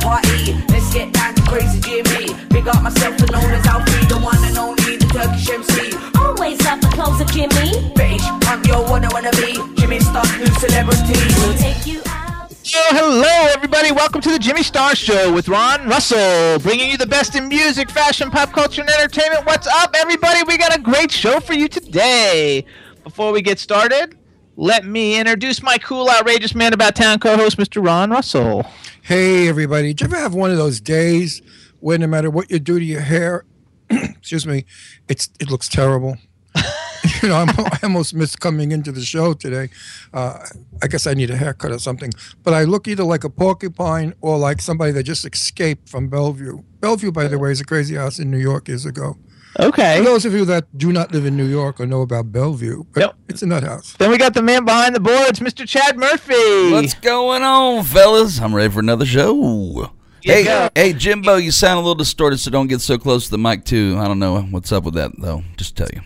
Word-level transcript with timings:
Party. 0.00 0.54
Let's 0.68 0.92
get 0.92 1.12
down 1.12 1.34
to 1.34 1.42
crazy 1.42 1.80
Jimmy. 1.80 2.34
Big 2.50 2.68
up 2.68 2.82
myself, 2.82 3.18
and 3.20 3.30
known 3.30 3.50
as 3.50 3.66
Alfie, 3.66 4.06
the 4.06 4.18
one 4.18 4.42
and 4.44 4.58
only, 4.58 4.96
the 4.96 5.06
Turkish 5.06 5.48
MC. 5.50 5.96
Always 6.18 6.60
love 6.64 6.80
the 6.80 6.88
clothes 6.88 7.20
of 7.20 7.28
Jimmy. 7.32 7.92
Bitch, 7.94 8.22
I'm 8.46 8.64
your 8.64 8.82
one 8.88 9.04
I 9.04 9.08
wanna 9.12 9.30
be. 9.32 9.54
Jimmy 9.76 10.00
Star, 10.00 10.24
new 10.38 10.46
celebrity. 10.58 11.18
We'll 11.40 11.56
take 11.58 11.86
you 11.86 12.02
out. 12.06 12.50
Yo, 12.64 12.80
hello, 12.90 13.52
everybody. 13.54 13.92
Welcome 13.92 14.20
to 14.22 14.30
the 14.30 14.38
Jimmy 14.38 14.62
Star 14.62 14.94
Show 14.94 15.32
with 15.32 15.48
Ron 15.48 15.88
Russell, 15.88 16.58
bringing 16.60 16.90
you 16.90 16.96
the 16.96 17.06
best 17.06 17.34
in 17.34 17.48
music, 17.48 17.90
fashion, 17.90 18.30
pop 18.30 18.52
culture, 18.52 18.82
and 18.82 18.90
entertainment. 18.90 19.46
What's 19.46 19.66
up, 19.66 19.94
everybody? 19.96 20.42
We 20.46 20.58
got 20.58 20.76
a 20.76 20.80
great 20.80 21.10
show 21.10 21.40
for 21.40 21.54
you 21.54 21.68
today. 21.68 22.64
Before 23.04 23.32
we 23.32 23.40
get 23.40 23.58
started, 23.58 24.18
let 24.56 24.84
me 24.84 25.18
introduce 25.18 25.62
my 25.62 25.78
cool, 25.78 26.10
outrageous 26.10 26.54
man 26.54 26.74
about 26.74 26.94
town 26.94 27.20
co 27.20 27.36
host, 27.36 27.56
Mr. 27.56 27.82
Ron 27.84 28.10
Russell. 28.10 28.66
Hey, 29.08 29.48
everybody. 29.48 29.94
Did 29.94 30.02
you 30.02 30.04
ever 30.08 30.18
have 30.18 30.34
one 30.34 30.50
of 30.50 30.58
those 30.58 30.82
days 30.82 31.40
where 31.80 31.96
no 31.96 32.06
matter 32.06 32.28
what 32.28 32.50
you 32.50 32.58
do 32.58 32.78
to 32.78 32.84
your 32.84 33.00
hair, 33.00 33.46
excuse 33.90 34.46
me, 34.46 34.66
it's 35.08 35.30
it 35.40 35.50
looks 35.50 35.66
terrible? 35.66 36.18
you 37.22 37.30
know, 37.30 37.36
I'm, 37.36 37.48
I 37.48 37.78
almost 37.84 38.12
missed 38.12 38.38
coming 38.40 38.70
into 38.70 38.92
the 38.92 39.00
show 39.00 39.32
today. 39.32 39.70
Uh, 40.12 40.44
I 40.82 40.88
guess 40.88 41.06
I 41.06 41.14
need 41.14 41.30
a 41.30 41.38
haircut 41.38 41.70
or 41.70 41.78
something. 41.78 42.12
But 42.42 42.52
I 42.52 42.64
look 42.64 42.86
either 42.86 43.02
like 43.02 43.24
a 43.24 43.30
porcupine 43.30 44.12
or 44.20 44.36
like 44.36 44.60
somebody 44.60 44.92
that 44.92 45.04
just 45.04 45.24
escaped 45.24 45.88
from 45.88 46.08
Bellevue. 46.08 46.58
Bellevue, 46.80 47.10
by 47.10 47.28
the 47.28 47.38
way, 47.38 47.50
is 47.50 47.62
a 47.62 47.64
crazy 47.64 47.94
house 47.94 48.18
in 48.18 48.30
New 48.30 48.36
York 48.36 48.68
years 48.68 48.84
ago. 48.84 49.16
Okay. 49.58 49.98
For 49.98 50.04
those 50.04 50.24
of 50.24 50.32
you 50.34 50.44
that 50.46 50.66
do 50.76 50.92
not 50.92 51.12
live 51.12 51.24
in 51.26 51.36
New 51.36 51.46
York 51.46 51.80
or 51.80 51.86
know 51.86 52.02
about 52.02 52.30
Bellevue, 52.32 52.84
but 52.92 53.00
Yep. 53.00 53.14
it's 53.28 53.42
a 53.42 53.46
nut 53.46 53.62
house. 53.64 53.94
Then 53.98 54.10
we 54.10 54.18
got 54.18 54.34
the 54.34 54.42
man 54.42 54.64
behind 54.64 54.94
the 54.94 55.00
boards, 55.00 55.40
Mr. 55.40 55.66
Chad 55.66 55.96
Murphy. 55.96 56.72
What's 56.72 56.94
going 56.94 57.42
on, 57.42 57.84
fellas? 57.84 58.40
I'm 58.40 58.54
ready 58.54 58.72
for 58.72 58.80
another 58.80 59.06
show. 59.06 59.90
You 60.22 60.32
hey, 60.32 60.44
go. 60.44 60.68
hey, 60.74 60.92
Jimbo, 60.92 61.36
you 61.36 61.50
sound 61.50 61.74
a 61.78 61.80
little 61.80 61.94
distorted, 61.94 62.38
so 62.38 62.50
don't 62.50 62.66
get 62.66 62.80
so 62.80 62.98
close 62.98 63.26
to 63.26 63.30
the 63.30 63.38
mic, 63.38 63.64
too. 63.64 63.96
I 63.98 64.06
don't 64.08 64.18
know 64.18 64.40
what's 64.42 64.72
up 64.72 64.84
with 64.84 64.94
that, 64.94 65.12
though. 65.18 65.42
Just 65.56 65.76
tell 65.76 65.88
you. 65.94 66.00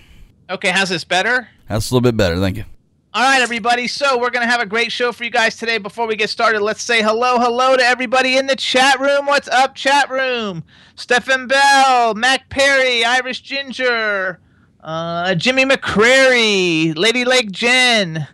Okay, 0.50 0.68
how's 0.70 0.90
this 0.90 1.04
better? 1.04 1.48
That's 1.68 1.90
a 1.90 1.94
little 1.94 2.02
bit 2.02 2.16
better. 2.16 2.38
Thank 2.38 2.58
you. 2.58 2.64
All 3.14 3.22
right, 3.22 3.42
everybody. 3.42 3.88
So 3.88 4.18
we're 4.18 4.30
gonna 4.30 4.46
have 4.46 4.62
a 4.62 4.66
great 4.66 4.90
show 4.90 5.12
for 5.12 5.22
you 5.22 5.28
guys 5.28 5.58
today. 5.58 5.76
Before 5.76 6.06
we 6.06 6.16
get 6.16 6.30
started, 6.30 6.62
let's 6.62 6.82
say 6.82 7.02
hello, 7.02 7.38
hello 7.38 7.76
to 7.76 7.82
everybody 7.82 8.38
in 8.38 8.46
the 8.46 8.56
chat 8.56 8.98
room. 9.00 9.26
What's 9.26 9.48
up, 9.48 9.74
chat 9.74 10.08
room? 10.08 10.64
Stephen 10.94 11.46
Bell, 11.46 12.14
Mac 12.14 12.48
Perry, 12.48 13.04
Irish 13.04 13.42
Ginger, 13.42 14.40
uh, 14.80 15.34
Jimmy 15.34 15.66
McCrary, 15.66 16.96
Lady 16.96 17.26
Lake 17.26 17.50
Jen, 17.50 18.28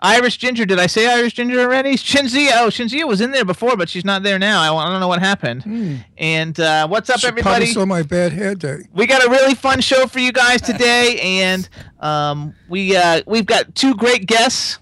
Irish 0.00 0.36
Ginger. 0.38 0.66
Did 0.66 0.78
I 0.78 0.86
say 0.86 1.06
Irish 1.06 1.34
Ginger 1.34 1.60
already? 1.60 1.94
Shinzia. 1.96 2.50
Oh, 2.56 2.68
Shinzia 2.68 3.06
was 3.08 3.20
in 3.20 3.30
there 3.30 3.44
before, 3.44 3.76
but 3.76 3.88
she's 3.88 4.04
not 4.04 4.22
there 4.22 4.38
now. 4.38 4.60
I, 4.60 4.84
I 4.86 4.90
don't 4.90 5.00
know 5.00 5.08
what 5.08 5.20
happened. 5.20 6.02
And 6.18 6.60
uh, 6.60 6.86
what's 6.88 7.08
up, 7.10 7.20
She 7.20 7.26
everybody? 7.28 7.66
saw 7.66 7.86
my 7.86 8.02
bad 8.02 8.32
hair 8.32 8.54
day. 8.54 8.88
we 8.92 9.06
got 9.06 9.24
a 9.24 9.30
really 9.30 9.54
fun 9.54 9.80
show 9.80 10.06
for 10.06 10.18
you 10.18 10.32
guys 10.32 10.60
today, 10.72 11.18
and 11.20 11.68
um, 12.00 12.54
we 12.68 12.96
uh, 12.96 13.22
we've 13.26 13.46
got 13.46 13.74
two 13.74 13.94
great 13.94 14.26
guests. 14.26 14.78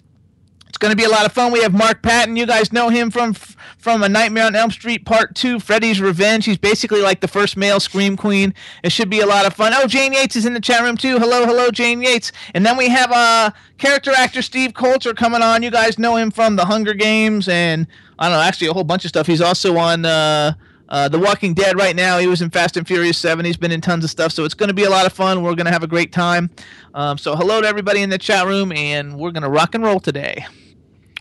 Going 0.85 0.93
to 0.95 1.03
be 1.03 1.05
a 1.05 1.09
lot 1.09 1.25
of 1.25 1.33
fun. 1.33 1.51
We 1.51 1.63
have 1.63 1.73
Mark 1.73 2.03
Patton. 2.03 2.37
You 2.37 2.45
guys 2.45 2.71
know 2.71 2.91
him 2.91 3.11
from 3.11 3.33
from 3.33 4.03
A 4.03 4.09
Nightmare 4.09 4.45
on 4.45 4.55
Elm 4.55 4.71
Street 4.71 5.07
Part 5.07 5.35
Two, 5.35 5.59
Freddy's 5.59 5.99
Revenge. 5.99 6.45
He's 6.45 6.59
basically 6.59 7.01
like 7.01 7.23
the 7.23 7.27
first 7.27 7.57
male 7.57 7.81
scream 7.81 8.19
queen. 8.19 8.53
It 8.83 8.93
should 8.93 9.09
be 9.09 9.21
a 9.21 9.27
lot 9.27 9.47
of 9.47 9.55
fun. 9.55 9.73
Oh, 9.75 9.87
Jane 9.87 10.13
Yates 10.13 10.37
is 10.37 10.45
in 10.45 10.53
the 10.53 10.61
chat 10.61 10.83
room 10.83 10.99
too. 10.99 11.19
Hello, 11.19 11.47
hello, 11.47 11.71
Jane 11.71 12.03
Yates. 12.03 12.33
And 12.53 12.67
then 12.67 12.77
we 12.77 12.91
have 12.91 13.11
uh, 13.11 13.53
character 13.79 14.13
actor 14.15 14.43
Steve 14.43 14.75
Coulter 14.75 15.15
coming 15.15 15.41
on. 15.41 15.63
You 15.63 15.71
guys 15.71 15.99
know 15.99 16.17
him 16.17 16.31
from 16.31 16.57
The 16.57 16.67
Hunger 16.67 16.93
Games 16.93 17.49
and 17.49 17.87
I 18.19 18.29
don't 18.29 18.37
know, 18.37 18.43
actually 18.43 18.67
a 18.67 18.75
whole 18.75 18.85
bunch 18.85 19.07
of 19.07 19.09
stuff. 19.09 19.27
He's 19.27 19.41
also 19.41 19.79
on. 19.79 20.05
Uh, 20.05 20.53
uh, 20.91 21.09
The 21.09 21.19
Walking 21.19 21.55
Dead 21.55 21.79
right 21.79 21.97
now. 21.97 22.19
He 22.19 22.27
was 22.27 22.43
in 22.43 22.51
Fast 22.51 22.77
and 22.77 22.87
Furious 22.87 23.17
7. 23.17 23.47
He's 23.47 23.57
been 23.57 23.73
in 23.73 23.81
tons 23.81 24.05
of 24.05 24.11
stuff. 24.11 24.33
So 24.33 24.45
it's 24.45 24.53
going 24.53 24.69
to 24.69 24.75
be 24.75 24.85
a 24.85 24.91
lot 24.91 25.07
of 25.07 25.15
fun. 25.15 25.43
We're 25.43 25.55
going 25.55 25.65
to 25.65 25.73
have 25.73 25.83
a 25.83 25.89
great 25.89 26.13
time. 26.13 26.51
Um, 26.93 27.17
so 27.17 27.35
hello 27.35 27.63
to 27.63 27.67
everybody 27.67 28.03
in 28.03 28.11
the 28.11 28.19
chat 28.19 28.47
room, 28.47 28.71
and 28.71 29.19
we're 29.19 29.31
going 29.31 29.45
to 29.45 29.49
rock 29.49 29.75
and 29.75 29.83
roll 29.83 29.99
today. 29.99 30.45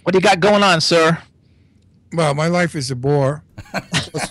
What 0.04 0.12
do 0.12 0.18
you 0.18 0.22
got 0.22 0.40
going 0.40 0.64
on, 0.64 0.82
sir? 0.82 1.18
Well, 2.14 2.36
my 2.36 2.48
life 2.48 2.76
is 2.76 2.92
a 2.92 2.96
bore. 2.96 3.44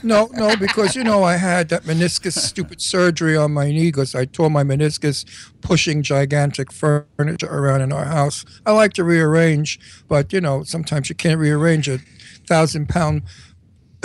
no, 0.03 0.29
no, 0.35 0.55
because 0.57 0.95
you 0.95 1.03
know 1.03 1.25
I 1.25 1.37
had 1.37 1.69
that 1.71 1.83
meniscus 1.83 2.35
stupid 2.35 2.81
surgery 2.81 3.37
on 3.37 3.53
my 3.53 3.71
knee 3.71 3.89
because 3.89 4.15
I 4.15 4.27
tore 4.27 4.51
my 4.51 4.63
meniscus 4.63 5.25
pushing 5.63 6.03
gigantic 6.03 6.71
furniture 6.71 7.49
around 7.49 7.81
in 7.81 7.91
our 7.91 8.05
house. 8.05 8.45
I 8.67 8.73
like 8.73 8.93
to 8.95 9.05
rearrange, 9.05 9.81
but 10.07 10.33
you 10.33 10.41
know 10.41 10.63
sometimes 10.63 11.09
you 11.09 11.17
can't 11.17 11.41
rearrange 11.41 11.89
a 11.89 11.99
thousand 12.47 12.89
pound 12.89 13.23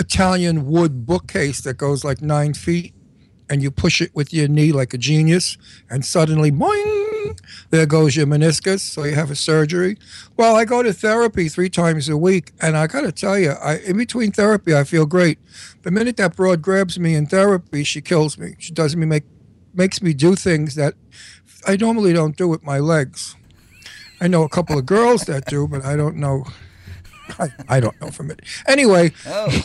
Italian 0.00 0.66
wood 0.66 1.06
bookcase 1.06 1.60
that 1.60 1.74
goes 1.74 2.02
like 2.02 2.22
nine 2.22 2.54
feet, 2.54 2.94
and 3.48 3.62
you 3.62 3.70
push 3.70 4.00
it 4.00 4.12
with 4.14 4.32
your 4.32 4.48
knee 4.48 4.72
like 4.72 4.92
a 4.94 4.98
genius, 4.98 5.56
and 5.90 6.04
suddenly, 6.04 6.50
boing, 6.50 7.07
there 7.70 7.86
goes 7.86 8.16
your 8.16 8.26
meniscus. 8.26 8.80
So 8.80 9.04
you 9.04 9.14
have 9.14 9.30
a 9.30 9.36
surgery. 9.36 9.98
Well, 10.36 10.56
I 10.56 10.64
go 10.64 10.82
to 10.82 10.92
therapy 10.92 11.48
three 11.48 11.70
times 11.70 12.08
a 12.08 12.16
week, 12.16 12.52
and 12.60 12.76
I 12.76 12.86
got 12.86 13.02
to 13.02 13.12
tell 13.12 13.38
you, 13.38 13.50
I, 13.50 13.78
in 13.78 13.96
between 13.96 14.32
therapy, 14.32 14.74
I 14.74 14.84
feel 14.84 15.06
great. 15.06 15.38
The 15.82 15.90
minute 15.90 16.16
that 16.16 16.36
broad 16.36 16.62
grabs 16.62 16.98
me 16.98 17.14
in 17.14 17.26
therapy, 17.26 17.84
she 17.84 18.00
kills 18.00 18.38
me. 18.38 18.56
She 18.58 18.72
does 18.72 18.96
me 18.96 19.06
make 19.06 19.24
makes 19.74 20.02
me 20.02 20.12
do 20.12 20.34
things 20.34 20.74
that 20.74 20.94
I 21.66 21.76
normally 21.76 22.12
don't 22.12 22.36
do 22.36 22.48
with 22.48 22.64
my 22.64 22.78
legs. 22.78 23.36
I 24.20 24.26
know 24.26 24.42
a 24.42 24.48
couple 24.48 24.76
of 24.76 24.86
girls 24.86 25.22
that 25.22 25.44
do, 25.46 25.68
but 25.68 25.84
I 25.84 25.94
don't 25.94 26.16
know. 26.16 26.44
I, 27.38 27.48
I 27.68 27.80
don't 27.80 28.00
know 28.00 28.10
from 28.10 28.30
it. 28.30 28.40
Anyway, 28.66 29.12
Oh. 29.26 29.46
okay. 29.46 29.62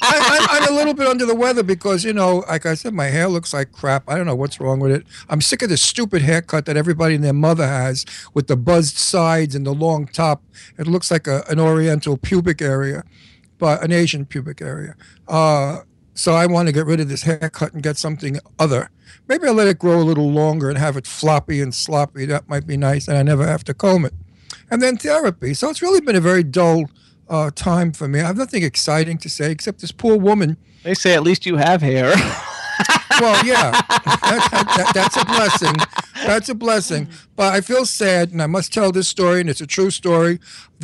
I, 0.00 0.48
I'm, 0.50 0.62
I'm 0.62 0.72
a 0.72 0.76
little 0.76 0.94
bit 0.94 1.06
under 1.06 1.26
the 1.26 1.34
weather 1.34 1.62
because, 1.62 2.04
you 2.04 2.12
know, 2.12 2.44
like 2.48 2.66
I 2.66 2.74
said, 2.74 2.94
my 2.94 3.06
hair 3.06 3.28
looks 3.28 3.52
like 3.52 3.72
crap. 3.72 4.04
I 4.08 4.16
don't 4.16 4.26
know 4.26 4.34
what's 4.34 4.60
wrong 4.60 4.80
with 4.80 4.92
it. 4.92 5.06
I'm 5.28 5.40
sick 5.40 5.62
of 5.62 5.68
this 5.68 5.82
stupid 5.82 6.22
haircut 6.22 6.66
that 6.66 6.76
everybody 6.76 7.14
and 7.14 7.24
their 7.24 7.32
mother 7.32 7.66
has 7.66 8.04
with 8.34 8.46
the 8.46 8.56
buzzed 8.56 8.96
sides 8.96 9.54
and 9.54 9.66
the 9.66 9.74
long 9.74 10.06
top. 10.06 10.42
It 10.78 10.86
looks 10.86 11.10
like 11.10 11.26
a, 11.26 11.44
an 11.48 11.58
oriental 11.60 12.16
pubic 12.16 12.62
area, 12.62 13.04
but 13.58 13.82
an 13.82 13.92
Asian 13.92 14.24
pubic 14.26 14.62
area. 14.62 14.94
Uh, 15.26 15.80
so 16.14 16.34
I 16.34 16.46
want 16.46 16.66
to 16.68 16.72
get 16.72 16.86
rid 16.86 17.00
of 17.00 17.08
this 17.08 17.22
haircut 17.22 17.72
and 17.74 17.82
get 17.82 17.96
something 17.96 18.38
other. 18.58 18.90
Maybe 19.28 19.46
I'll 19.46 19.54
let 19.54 19.68
it 19.68 19.78
grow 19.78 20.00
a 20.00 20.02
little 20.02 20.30
longer 20.30 20.68
and 20.68 20.78
have 20.78 20.96
it 20.96 21.06
floppy 21.06 21.60
and 21.60 21.72
sloppy. 21.74 22.26
That 22.26 22.48
might 22.48 22.66
be 22.66 22.76
nice, 22.76 23.06
and 23.08 23.16
I 23.16 23.22
never 23.22 23.46
have 23.46 23.62
to 23.64 23.74
comb 23.74 24.04
it. 24.04 24.14
And 24.70 24.82
then 24.82 24.96
therapy. 24.96 25.54
So 25.54 25.70
it's 25.70 25.82
really 25.82 26.00
been 26.00 26.16
a 26.16 26.20
very 26.20 26.42
dull 26.42 26.84
uh, 27.28 27.50
time 27.54 27.92
for 27.92 28.08
me. 28.08 28.20
I 28.20 28.26
have 28.26 28.36
nothing 28.36 28.62
exciting 28.62 29.18
to 29.18 29.28
say 29.28 29.50
except 29.50 29.80
this 29.80 29.92
poor 29.92 30.16
woman. 30.16 30.56
They 30.82 30.94
say 30.94 31.14
at 31.14 31.22
least 31.22 31.46
you 31.46 31.56
have 31.56 31.82
hair. 31.82 32.14
Well, 33.20 33.44
yeah, 33.44 33.72
that, 33.72 34.48
that, 34.52 34.66
that- 34.76 34.90
that's 34.94 35.16
a 35.16 35.24
blessing. 35.24 35.74
That's 36.24 36.48
a 36.50 36.54
blessing. 36.54 37.08
But 37.34 37.52
I 37.52 37.60
feel 37.60 37.84
sad, 37.84 38.30
and 38.30 38.40
I 38.40 38.46
must 38.46 38.72
tell 38.72 38.92
this 38.92 39.08
story, 39.08 39.40
and 39.40 39.50
it's 39.50 39.60
a 39.60 39.66
true 39.66 39.90
story. 39.90 40.38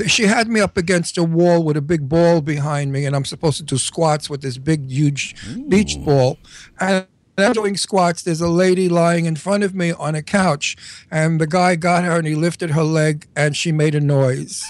She 0.08 0.24
had 0.24 0.48
me 0.48 0.58
up 0.58 0.76
against 0.76 1.16
a 1.16 1.22
wall 1.22 1.62
with 1.62 1.76
a 1.76 1.80
big 1.80 2.08
ball 2.08 2.40
behind 2.40 2.90
me, 2.92 3.06
and 3.06 3.14
I'm 3.14 3.24
supposed 3.24 3.58
to 3.58 3.62
do 3.62 3.78
squats 3.78 4.28
with 4.28 4.42
this 4.42 4.58
big, 4.58 4.90
huge 4.90 5.36
beach 5.68 5.96
ball. 6.00 6.38
And 6.80 7.06
I'm 7.36 7.52
doing 7.52 7.76
squats. 7.76 8.22
There's 8.22 8.40
a 8.40 8.48
lady 8.48 8.88
lying 8.88 9.24
in 9.24 9.34
front 9.36 9.64
of 9.64 9.74
me 9.74 9.92
on 9.92 10.14
a 10.14 10.22
couch, 10.22 10.76
and 11.10 11.40
the 11.40 11.46
guy 11.46 11.74
got 11.74 12.04
her, 12.04 12.16
and 12.16 12.26
he 12.26 12.34
lifted 12.34 12.70
her 12.70 12.84
leg, 12.84 13.26
and 13.34 13.56
she 13.56 13.72
made 13.72 13.94
a 13.94 14.00
noise. 14.00 14.62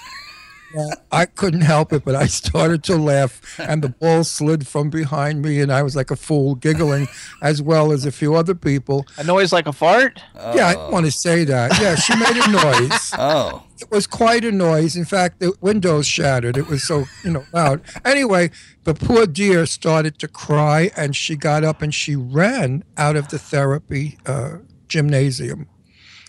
I 1.12 1.26
couldn't 1.26 1.60
help 1.62 1.92
it, 1.92 2.04
but 2.04 2.14
I 2.14 2.26
started 2.26 2.82
to 2.84 2.96
laugh, 2.96 3.40
and 3.60 3.82
the 3.82 3.88
ball 3.88 4.24
slid 4.24 4.66
from 4.66 4.90
behind 4.90 5.42
me, 5.42 5.60
and 5.60 5.72
I 5.72 5.82
was 5.82 5.94
like 5.94 6.10
a 6.10 6.16
fool, 6.16 6.54
giggling, 6.56 7.06
as 7.42 7.62
well 7.62 7.92
as 7.92 8.04
a 8.04 8.12
few 8.12 8.34
other 8.34 8.54
people. 8.54 9.06
A 9.18 9.24
noise 9.24 9.52
like 9.52 9.66
a 9.66 9.72
fart. 9.72 10.20
Yeah, 10.34 10.66
I 10.68 10.74
don't 10.74 10.92
want 10.92 11.06
to 11.06 11.12
say 11.12 11.44
that. 11.44 11.78
Yeah, 11.80 11.94
she 11.94 12.14
made 12.16 12.36
a 12.36 12.50
noise. 12.50 13.12
Oh, 13.26 13.62
It 13.80 13.90
was 13.90 14.06
quite 14.06 14.44
a 14.44 14.52
noise. 14.52 14.96
In 14.96 15.04
fact, 15.04 15.38
the 15.40 15.52
windows 15.60 16.06
shattered. 16.06 16.56
It 16.56 16.66
was 16.68 16.82
so 16.82 17.04
you 17.24 17.30
know 17.30 17.44
loud. 17.52 17.80
Anyway, 18.04 18.50
the 18.84 18.94
poor 18.94 19.26
dear 19.26 19.66
started 19.66 20.18
to 20.18 20.28
cry, 20.28 20.90
and 20.96 21.14
she 21.14 21.36
got 21.36 21.64
up 21.64 21.80
and 21.82 21.94
she 21.94 22.16
ran 22.16 22.82
out 22.96 23.16
of 23.16 23.28
the 23.28 23.38
therapy 23.38 24.18
uh, 24.26 24.58
gymnasium. 24.88 25.68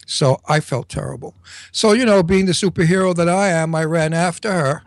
So 0.05 0.39
I 0.47 0.59
felt 0.59 0.87
terrible. 0.89 1.35
So, 1.71 1.91
you 1.93 2.05
know, 2.05 2.23
being 2.23 2.45
the 2.45 2.51
superhero 2.51 3.15
that 3.15 3.27
I 3.27 3.49
am, 3.49 3.73
I 3.73 3.83
ran 3.85 4.13
after 4.13 4.51
her 4.51 4.83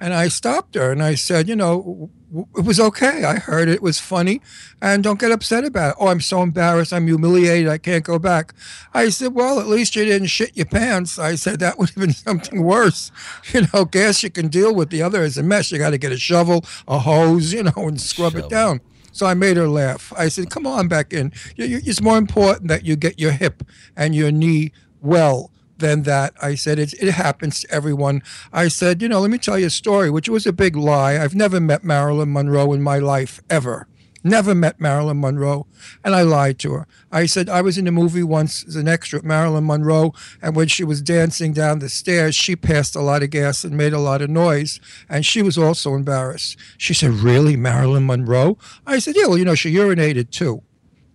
and 0.00 0.14
I 0.14 0.28
stopped 0.28 0.74
her 0.74 0.90
and 0.90 1.02
I 1.02 1.14
said, 1.14 1.48
you 1.48 1.54
know, 1.54 2.10
it 2.56 2.64
was 2.64 2.80
okay. 2.80 3.24
I 3.24 3.36
heard 3.36 3.68
it, 3.68 3.74
it 3.74 3.82
was 3.82 4.00
funny 4.00 4.40
and 4.80 5.04
don't 5.04 5.20
get 5.20 5.30
upset 5.30 5.64
about 5.64 5.90
it. 5.90 5.96
Oh, 6.00 6.08
I'm 6.08 6.22
so 6.22 6.42
embarrassed. 6.42 6.92
I'm 6.92 7.06
humiliated. 7.06 7.68
I 7.68 7.76
can't 7.76 8.02
go 8.02 8.18
back. 8.18 8.54
I 8.94 9.10
said, 9.10 9.34
well, 9.34 9.60
at 9.60 9.66
least 9.66 9.94
you 9.94 10.04
didn't 10.06 10.28
shit 10.28 10.56
your 10.56 10.66
pants. 10.66 11.18
I 11.18 11.34
said, 11.34 11.60
that 11.60 11.78
would 11.78 11.90
have 11.90 11.98
been 11.98 12.12
something 12.14 12.62
worse. 12.62 13.12
You 13.52 13.66
know, 13.72 13.84
gas 13.84 14.22
you 14.22 14.30
can 14.30 14.48
deal 14.48 14.74
with. 14.74 14.88
The 14.88 15.02
other 15.02 15.22
is 15.22 15.36
a 15.36 15.42
mess. 15.42 15.70
You 15.70 15.78
got 15.78 15.90
to 15.90 15.98
get 15.98 16.12
a 16.12 16.16
shovel, 16.16 16.64
a 16.88 16.98
hose, 16.98 17.52
you 17.52 17.62
know, 17.62 17.72
and 17.76 18.00
scrub 18.00 18.32
Shovel. 18.32 18.46
it 18.46 18.50
down. 18.50 18.80
So 19.12 19.26
I 19.26 19.34
made 19.34 19.56
her 19.56 19.68
laugh. 19.68 20.12
I 20.16 20.28
said, 20.28 20.50
"Come 20.50 20.66
on 20.66 20.88
back 20.88 21.12
in. 21.12 21.32
It's 21.56 22.00
more 22.00 22.18
important 22.18 22.68
that 22.68 22.84
you 22.84 22.96
get 22.96 23.20
your 23.20 23.32
hip 23.32 23.62
and 23.96 24.14
your 24.14 24.32
knee 24.32 24.72
well 25.00 25.50
than 25.78 26.02
that." 26.02 26.34
I 26.42 26.54
said, 26.54 26.78
"It, 26.78 26.94
it 26.94 27.12
happens 27.12 27.60
to 27.60 27.70
everyone." 27.70 28.22
I 28.52 28.68
said, 28.68 29.02
"You 29.02 29.08
know, 29.08 29.20
let 29.20 29.30
me 29.30 29.38
tell 29.38 29.58
you 29.58 29.66
a 29.66 29.70
story, 29.70 30.10
which 30.10 30.28
was 30.28 30.46
a 30.46 30.52
big 30.52 30.76
lie. 30.76 31.18
I've 31.22 31.34
never 31.34 31.60
met 31.60 31.84
Marilyn 31.84 32.32
Monroe 32.32 32.72
in 32.72 32.82
my 32.82 32.98
life 32.98 33.40
ever. 33.48 33.86
Never 34.24 34.54
met 34.54 34.80
Marilyn 34.80 35.20
Monroe, 35.20 35.66
and 36.04 36.14
I 36.14 36.22
lied 36.22 36.58
to 36.60 36.72
her. 36.74 36.86
I 37.10 37.26
said 37.26 37.48
I 37.48 37.60
was 37.60 37.76
in 37.76 37.88
a 37.88 37.92
movie 37.92 38.22
once 38.22 38.64
as 38.66 38.76
an 38.76 38.86
extra 38.86 39.18
at 39.18 39.24
Marilyn 39.24 39.66
Monroe, 39.66 40.14
and 40.40 40.54
when 40.54 40.68
she 40.68 40.84
was 40.84 41.02
dancing 41.02 41.52
down 41.52 41.80
the 41.80 41.88
stairs, 41.88 42.36
she 42.36 42.54
passed 42.54 42.94
a 42.94 43.00
lot 43.00 43.24
of 43.24 43.30
gas 43.30 43.64
and 43.64 43.76
made 43.76 43.92
a 43.92 43.98
lot 43.98 44.22
of 44.22 44.30
noise, 44.30 44.78
and 45.08 45.26
she 45.26 45.42
was 45.42 45.58
also 45.58 45.94
embarrassed. 45.94 46.56
She 46.78 46.94
said, 46.94 47.10
"Really, 47.10 47.56
Marilyn 47.56 48.06
Monroe?" 48.06 48.58
I 48.86 49.00
said, 49.00 49.16
"Yeah, 49.16 49.26
well, 49.26 49.38
you 49.38 49.44
know, 49.44 49.56
she 49.56 49.74
urinated 49.74 50.30
too. 50.30 50.62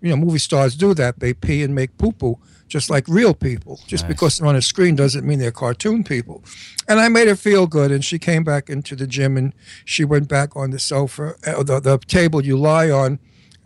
You 0.01 0.09
know, 0.09 0.17
movie 0.17 0.37
stars 0.39 0.75
do 0.75 0.93
that. 0.95 1.19
They 1.19 1.33
pee 1.33 1.63
and 1.63 1.73
make 1.73 1.97
poo 1.97 2.11
poo." 2.11 2.39
Just 2.67 2.89
like 2.89 3.07
real 3.07 3.33
people. 3.33 3.79
Just 3.87 4.07
because 4.07 4.37
they're 4.37 4.47
on 4.47 4.55
a 4.55 4.61
screen 4.61 4.95
doesn't 4.95 5.25
mean 5.25 5.39
they're 5.39 5.51
cartoon 5.51 6.03
people. 6.03 6.43
And 6.87 6.99
I 6.99 7.07
made 7.07 7.27
her 7.27 7.35
feel 7.35 7.67
good. 7.67 7.91
And 7.91 8.03
she 8.03 8.19
came 8.19 8.43
back 8.43 8.69
into 8.69 8.95
the 8.95 9.07
gym 9.07 9.37
and 9.37 9.53
she 9.85 10.03
went 10.03 10.27
back 10.27 10.55
on 10.55 10.71
the 10.71 10.79
sofa, 10.79 11.35
uh, 11.45 11.63
the, 11.63 11.79
the 11.79 11.97
table 11.99 12.43
you 12.43 12.57
lie 12.57 12.89
on. 12.89 13.19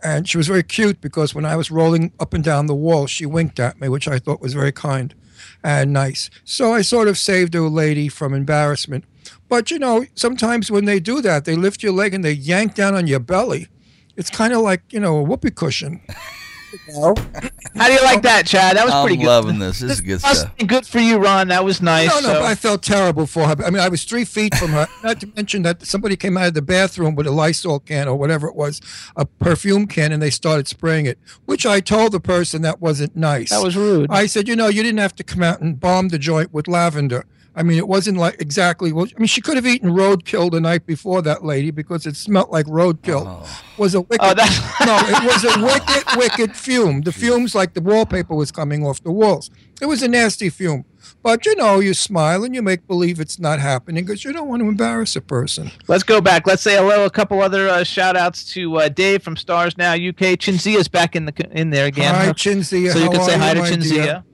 And 0.04 0.28
she 0.28 0.36
was 0.36 0.48
very 0.48 0.62
cute 0.62 1.00
because 1.00 1.34
when 1.34 1.44
I 1.44 1.56
was 1.56 1.70
rolling 1.70 2.12
up 2.18 2.34
and 2.34 2.42
down 2.42 2.66
the 2.66 2.74
wall, 2.74 3.06
she 3.06 3.26
winked 3.26 3.60
at 3.60 3.80
me, 3.80 3.88
which 3.88 4.08
I 4.08 4.18
thought 4.18 4.40
was 4.40 4.54
very 4.54 4.72
kind 4.72 5.14
and 5.62 5.92
nice. 5.92 6.30
So 6.44 6.72
I 6.72 6.82
sort 6.82 7.08
of 7.08 7.18
saved 7.18 7.54
a 7.54 7.62
lady 7.62 8.08
from 8.08 8.34
embarrassment. 8.34 9.04
But 9.48 9.70
you 9.70 9.78
know, 9.78 10.06
sometimes 10.14 10.70
when 10.70 10.84
they 10.84 11.00
do 11.00 11.20
that, 11.22 11.44
they 11.44 11.56
lift 11.56 11.82
your 11.82 11.92
leg 11.92 12.14
and 12.14 12.24
they 12.24 12.32
yank 12.32 12.74
down 12.74 12.94
on 12.94 13.06
your 13.06 13.20
belly. 13.20 13.68
It's 14.16 14.30
kind 14.30 14.52
of 14.52 14.60
like, 14.60 14.82
you 14.92 15.00
know, 15.00 15.18
a 15.18 15.22
whoopee 15.22 15.50
cushion. 15.50 16.00
How 17.74 17.86
do 17.88 17.92
you 17.92 18.02
like 18.02 18.22
that, 18.22 18.46
Chad? 18.46 18.76
That 18.76 18.84
was 18.84 18.94
I'm 18.94 19.04
pretty 19.06 19.16
good. 19.16 19.28
I'm 19.28 19.44
loving 19.44 19.58
this. 19.58 19.80
This 19.80 19.92
is 19.92 20.00
good 20.00 20.22
Must 20.22 20.40
stuff. 20.40 20.56
be 20.56 20.64
good 20.66 20.86
for 20.86 20.98
you, 20.98 21.18
Ron. 21.18 21.48
That 21.48 21.64
was 21.64 21.80
nice. 21.82 22.08
No, 22.08 22.16
no, 22.16 22.26
So- 22.28 22.32
but 22.40 22.42
I 22.44 22.54
felt 22.54 22.82
terrible 22.82 23.26
for 23.26 23.46
her. 23.46 23.56
I 23.64 23.70
mean, 23.70 23.80
I 23.82 23.88
was 23.88 24.04
three 24.04 24.24
feet 24.24 24.54
from 24.54 24.70
her. 24.70 24.86
Not 25.02 25.20
to 25.20 25.28
mention 25.34 25.62
that 25.62 25.84
somebody 25.86 26.16
came 26.16 26.36
out 26.36 26.48
of 26.48 26.54
the 26.54 26.62
bathroom 26.62 27.14
with 27.14 27.26
a 27.26 27.30
Lysol 27.30 27.80
can 27.80 28.08
or 28.08 28.16
whatever 28.16 28.46
it 28.48 28.54
was, 28.56 28.80
a 29.16 29.24
perfume 29.24 29.86
can, 29.86 30.12
and 30.12 30.22
they 30.22 30.30
started 30.30 30.68
spraying 30.68 31.06
it, 31.06 31.18
which 31.46 31.64
I 31.66 31.80
told 31.80 32.12
the 32.12 32.20
person 32.20 32.62
that 32.62 32.80
wasn't 32.80 33.16
nice. 33.16 33.50
That 33.50 33.62
was 33.62 33.76
rude. 33.76 34.10
I 34.10 34.26
said, 34.26 34.48
you 34.48 34.56
know, 34.56 34.68
you 34.68 34.82
didn't 34.82 35.00
have 35.00 35.14
to 35.16 35.24
come 35.24 35.42
out 35.42 35.60
and 35.60 35.78
bomb 35.78 36.08
the 36.08 36.18
joint 36.18 36.52
with 36.52 36.68
lavender. 36.68 37.24
I 37.54 37.62
mean, 37.62 37.76
it 37.76 37.86
wasn't 37.86 38.16
like 38.16 38.40
exactly. 38.40 38.92
Well, 38.92 39.06
I 39.14 39.18
mean, 39.18 39.26
she 39.26 39.40
could 39.42 39.56
have 39.56 39.66
eaten 39.66 39.90
roadkill 39.90 40.50
the 40.50 40.60
night 40.60 40.86
before 40.86 41.20
that 41.22 41.44
lady 41.44 41.70
because 41.70 42.06
it 42.06 42.16
smelled 42.16 42.50
like 42.50 42.66
roadkill. 42.66 43.46
Was 43.76 43.94
a 43.94 44.00
wicked. 44.00 44.24
Oh, 44.24 44.34
that's- 44.34 44.80
no, 44.86 44.96
it 44.98 45.24
was 45.24 45.44
a 45.44 45.62
wicked, 45.62 46.16
wicked 46.16 46.56
fume. 46.56 47.02
The 47.02 47.12
fumes 47.12 47.54
like 47.54 47.74
the 47.74 47.82
wallpaper 47.82 48.34
was 48.34 48.50
coming 48.50 48.86
off 48.86 49.02
the 49.02 49.12
walls. 49.12 49.50
It 49.82 49.86
was 49.86 50.02
a 50.02 50.08
nasty 50.08 50.48
fume. 50.48 50.84
But 51.22 51.44
you 51.46 51.54
know, 51.56 51.78
you 51.80 51.94
smile 51.94 52.42
and 52.44 52.54
you 52.54 52.62
make 52.62 52.86
believe 52.86 53.20
it's 53.20 53.38
not 53.38 53.58
happening 53.60 54.04
because 54.04 54.24
you 54.24 54.32
don't 54.32 54.48
want 54.48 54.62
to 54.62 54.68
embarrass 54.68 55.14
a 55.14 55.20
person. 55.20 55.70
Let's 55.88 56.02
go 56.04 56.20
back. 56.20 56.46
Let's 56.46 56.62
say 56.62 56.76
hello. 56.76 57.04
A 57.04 57.10
couple 57.10 57.42
other 57.42 57.68
uh, 57.68 57.84
shout 57.84 58.16
outs 58.16 58.44
to 58.54 58.76
uh, 58.78 58.88
Dave 58.88 59.22
from 59.22 59.36
Stars 59.36 59.76
Now 59.76 59.92
UK. 59.92 60.38
Chinzia's 60.38 60.88
back 60.88 61.14
in 61.14 61.26
the 61.26 61.48
in 61.52 61.70
there 61.70 61.86
again. 61.86 62.14
Hi, 62.14 62.32
Chinzia. 62.32 62.92
So 62.92 62.98
you 62.98 63.04
How 63.06 63.12
can 63.12 63.24
say 63.24 63.38
hi 63.38 63.54
to 63.54 63.60
Chinzia. 63.60 63.88
dear? 63.90 64.24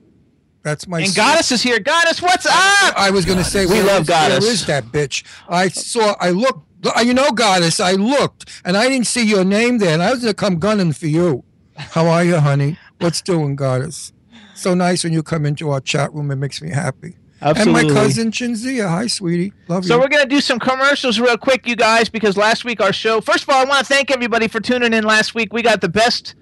That's 0.63 0.87
my 0.87 0.99
And 0.99 1.07
sis- 1.07 1.15
Goddess 1.15 1.51
is 1.51 1.61
here. 1.61 1.79
Goddess, 1.79 2.21
what's 2.21 2.45
up? 2.45 2.53
I 2.97 3.09
was 3.11 3.25
going 3.25 3.37
to 3.37 3.43
say, 3.43 3.65
We 3.65 3.73
where 3.75 3.85
love 3.85 4.01
is- 4.03 4.07
Goddess. 4.09 4.43
Where 4.43 4.53
is 4.53 4.65
that 4.65 4.85
bitch? 4.85 5.23
I 5.47 5.69
saw, 5.69 6.15
I 6.19 6.31
looked, 6.31 6.67
you 7.03 7.13
know, 7.13 7.31
Goddess, 7.31 7.79
I 7.79 7.93
looked, 7.93 8.61
and 8.65 8.75
I 8.75 8.87
didn't 8.89 9.07
see 9.07 9.25
your 9.25 9.45
name 9.45 9.77
there, 9.77 9.93
and 9.93 10.03
I 10.03 10.11
was 10.11 10.19
going 10.19 10.31
to 10.31 10.35
come 10.35 10.59
gunning 10.59 10.91
for 10.93 11.07
you. 11.07 11.43
How 11.77 12.07
are 12.07 12.23
you, 12.25 12.37
honey? 12.39 12.77
What's 12.99 13.21
doing, 13.21 13.55
Goddess? 13.55 14.11
So 14.53 14.73
nice 14.73 15.05
when 15.05 15.13
you 15.13 15.23
come 15.23 15.45
into 15.45 15.69
our 15.69 15.79
chat 15.79 16.13
room. 16.13 16.29
It 16.31 16.35
makes 16.35 16.61
me 16.61 16.69
happy. 16.69 17.15
Absolutely. 17.41 17.79
And 17.81 17.89
my 17.93 17.93
cousin 18.01 18.31
Chinzia. 18.31 18.89
Hi, 18.89 19.07
sweetie. 19.07 19.53
Love 19.69 19.85
So 19.85 19.93
you. 19.93 19.97
So 19.97 19.99
we're 20.01 20.09
gonna 20.09 20.25
do 20.25 20.41
some 20.41 20.59
commercials 20.59 21.17
real 21.21 21.37
quick, 21.37 21.65
you 21.65 21.77
guys, 21.77 22.09
because 22.09 22.35
last 22.35 22.65
week 22.65 22.81
our 22.81 22.91
show. 22.91 23.21
First 23.21 23.43
of 23.43 23.49
all, 23.51 23.61
I 23.61 23.63
want 23.63 23.87
to 23.87 23.93
thank 23.93 24.11
everybody 24.11 24.49
for 24.49 24.59
tuning 24.59 24.91
in 24.91 25.05
last 25.05 25.33
week. 25.35 25.53
We 25.53 25.61
got 25.61 25.79
the 25.79 25.87
best 25.87 26.35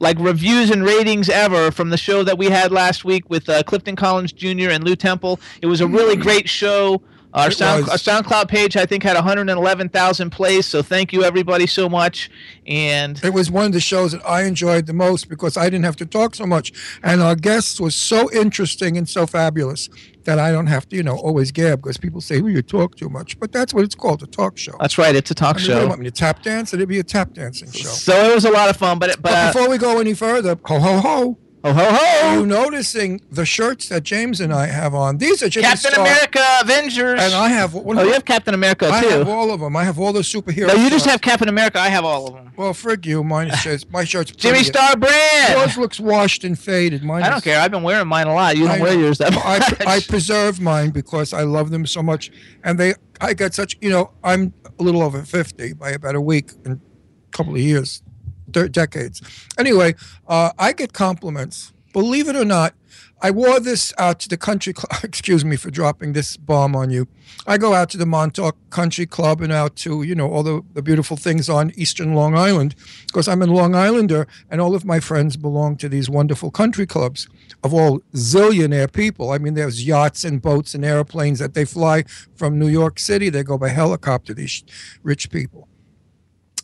like 0.00 0.18
reviews 0.18 0.70
and 0.70 0.82
ratings 0.82 1.28
ever 1.28 1.70
from 1.70 1.90
the 1.90 1.96
show 1.96 2.24
that 2.24 2.36
we 2.36 2.46
had 2.46 2.72
last 2.72 3.04
week 3.04 3.28
with 3.30 3.48
uh, 3.48 3.62
Clifton 3.62 3.94
Collins 3.94 4.32
Jr. 4.32 4.70
and 4.70 4.82
Lou 4.82 4.96
Temple. 4.96 5.38
It 5.62 5.66
was 5.66 5.80
a 5.80 5.86
really 5.86 6.16
great 6.16 6.48
show. 6.48 7.00
Our, 7.32 7.52
sound, 7.52 7.88
our 7.88 7.96
SoundCloud 7.96 8.48
page, 8.48 8.76
I 8.76 8.86
think, 8.86 9.04
had 9.04 9.14
111,000 9.14 10.30
plays. 10.30 10.66
So 10.66 10.82
thank 10.82 11.12
you 11.12 11.22
everybody 11.22 11.68
so 11.68 11.88
much. 11.88 12.28
And 12.66 13.22
It 13.22 13.32
was 13.32 13.52
one 13.52 13.66
of 13.66 13.72
the 13.72 13.80
shows 13.80 14.10
that 14.10 14.26
I 14.26 14.42
enjoyed 14.42 14.86
the 14.86 14.92
most 14.92 15.28
because 15.28 15.56
I 15.56 15.66
didn't 15.66 15.84
have 15.84 15.94
to 15.96 16.06
talk 16.06 16.34
so 16.34 16.44
much. 16.44 16.72
And 17.04 17.22
our 17.22 17.36
guests 17.36 17.80
was 17.80 17.94
so 17.94 18.32
interesting 18.32 18.96
and 18.96 19.08
so 19.08 19.28
fabulous 19.28 19.88
that 20.30 20.38
I 20.38 20.52
don't 20.52 20.68
have 20.68 20.88
to, 20.90 20.96
you 20.96 21.02
know, 21.02 21.16
always 21.16 21.50
gab 21.50 21.82
because 21.82 21.98
people 21.98 22.20
say, 22.20 22.40
well, 22.40 22.52
you 22.52 22.62
talk 22.62 22.94
too 22.96 23.08
much. 23.08 23.38
But 23.40 23.50
that's 23.50 23.74
what 23.74 23.82
it's 23.84 23.96
called, 23.96 24.22
a 24.22 24.26
talk 24.26 24.56
show. 24.56 24.76
that's 24.78 24.96
right, 24.96 25.14
it's 25.16 25.30
a 25.30 25.34
talk 25.34 25.56
I 25.56 25.58
mean, 25.58 25.66
you 25.68 25.74
show. 25.74 25.88
want 25.88 26.00
me 26.00 26.06
to 26.06 26.12
tap 26.12 26.42
dance? 26.42 26.72
It'd 26.72 26.88
be 26.88 27.00
a 27.00 27.02
tap 27.02 27.32
dancing 27.34 27.70
show. 27.72 27.88
So 27.88 28.12
it 28.30 28.34
was 28.34 28.44
a 28.44 28.50
lot 28.50 28.70
of 28.70 28.76
fun, 28.76 28.98
but 29.00 29.10
it, 29.10 29.16
but, 29.16 29.30
But 29.30 29.34
uh, 29.34 29.52
before 29.52 29.68
we 29.68 29.78
go 29.78 29.98
any 29.98 30.14
further, 30.14 30.56
ho 30.64 30.78
ho 30.78 31.00
ho! 31.00 31.38
Oh, 31.62 31.74
ho 31.74 31.84
ho 31.92 32.28
Are 32.28 32.38
you 32.38 32.46
noticing 32.46 33.20
the 33.30 33.44
shirts 33.44 33.90
that 33.90 34.02
James 34.02 34.40
and 34.40 34.50
I 34.50 34.66
have 34.66 34.94
on? 34.94 35.18
These 35.18 35.42
are 35.42 35.48
Jimmy 35.50 35.64
Captain 35.64 35.90
Star, 35.92 36.06
America, 36.06 36.40
Avengers. 36.62 37.20
and 37.20 37.34
I 37.34 37.48
have. 37.48 37.74
What 37.74 37.98
oh, 37.98 38.02
you 38.02 38.12
have 38.12 38.24
Captain 38.24 38.54
America 38.54 38.88
I 38.90 39.02
too. 39.02 39.08
have 39.10 39.28
all 39.28 39.52
of 39.52 39.60
them. 39.60 39.76
I 39.76 39.84
have 39.84 39.98
all 39.98 40.14
the 40.14 40.20
superheroes. 40.20 40.68
No, 40.68 40.74
you 40.74 40.88
just 40.88 41.04
have 41.04 41.20
Captain 41.20 41.48
America. 41.50 41.78
I 41.78 41.88
have 41.88 42.04
all 42.06 42.28
of 42.28 42.34
them. 42.34 42.52
Well, 42.56 42.72
frig 42.72 43.04
you. 43.04 43.22
Mine 43.22 43.50
says 43.62 43.84
my 43.90 44.04
shirt's 44.04 44.30
Jimmy. 44.30 44.62
Star 44.62 44.96
Brand. 44.96 45.54
Yours 45.54 45.76
looks 45.76 46.00
washed 46.00 46.44
and 46.44 46.58
faded. 46.58 47.02
Mine. 47.02 47.24
I 47.24 47.28
don't 47.28 47.38
is- 47.38 47.44
care. 47.44 47.60
I've 47.60 47.70
been 47.70 47.82
wearing 47.82 48.08
mine 48.08 48.26
a 48.26 48.34
lot. 48.34 48.56
You 48.56 48.66
don't 48.66 48.78
I 48.78 48.82
wear 48.82 48.98
yours 48.98 49.18
that 49.18 49.34
much. 49.34 49.86
I 49.86 50.00
preserve 50.08 50.60
mine 50.60 50.90
because 50.90 51.34
I 51.34 51.42
love 51.42 51.70
them 51.70 51.84
so 51.84 52.02
much, 52.02 52.30
and 52.64 52.78
they. 52.80 52.94
I 53.20 53.34
got 53.34 53.52
such. 53.52 53.76
You 53.82 53.90
know, 53.90 54.12
I'm 54.24 54.54
a 54.78 54.82
little 54.82 55.02
over 55.02 55.22
fifty 55.24 55.74
by 55.74 55.90
about 55.90 56.14
a 56.14 56.20
week 56.22 56.52
and 56.64 56.80
a 56.80 57.36
couple 57.36 57.52
of 57.54 57.60
years, 57.60 58.02
decades. 58.50 59.22
Anyway, 59.58 59.94
uh, 60.28 60.50
I 60.58 60.72
get 60.72 60.92
compliments. 60.92 61.72
Believe 61.92 62.28
it 62.28 62.36
or 62.36 62.44
not, 62.44 62.74
I 63.22 63.30
wore 63.30 63.60
this 63.60 63.92
out 63.98 64.18
to 64.20 64.28
the 64.28 64.38
country 64.38 64.72
club. 64.72 65.00
Excuse 65.04 65.44
me 65.44 65.56
for 65.56 65.70
dropping 65.70 66.14
this 66.14 66.36
bomb 66.36 66.74
on 66.74 66.90
you. 66.90 67.06
I 67.46 67.58
go 67.58 67.74
out 67.74 67.90
to 67.90 67.98
the 67.98 68.06
Montauk 68.06 68.56
Country 68.70 69.06
Club 69.06 69.40
and 69.40 69.52
out 69.52 69.76
to, 69.76 70.02
you 70.02 70.14
know, 70.14 70.30
all 70.30 70.42
the, 70.42 70.62
the 70.74 70.82
beautiful 70.82 71.16
things 71.16 71.48
on 71.48 71.72
Eastern 71.74 72.14
Long 72.14 72.36
Island 72.36 72.74
because 73.06 73.28
I'm 73.28 73.42
a 73.42 73.46
Long 73.46 73.74
Islander 73.74 74.26
and 74.50 74.60
all 74.60 74.74
of 74.74 74.84
my 74.84 75.00
friends 75.00 75.36
belong 75.36 75.76
to 75.78 75.88
these 75.88 76.08
wonderful 76.08 76.50
country 76.50 76.86
clubs 76.86 77.28
of 77.62 77.74
all 77.74 78.00
zillionaire 78.14 78.90
people. 78.90 79.30
I 79.32 79.38
mean, 79.38 79.54
there's 79.54 79.86
yachts 79.86 80.24
and 80.24 80.40
boats 80.40 80.74
and 80.74 80.84
airplanes 80.84 81.38
that 81.38 81.54
they 81.54 81.64
fly 81.64 82.04
from 82.34 82.58
New 82.58 82.68
York 82.68 82.98
City. 82.98 83.28
They 83.28 83.42
go 83.42 83.58
by 83.58 83.68
helicopter, 83.68 84.32
these 84.32 84.64
rich 85.02 85.30
people. 85.30 85.68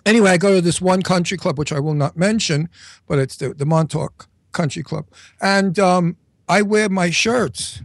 Anyway, 0.07 0.31
I 0.31 0.37
go 0.37 0.55
to 0.55 0.61
this 0.61 0.81
one 0.81 1.03
country 1.03 1.37
club, 1.37 1.59
which 1.59 1.73
I 1.73 1.81
will 1.81 1.95
not 1.95 2.17
mention, 2.17 2.69
but 3.09 3.19
it's 3.19 3.37
the, 3.37 3.53
the 3.53 3.67
Montauk 3.67 4.29
Country 4.53 4.85
Club. 4.85 5.07
And 5.43 5.79
um, 5.81 6.17
I 6.49 6.63
wear 6.63 6.89
my 6.89 7.11
shirts. 7.11 7.83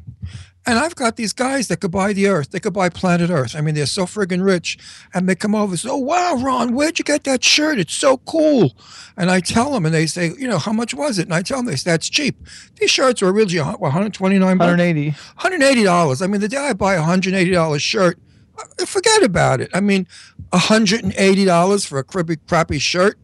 And 0.67 0.77
I've 0.77 0.93
got 0.93 1.15
these 1.15 1.33
guys 1.33 1.67
that 1.69 1.77
could 1.77 1.89
buy 1.89 2.13
the 2.13 2.27
earth. 2.27 2.51
They 2.51 2.59
could 2.59 2.73
buy 2.73 2.89
planet 2.89 3.31
Earth. 3.31 3.55
I 3.55 3.61
mean, 3.61 3.73
they're 3.73 3.87
so 3.87 4.05
friggin' 4.05 4.45
rich. 4.45 4.77
And 5.11 5.27
they 5.27 5.33
come 5.33 5.55
over 5.55 5.71
and 5.71 5.79
say, 5.79 5.89
Oh, 5.89 5.97
wow, 5.97 6.35
Ron, 6.35 6.75
where'd 6.75 6.99
you 6.99 7.03
get 7.03 7.23
that 7.23 7.43
shirt? 7.43 7.79
It's 7.79 7.95
so 7.95 8.17
cool. 8.17 8.75
And 9.17 9.31
I 9.31 9.39
tell 9.39 9.71
them, 9.71 9.85
and 9.87 9.93
they 9.93 10.05
say, 10.05 10.33
You 10.37 10.47
know, 10.47 10.59
how 10.59 10.71
much 10.71 10.93
was 10.93 11.17
it? 11.17 11.23
And 11.23 11.33
I 11.33 11.41
tell 11.41 11.57
them, 11.57 11.65
they 11.65 11.75
say, 11.75 11.89
That's 11.89 12.07
cheap. 12.07 12.37
These 12.75 12.91
shirts 12.91 13.23
are 13.23 13.29
originally 13.29 13.75
129 13.75 14.57
bucks? 14.59 14.67
180. 14.67 15.11
$180. 15.39 16.21
I 16.21 16.27
mean, 16.27 16.41
the 16.41 16.47
day 16.47 16.57
I 16.57 16.73
buy 16.73 16.93
a 16.93 17.01
$180 17.01 17.81
shirt, 17.81 18.19
forget 18.85 19.23
about 19.23 19.61
it. 19.61 19.69
I 19.73 19.79
mean, 19.81 20.07
hundred 20.53 21.03
and 21.03 21.13
eighty 21.17 21.45
dollars 21.45 21.85
for 21.85 21.99
a 21.99 22.03
crappy, 22.03 22.37
crappy 22.47 22.79
shirt. 22.79 23.17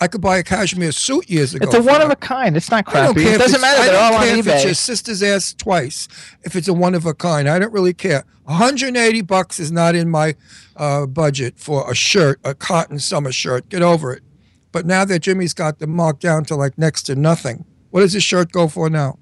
I 0.00 0.06
could 0.06 0.20
buy 0.20 0.38
a 0.38 0.44
cashmere 0.44 0.92
suit 0.92 1.28
years 1.28 1.54
ago. 1.54 1.66
It's 1.66 1.74
a 1.74 1.82
one 1.82 2.00
of 2.00 2.10
a 2.10 2.16
kind. 2.16 2.56
It's 2.56 2.70
not 2.70 2.86
crappy. 2.86 3.22
It 3.24 3.38
doesn't 3.38 3.60
matter. 3.60 3.80
I 3.80 3.86
They're 3.86 3.94
don't 3.94 4.14
all 4.14 4.20
on 4.20 4.38
if 4.38 4.46
it's 4.46 4.64
your 4.64 4.74
sister's 4.74 5.22
ass 5.22 5.54
twice. 5.54 6.06
If 6.44 6.54
it's 6.54 6.68
a 6.68 6.72
one 6.72 6.94
of 6.94 7.04
a 7.04 7.14
kind, 7.14 7.48
I 7.48 7.58
don't 7.58 7.72
really 7.72 7.94
care. 7.94 8.24
180 8.44 9.22
bucks 9.22 9.58
is 9.58 9.72
not 9.72 9.94
in 9.94 10.08
my 10.08 10.36
uh, 10.76 11.06
budget 11.06 11.58
for 11.58 11.90
a 11.90 11.94
shirt, 11.94 12.40
a 12.44 12.54
cotton 12.54 12.98
summer 12.98 13.32
shirt. 13.32 13.68
Get 13.68 13.82
over 13.82 14.12
it. 14.12 14.22
But 14.70 14.86
now 14.86 15.04
that 15.04 15.20
Jimmy's 15.20 15.54
got 15.54 15.80
them 15.80 15.90
marked 15.90 16.20
down 16.20 16.44
to 16.46 16.54
like 16.54 16.78
next 16.78 17.02
to 17.04 17.16
nothing, 17.16 17.64
what 17.90 18.00
does 18.00 18.12
this 18.12 18.22
shirt 18.22 18.52
go 18.52 18.68
for 18.68 18.88
now? 18.88 19.18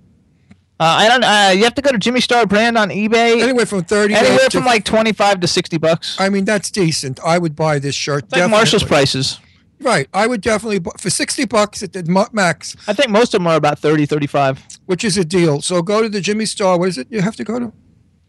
Uh, 0.79 0.85
I 0.85 1.09
don't. 1.09 1.25
Uh, 1.25 1.53
you 1.57 1.65
have 1.65 1.75
to 1.77 1.83
go 1.83 1.91
to 1.91 1.99
Jimmy 1.99 2.21
Star 2.21 2.45
brand 2.47 2.77
on 2.77 2.91
eBay. 2.91 3.41
Anywhere 3.43 3.65
from 3.67 3.83
30 3.85 4.15
Anywhere 4.15 4.49
to, 4.49 4.59
from 4.59 4.67
like 4.67 4.85
twenty-five 4.85 5.41
to 5.41 5.47
sixty 5.49 5.79
bucks. 5.79 6.17
I 6.21 6.29
mean, 6.29 6.45
that's 6.45 6.71
decent. 6.71 7.19
I 7.25 7.39
would 7.39 7.57
buy 7.57 7.79
this 7.79 7.95
shirt. 7.95 8.25
It's 8.25 8.37
like 8.37 8.51
Marshall's 8.51 8.85
prices. 8.85 9.41
Right. 9.81 10.09
I 10.15 10.27
would 10.27 10.41
definitely, 10.41 10.79
bu- 10.79 10.93
for 10.99 11.11
60 11.11 11.45
bucks 11.45 11.83
at 11.83 11.93
the 11.93 12.29
max, 12.33 12.75
I 12.89 12.95
think 12.95 13.11
most 13.11 13.35
of 13.35 13.41
them 13.41 13.47
are 13.47 13.57
about 13.57 13.79
30, 13.79 14.07
35. 14.07 14.65
which 14.87 15.05
is 15.05 15.19
a 15.19 15.25
deal. 15.25 15.61
So 15.61 15.83
go 15.83 16.01
to 16.03 16.09
the 16.09 16.23
Jimmy 16.23 16.47
Star. 16.47 16.79
What 16.79 16.89
is 16.89 16.97
it 16.97 17.09
you 17.11 17.21
have 17.21 17.37
to 17.37 17.45
go 17.45 17.59
to? 17.59 17.73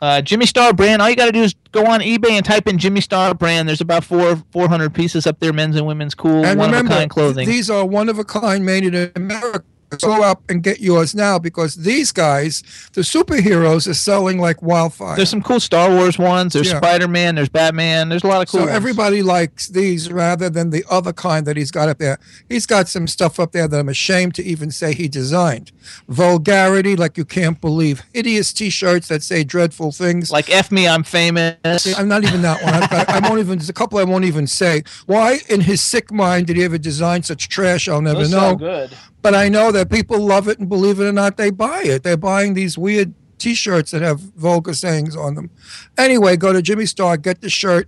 Uh, 0.02 0.22
Jimmy 0.22 0.46
Star 0.46 0.74
brand. 0.74 1.02
All 1.02 1.10
you 1.10 1.16
got 1.16 1.28
to 1.28 1.32
do 1.32 1.42
is 1.44 1.56
go 1.72 1.86
on 1.86 2.02
eBay 2.02 2.32
and 2.32 2.46
type 2.46 2.68
in 2.68 2.78
Jimmy 2.78 3.00
Star 3.02 3.34
brand. 3.34 3.68
There's 3.68 3.80
about 3.82 4.04
four 4.04 4.44
four 4.52 4.68
hundred 4.68 4.94
pieces 4.94 5.26
up 5.26 5.40
there, 5.40 5.54
men's 5.54 5.76
and 5.78 5.88
women's 5.88 6.14
cool, 6.16 6.46
And 6.46 6.60
one 6.60 6.70
remember, 6.70 6.92
of 6.92 6.98
a 6.98 7.00
kind 7.02 7.10
clothing. 7.10 7.48
these 7.48 7.70
are 7.70 7.86
one 7.86 8.08
of 8.10 8.20
a 8.20 8.24
kind 8.26 8.66
made 8.66 8.84
in 8.84 9.12
America. 9.16 9.64
Go 10.02 10.22
up 10.22 10.42
and 10.50 10.62
get 10.62 10.82
yours 10.82 11.16
now 11.16 11.40
because 11.40 11.76
these 11.76 12.12
guys, 12.12 12.62
the 12.94 13.02
superheroes, 13.02 13.88
are 13.88 13.94
selling 13.94 14.38
like 14.40 14.62
wildfire. 14.62 15.16
There's 15.16 15.30
some 15.30 15.42
cool 15.42 15.60
Star 15.60 15.90
Wars 15.90 16.18
ones. 16.18 16.54
There's 16.54 16.70
Yeah. 16.72 16.78
Spider 16.78 17.08
Man. 17.08 17.36
There's 17.36 17.48
Batman. 17.50 18.10
There's 18.10 18.24
a 18.24 18.28
lot 18.28 18.42
of 18.42 18.50
cool. 18.50 18.60
so 18.62 18.66
ones. 18.66 18.76
everybody 18.76 19.22
likes 19.24 19.68
these 19.70 20.12
rather 20.12 20.50
than 20.50 20.72
the 20.72 20.84
other 20.90 21.14
kind 21.14 21.46
that 21.48 21.56
he's 21.56 21.72
got 21.72 21.88
up 21.90 22.00
there. 22.00 22.20
He's 22.50 22.66
got 22.66 22.88
some 22.90 23.08
stuff 23.08 23.40
up 23.40 23.54
there 23.54 23.68
that 23.68 23.80
I'm 23.80 23.88
ashamed 23.90 24.36
to 24.36 24.44
even 24.44 24.72
say 24.72 24.94
he 24.94 25.08
designed. 25.08 25.72
Vulgarity, 26.10 26.96
like 26.96 27.18
you 27.18 27.24
can't 27.26 27.62
believe. 27.62 28.04
Hideous 28.14 28.52
T-shirts 28.52 29.08
that 29.08 29.24
say 29.24 29.44
dreadful 29.44 29.92
things. 29.92 30.32
like 30.32 30.50
F 30.50 30.72
me, 30.72 30.88
I'm 30.88 31.04
famous. 31.04 31.56
I'm 31.98 32.08
not 32.08 32.24
even 32.24 32.42
that 32.42 32.62
one. 32.64 32.74
I, 32.74 32.88
I, 33.08 33.18
I 33.20 33.28
won't 33.30 33.40
even. 33.40 33.58
There's 33.58 33.70
a 33.70 33.74
couple 33.74 34.00
I 34.00 34.04
won't 34.04 34.26
even 34.26 34.48
say. 34.48 34.84
Why, 35.06 35.40
in 35.48 35.62
his 35.62 35.80
sick 35.82 36.12
mind, 36.12 36.48
did 36.48 36.58
he 36.58 36.64
ever 36.64 36.78
design 36.78 37.24
such 37.24 37.48
trash? 37.50 37.88
I'll 37.88 38.02
never 38.02 38.20
Those 38.20 38.32
know. 38.32 38.38
sound 38.40 38.60
good. 38.60 38.92
But 39.22 39.36
I 39.36 39.50
know 39.50 39.72
that 39.72 39.90
people 39.90 40.20
love 40.20 40.48
it, 40.48 40.60
and 40.60 40.70
believe 40.70 41.00
it 41.00 41.06
or 41.06 41.12
not, 41.12 41.38
they 41.38 41.50
buy 41.50 41.82
it. 41.84 42.04
They're 42.04 42.18
buying 42.18 42.54
these 42.54 42.78
weird 42.78 43.14
T-shirts 43.38 43.92
that 43.92 44.02
have 44.02 44.20
vulgar 44.20 44.74
sayings 44.74 45.16
on 45.16 45.36
them. 45.36 45.50
Anyway, 45.98 46.38
go 46.38 46.54
to 46.54 46.62
Jimmy 46.62 46.86
Star, 46.86 47.18
get 47.18 47.42
the 47.42 47.50
shirt 47.50 47.88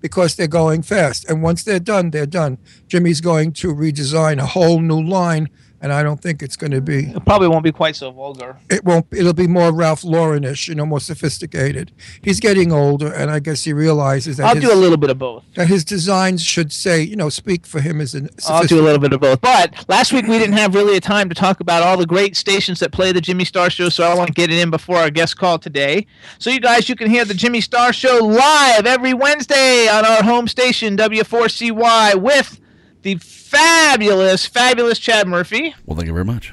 because 0.00 0.34
they're 0.34 0.46
going 0.46 0.82
fast, 0.82 1.28
and 1.28 1.42
once 1.42 1.62
they're 1.62 1.78
done, 1.78 2.10
they're 2.10 2.26
done. 2.26 2.58
Jimmy's 2.88 3.20
going 3.20 3.52
to 3.52 3.74
redesign 3.74 4.38
a 4.38 4.46
whole 4.46 4.80
new 4.80 5.00
line, 5.00 5.48
and 5.80 5.92
I 5.92 6.02
don't 6.02 6.20
think 6.20 6.42
it's 6.42 6.56
going 6.56 6.72
to 6.72 6.80
be. 6.80 7.06
It 7.10 7.24
probably 7.24 7.48
won't 7.48 7.64
be 7.64 7.72
quite 7.72 7.96
so 7.96 8.10
vulgar. 8.10 8.58
It 8.68 8.84
won't. 8.84 9.06
It'll 9.12 9.32
be 9.32 9.46
more 9.46 9.72
Ralph 9.72 10.04
Lauren-ish, 10.04 10.68
you 10.68 10.74
know, 10.74 10.84
more 10.84 11.00
sophisticated. 11.00 11.92
He's 12.22 12.38
getting 12.38 12.70
older, 12.72 13.12
and 13.12 13.30
I 13.30 13.38
guess 13.40 13.64
he 13.64 13.72
realizes 13.72 14.36
that 14.36 14.46
I'll 14.46 14.54
his, 14.54 14.64
do 14.64 14.72
a 14.72 14.76
little 14.76 14.98
bit 14.98 15.10
of 15.10 15.18
both. 15.18 15.44
that 15.54 15.68
his 15.68 15.84
designs 15.84 16.44
should 16.44 16.72
say, 16.72 17.02
you 17.02 17.16
know, 17.16 17.28
speak 17.28 17.66
for 17.66 17.80
him 17.80 18.00
as 18.00 18.14
an. 18.14 18.28
I'll 18.48 18.66
do 18.66 18.80
a 18.80 18.82
little 18.82 18.98
bit 18.98 19.12
of 19.12 19.20
both. 19.20 19.40
But 19.40 19.88
last 19.88 20.12
week 20.12 20.26
we 20.26 20.38
didn't 20.38 20.56
have 20.56 20.74
really 20.74 20.96
a 20.96 21.00
time 21.00 21.28
to 21.30 21.34
talk 21.34 21.60
about 21.60 21.82
all 21.82 21.96
the 21.96 22.06
great 22.06 22.36
stations 22.36 22.80
that 22.80 22.92
play 22.92 23.12
the 23.12 23.20
Jimmy 23.20 23.44
Star 23.44 23.70
Show, 23.70 23.88
so 23.88 24.04
I 24.04 24.14
want 24.14 24.28
to 24.28 24.34
get 24.34 24.50
it 24.50 24.58
in 24.58 24.70
before 24.70 24.96
our 24.96 25.10
guest 25.10 25.38
call 25.38 25.58
today. 25.58 26.06
So 26.38 26.50
you 26.50 26.60
guys, 26.60 26.88
you 26.88 26.96
can 26.96 27.08
hear 27.08 27.24
the 27.24 27.34
Jimmy 27.34 27.60
Star 27.60 27.92
Show 27.92 28.18
live 28.18 28.86
every 28.86 29.14
Wednesday 29.14 29.88
on 29.88 30.04
our 30.04 30.22
home 30.22 30.46
station 30.46 30.96
W4CY 30.96 32.20
with 32.20 32.59
the 33.02 33.16
fabulous, 33.16 34.46
fabulous 34.46 34.98
Chad 34.98 35.26
Murphy. 35.26 35.74
Well, 35.86 35.96
thank 35.96 36.06
you 36.06 36.12
very 36.12 36.24
much. 36.24 36.52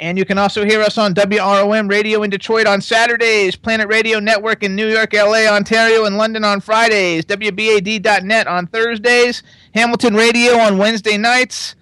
And 0.00 0.18
you 0.18 0.24
can 0.24 0.36
also 0.36 0.64
hear 0.64 0.80
us 0.80 0.98
on 0.98 1.14
WROM 1.14 1.88
Radio 1.88 2.24
in 2.24 2.30
Detroit 2.30 2.66
on 2.66 2.80
Saturdays, 2.80 3.54
Planet 3.54 3.86
Radio 3.86 4.18
Network 4.18 4.64
in 4.64 4.74
New 4.74 4.88
York, 4.88 5.12
LA, 5.12 5.46
Ontario, 5.46 6.06
and 6.06 6.18
London 6.18 6.42
on 6.42 6.60
Fridays, 6.60 7.24
WBAD.net 7.26 8.48
on 8.48 8.66
Thursdays, 8.66 9.44
Hamilton 9.74 10.14
Radio 10.14 10.58
on 10.58 10.76
Wednesday 10.76 11.16
nights. 11.16 11.76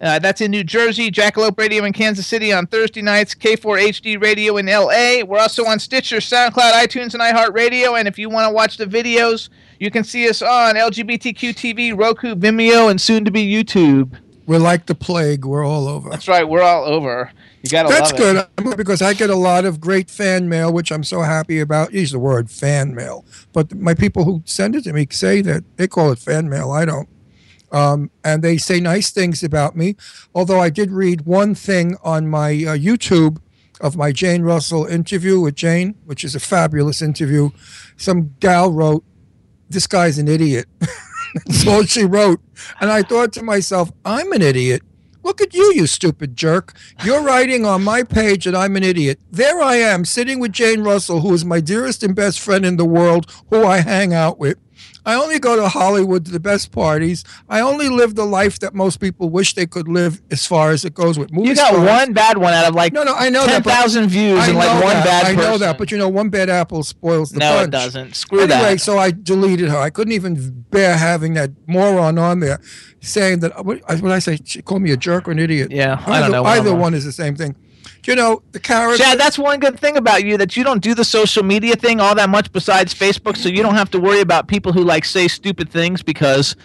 Uh, 0.00 0.18
that's 0.18 0.40
in 0.40 0.50
New 0.50 0.64
Jersey, 0.64 1.10
Jackalope 1.10 1.58
Radio 1.58 1.84
in 1.84 1.92
Kansas 1.92 2.26
City 2.26 2.52
on 2.52 2.66
Thursday 2.66 3.02
nights, 3.02 3.34
K4HD 3.34 4.20
Radio 4.20 4.56
in 4.56 4.66
LA. 4.66 5.22
We're 5.22 5.38
also 5.38 5.66
on 5.66 5.78
Stitcher, 5.78 6.16
SoundCloud, 6.16 6.72
iTunes, 6.72 7.12
and 7.12 7.22
iHeartRadio. 7.22 7.98
And 7.98 8.08
if 8.08 8.18
you 8.18 8.30
want 8.30 8.48
to 8.48 8.54
watch 8.54 8.78
the 8.78 8.86
videos, 8.86 9.50
you 9.80 9.90
can 9.90 10.04
see 10.04 10.28
us 10.28 10.42
on 10.42 10.76
LGBTQ 10.76 11.54
TV, 11.54 11.98
Roku, 11.98 12.34
Vimeo, 12.36 12.90
and 12.90 13.00
soon 13.00 13.24
to 13.24 13.30
be 13.30 13.50
YouTube. 13.50 14.14
We're 14.46 14.58
like 14.58 14.86
the 14.86 14.94
plague. 14.94 15.46
We're 15.46 15.64
all 15.64 15.88
over. 15.88 16.10
That's 16.10 16.28
right, 16.28 16.46
we're 16.46 16.62
all 16.62 16.84
over. 16.84 17.32
You 17.62 17.70
gotta 17.70 17.88
That's 17.88 18.12
good. 18.12 18.46
Because 18.76 19.00
I 19.00 19.14
get 19.14 19.30
a 19.30 19.36
lot 19.36 19.64
of 19.64 19.80
great 19.80 20.10
fan 20.10 20.48
mail, 20.48 20.70
which 20.72 20.92
I'm 20.92 21.02
so 21.02 21.22
happy 21.22 21.60
about. 21.60 21.94
Use 21.94 22.12
the 22.12 22.18
word 22.18 22.50
fan 22.50 22.94
mail, 22.94 23.24
but 23.54 23.74
my 23.74 23.94
people 23.94 24.24
who 24.24 24.42
send 24.44 24.76
it 24.76 24.84
to 24.84 24.92
me 24.92 25.06
say 25.10 25.40
that 25.42 25.64
they 25.76 25.88
call 25.88 26.12
it 26.12 26.18
fan 26.18 26.48
mail. 26.48 26.70
I 26.70 26.84
don't. 26.84 27.08
Um, 27.72 28.10
and 28.22 28.42
they 28.42 28.58
say 28.58 28.80
nice 28.80 29.10
things 29.10 29.42
about 29.42 29.76
me. 29.76 29.96
Although 30.34 30.60
I 30.60 30.68
did 30.68 30.90
read 30.90 31.22
one 31.22 31.54
thing 31.54 31.96
on 32.02 32.28
my 32.28 32.50
uh, 32.50 32.76
YouTube 32.76 33.38
of 33.80 33.96
my 33.96 34.12
Jane 34.12 34.42
Russell 34.42 34.84
interview 34.84 35.40
with 35.40 35.54
Jane, 35.54 35.94
which 36.04 36.22
is 36.24 36.34
a 36.34 36.40
fabulous 36.40 37.00
interview. 37.00 37.50
Some 37.96 38.34
gal 38.40 38.72
wrote, 38.72 39.04
"This 39.70 39.86
guy's 39.86 40.18
an 40.18 40.28
idiot." 40.28 40.66
That's 41.46 41.66
all 41.66 41.84
she 41.84 42.04
wrote. 42.04 42.40
And 42.80 42.90
I 42.90 43.02
thought 43.02 43.32
to 43.34 43.42
myself, 43.42 43.90
I'm 44.04 44.32
an 44.32 44.42
idiot. 44.42 44.82
Look 45.22 45.40
at 45.40 45.54
you, 45.54 45.72
you 45.74 45.86
stupid 45.86 46.34
jerk. 46.34 46.74
You're 47.04 47.22
writing 47.22 47.66
on 47.66 47.84
my 47.84 48.02
page 48.02 48.46
that 48.46 48.56
I'm 48.56 48.74
an 48.76 48.82
idiot. 48.82 49.20
There 49.30 49.60
I 49.60 49.76
am, 49.76 50.04
sitting 50.04 50.40
with 50.40 50.52
Jane 50.52 50.80
Russell, 50.80 51.20
who 51.20 51.34
is 51.34 51.44
my 51.44 51.60
dearest 51.60 52.02
and 52.02 52.16
best 52.16 52.40
friend 52.40 52.64
in 52.64 52.78
the 52.78 52.86
world, 52.86 53.30
who 53.50 53.64
I 53.64 53.80
hang 53.80 54.14
out 54.14 54.38
with. 54.38 54.58
I 55.10 55.14
only 55.16 55.38
go 55.38 55.56
to 55.56 55.68
Hollywood 55.68 56.24
to 56.26 56.30
the 56.30 56.38
best 56.40 56.70
parties. 56.70 57.24
I 57.48 57.60
only 57.60 57.88
live 57.88 58.14
the 58.14 58.24
life 58.24 58.60
that 58.60 58.74
most 58.74 59.00
people 59.00 59.28
wish 59.28 59.54
they 59.54 59.66
could 59.66 59.88
live 59.88 60.22
as 60.30 60.46
far 60.46 60.70
as 60.70 60.84
it 60.84 60.94
goes 60.94 61.18
with 61.18 61.32
movies. 61.32 61.48
You 61.50 61.54
got 61.56 61.72
stars. 61.74 61.88
one 61.88 62.12
bad 62.12 62.38
one 62.38 62.54
out 62.54 62.66
of 62.68 62.74
like 62.74 62.92
No, 62.92 63.02
no, 63.02 63.14
I 63.14 63.28
know 63.28 63.44
ten 63.46 63.62
that. 63.62 63.64
thousand 63.64 64.08
views 64.08 64.38
I 64.38 64.48
and 64.48 64.56
like 64.56 64.68
know 64.68 64.84
one 64.84 64.94
that, 64.94 65.04
bad 65.04 65.24
I 65.24 65.34
person. 65.34 65.50
know 65.50 65.58
that, 65.58 65.78
but 65.78 65.90
you 65.90 65.98
know, 65.98 66.08
one 66.08 66.28
bad 66.30 66.48
apple 66.48 66.82
spoils 66.84 67.30
the 67.30 67.40
no, 67.40 67.54
bunch. 67.56 67.68
it 67.68 67.70
doesn't. 67.72 68.14
Screw 68.14 68.40
anyway, 68.40 68.74
that. 68.74 68.80
so 68.80 68.98
I 68.98 69.10
deleted 69.10 69.68
her. 69.68 69.78
I 69.78 69.90
couldn't 69.90 70.12
even 70.12 70.64
bear 70.70 70.96
having 70.96 71.34
that 71.34 71.50
moron 71.66 72.16
on 72.18 72.40
there 72.40 72.60
saying 73.00 73.40
that. 73.40 73.64
What, 73.64 73.80
what 74.00 74.12
I 74.12 74.18
say? 74.20 74.38
She 74.44 74.62
called 74.62 74.82
me 74.82 74.92
a 74.92 74.96
jerk 74.96 75.26
or 75.28 75.32
an 75.32 75.38
idiot. 75.40 75.70
Yeah, 75.72 76.02
I 76.06 76.12
either, 76.18 76.20
don't 76.22 76.30
know. 76.32 76.44
Either 76.44 76.60
whatever. 76.70 76.80
one 76.80 76.94
is 76.94 77.04
the 77.04 77.12
same 77.12 77.34
thing. 77.34 77.56
You 78.06 78.16
know, 78.16 78.42
the 78.52 78.60
character. 78.60 79.02
Chad, 79.02 79.20
that's 79.20 79.38
one 79.38 79.60
good 79.60 79.78
thing 79.78 79.96
about 79.96 80.24
you 80.24 80.36
that 80.38 80.56
you 80.56 80.64
don't 80.64 80.82
do 80.82 80.94
the 80.94 81.04
social 81.04 81.42
media 81.42 81.76
thing 81.76 82.00
all 82.00 82.14
that 82.14 82.30
much 82.30 82.50
besides 82.52 82.94
Facebook, 82.94 83.36
so 83.36 83.48
you 83.48 83.62
don't 83.62 83.74
have 83.74 83.90
to 83.90 84.00
worry 84.00 84.20
about 84.20 84.48
people 84.48 84.72
who 84.72 84.82
like 84.82 85.04
say 85.04 85.28
stupid 85.28 85.70
things 85.70 86.02
because 86.02 86.56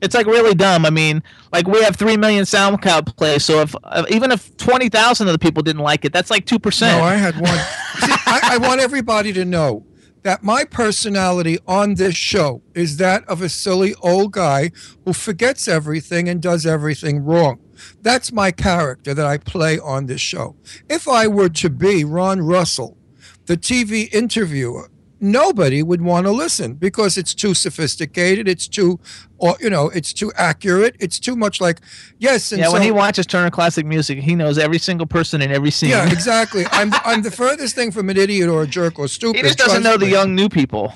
it's 0.00 0.14
like 0.14 0.26
really 0.26 0.54
dumb. 0.54 0.86
I 0.86 0.90
mean, 0.90 1.22
like 1.52 1.66
we 1.66 1.82
have 1.82 1.96
three 1.96 2.16
million 2.16 2.44
SoundCloud 2.44 3.16
plays, 3.16 3.44
so 3.44 3.60
if 3.60 3.74
uh, 3.82 4.04
even 4.08 4.30
if 4.30 4.56
twenty 4.56 4.88
thousand 4.88 5.26
of 5.28 5.32
the 5.32 5.38
people 5.38 5.62
didn't 5.62 5.82
like 5.82 6.04
it, 6.04 6.12
that's 6.12 6.30
like 6.30 6.46
two 6.46 6.58
percent. 6.58 6.98
No, 6.98 7.04
I 7.04 7.14
had 7.14 7.34
one. 7.34 7.58
See, 7.98 8.12
I, 8.26 8.40
I 8.52 8.58
want 8.58 8.80
everybody 8.80 9.32
to 9.32 9.44
know 9.44 9.84
that 10.24 10.42
my 10.42 10.64
personality 10.64 11.58
on 11.68 11.94
this 11.94 12.16
show 12.16 12.62
is 12.74 12.96
that 12.96 13.24
of 13.28 13.42
a 13.42 13.48
silly 13.48 13.94
old 14.02 14.32
guy 14.32 14.72
who 15.04 15.12
forgets 15.12 15.68
everything 15.68 16.28
and 16.28 16.42
does 16.42 16.66
everything 16.66 17.22
wrong. 17.22 17.60
That's 18.00 18.32
my 18.32 18.50
character 18.50 19.14
that 19.14 19.26
I 19.26 19.38
play 19.38 19.78
on 19.78 20.06
this 20.06 20.22
show. 20.22 20.56
If 20.88 21.06
I 21.06 21.26
were 21.26 21.50
to 21.50 21.70
be 21.70 22.04
Ron 22.04 22.40
Russell, 22.40 22.96
the 23.46 23.56
TV 23.56 24.12
interviewer, 24.12 24.90
nobody 25.24 25.82
would 25.82 26.02
want 26.02 26.26
to 26.26 26.30
listen 26.30 26.74
because 26.74 27.16
it's 27.16 27.34
too 27.34 27.54
sophisticated, 27.54 28.46
it's 28.46 28.68
too 28.68 29.00
or 29.38 29.56
you 29.60 29.70
know, 29.70 29.88
it's 29.88 30.12
too 30.12 30.32
accurate, 30.36 30.94
it's 31.00 31.18
too 31.18 31.34
much 31.34 31.60
like 31.60 31.80
yes 32.18 32.52
and 32.52 32.60
yeah, 32.60 32.68
when 32.68 32.82
he 32.82 32.90
watches 32.90 33.26
Turner 33.26 33.50
Classic 33.50 33.84
Music, 33.84 34.18
he 34.18 34.34
knows 34.34 34.58
every 34.58 34.78
single 34.78 35.06
person 35.06 35.42
in 35.42 35.50
every 35.50 35.70
scene. 35.70 35.90
yeah, 35.90 36.10
exactly. 36.12 36.64
I'm 36.70 36.92
I'm 37.04 37.22
the 37.22 37.30
furthest 37.30 37.74
thing 37.74 37.90
from 37.90 38.10
an 38.10 38.16
idiot 38.16 38.48
or 38.48 38.62
a 38.62 38.66
jerk 38.66 38.98
or 38.98 39.08
stupid. 39.08 39.36
he 39.36 39.42
just 39.42 39.58
doesn't 39.58 39.82
know 39.82 39.96
the 39.96 40.08
young 40.08 40.34
new 40.34 40.48
people. 40.48 40.92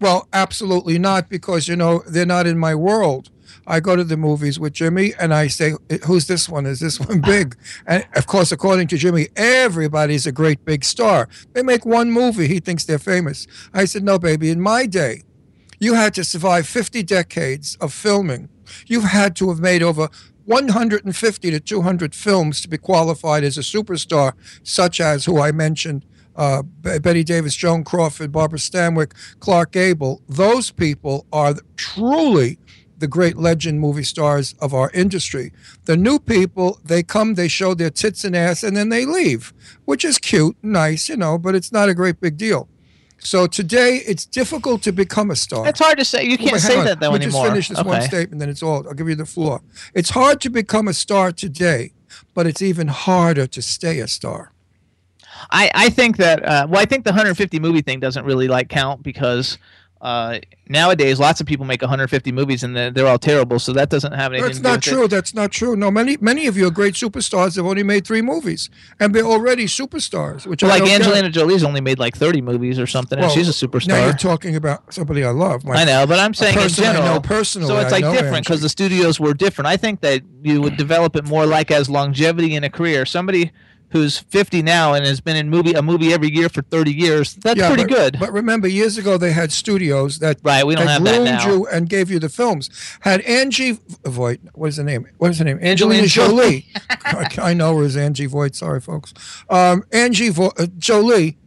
Well, 0.00 0.26
absolutely 0.32 0.98
not, 0.98 1.28
because 1.28 1.68
you 1.68 1.76
know 1.76 2.02
they're 2.08 2.26
not 2.26 2.46
in 2.46 2.58
my 2.58 2.74
world. 2.74 3.30
I 3.66 3.80
go 3.80 3.96
to 3.96 4.04
the 4.04 4.16
movies 4.16 4.58
with 4.58 4.72
Jimmy, 4.72 5.12
and 5.18 5.32
I 5.32 5.46
say, 5.46 5.74
"Who's 6.06 6.26
this 6.26 6.48
one? 6.48 6.66
Is 6.66 6.80
this 6.80 6.98
one 7.00 7.20
big?" 7.20 7.56
And 7.86 8.06
of 8.14 8.26
course, 8.26 8.52
according 8.52 8.88
to 8.88 8.96
Jimmy, 8.96 9.28
everybody's 9.36 10.26
a 10.26 10.32
great 10.32 10.64
big 10.64 10.84
star. 10.84 11.28
They 11.52 11.62
make 11.62 11.86
one 11.86 12.10
movie, 12.10 12.48
he 12.48 12.60
thinks 12.60 12.84
they're 12.84 12.98
famous. 12.98 13.46
I 13.72 13.84
said, 13.84 14.02
"No, 14.04 14.18
baby. 14.18 14.50
In 14.50 14.60
my 14.60 14.86
day, 14.86 15.22
you 15.78 15.94
had 15.94 16.14
to 16.14 16.24
survive 16.24 16.66
50 16.66 17.02
decades 17.02 17.76
of 17.80 17.92
filming. 17.92 18.48
You've 18.86 19.04
had 19.04 19.34
to 19.36 19.48
have 19.48 19.60
made 19.60 19.82
over 19.82 20.08
150 20.44 21.50
to 21.50 21.60
200 21.60 22.14
films 22.14 22.60
to 22.60 22.68
be 22.68 22.78
qualified 22.78 23.44
as 23.44 23.58
a 23.58 23.62
superstar, 23.62 24.32
such 24.62 25.00
as 25.00 25.24
who 25.24 25.40
I 25.40 25.52
mentioned 25.52 26.04
uh, 26.36 26.62
Bette 26.62 27.24
Davis, 27.24 27.54
Joan 27.54 27.84
Crawford, 27.84 28.32
Barbara 28.32 28.58
Stanwyck, 28.58 29.12
Clark 29.40 29.72
Gable. 29.72 30.22
Those 30.28 30.70
people 30.70 31.26
are 31.32 31.54
truly 31.76 32.58
the 33.02 33.08
great 33.08 33.36
legend 33.36 33.80
movie 33.80 34.04
stars 34.04 34.54
of 34.60 34.72
our 34.72 34.88
industry. 34.92 35.52
The 35.86 35.96
new 35.96 36.20
people, 36.20 36.78
they 36.84 37.02
come, 37.02 37.34
they 37.34 37.48
show 37.48 37.74
their 37.74 37.90
tits 37.90 38.22
and 38.22 38.36
ass, 38.36 38.62
and 38.62 38.76
then 38.76 38.90
they 38.90 39.04
leave, 39.04 39.52
which 39.86 40.04
is 40.04 40.18
cute, 40.18 40.56
nice, 40.62 41.08
you 41.08 41.16
know, 41.16 41.36
but 41.36 41.56
it's 41.56 41.72
not 41.72 41.88
a 41.88 41.94
great 41.94 42.20
big 42.20 42.36
deal. 42.36 42.68
So 43.18 43.48
today, 43.48 44.02
it's 44.06 44.24
difficult 44.24 44.82
to 44.84 44.92
become 44.92 45.32
a 45.32 45.36
star. 45.36 45.66
It's 45.66 45.80
hard 45.80 45.98
to 45.98 46.04
say. 46.04 46.22
You 46.22 46.38
can't 46.38 46.52
Wait, 46.52 46.60
say 46.60 46.78
on. 46.78 46.84
that 46.84 47.00
though 47.00 47.10
Let 47.10 47.20
me 47.20 47.26
anymore. 47.26 47.42
just 47.42 47.52
finish 47.52 47.68
this 47.70 47.84
one 47.84 48.02
statement, 48.02 48.38
then 48.38 48.48
it's 48.48 48.62
all. 48.62 48.86
I'll 48.86 48.94
give 48.94 49.08
you 49.08 49.16
the 49.16 49.26
floor. 49.26 49.60
It's 49.94 50.10
hard 50.10 50.40
to 50.42 50.50
become 50.50 50.86
a 50.86 50.94
star 50.94 51.32
today, 51.32 51.92
but 52.34 52.46
it's 52.46 52.62
even 52.62 52.86
harder 52.86 53.48
to 53.48 53.62
stay 53.62 53.98
a 53.98 54.06
star. 54.06 54.52
I, 55.50 55.70
I 55.74 55.90
think 55.90 56.18
that 56.18 56.44
uh, 56.44 56.66
well 56.68 56.80
I 56.80 56.84
think 56.84 57.04
the 57.04 57.10
150 57.10 57.58
movie 57.58 57.82
thing 57.82 57.98
doesn't 57.98 58.24
really 58.24 58.46
like 58.46 58.68
count 58.68 59.02
because 59.02 59.58
uh, 60.02 60.40
nowadays 60.68 61.20
lots 61.20 61.40
of 61.40 61.46
people 61.46 61.64
make 61.64 61.80
150 61.80 62.32
movies 62.32 62.64
and 62.64 62.76
they're, 62.76 62.90
they're 62.90 63.06
all 63.06 63.20
terrible 63.20 63.60
so 63.60 63.72
that 63.72 63.88
doesn't 63.88 64.12
have 64.12 64.32
anything 64.32 64.48
That's 64.50 64.60
not 64.60 64.82
true. 64.82 65.04
It. 65.04 65.08
That's 65.08 65.32
not 65.32 65.52
true. 65.52 65.76
No, 65.76 65.92
many 65.92 66.16
many 66.20 66.48
of 66.48 66.56
your 66.56 66.72
great 66.72 66.94
superstars 66.94 67.54
have 67.54 67.64
only 67.64 67.84
made 67.84 68.04
three 68.04 68.20
movies, 68.20 68.68
and 68.98 69.14
they're 69.14 69.24
already 69.24 69.66
superstars. 69.66 70.44
Which 70.44 70.64
I 70.64 70.68
Like 70.68 70.78
don't 70.80 70.88
get. 70.88 71.02
Angelina 71.02 71.30
Jolie's 71.30 71.62
only 71.62 71.80
made 71.80 72.00
like 72.00 72.16
30 72.16 72.40
movies 72.42 72.80
or 72.80 72.86
something 72.88 73.16
and 73.18 73.30
she's 73.30 73.48
a 73.48 73.52
superstar 73.66 73.88
Now 73.88 74.04
you're 74.06 74.14
talking 74.14 74.56
about 74.56 74.92
somebody 74.92 75.22
I 75.24 75.30
love. 75.30 75.64
My 75.64 75.74
I 75.76 75.84
know, 75.84 76.04
but 76.06 76.18
I'm 76.18 76.34
saying 76.34 76.56
in 76.56 76.62
person 76.62 76.84
I 76.84 76.92
general. 76.94 77.14
know 77.14 77.20
personally, 77.20 77.68
so 77.68 77.78
it's 77.78 77.92
like 77.92 78.04
different 78.12 78.44
because 78.44 78.60
the 78.60 78.68
studios 78.68 79.20
were 79.20 79.34
different. 79.34 79.68
I 79.68 79.76
think 79.76 80.00
that 80.00 80.22
you 80.42 80.60
would 80.62 80.76
develop 80.76 81.14
it 81.14 81.24
more 81.24 81.46
like 81.46 81.70
as 81.70 81.88
longevity 81.88 82.56
in 82.56 82.64
a 82.64 82.70
career. 82.70 83.06
Somebody 83.06 83.52
who's 83.92 84.18
50 84.18 84.62
now 84.62 84.94
and 84.94 85.04
has 85.06 85.20
been 85.20 85.36
in 85.36 85.48
movie 85.50 85.72
a 85.74 85.82
movie 85.82 86.12
every 86.12 86.30
year 86.30 86.48
for 86.48 86.62
30 86.62 86.92
years. 86.92 87.34
That's 87.34 87.58
Yeah, 87.58 87.68
pretty 87.68 87.84
but, 87.84 87.90
good. 87.94 88.16
But 88.18 88.32
remember, 88.32 88.66
years 88.66 88.96
ago 88.98 89.18
they 89.18 89.32
had 89.32 89.52
studios 89.52 90.18
that 90.20 90.38
Right, 90.42 90.66
we 90.66 90.74
don't 90.74 90.86
that 90.86 90.92
have 90.92 91.04
that 91.04 91.24
now. 91.44 91.46
you 91.46 91.66
and 91.68 91.88
gave 91.88 92.10
you 92.10 92.18
the 92.18 92.28
films. 92.28 92.70
Had 93.00 93.20
Angie 93.22 93.78
Voight, 94.04 94.40
what 94.54 94.68
is 94.68 94.76
the 94.76 94.84
name? 94.84 95.06
What 95.18 95.30
is 95.30 95.38
the 95.38 95.44
name? 95.44 95.58
Angelina 95.62 96.06
Jolie. 96.06 96.66
I, 97.38 97.54
know 97.54 97.76
her 97.76 97.84
as 97.84 97.96
Angie 97.96 98.26
Voight. 98.26 98.54
Sorry, 98.54 98.80
folks. 98.80 99.12
Um, 99.50 99.84
Angie 99.92 100.30
Vo- 100.30 100.52
uh, 100.58 100.66
Jolie. 100.78 101.38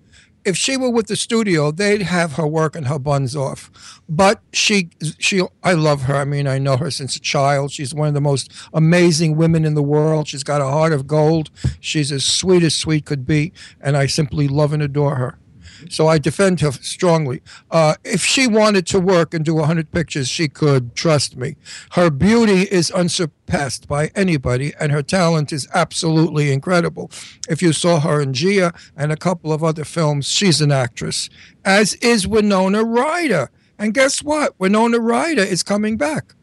If 0.45 0.55
she 0.55 0.77
were 0.77 0.91
with 0.91 1.07
the 1.07 1.15
studio, 1.15 1.71
they'd 1.71 2.03
have 2.03 2.33
her 2.33 2.45
working 2.45 2.83
her 2.83 2.99
buns 2.99 3.35
off. 3.35 3.99
But 4.07 4.41
she, 4.53 4.89
she, 5.17 5.41
I 5.63 5.73
love 5.73 6.03
her. 6.03 6.15
I 6.15 6.25
mean, 6.25 6.47
I 6.47 6.59
know 6.59 6.77
her 6.77 6.91
since 6.91 7.15
a 7.15 7.19
child. 7.19 7.71
She's 7.71 7.95
one 7.95 8.07
of 8.07 8.13
the 8.13 8.21
most 8.21 8.51
amazing 8.73 9.37
women 9.37 9.65
in 9.65 9.73
the 9.73 9.83
world. 9.83 10.27
She's 10.27 10.43
got 10.43 10.61
a 10.61 10.65
heart 10.65 10.93
of 10.93 11.07
gold. 11.07 11.49
She's 11.79 12.11
as 12.11 12.23
sweet 12.23 12.61
as 12.61 12.75
sweet 12.75 13.05
could 13.05 13.25
be, 13.25 13.53
and 13.81 13.97
I 13.97 14.05
simply 14.05 14.47
love 14.47 14.71
and 14.71 14.83
adore 14.83 15.15
her. 15.15 15.39
So 15.89 16.07
I 16.07 16.17
defend 16.17 16.61
her 16.61 16.71
strongly. 16.71 17.41
Uh, 17.71 17.95
if 18.03 18.23
she 18.23 18.47
wanted 18.47 18.85
to 18.87 18.99
work 18.99 19.33
and 19.33 19.43
do 19.43 19.55
100 19.55 19.91
pictures, 19.91 20.27
she 20.27 20.47
could, 20.47 20.95
trust 20.95 21.35
me. 21.37 21.55
Her 21.91 22.09
beauty 22.09 22.63
is 22.63 22.91
unsurpassed 22.91 23.87
by 23.87 24.11
anybody, 24.15 24.73
and 24.79 24.91
her 24.91 25.03
talent 25.03 25.51
is 25.51 25.67
absolutely 25.73 26.51
incredible. 26.51 27.11
If 27.49 27.61
you 27.61 27.73
saw 27.73 27.99
her 27.99 28.21
in 28.21 28.33
Gia 28.33 28.73
and 28.95 29.11
a 29.11 29.17
couple 29.17 29.51
of 29.51 29.63
other 29.63 29.83
films, 29.83 30.29
she's 30.29 30.61
an 30.61 30.71
actress, 30.71 31.29
as 31.63 31.95
is 31.95 32.27
Winona 32.27 32.83
Ryder. 32.83 33.49
And 33.77 33.93
guess 33.93 34.23
what? 34.23 34.57
Winona 34.59 34.99
Ryder 34.99 35.43
is 35.43 35.63
coming 35.63 35.97
back. 35.97 36.33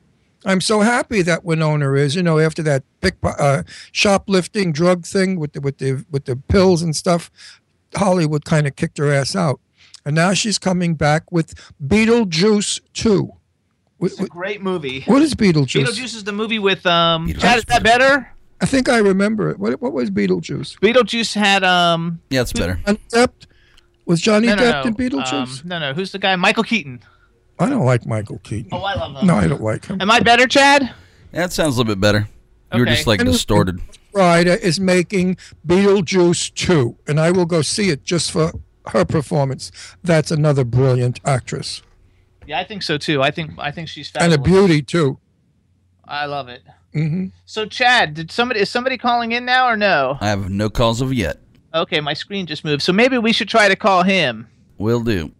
I'm 0.45 0.61
so 0.61 0.81
happy 0.81 1.23
that 1.23 1.45
Winona 1.45 1.93
is, 1.95 2.17
you 2.17 2.23
know, 2.23 2.39
after 2.39 2.63
that 2.65 2.83
pick, 3.01 3.17
uh, 3.23 3.63
shoplifting 3.93 4.73
drug 4.73 5.07
thing 5.07 5.39
with 5.39 5.53
the 5.53 5.61
with 5.61 5.79
the 5.79 6.05
with 6.11 6.25
the 6.25 6.37
pills 6.37 6.83
and 6.83 6.97
stuff, 6.97 7.31
Hollywood 7.95 8.45
kind 8.45 8.67
of 8.67 8.77
kicked 8.77 8.99
her 8.99 9.13
ass 9.13 9.35
out, 9.37 9.61
and 10.05 10.15
now 10.15 10.33
she's 10.35 10.59
coming 10.59 10.95
back 10.95 11.31
with 11.33 11.55
Beetlejuice 11.85 12.81
two. 12.93 13.31
It's 14.01 14.19
a 14.21 14.27
great 14.27 14.61
movie. 14.63 15.03
What 15.03 15.23
is 15.23 15.35
Beetlejuice? 15.35 15.85
Beetlejuice 15.85 16.15
is 16.17 16.25
the 16.25 16.33
movie 16.33 16.59
with 16.59 16.85
um. 16.87 17.33
Chad, 17.35 17.59
is 17.59 17.65
that 17.67 17.83
better? 17.83 18.29
I 18.61 18.67
think 18.67 18.89
I 18.89 18.99
remember 18.99 19.51
it. 19.51 19.59
What 19.59 19.81
what 19.81 19.93
was 19.93 20.11
Beetlejuice? 20.11 20.79
Beetlejuice 20.81 21.35
had 21.35 21.63
um. 21.65 22.21
Yeah, 22.31 22.41
it's 22.43 22.53
better. 22.53 22.81
Depp 22.85 23.31
was 24.07 24.21
Johnny 24.21 24.49
No, 24.49 24.57
no, 24.57 24.63
Depp 24.63 24.85
no. 24.85 24.89
in 24.89 24.95
Beetlejuice? 24.97 25.63
Um, 25.63 25.69
no, 25.69 25.79
no. 25.79 25.95
Who's 25.95 26.11
the 26.13 26.19
guy? 26.19 26.35
Michael 26.37 26.65
Keaton. 26.65 27.01
I 27.61 27.69
don't 27.69 27.85
like 27.85 28.07
Michael 28.07 28.39
Keaton. 28.43 28.71
Oh, 28.73 28.79
I 28.83 28.95
love 28.95 29.17
him. 29.17 29.27
no, 29.27 29.37
I 29.37 29.47
don't 29.47 29.63
like 29.63 29.85
him. 29.87 30.01
Am 30.01 30.11
I 30.11 30.19
better, 30.21 30.49
Chad? 30.49 30.93
That 31.31 31.53
sounds 31.53 31.77
a 31.77 31.79
little 31.79 31.95
bit 31.95 32.01
better. 32.01 32.29
You 32.75 32.81
were 32.81 32.87
Okay. 32.87 32.95
just 32.97 33.07
like 33.07 33.21
And 33.21 33.31
distorted. 33.31 33.81
Ryder 34.13 34.55
is 34.55 34.79
making 34.81 35.37
Beetlejuice 35.67 36.55
2, 36.55 36.97
and 37.07 37.19
I 37.21 37.31
will 37.31 37.47
go 37.47 37.63
see 37.63 37.91
it 37.91 38.05
just 38.05 38.31
for 38.31 38.53
her 38.89 39.05
performance. 39.05 39.71
That's 40.03 40.31
another 40.31 40.65
brilliant 40.65 41.21
actress. 41.25 41.83
Yeah, 42.47 42.59
I 42.61 42.65
think 42.65 42.83
so 42.83 42.99
too. 42.99 43.23
I 43.23 43.31
think 43.31 43.53
I 43.59 43.71
think 43.71 43.89
she's 43.89 44.11
And 44.17 44.33
a 44.33 44.39
beauty, 44.39 44.83
too. 44.83 45.19
I 46.05 46.27
love 46.27 46.49
it. 46.49 46.63
hmm 46.93 47.27
So, 47.47 47.65
Chad, 47.67 48.15
did 48.15 48.31
somebody 48.31 48.61
is 48.61 48.69
somebody 48.69 48.99
calling 48.99 49.33
in 49.33 49.45
now 49.45 49.69
or 49.69 49.77
no? 49.77 50.19
I 50.21 50.29
have 50.29 50.51
no 50.51 50.69
calls 50.69 51.01
of 51.01 51.13
yet. 51.15 51.39
Okay, 51.75 52.01
my 52.01 52.13
screen 52.15 52.47
just 52.47 52.65
moved. 52.65 52.83
So 52.83 52.93
maybe 52.93 53.17
we 53.19 53.33
should 53.33 53.49
try 53.49 53.69
to 53.69 53.77
call 53.77 54.03
him. 54.03 54.49
Will 54.79 55.03
do. 55.03 55.31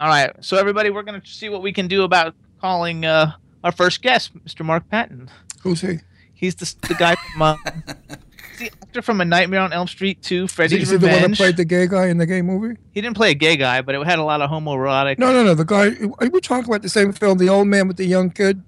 All 0.00 0.08
right. 0.08 0.30
So 0.40 0.56
everybody, 0.56 0.90
we're 0.90 1.02
gonna 1.02 1.20
see 1.24 1.48
what 1.48 1.62
we 1.62 1.72
can 1.72 1.88
do 1.88 2.04
about 2.04 2.34
calling 2.60 3.04
uh, 3.04 3.32
our 3.64 3.72
first 3.72 4.00
guest, 4.00 4.32
Mr. 4.46 4.64
Mark 4.64 4.88
Patton. 4.88 5.28
Who's 5.62 5.80
he? 5.80 5.98
He's 6.42 6.56
the 6.56 6.74
the 6.88 6.94
guy 6.94 7.14
from 7.14 7.42
uh, 7.42 7.56
the 8.58 8.66
actor 8.82 9.00
from 9.00 9.20
A 9.20 9.24
Nightmare 9.24 9.60
on 9.60 9.72
Elm 9.72 9.86
Street 9.86 10.20
2, 10.22 10.34
Is 10.44 10.50
he, 10.50 10.54
Freddy's 10.54 10.82
is 10.82 10.90
he 10.90 10.96
the 10.96 11.06
one 11.06 11.30
that 11.30 11.36
played 11.36 11.56
the 11.56 11.64
gay 11.64 11.86
guy 11.86 12.08
in 12.08 12.18
the 12.18 12.26
gay 12.26 12.42
movie? 12.42 12.76
he 12.92 13.00
didn't 13.00 13.16
play 13.16 13.30
a 13.30 13.34
gay 13.34 13.56
guy, 13.56 13.80
but 13.80 13.94
it 13.94 14.04
had 14.04 14.18
a 14.18 14.24
lot 14.24 14.42
of 14.42 14.50
homoerotic. 14.50 15.18
No, 15.20 15.32
no, 15.32 15.44
no. 15.44 15.54
The 15.54 15.64
guy. 15.64 15.90
Are 16.18 16.28
we 16.28 16.40
talking 16.40 16.68
about 16.68 16.82
the 16.82 16.88
same 16.88 17.12
film? 17.12 17.38
The 17.38 17.48
old 17.48 17.68
man 17.68 17.86
with 17.86 17.96
the 17.96 18.06
young 18.06 18.30
kid? 18.30 18.60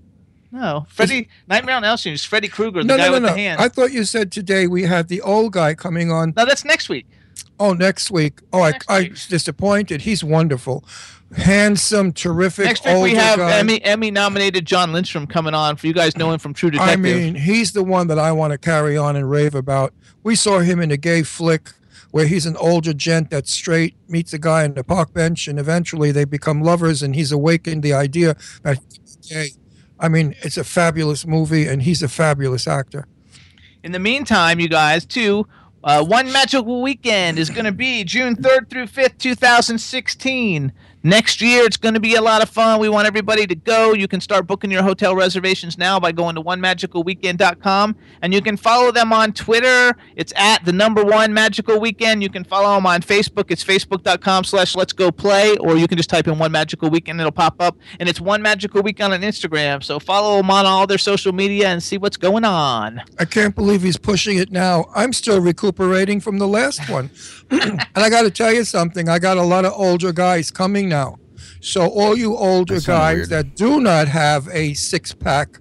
No, 0.52 0.86
Freddy 0.88 1.28
Nightmare 1.48 1.74
on 1.74 1.82
Elm 1.82 1.96
Street 1.96 2.12
is 2.12 2.24
Freddy 2.24 2.46
Krueger, 2.46 2.82
the 2.82 2.86
No, 2.86 2.96
guy 2.96 3.06
no, 3.06 3.08
no, 3.08 3.12
with 3.14 3.22
no. 3.24 3.28
the 3.30 3.34
hand. 3.34 3.60
I 3.60 3.68
thought 3.68 3.90
you 3.90 4.04
said 4.04 4.30
today 4.30 4.68
we 4.68 4.84
had 4.84 5.08
the 5.08 5.20
old 5.20 5.52
guy 5.52 5.74
coming 5.74 6.12
on. 6.12 6.32
No, 6.36 6.44
that's 6.46 6.64
next 6.64 6.88
week. 6.88 7.06
Oh, 7.58 7.72
next 7.72 8.08
week. 8.12 8.38
Oh, 8.52 8.62
I, 8.62 8.70
Next 8.70 8.88
I 8.88 8.98
week. 9.00 9.10
was 9.10 9.26
disappointed. 9.26 10.02
He's 10.02 10.22
wonderful. 10.22 10.84
Handsome, 11.36 12.12
terrific. 12.12 12.64
Next 12.64 12.84
week 12.84 13.02
we 13.02 13.14
have 13.14 13.38
guy. 13.38 13.58
Emmy 13.58 13.82
Emmy 13.82 14.10
nominated 14.10 14.66
John 14.66 14.92
Lindstrom 14.92 15.26
coming 15.26 15.54
on. 15.54 15.76
For 15.76 15.86
you 15.86 15.92
guys 15.92 16.16
know 16.16 16.32
him 16.32 16.38
from 16.38 16.54
True 16.54 16.70
Detective. 16.70 16.92
I 16.92 16.96
mean, 16.96 17.34
he's 17.34 17.72
the 17.72 17.82
one 17.82 18.06
that 18.08 18.18
I 18.18 18.32
want 18.32 18.52
to 18.52 18.58
carry 18.58 18.96
on 18.96 19.16
and 19.16 19.28
rave 19.28 19.54
about. 19.54 19.92
We 20.22 20.36
saw 20.36 20.60
him 20.60 20.80
in 20.80 20.90
a 20.90 20.96
gay 20.96 21.22
flick 21.22 21.70
where 22.12 22.26
he's 22.26 22.46
an 22.46 22.56
older 22.58 22.92
gent 22.94 23.30
that's 23.30 23.52
straight, 23.52 23.96
meets 24.08 24.32
a 24.32 24.38
guy 24.38 24.62
on 24.62 24.74
the 24.74 24.84
park 24.84 25.12
bench, 25.12 25.48
and 25.48 25.58
eventually 25.58 26.12
they 26.12 26.24
become 26.24 26.62
lovers, 26.62 27.02
and 27.02 27.16
he's 27.16 27.32
awakened 27.32 27.82
the 27.82 27.92
idea 27.92 28.36
that 28.62 28.78
he's 28.88 29.16
gay. 29.16 29.48
I 29.98 30.08
mean, 30.08 30.36
it's 30.42 30.56
a 30.56 30.62
fabulous 30.62 31.26
movie, 31.26 31.66
and 31.66 31.82
he's 31.82 32.04
a 32.04 32.08
fabulous 32.08 32.68
actor. 32.68 33.08
In 33.82 33.90
the 33.90 33.98
meantime, 33.98 34.60
you 34.60 34.68
guys, 34.68 35.04
too, 35.04 35.48
uh, 35.82 36.04
One 36.04 36.30
Magical 36.32 36.82
Weekend 36.82 37.36
is 37.36 37.50
going 37.50 37.64
to 37.64 37.72
be 37.72 38.04
June 38.04 38.36
3rd 38.36 38.70
through 38.70 38.86
5th, 38.86 39.18
2016. 39.18 40.72
Next 41.06 41.42
year, 41.42 41.64
it's 41.64 41.76
going 41.76 41.92
to 41.92 42.00
be 42.00 42.14
a 42.14 42.22
lot 42.22 42.42
of 42.42 42.48
fun. 42.48 42.80
We 42.80 42.88
want 42.88 43.06
everybody 43.06 43.46
to 43.46 43.54
go. 43.54 43.92
You 43.92 44.08
can 44.08 44.22
start 44.22 44.46
booking 44.46 44.70
your 44.70 44.82
hotel 44.82 45.14
reservations 45.14 45.76
now 45.76 46.00
by 46.00 46.12
going 46.12 46.34
to 46.36 46.42
onemagicalweekend.com. 46.42 47.94
And 48.22 48.32
you 48.32 48.40
can 48.40 48.56
follow 48.56 48.90
them 48.90 49.12
on 49.12 49.34
Twitter. 49.34 49.94
It's 50.16 50.32
at 50.34 50.64
the 50.64 50.72
number 50.72 51.04
one 51.04 51.34
magical 51.34 51.78
weekend. 51.78 52.22
You 52.22 52.30
can 52.30 52.42
follow 52.42 52.74
them 52.74 52.86
on 52.86 53.02
Facebook. 53.02 53.50
It's 53.50 53.62
facebook.com 53.62 54.44
slash 54.44 54.74
let's 54.74 54.94
go 54.94 55.12
play. 55.12 55.58
Or 55.58 55.76
you 55.76 55.86
can 55.86 55.98
just 55.98 56.08
type 56.08 56.26
in 56.26 56.38
one 56.38 56.50
magical 56.50 56.88
weekend. 56.88 57.20
It'll 57.20 57.32
pop 57.32 57.56
up. 57.60 57.76
And 58.00 58.08
it's 58.08 58.18
one 58.18 58.40
magical 58.40 58.80
weekend 58.80 59.12
on 59.12 59.20
Instagram. 59.20 59.84
So 59.84 60.00
follow 60.00 60.38
them 60.38 60.50
on 60.50 60.64
all 60.64 60.86
their 60.86 60.96
social 60.96 61.34
media 61.34 61.68
and 61.68 61.82
see 61.82 61.98
what's 61.98 62.16
going 62.16 62.46
on. 62.46 63.02
I 63.18 63.26
can't 63.26 63.54
believe 63.54 63.82
he's 63.82 63.98
pushing 63.98 64.38
it 64.38 64.50
now. 64.50 64.86
I'm 64.94 65.12
still 65.12 65.42
recuperating 65.42 66.20
from 66.20 66.38
the 66.38 66.48
last 66.48 66.88
one. 66.88 67.10
and 67.50 67.86
I 67.94 68.08
got 68.08 68.22
to 68.22 68.30
tell 68.30 68.54
you 68.54 68.64
something. 68.64 69.10
I 69.10 69.18
got 69.18 69.36
a 69.36 69.42
lot 69.42 69.66
of 69.66 69.74
older 69.76 70.10
guys 70.10 70.50
coming 70.50 70.88
now. 70.88 70.93
So 71.60 71.88
all 71.88 72.16
you 72.16 72.36
older 72.36 72.80
guys 72.80 73.16
weird. 73.16 73.28
that 73.30 73.56
do 73.56 73.80
not 73.80 74.08
have 74.08 74.48
a 74.48 74.74
six 74.74 75.12
pack 75.14 75.58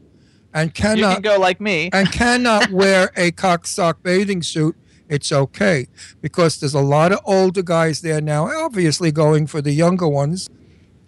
and 0.54 0.69
You 0.69 0.74
cannot 0.74 1.13
can 1.15 1.22
go 1.22 1.39
like 1.39 1.60
me. 1.60 1.89
and 1.93 2.12
cannot 2.12 2.69
wear 2.82 3.12
a 3.15 3.32
cockstock 3.32 4.04
bathing 4.04 4.41
suit, 4.43 4.76
it's 5.10 5.32
okay 5.32 5.88
because 6.22 6.60
there's 6.60 6.74
a 6.74 6.80
lot 6.82 7.12
of 7.12 7.19
older 7.26 7.62
guys 7.63 8.02
there 8.02 8.22
now, 8.22 8.48
obviously 8.65 9.12
going 9.12 9.48
for 9.48 9.62
the 9.62 9.72
younger 9.72 10.08
ones. 10.08 10.50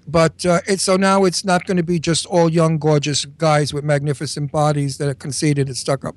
But 0.07 0.45
uh, 0.45 0.61
it's 0.67 0.83
so 0.83 0.97
now 0.97 1.25
it's 1.25 1.43
not 1.43 1.65
going 1.65 1.77
to 1.77 1.83
be 1.83 1.99
just 1.99 2.25
all 2.27 2.47
young, 2.49 2.77
gorgeous 2.77 3.25
guys 3.25 3.73
with 3.73 3.83
magnificent 3.83 4.51
bodies 4.51 4.97
that 4.99 5.07
are 5.07 5.15
conceited 5.15 5.67
and 5.67 5.75
stuck 5.75 6.05
up. 6.05 6.15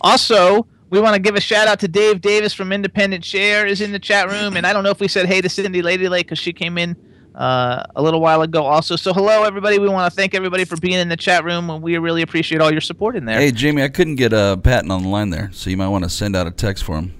Also, 0.00 0.66
we 0.90 1.00
want 1.00 1.14
to 1.14 1.20
give 1.20 1.34
a 1.34 1.40
shout 1.40 1.66
out 1.66 1.80
to 1.80 1.88
Dave 1.88 2.20
Davis 2.20 2.54
from 2.54 2.72
Independent 2.72 3.24
Share 3.24 3.66
is 3.66 3.80
in 3.80 3.90
the 3.92 3.98
chat 3.98 4.30
room, 4.30 4.56
and 4.56 4.64
I 4.66 4.72
don't 4.72 4.84
know 4.84 4.90
if 4.90 5.00
we 5.00 5.08
said 5.08 5.26
hey 5.26 5.40
to 5.40 5.48
Cindy 5.48 5.82
Lady 5.82 6.08
Lake 6.08 6.26
because 6.26 6.38
she 6.38 6.52
came 6.52 6.78
in 6.78 6.96
uh, 7.38 7.84
a 7.94 8.02
little 8.02 8.20
while 8.20 8.42
ago 8.42 8.64
also. 8.64 8.96
So 8.96 9.12
hello 9.12 9.44
everybody. 9.44 9.78
We 9.78 9.88
want 9.88 10.12
to 10.12 10.14
thank 10.14 10.34
everybody 10.34 10.64
for 10.64 10.76
being 10.76 10.98
in 10.98 11.08
the 11.08 11.16
chat 11.16 11.44
room, 11.44 11.70
and 11.70 11.82
we 11.82 11.96
really 11.96 12.22
appreciate 12.22 12.60
all 12.60 12.72
your 12.72 12.80
support 12.80 13.16
in 13.16 13.24
there. 13.24 13.38
Hey, 13.38 13.52
Jamie, 13.52 13.82
I 13.82 13.88
couldn't 13.88 14.16
get 14.16 14.32
uh, 14.32 14.56
Patton 14.56 14.90
on 14.90 15.04
the 15.04 15.08
line 15.08 15.30
there, 15.30 15.48
so 15.52 15.70
you 15.70 15.76
might 15.76 15.88
want 15.88 16.04
to 16.04 16.10
send 16.10 16.34
out 16.36 16.46
a 16.46 16.50
text 16.50 16.84
for 16.84 16.96
him. 16.96 17.14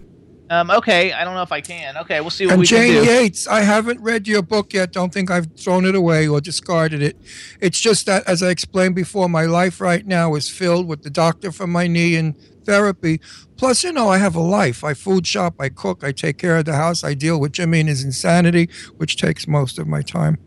Um, 0.50 0.70
okay, 0.70 1.12
I 1.12 1.24
don't 1.24 1.34
know 1.34 1.42
if 1.42 1.52
I 1.52 1.60
can. 1.60 1.96
Okay, 1.98 2.20
we'll 2.20 2.30
see 2.30 2.46
what 2.46 2.52
And 2.52 2.60
we 2.60 2.66
Jane 2.66 2.94
can 2.94 3.04
do. 3.04 3.10
Yates, 3.10 3.46
I 3.46 3.60
haven't 3.60 4.00
read 4.00 4.26
your 4.26 4.40
book 4.40 4.72
yet. 4.72 4.92
Don't 4.92 5.12
think 5.12 5.30
I've 5.30 5.46
thrown 5.52 5.84
it 5.84 5.94
away 5.94 6.26
or 6.26 6.40
discarded 6.40 7.02
it. 7.02 7.16
It's 7.60 7.78
just 7.78 8.06
that, 8.06 8.26
as 8.26 8.42
I 8.42 8.48
explained 8.48 8.94
before, 8.94 9.28
my 9.28 9.44
life 9.44 9.78
right 9.80 10.06
now 10.06 10.34
is 10.36 10.48
filled 10.48 10.88
with 10.88 11.02
the 11.02 11.10
doctor 11.10 11.52
for 11.52 11.66
my 11.66 11.86
knee 11.86 12.16
and 12.16 12.34
therapy. 12.68 13.20
Plus, 13.56 13.82
you 13.82 13.92
know, 13.92 14.08
I 14.08 14.18
have 14.18 14.36
a 14.36 14.40
life. 14.40 14.84
I 14.84 14.94
food 14.94 15.26
shop, 15.26 15.54
I 15.58 15.70
cook, 15.70 16.04
I 16.04 16.12
take 16.12 16.36
care 16.38 16.58
of 16.58 16.66
the 16.66 16.74
house, 16.74 17.02
I 17.02 17.14
deal 17.14 17.40
with 17.40 17.52
Jimmy 17.52 17.80
and 17.80 17.88
his 17.88 18.04
insanity, 18.04 18.68
which 18.98 19.16
takes 19.16 19.48
most 19.48 19.78
of 19.78 19.88
my 19.88 20.02
time. 20.02 20.38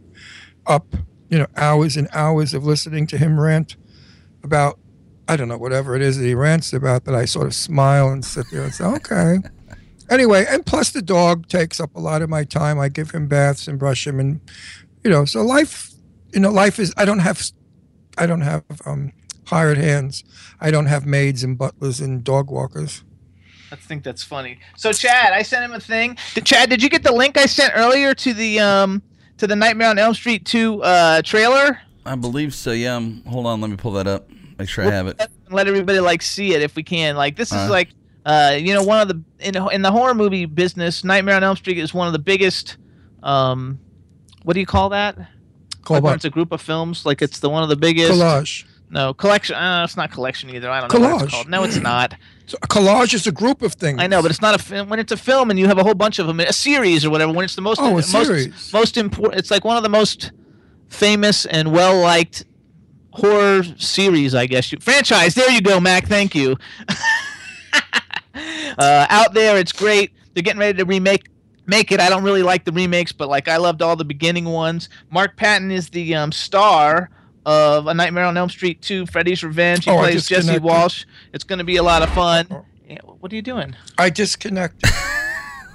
Up, 0.67 0.85
you 1.29 1.39
know, 1.39 1.47
hours 1.57 1.97
and 1.97 2.07
hours 2.13 2.53
of 2.53 2.63
listening 2.63 3.07
to 3.07 3.17
him 3.17 3.39
rant 3.39 3.75
about, 4.43 4.79
I 5.27 5.35
don't 5.35 5.47
know, 5.47 5.57
whatever 5.57 5.95
it 5.95 6.01
is 6.01 6.17
that 6.19 6.25
he 6.25 6.35
rants 6.35 6.73
about, 6.73 7.05
that 7.05 7.15
I 7.15 7.25
sort 7.25 7.47
of 7.47 7.55
smile 7.55 8.09
and 8.09 8.23
sit 8.23 8.45
there 8.51 8.63
and 8.63 8.73
say, 8.73 8.85
okay. 8.85 9.37
Anyway, 10.11 10.45
and 10.47 10.65
plus 10.65 10.91
the 10.91 11.01
dog 11.01 11.47
takes 11.47 11.79
up 11.79 11.95
a 11.95 11.99
lot 11.99 12.21
of 12.21 12.29
my 12.29 12.43
time. 12.43 12.79
I 12.79 12.89
give 12.89 13.11
him 13.11 13.27
baths 13.27 13.67
and 13.67 13.79
brush 13.79 14.05
him, 14.05 14.19
and 14.19 14.41
you 15.05 15.09
know, 15.09 15.23
so 15.23 15.41
life, 15.41 15.89
you 16.33 16.41
know, 16.41 16.51
life 16.51 16.79
is. 16.79 16.93
I 16.97 17.05
don't 17.05 17.19
have, 17.19 17.41
I 18.17 18.25
don't 18.25 18.41
have 18.41 18.63
um, 18.85 19.13
hired 19.51 19.77
hands. 19.77 20.23
I 20.59 20.71
don't 20.71 20.87
have 20.87 21.05
maids 21.05 21.43
and 21.43 21.57
butlers 21.57 21.99
and 21.99 22.23
dog 22.23 22.49
walkers. 22.49 23.03
I 23.71 23.75
think 23.75 24.03
that's 24.03 24.23
funny. 24.23 24.59
So 24.75 24.91
Chad, 24.91 25.33
I 25.33 25.43
sent 25.43 25.63
him 25.63 25.73
a 25.73 25.79
thing. 25.79 26.17
Did, 26.33 26.45
Chad, 26.45 26.69
did 26.69 26.81
you 26.81 26.89
get 26.89 27.03
the 27.03 27.11
link 27.11 27.37
I 27.37 27.45
sent 27.45 27.73
earlier 27.75 28.13
to 28.15 28.33
the 28.33 28.59
um 28.59 29.01
to 29.37 29.47
the 29.47 29.55
Nightmare 29.55 29.89
on 29.89 29.97
Elm 29.97 30.13
Street 30.13 30.45
2 30.45 30.81
uh 30.83 31.21
trailer? 31.21 31.79
I 32.05 32.15
believe 32.15 32.53
so. 32.53 32.71
Yeah. 32.71 32.95
um, 32.95 33.21
Hold 33.27 33.45
on. 33.45 33.61
Let 33.61 33.69
me 33.69 33.77
pull 33.77 33.91
that 33.93 34.07
up. 34.07 34.29
Make 34.57 34.69
sure 34.69 34.85
I 34.85 34.91
have 34.91 35.07
it. 35.07 35.21
Let 35.49 35.67
everybody 35.67 35.99
like 35.99 36.21
see 36.21 36.53
it 36.53 36.61
if 36.61 36.75
we 36.75 36.83
can. 36.83 37.15
Like 37.15 37.35
this 37.35 37.49
is 37.49 37.57
Alright. 37.57 37.71
like 37.71 37.89
uh 38.25 38.55
you 38.57 38.73
know 38.73 38.83
one 38.83 39.01
of 39.01 39.07
the 39.07 39.21
in 39.39 39.55
in 39.71 39.81
the 39.81 39.91
horror 39.91 40.13
movie 40.13 40.45
business, 40.45 41.03
Nightmare 41.03 41.35
on 41.35 41.43
Elm 41.43 41.57
Street 41.57 41.77
is 41.77 41.93
one 41.93 42.07
of 42.07 42.13
the 42.13 42.19
biggest 42.19 42.77
um 43.23 43.79
what 44.43 44.53
do 44.53 44.59
you 44.59 44.65
call 44.65 44.89
that? 44.89 45.17
Call 45.83 45.99
Like 45.99 46.15
it's 46.15 46.25
a 46.25 46.29
group 46.29 46.51
of 46.51 46.61
films, 46.61 47.05
like 47.05 47.21
it's 47.21 47.39
the 47.39 47.49
one 47.49 47.63
of 47.63 47.69
the 47.69 47.75
biggest 47.75 48.11
Collage. 48.13 48.65
No, 48.91 49.13
collection. 49.13 49.55
Uh, 49.55 49.85
it's 49.85 49.95
not 49.95 50.11
collection 50.11 50.49
either. 50.49 50.69
I 50.69 50.85
don't 50.85 51.01
know 51.01 51.15
what 51.15 51.23
it's 51.23 51.31
called. 51.33 51.47
No, 51.49 51.63
it's 51.63 51.77
not. 51.77 52.13
So 52.45 52.57
a 52.61 52.67
collage 52.67 53.13
is 53.13 53.25
a 53.25 53.31
group 53.31 53.61
of 53.61 53.73
things. 53.73 54.01
I 54.01 54.07
know, 54.07 54.21
but 54.21 54.31
it's 54.31 54.41
not 54.41 54.53
a 54.53 54.57
film. 54.61 54.89
When 54.89 54.99
it's 54.99 55.13
a 55.13 55.17
film 55.17 55.49
and 55.49 55.57
you 55.57 55.67
have 55.67 55.77
a 55.77 55.83
whole 55.83 55.93
bunch 55.93 56.19
of 56.19 56.27
them, 56.27 56.41
a 56.41 56.51
series 56.51 57.05
or 57.05 57.09
whatever. 57.09 57.31
When 57.31 57.45
it's 57.45 57.55
the 57.55 57.61
most, 57.61 57.79
Oh, 57.79 57.91
most, 57.91 58.11
series. 58.11 58.73
most 58.73 58.97
important. 58.97 59.39
It's 59.39 59.49
like 59.49 59.63
one 59.63 59.77
of 59.77 59.83
the 59.83 59.89
most 59.89 60.33
famous 60.89 61.45
and 61.45 61.71
well 61.71 62.01
liked 62.01 62.43
horror 63.11 63.63
series, 63.77 64.35
I 64.35 64.45
guess. 64.45 64.73
You, 64.73 64.79
franchise. 64.81 65.35
There 65.35 65.49
you 65.49 65.61
go, 65.61 65.79
Mac. 65.79 66.07
Thank 66.07 66.35
you. 66.35 66.57
uh, 68.77 69.07
out 69.09 69.33
there, 69.33 69.57
it's 69.57 69.71
great. 69.71 70.11
They're 70.33 70.43
getting 70.43 70.59
ready 70.59 70.77
to 70.77 70.85
remake. 70.85 71.27
Make 71.65 71.93
it. 71.93 72.01
I 72.01 72.09
don't 72.09 72.23
really 72.23 72.43
like 72.43 72.65
the 72.65 72.73
remakes, 72.73 73.13
but 73.13 73.29
like 73.29 73.47
I 73.47 73.55
loved 73.55 73.81
all 73.81 73.95
the 73.95 74.03
beginning 74.03 74.45
ones. 74.45 74.89
Mark 75.09 75.37
Patton 75.37 75.71
is 75.71 75.89
the 75.89 76.15
um, 76.15 76.33
star 76.33 77.09
of 77.45 77.87
A 77.87 77.93
Nightmare 77.93 78.25
on 78.25 78.37
Elm 78.37 78.49
Street 78.49 78.81
2, 78.81 79.05
Freddy's 79.07 79.43
Revenge. 79.43 79.85
He 79.85 79.91
Oh, 79.91 79.97
plays 79.99 80.27
Jesse 80.27 80.35
disconnected. 80.35 80.63
Walsh. 80.63 81.05
It's 81.33 81.43
going 81.43 81.59
to 81.59 81.65
be 81.65 81.77
a 81.77 81.83
lot 81.83 82.01
of 82.03 82.09
fun. 82.11 82.47
What 83.19 83.31
are 83.31 83.35
you 83.35 83.41
doing? 83.41 83.75
I 83.97 84.09
disconnected. 84.09 84.89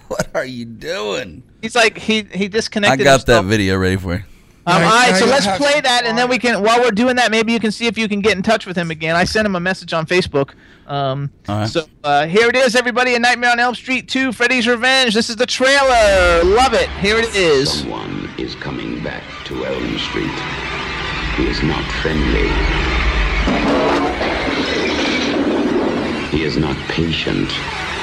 What 0.09 0.29
are 0.37 0.45
you 0.45 0.65
doing? 0.65 1.43
He's 1.63 1.75
like 1.75 1.99
he 1.99 2.23
he 2.23 2.47
disconnected. 2.47 2.93
I 2.93 2.97
disconnected. 2.97 3.05
got 3.05 3.27
that 3.27 3.45
video 3.45 3.77
ready 3.77 3.97
for 3.97 4.15
you. 4.15 4.23
Um, 4.65 4.75
all 4.77 4.81
right, 4.83 5.17
so 5.17 5.27
let's 5.27 5.47
play 5.59 5.81
that, 5.81 6.05
and 6.05 6.17
then 6.17 6.29
we 6.29 6.39
can. 6.39 6.63
While 6.63 6.81
we're 6.81 6.93
doing 6.93 7.17
that, 7.17 7.33
maybe 7.33 7.53
you 7.53 7.59
can 7.59 7.73
see 7.73 7.87
if 7.87 7.99
you 7.99 8.09
can 8.09 8.21
get 8.21 8.37
in 8.37 8.43
touch 8.45 8.67
with 8.67 8.77
him 8.77 8.93
again. 8.93 9.17
I 9.17 9.25
sent 9.25 9.47
him 9.47 9.57
a 9.57 9.61
message 9.61 9.93
on 9.93 10.07
Facebook. 10.07 10.51
Um, 10.87 11.31
All 11.49 11.59
right. 11.59 11.69
So 11.69 11.87
uh, 12.05 12.27
here 12.29 12.49
it 12.49 12.55
is, 12.55 12.77
everybody. 12.77 13.17
A 13.17 13.19
Nightmare 13.19 13.51
on 13.51 13.59
Elm 13.59 13.75
Street 13.75 14.09
2, 14.09 14.31
Freddy's 14.33 14.69
Revenge. 14.69 15.13
This 15.13 15.29
is 15.29 15.35
the 15.37 15.47
trailer. 15.47 16.45
Love 16.45 16.73
it. 16.75 16.89
Here 17.01 17.17
it 17.19 17.35
is. 17.35 17.81
Someone 17.81 18.31
is 18.39 18.55
coming 18.55 19.03
back 19.03 19.25
to 19.47 19.65
Elm 19.67 19.99
Street. 19.99 20.31
He 21.37 21.49
is 21.49 21.63
not 21.63 21.85
friendly. 22.01 22.49
He 26.31 26.45
is 26.45 26.57
not 26.57 26.75
patient. 26.89 27.51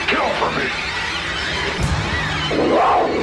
Kill 0.06 0.30
for 0.38 0.52
me. 0.54 0.70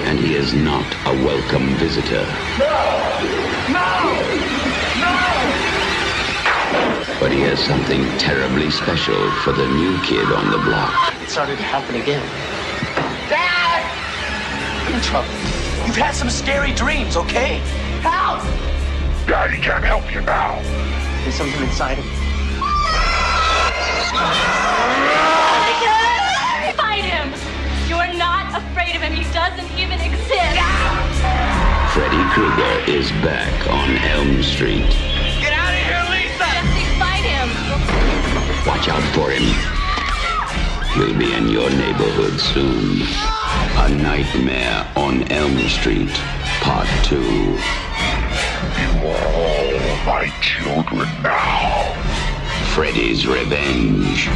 And 0.08 0.18
he 0.18 0.34
is 0.34 0.52
not 0.52 0.84
a 1.06 1.14
welcome 1.24 1.76
visitor. 1.76 2.26
No! 2.58 2.98
No! 3.70 4.10
No! 4.98 5.14
But 7.20 7.30
he 7.30 7.42
has 7.42 7.60
something 7.60 8.02
terribly 8.18 8.72
special 8.72 9.30
for 9.42 9.52
the 9.52 9.68
new 9.68 9.96
kid 10.02 10.26
on 10.32 10.50
the 10.50 10.58
block. 10.58 11.14
It 11.22 11.28
started 11.28 11.56
to 11.58 11.62
happen 11.62 11.94
again. 11.94 12.26
Dad! 13.28 13.84
I'm 14.88 14.92
in 14.92 15.00
trouble. 15.02 15.30
You've 15.86 15.94
had 15.94 16.16
some 16.16 16.30
scary 16.30 16.72
dreams, 16.72 17.16
okay? 17.16 17.58
Help! 18.02 18.69
Daddy 19.30 19.58
can't 19.58 19.84
help 19.84 20.12
you 20.12 20.20
now. 20.22 20.58
There's 21.22 21.36
something 21.36 21.62
inside 21.62 22.00
of 22.00 22.04
me. 22.04 22.10
Fight 26.74 27.04
him! 27.06 27.30
You're 27.86 28.18
not 28.18 28.50
afraid 28.50 28.96
of 28.96 29.02
him. 29.02 29.12
He 29.12 29.22
doesn't 29.32 29.70
even 29.78 30.00
exist. 30.00 30.34
Freddy 31.94 32.24
Krueger 32.34 32.90
is 32.90 33.12
back 33.22 33.54
on 33.70 33.98
Elm 34.10 34.42
Street. 34.42 34.90
Get 35.38 35.54
out 35.54 35.70
of 35.70 35.78
here, 35.78 36.02
Lisa! 36.10 36.50
Jesse, 36.50 36.98
fight 36.98 37.22
him! 37.22 37.54
Watch 38.66 38.88
out 38.88 39.06
for 39.14 39.30
him. 39.30 39.46
He'll 40.94 41.16
be 41.16 41.34
in 41.34 41.46
your 41.46 41.70
neighborhood 41.70 42.40
soon. 42.40 43.06
A 43.78 43.88
Nightmare 43.94 44.90
on 44.96 45.22
Elm 45.30 45.56
Street, 45.68 46.10
Part 46.62 46.88
2. 47.04 47.89
You 48.80 49.08
are 49.08 49.26
all 49.34 50.04
my 50.06 50.32
children 50.40 51.08
now. 51.22 51.94
Freddy's 52.74 53.26
Revenge. 53.26 54.28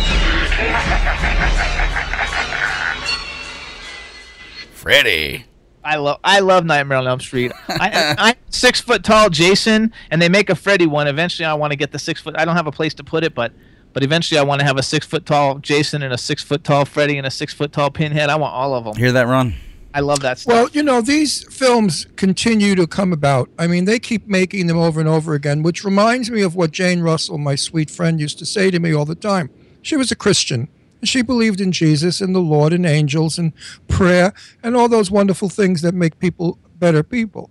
Freddy. 4.73 5.47
I 5.85 5.97
love 5.97 6.19
I 6.25 6.41
love 6.41 6.65
Nightmare 6.65 6.99
on 6.99 7.07
Elm 7.07 7.21
Street. 7.21 7.53
I, 7.69 8.15
I'm 8.19 8.35
six 8.49 8.81
foot 8.81 9.05
tall 9.05 9.29
Jason, 9.29 9.93
and 10.11 10.21
they 10.21 10.29
make 10.29 10.49
a 10.49 10.55
Freddy 10.55 10.87
one. 10.87 11.07
Eventually, 11.07 11.45
I 11.47 11.55
want 11.55 11.73
to 11.73 11.77
get 11.77 11.93
the 11.93 11.99
six 11.99 12.21
foot. 12.21 12.35
I 12.39 12.45
don't 12.45 12.57
have 12.57 12.67
a 12.67 12.73
place 12.73 12.95
to 12.95 13.05
put 13.05 13.23
it, 13.23 13.35
but 13.35 13.53
but 13.93 14.03
eventually, 14.03 14.39
I 14.39 14.43
want 14.43 14.61
to 14.61 14.67
have 14.67 14.79
a 14.79 14.83
six 14.83 15.07
foot 15.07 15.27
tall 15.27 15.59
Jason 15.59 16.03
and 16.03 16.13
a 16.13 16.19
six 16.19 16.43
foot 16.43 16.65
tall 16.65 16.85
Freddy 16.87 17.19
and 17.19 17.27
a 17.27 17.31
six 17.31 17.53
foot 17.53 17.73
tall 17.73 17.91
Pinhead. 17.91 18.31
I 18.31 18.37
want 18.37 18.55
all 18.55 18.75
of 18.75 18.85
them. 18.85 18.97
Hear 18.97 19.13
that, 19.13 19.27
Ron? 19.27 19.55
I 19.95 20.01
love 20.01 20.21
that 20.21 20.39
stuff. 20.39 20.53
Well, 20.53 20.69
you 20.73 20.83
know, 20.83 21.01
these 21.01 21.45
films 21.55 22.09
continue 22.17 22.75
to 22.75 22.85
come 22.85 23.13
about. 23.13 23.49
I 23.57 23.69
mean, 23.69 23.85
they 23.85 24.01
keep 24.01 24.27
making 24.27 24.67
them 24.67 24.77
over 24.77 24.99
and 24.99 25.09
over 25.09 25.35
again, 25.35 25.63
which 25.63 25.85
reminds 25.85 26.33
me 26.33 26.43
of 26.43 26.57
what 26.57 26.73
Jane 26.73 27.01
Russell, 27.01 27.39
my 27.39 27.55
sweet 27.55 27.89
friend, 27.89 28.21
used 28.21 28.41
to 28.41 28.47
say 28.47 28.73
to 28.73 28.81
me 28.81 28.93
all 28.93 29.05
the 29.05 29.15
time. 29.15 29.51
She 29.83 29.97
was 29.97 30.11
a 30.11 30.17
Christian. 30.17 30.69
She 31.05 31.23
believed 31.23 31.61
in 31.61 31.71
Jesus 31.71 32.21
and 32.21 32.35
the 32.35 32.41
Lord 32.41 32.73
and 32.73 32.85
angels 32.85 33.39
and 33.39 33.53
prayer 33.87 34.35
and 34.65 34.77
all 34.77 34.89
those 34.89 35.13
wonderful 35.13 35.49
things 35.49 35.81
that 35.83 35.95
make 35.95 36.19
people 36.19 36.59
better 36.77 37.05
people. 37.05 37.51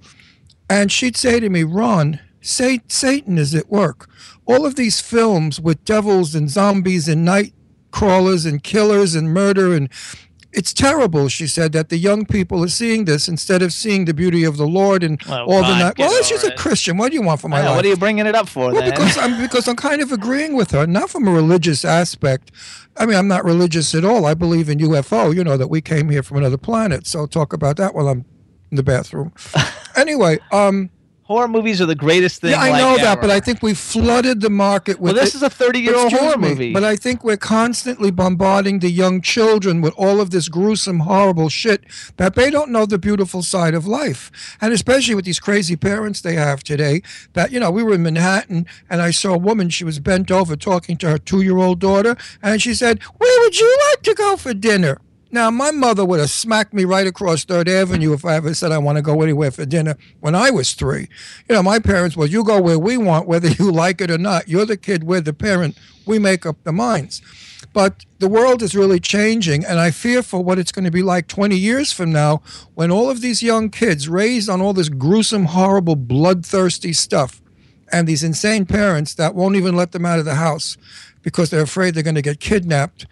And 0.69 0.91
she'd 0.91 1.15
say 1.15 1.39
to 1.39 1.49
me, 1.49 1.63
Ron, 1.63 2.19
Sa- 2.41 2.77
Satan 2.89 3.38
is 3.38 3.56
at 3.56 3.69
work. 3.69 4.10
All 4.45 4.65
of 4.65 4.75
these 4.75 4.99
films 4.99 5.62
with 5.62 5.86
devils 5.86 6.36
and 6.36 6.49
zombies 6.49 7.08
and 7.08 7.23
night 7.23 7.53
crawlers 7.91 8.45
and 8.45 8.62
killers 8.63 9.15
and 9.15 9.34
murder 9.34 9.73
and 9.73 9.88
it's 10.53 10.71
terrible, 10.73 11.27
she 11.29 11.47
said, 11.47 11.71
that 11.73 11.89
the 11.89 11.97
young 11.97 12.25
people 12.25 12.63
are 12.63 12.67
seeing 12.69 13.05
this 13.05 13.27
instead 13.27 13.61
of 13.61 13.73
seeing 13.73 14.05
the 14.05 14.13
beauty 14.13 14.43
of 14.43 14.57
the 14.57 14.67
Lord 14.67 15.03
and 15.03 15.19
Oh, 15.27 15.33
all 15.45 15.61
the 15.61 15.67
God, 15.67 15.95
get 15.95 16.09
Well, 16.09 16.23
she's 16.23 16.39
over 16.43 16.47
a 16.47 16.51
it. 16.51 16.57
Christian. 16.57 16.97
What 16.97 17.09
do 17.11 17.15
you 17.15 17.23
want 17.23 17.41
from 17.41 17.51
my 17.51 17.61
know, 17.61 17.67
life? 17.69 17.75
what 17.77 17.85
are 17.85 17.89
you 17.89 17.97
bringing 17.97 18.25
it 18.27 18.35
up 18.35 18.47
for 18.47 18.71
Well, 18.71 18.81
then? 18.81 18.91
because 18.91 19.17
I'm 19.17 19.41
because 19.41 19.67
I'm 19.67 19.75
kind 19.75 20.01
of 20.01 20.11
agreeing 20.11 20.55
with 20.55 20.71
her, 20.71 20.85
not 20.85 21.09
from 21.09 21.27
a 21.27 21.31
religious 21.31 21.83
aspect. 21.83 22.51
I 22.97 23.05
mean, 23.07 23.17
I'm 23.17 23.27
not 23.27 23.43
religious 23.43 23.95
at 23.95 24.05
all. 24.05 24.25
I 24.25 24.33
believe 24.35 24.69
in 24.69 24.77
UFO. 24.79 25.33
You 25.35 25.43
know 25.43 25.57
that 25.57 25.69
we 25.69 25.81
came 25.81 26.09
here 26.09 26.21
from 26.23 26.37
another 26.37 26.57
planet. 26.57 27.07
So 27.07 27.25
talk 27.25 27.51
about 27.53 27.77
that 27.77 27.95
while 27.95 28.07
I'm 28.07 28.23
in 28.71 28.77
the 28.77 28.83
bathroom. 28.83 29.33
anyway, 29.95 30.39
um, 30.51 30.89
horror 31.23 31.47
movies 31.47 31.81
are 31.81 31.86
the 31.86 31.95
greatest 31.95 32.41
thing. 32.41 32.51
yeah, 32.51 32.59
I 32.62 32.69
like, 32.69 32.81
know 32.81 32.95
that, 32.97 33.13
ever. 33.13 33.21
but 33.21 33.29
I 33.31 33.39
think 33.39 33.62
we 33.63 33.73
flooded 33.73 34.41
the 34.41 34.49
market 34.49 34.99
with. 34.99 35.15
Well, 35.15 35.23
this 35.23 35.33
it- 35.33 35.38
is 35.38 35.43
a 35.43 35.49
30-year-old 35.49 36.12
horror 36.12 36.38
me, 36.38 36.49
movie. 36.49 36.73
But 36.73 36.83
I 36.83 36.95
think 36.95 37.23
we're 37.23 37.38
constantly 37.38 38.12
bombarding 38.12 38.79
the 38.79 38.89
young 38.91 39.21
children 39.21 39.81
with 39.81 39.93
all 39.97 40.19
of 40.19 40.29
this 40.31 40.49
gruesome, 40.49 40.99
horrible 41.01 41.49
shit 41.49 41.83
that 42.17 42.36
they 42.36 42.49
don't 42.49 42.71
know 42.71 42.86
the 42.86 42.97
beautiful 42.97 43.41
side 43.41 43.73
of 43.73 43.88
life. 43.88 44.31
And 44.62 44.73
especially 44.73 45.15
with 45.15 45.25
these 45.25 45.39
crazy 45.39 45.75
parents 45.75 46.21
they 46.21 46.36
have 46.36 46.63
today. 46.63 47.01
That 47.33 47.51
you 47.51 47.59
know, 47.59 47.71
we 47.71 47.83
were 47.83 47.93
in 47.93 48.03
Manhattan, 48.03 48.65
and 48.89 49.01
I 49.01 49.12
saw 49.12 49.33
a 49.33 49.38
woman. 49.38 49.69
She 49.69 49.83
was 49.83 49.99
bent 49.99 50.29
over 50.31 50.55
talking 50.55 50.97
to 50.97 51.09
her 51.09 51.17
two-year-old 51.17 51.79
daughter, 51.79 52.15
and 52.41 52.62
she 52.62 52.73
said, 52.73 53.01
"Where 53.17 53.39
would 53.41 53.57
you 53.59 53.77
like 53.89 54.01
to 54.03 54.13
go 54.13 54.36
for 54.38 54.53
dinner?" 54.53 54.99
Now, 55.34 55.50
my 55.50 55.72
mother 55.72 56.06
would 56.06 56.19
have 56.19 56.30
smacked 56.30 56.76
me 56.76 56.86
right 56.86 57.08
across 57.08 57.43
Third 57.43 57.67
Avenue 57.67 58.13
if 58.13 58.24
I 58.24 58.36
ever 58.36 58.54
said 58.54 58.72
I 58.72 58.78
want 58.78 58.98
to 58.98 59.02
go 59.02 59.24
anywhere 59.24 59.50
for 59.50 59.65
dinner 59.65 59.98
when 60.19 60.36
I 60.36 60.52
was 60.52 60.74
three. 60.74 61.10
You 61.50 61.56
know, 61.56 61.63
my 61.63 61.80
parents 61.80 62.15
was, 62.15 62.32
you 62.32 62.43
go 62.43 62.62
where 62.62 62.78
we 62.78 62.98
want, 62.98 63.28
whether 63.28 63.48
you 63.48 63.72
like 63.72 64.00
it 64.00 64.12
or 64.12 64.19
not. 64.19 64.48
You're 64.48 64.67
the 64.67 64.78
kid, 64.78 65.06
we're 65.06 65.22
the 65.22 65.34
parent. 65.34 65.76
We 66.06 66.19
make 66.19 66.46
up 66.46 66.63
the 66.63 66.72
minds. 66.72 67.24
But 67.74 68.06
the 68.19 68.28
world 68.28 68.62
is 68.62 68.76
really 68.76 69.00
changing, 69.00 69.65
and 69.65 69.80
I 69.80 69.89
fear 69.89 70.22
for 70.22 70.43
what 70.43 70.60
it's 70.60 70.72
going 70.72 70.86
to 70.86 70.91
be 70.91 71.02
like 71.02 71.28
20 71.28 71.58
years 71.58 71.91
from 71.91 72.12
now 72.12 72.43
when 72.76 72.91
all 72.91 73.10
of 73.10 73.22
these 73.22 73.41
young 73.41 73.72
kids 73.72 74.08
raised 74.08 74.52
on 74.52 74.62
all 74.62 74.74
this 74.74 74.89
gruesome, 74.89 75.46
horrible, 75.46 75.96
bloodthirsty 75.96 76.93
stuff 76.93 77.41
and 77.91 78.08
these 78.08 78.24
insane 78.24 78.67
parents 78.67 79.15
that 79.15 79.34
won't 79.34 79.56
even 79.56 79.76
let 79.76 79.93
them 79.93 80.06
out 80.06 80.19
of 80.19 80.26
the 80.26 80.36
house 80.36 80.78
because 81.24 81.50
they're 81.50 81.63
afraid 81.63 81.96
they're 81.96 82.04
going 82.04 82.13
to 82.13 82.22
get 82.22 82.39
kidnapped. 82.39 83.08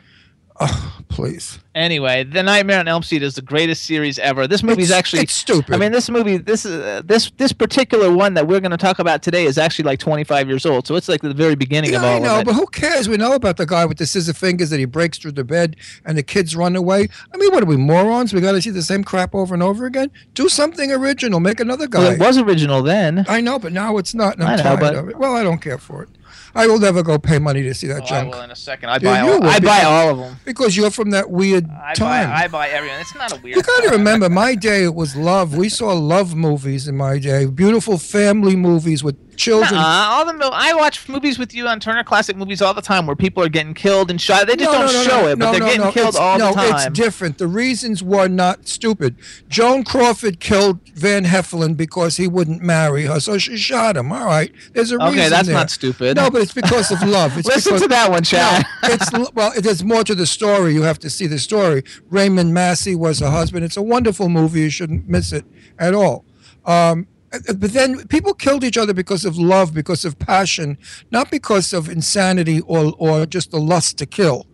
Oh, 0.59 1.01
please. 1.09 1.59
Anyway, 1.73 2.23
The 2.23 2.43
Nightmare 2.43 2.79
on 2.79 2.87
Elm 2.87 3.01
Street 3.01 3.23
is 3.23 3.35
the 3.35 3.41
greatest 3.41 3.85
series 3.85 4.19
ever. 4.19 4.47
This 4.47 4.61
movie 4.61 4.81
is 4.83 4.91
actually 4.91 5.23
it's 5.23 5.33
stupid. 5.33 5.73
I 5.73 5.77
mean, 5.77 5.91
this 5.91 6.09
movie, 6.09 6.37
this 6.37 6.65
uh, 6.65 7.01
this 7.05 7.31
this 7.37 7.53
particular 7.53 8.11
one 8.13 8.33
that 8.35 8.45
we're 8.47 8.59
going 8.59 8.71
to 8.71 8.77
talk 8.77 8.99
about 8.99 9.23
today 9.23 9.45
is 9.45 9.57
actually 9.57 9.85
like 9.85 9.99
25 9.99 10.47
years 10.49 10.65
old. 10.65 10.85
So 10.85 10.95
it's 10.95 11.07
like 11.07 11.21
the 11.21 11.33
very 11.33 11.55
beginning 11.55 11.95
of 11.95 12.01
Yeah, 12.03 12.09
all 12.09 12.15
I 12.17 12.19
know, 12.19 12.35
of 12.35 12.41
it. 12.41 12.45
but 12.47 12.53
who 12.55 12.67
cares? 12.67 13.07
We 13.07 13.17
know 13.17 13.33
about 13.33 13.57
the 13.57 13.65
guy 13.65 13.85
with 13.85 13.97
the 13.97 14.05
scissor 14.05 14.33
fingers 14.33 14.69
that 14.69 14.79
he 14.79 14.85
breaks 14.85 15.17
through 15.17 15.31
the 15.31 15.43
bed 15.45 15.77
and 16.05 16.17
the 16.17 16.23
kids 16.23 16.55
run 16.55 16.75
away. 16.75 17.07
I 17.33 17.37
mean, 17.37 17.51
what 17.51 17.63
are 17.63 17.67
we 17.67 17.77
morons? 17.77 18.33
We 18.33 18.41
got 18.41 18.51
to 18.51 18.61
see 18.61 18.69
the 18.69 18.81
same 18.83 19.03
crap 19.03 19.33
over 19.33 19.53
and 19.53 19.63
over 19.63 19.85
again. 19.85 20.11
Do 20.33 20.49
something 20.49 20.91
original. 20.91 21.39
Make 21.39 21.59
another 21.61 21.87
guy. 21.87 21.99
well, 21.99 22.11
it 22.11 22.19
was 22.19 22.37
original 22.37 22.83
then. 22.83 23.25
I 23.29 23.39
know, 23.41 23.57
but 23.57 23.71
now 23.71 23.97
it's 23.97 24.13
not. 24.13 24.33
And 24.35 24.43
I'm 24.43 24.49
I 24.53 24.55
know, 24.57 24.63
tired 24.63 24.79
but- 24.81 24.95
of 24.95 25.09
it. 25.09 25.17
Well, 25.17 25.33
I 25.35 25.43
don't 25.43 25.61
care 25.61 25.77
for 25.77 26.03
it. 26.03 26.09
I 26.53 26.67
will 26.67 26.79
never 26.79 27.01
go 27.03 27.17
pay 27.17 27.39
money 27.39 27.63
to 27.63 27.73
see 27.73 27.87
that 27.87 28.01
Oh, 28.01 28.05
I 28.05 28.07
junk. 28.07 28.33
will 28.33 28.41
in 28.41 28.51
a 28.51 28.55
second. 28.55 28.89
I 28.89 28.99
buy 28.99 29.19
all. 29.21 29.43
I 29.43 29.59
buy 29.59 29.83
all 29.83 30.09
of 30.09 30.17
them. 30.17 30.39
Because 30.45 30.75
you're 30.75 30.91
from 30.91 31.11
that 31.11 31.29
weird 31.31 31.69
I 31.69 31.89
buy. 31.89 31.93
time. 31.93 32.31
I 32.33 32.47
buy 32.47 32.69
everyone. 32.69 32.99
It's 32.99 33.15
not 33.15 33.31
a 33.31 33.41
weird. 33.41 33.55
You 33.55 33.63
got 33.63 33.83
to 33.83 33.89
remember, 33.91 34.29
my 34.29 34.55
day 34.55 34.83
it 34.83 34.93
was 34.95 35.15
love. 35.15 35.55
We 35.55 35.69
saw 35.69 35.93
love 35.93 36.35
movies 36.35 36.87
in 36.87 36.97
my 36.97 37.19
day, 37.19 37.45
beautiful 37.45 37.97
family 37.97 38.55
movies 38.55 39.03
with 39.03 39.30
children. 39.41 39.73
Nuh-uh, 39.73 40.07
all 40.09 40.25
the 40.25 40.33
mo- 40.33 40.49
I 40.53 40.73
watch 40.73 41.07
movies 41.09 41.37
with 41.39 41.53
you 41.53 41.67
on 41.67 41.79
Turner 41.79 42.03
Classic 42.03 42.35
Movies 42.37 42.61
all 42.61 42.73
the 42.73 42.81
time, 42.81 43.05
where 43.07 43.15
people 43.15 43.43
are 43.43 43.49
getting 43.49 43.73
killed 43.73 44.09
and 44.11 44.21
shot. 44.21 44.47
They 44.47 44.55
just 44.55 44.71
No, 44.71 44.77
don't 44.79 44.85
no, 44.87 44.91
no, 44.93 45.03
show 45.03 45.27
it, 45.27 45.39
but 45.39 45.51
they're 45.51 45.59
getting 45.61 45.91
killed 45.91 46.15
it's- 46.15 46.15
all 46.15 46.37
the 46.37 46.51
time. 46.53 46.69
No, 46.69 46.75
it's 46.75 46.85
different. 46.97 47.37
The 47.37 47.47
reasons 47.47 48.03
were 48.03 48.27
not 48.27 48.67
stupid. 48.67 49.15
Joan 49.49 49.83
Crawford 49.83 50.39
killed 50.39 50.79
Van 50.93 51.25
Heflin 51.25 51.75
because 51.75 52.17
he 52.17 52.27
wouldn't 52.27 52.61
marry 52.61 53.05
her, 53.05 53.19
so 53.19 53.37
she 53.37 53.57
shot 53.57 53.97
him. 53.97 54.11
All 54.11 54.25
right, 54.25 54.51
there's 54.73 54.91
a 54.91 54.95
Okay, 54.95 55.05
reason 55.05 55.19
Okay, 55.19 55.29
that's 55.29 55.47
there. 55.47 55.57
not 55.57 55.69
stupid. 55.69 56.15
No, 56.17 56.29
but 56.29 56.41
it's 56.41 56.53
because 56.53 56.91
of 56.91 57.01
love. 57.03 57.37
It's 57.37 57.47
Listen 57.55 57.71
because, 57.71 57.81
to 57.83 57.87
that 57.89 58.11
one, 58.11 58.23
Chad. 58.23 58.65
It's 58.83 59.11
well, 59.33 59.51
there's 59.59 59.83
more 59.83 60.03
to 60.03 60.15
the 60.15 60.25
story. 60.25 60.73
You 60.73 60.83
have 60.83 60.99
to 60.99 61.09
see 61.09 61.27
the 61.27 61.39
story. 61.39 61.83
Raymond 62.09 62.53
Massey 62.53 62.95
was 62.95 63.19
her 63.19 63.29
husband. 63.29 63.65
It's 63.65 63.77
a 63.77 63.81
wonderful 63.81 64.29
movie. 64.29 64.61
You 64.61 64.69
shouldn't 64.69 65.07
miss 65.09 65.31
it 65.31 65.45
at 65.79 65.93
all. 65.93 66.25
Um, 66.65 67.07
Uh, 67.33 67.53
but 67.53 67.73
then 67.73 68.07
people 68.07 68.33
killed 68.33 68.63
each 68.63 68.77
other 68.77 68.93
because 68.93 69.25
of 69.25 69.37
love, 69.37 69.73
because 69.73 70.05
of 70.05 70.19
passion, 70.19 70.77
not 71.11 71.31
because 71.31 71.73
of 71.73 71.89
insanity 71.89 72.61
or, 72.61 72.93
or 72.97 73.25
just 73.25 73.51
the 73.51 73.59
lust 73.59 73.97
to 73.97 74.05
kill. 74.05 74.45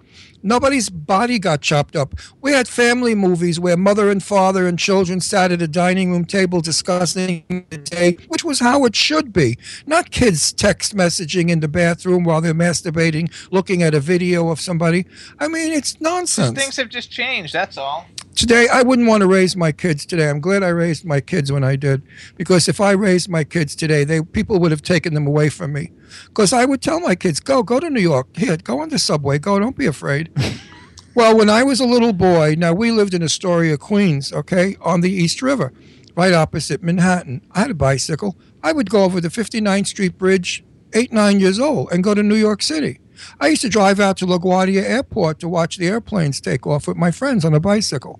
Nobody's 0.43 0.89
body 0.89 1.39
got 1.39 1.61
chopped 1.61 1.95
up. 1.95 2.13
We 2.41 2.51
had 2.51 2.67
family 2.67 3.15
movies 3.15 3.59
where 3.59 3.75
mother 3.75 4.09
and 4.09 4.23
father 4.23 4.67
and 4.67 4.77
children 4.77 5.19
sat 5.19 5.51
at 5.51 5.61
a 5.61 5.67
dining 5.67 6.11
room 6.11 6.25
table 6.25 6.61
discussing 6.61 7.43
the 7.69 7.77
day, 7.77 8.17
which 8.27 8.43
was 8.43 8.59
how 8.59 8.85
it 8.85 8.95
should 8.95 9.33
be. 9.33 9.57
Not 9.85 10.11
kids 10.11 10.53
text 10.53 10.95
messaging 10.95 11.49
in 11.49 11.59
the 11.59 11.67
bathroom 11.67 12.23
while 12.23 12.39
they're 12.39 12.53
masturbating, 12.53 13.31
looking 13.51 13.81
at 13.81 13.95
a 13.95 13.99
video 13.99 14.49
of 14.49 14.61
somebody. 14.61 15.07
I 15.39 15.47
mean, 15.47 15.73
it's 15.73 15.99
nonsense. 15.99 16.57
Things 16.57 16.77
have 16.77 16.89
just 16.89 17.11
changed. 17.11 17.51
That's 17.51 17.77
all. 17.77 18.05
Today, 18.37 18.67
I 18.71 18.83
wouldn't 18.83 19.07
want 19.07 19.21
to 19.21 19.27
raise 19.27 19.55
my 19.55 19.71
kids 19.71 20.05
today. 20.05 20.29
I'm 20.29 20.39
glad 20.39 20.61
I 20.61 20.67
raised 20.67 21.03
my 21.03 21.21
kids 21.21 21.51
when 21.51 21.63
I 21.63 21.75
did, 21.75 22.03
because 22.35 22.67
if 22.67 22.79
I 22.79 22.91
raised 22.91 23.27
my 23.27 23.43
kids 23.43 23.75
today, 23.75 24.03
they 24.03 24.21
people 24.21 24.59
would 24.59 24.69
have 24.69 24.83
taken 24.83 25.15
them 25.15 25.25
away 25.25 25.49
from 25.49 25.73
me. 25.73 25.91
Because 26.25 26.53
I 26.53 26.63
would 26.63 26.79
tell 26.79 26.99
my 26.99 27.15
kids, 27.15 27.39
"Go, 27.39 27.63
go 27.63 27.79
to 27.79 27.89
New 27.89 27.99
York. 27.99 28.27
Here, 28.37 28.55
go 28.57 28.79
on 28.79 28.89
the 28.89 28.99
subway. 28.99 29.39
Go. 29.39 29.59
Don't 29.59 29.75
be 29.75 29.87
afraid." 29.87 30.29
well, 31.15 31.35
when 31.35 31.49
I 31.49 31.63
was 31.63 31.79
a 31.79 31.85
little 31.87 32.13
boy, 32.13 32.53
now 32.55 32.73
we 32.73 32.91
lived 32.91 33.15
in 33.15 33.23
Astoria, 33.23 33.75
Queens, 33.75 34.31
okay, 34.31 34.77
on 34.81 35.01
the 35.01 35.09
East 35.11 35.41
River, 35.41 35.73
right 36.15 36.31
opposite 36.31 36.83
Manhattan. 36.83 37.41
I 37.53 37.61
had 37.61 37.71
a 37.71 37.73
bicycle. 37.89 38.37
I 38.61 38.71
would 38.71 38.91
go 38.91 39.03
over 39.03 39.19
the 39.19 39.29
59th 39.29 39.87
Street 39.87 40.15
Bridge, 40.15 40.63
eight, 40.93 41.11
nine 41.11 41.39
years 41.39 41.59
old, 41.59 41.91
and 41.91 42.03
go 42.03 42.13
to 42.13 42.21
New 42.21 42.35
York 42.35 42.61
City. 42.61 42.99
I 43.39 43.47
used 43.47 43.63
to 43.63 43.69
drive 43.69 43.99
out 43.99 44.17
to 44.17 44.27
LaGuardia 44.27 44.83
Airport 44.83 45.39
to 45.39 45.49
watch 45.49 45.77
the 45.77 45.87
airplanes 45.87 46.39
take 46.39 46.67
off 46.67 46.87
with 46.87 46.97
my 46.97 47.09
friends 47.09 47.43
on 47.43 47.55
a 47.55 47.59
bicycle. 47.59 48.19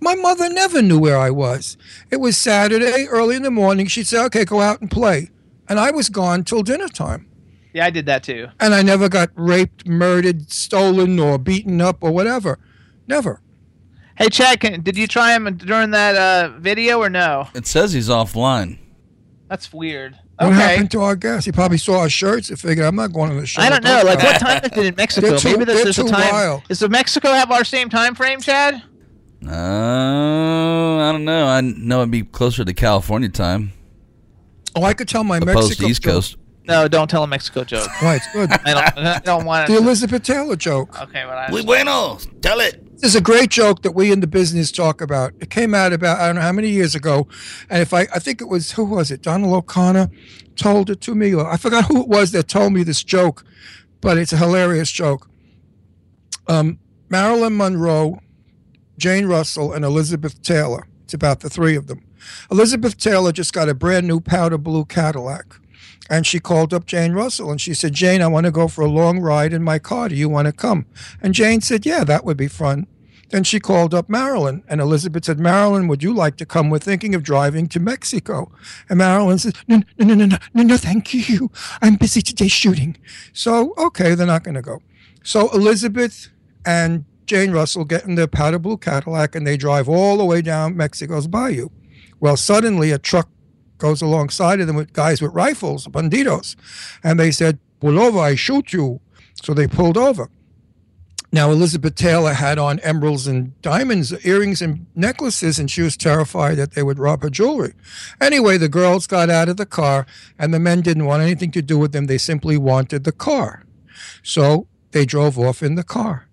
My 0.00 0.14
mother 0.14 0.48
never 0.48 0.82
knew 0.82 0.98
where 0.98 1.18
I 1.18 1.30
was. 1.30 1.76
It 2.10 2.16
was 2.16 2.36
Saturday, 2.36 3.06
early 3.08 3.36
in 3.36 3.42
the 3.42 3.50
morning. 3.50 3.86
She'd 3.86 4.06
say, 4.06 4.22
okay, 4.24 4.44
go 4.44 4.60
out 4.60 4.80
and 4.80 4.90
play. 4.90 5.30
And 5.68 5.78
I 5.78 5.90
was 5.90 6.08
gone 6.08 6.44
till 6.44 6.62
dinner 6.62 6.88
time. 6.88 7.26
Yeah, 7.72 7.86
I 7.86 7.90
did 7.90 8.06
that 8.06 8.22
too. 8.24 8.48
And 8.58 8.74
I 8.74 8.82
never 8.82 9.08
got 9.08 9.30
raped, 9.36 9.86
murdered, 9.86 10.50
stolen, 10.50 11.18
or 11.18 11.38
beaten 11.38 11.80
up, 11.80 11.98
or 12.02 12.10
whatever. 12.10 12.58
Never. 13.06 13.40
Hey, 14.16 14.28
Chad, 14.28 14.60
can, 14.60 14.82
did 14.82 14.98
you 14.98 15.06
try 15.06 15.34
him 15.34 15.56
during 15.56 15.92
that 15.92 16.16
uh, 16.16 16.58
video 16.58 16.98
or 16.98 17.08
no? 17.08 17.48
It 17.54 17.66
says 17.66 17.92
he's 17.92 18.08
offline. 18.08 18.78
That's 19.48 19.72
weird. 19.72 20.18
What 20.36 20.48
okay. 20.52 20.56
happened 20.56 20.90
to 20.92 21.02
our 21.02 21.16
guest? 21.16 21.44
He 21.46 21.52
probably 21.52 21.78
saw 21.78 22.00
our 22.00 22.08
shirts 22.08 22.48
and 22.50 22.58
figured, 22.58 22.86
I'm 22.86 22.96
not 22.96 23.12
going 23.12 23.30
to 23.30 23.40
the 23.40 23.46
show. 23.46 23.60
I 23.62 23.68
don't 23.68 23.84
know. 23.84 24.02
Like, 24.04 24.22
what 24.22 24.40
time 24.40 24.64
is 24.64 24.76
it 24.76 24.86
in 24.86 24.94
Mexico? 24.96 25.36
Too- 25.36 25.50
Maybe 25.50 25.64
they're 25.64 25.74
there's, 25.76 25.96
there's 25.96 25.98
a 25.98 26.02
too 26.04 26.08
time. 26.08 26.32
wild. 26.32 26.64
Does 26.68 26.78
the 26.80 26.88
Mexico 26.88 27.32
have 27.32 27.50
our 27.50 27.64
same 27.64 27.88
time 27.90 28.14
frame, 28.14 28.40
Chad? 28.40 28.82
Uh, 29.46 30.98
I 31.08 31.12
don't 31.12 31.24
know. 31.24 31.46
I 31.46 31.60
know 31.60 32.00
it'd 32.00 32.10
be 32.10 32.22
closer 32.22 32.64
to 32.64 32.72
California 32.74 33.28
time. 33.28 33.72
Oh, 34.76 34.82
I 34.84 34.94
could 34.94 35.08
tell 35.08 35.24
my 35.24 35.38
Opposed 35.38 35.56
Mexico 35.56 35.84
to 35.84 35.90
East 35.90 36.02
joke. 36.02 36.12
Coast. 36.14 36.36
No, 36.68 36.86
don't 36.86 37.08
tell 37.08 37.24
a 37.24 37.26
Mexico 37.26 37.64
joke. 37.64 37.88
Why, 38.02 38.16
it's 38.16 38.32
good. 38.32 38.50
I 38.64 38.74
don't. 38.92 39.06
I 39.06 39.18
don't 39.20 39.44
want 39.44 39.66
The 39.66 39.74
to. 39.74 39.78
Elizabeth 39.80 40.22
Taylor 40.22 40.56
joke. 40.56 41.00
Okay, 41.02 41.24
but 41.26 41.36
I. 41.38 41.50
Muy 41.50 41.62
bueno. 41.62 42.18
Tell 42.42 42.60
it. 42.60 42.86
This 43.00 43.10
is 43.10 43.16
a 43.16 43.20
great 43.22 43.48
joke 43.50 43.82
that 43.82 43.92
we 43.92 44.12
in 44.12 44.20
the 44.20 44.26
business 44.26 44.70
talk 44.70 45.00
about. 45.00 45.32
It 45.40 45.48
came 45.48 45.74
out 45.74 45.94
about 45.94 46.20
I 46.20 46.26
don't 46.26 46.36
know 46.36 46.42
how 46.42 46.52
many 46.52 46.68
years 46.68 46.94
ago, 46.94 47.26
and 47.70 47.80
if 47.80 47.94
I 47.94 48.02
I 48.14 48.18
think 48.18 48.42
it 48.42 48.48
was 48.48 48.72
who 48.72 48.84
was 48.84 49.10
it? 49.10 49.22
Donald 49.22 49.54
O'Connor 49.54 50.10
told 50.54 50.90
it 50.90 51.00
to 51.00 51.14
me, 51.14 51.34
or 51.34 51.50
I 51.50 51.56
forgot 51.56 51.86
who 51.86 52.02
it 52.02 52.08
was 52.08 52.32
that 52.32 52.46
told 52.46 52.74
me 52.74 52.82
this 52.82 53.02
joke, 53.02 53.42
but 54.02 54.18
it's 54.18 54.34
a 54.34 54.36
hilarious 54.36 54.90
joke. 54.90 55.28
Um, 56.46 56.78
Marilyn 57.08 57.56
Monroe, 57.56 58.20
Jane 59.00 59.26
Russell, 59.26 59.72
and 59.72 59.84
Elizabeth 59.84 60.40
Taylor. 60.42 60.86
It's 61.04 61.14
about 61.14 61.40
the 61.40 61.50
three 61.50 61.74
of 61.74 61.88
them. 61.88 62.04
Elizabeth 62.50 62.96
Taylor 62.96 63.32
just 63.32 63.52
got 63.52 63.68
a 63.68 63.74
brand 63.74 64.06
new 64.06 64.20
powder 64.20 64.58
blue 64.58 64.84
Cadillac. 64.84 65.56
And 66.08 66.26
she 66.26 66.38
called 66.40 66.74
up 66.74 66.86
Jane 66.86 67.12
Russell 67.12 67.50
and 67.50 67.60
she 67.60 67.72
said, 67.72 67.94
Jane, 67.94 68.20
I 68.20 68.26
want 68.26 68.44
to 68.46 68.50
go 68.50 68.66
for 68.68 68.82
a 68.82 68.88
long 68.88 69.20
ride 69.20 69.52
in 69.52 69.62
my 69.62 69.78
car. 69.78 70.08
Do 70.08 70.16
you 70.16 70.28
want 70.28 70.46
to 70.46 70.52
come? 70.52 70.86
And 71.22 71.34
Jane 71.34 71.60
said, 71.60 71.86
Yeah, 71.86 72.04
that 72.04 72.24
would 72.24 72.36
be 72.36 72.48
fun. 72.48 72.86
Then 73.30 73.44
she 73.44 73.60
called 73.60 73.94
up 73.94 74.08
Marilyn, 74.08 74.64
and 74.68 74.80
Elizabeth 74.80 75.24
said, 75.24 75.38
Marilyn, 75.38 75.86
would 75.86 76.02
you 76.02 76.12
like 76.12 76.36
to 76.38 76.46
come? 76.46 76.68
We're 76.68 76.80
thinking 76.80 77.14
of 77.14 77.22
driving 77.22 77.68
to 77.68 77.78
Mexico. 77.78 78.50
And 78.88 78.98
Marilyn 78.98 79.38
said, 79.38 79.56
No, 79.68 79.82
no, 79.98 80.06
no, 80.06 80.14
no, 80.14 80.26
no, 80.26 80.38
no, 80.52 80.62
no, 80.64 80.76
thank 80.76 81.14
you. 81.14 81.50
I'm 81.80 81.94
busy 81.94 82.22
today 82.22 82.48
shooting. 82.48 82.96
So, 83.32 83.72
okay, 83.78 84.16
they're 84.16 84.26
not 84.26 84.42
going 84.42 84.56
to 84.56 84.62
go. 84.62 84.82
So 85.22 85.48
Elizabeth 85.50 86.28
and 86.66 87.04
Jane 87.30 87.52
Russell 87.52 87.84
get 87.84 88.06
in 88.06 88.16
their 88.16 88.26
powder 88.26 88.58
blue 88.58 88.76
Cadillac 88.76 89.36
and 89.36 89.46
they 89.46 89.56
drive 89.56 89.88
all 89.88 90.16
the 90.16 90.24
way 90.24 90.42
down 90.42 90.76
Mexico's 90.76 91.28
bayou. 91.28 91.68
Well, 92.18 92.36
suddenly 92.36 92.90
a 92.90 92.98
truck 92.98 93.28
goes 93.78 94.02
alongside 94.02 94.58
of 94.58 94.66
them 94.66 94.74
with 94.74 94.92
guys 94.92 95.22
with 95.22 95.32
rifles, 95.32 95.86
banditos. 95.86 96.56
And 97.04 97.20
they 97.20 97.30
said, 97.30 97.60
Pull 97.78 98.00
over, 98.00 98.18
I 98.18 98.34
shoot 98.34 98.72
you. 98.72 99.00
So 99.40 99.54
they 99.54 99.68
pulled 99.68 99.96
over. 99.96 100.28
Now, 101.30 101.52
Elizabeth 101.52 101.94
Taylor 101.94 102.32
had 102.32 102.58
on 102.58 102.80
emeralds 102.80 103.28
and 103.28 103.62
diamonds, 103.62 104.12
earrings 104.26 104.60
and 104.60 104.86
necklaces, 104.96 105.60
and 105.60 105.70
she 105.70 105.82
was 105.82 105.96
terrified 105.96 106.56
that 106.56 106.72
they 106.72 106.82
would 106.82 106.98
rob 106.98 107.22
her 107.22 107.30
jewelry. 107.30 107.74
Anyway, 108.20 108.58
the 108.58 108.68
girls 108.68 109.06
got 109.06 109.30
out 109.30 109.48
of 109.48 109.56
the 109.56 109.66
car, 109.66 110.04
and 110.36 110.52
the 110.52 110.58
men 110.58 110.80
didn't 110.80 111.06
want 111.06 111.22
anything 111.22 111.52
to 111.52 111.62
do 111.62 111.78
with 111.78 111.92
them. 111.92 112.06
They 112.06 112.18
simply 112.18 112.56
wanted 112.56 113.04
the 113.04 113.12
car. 113.12 113.62
So 114.24 114.66
they 114.90 115.06
drove 115.06 115.38
off 115.38 115.62
in 115.62 115.76
the 115.76 115.84
car. 115.84 116.26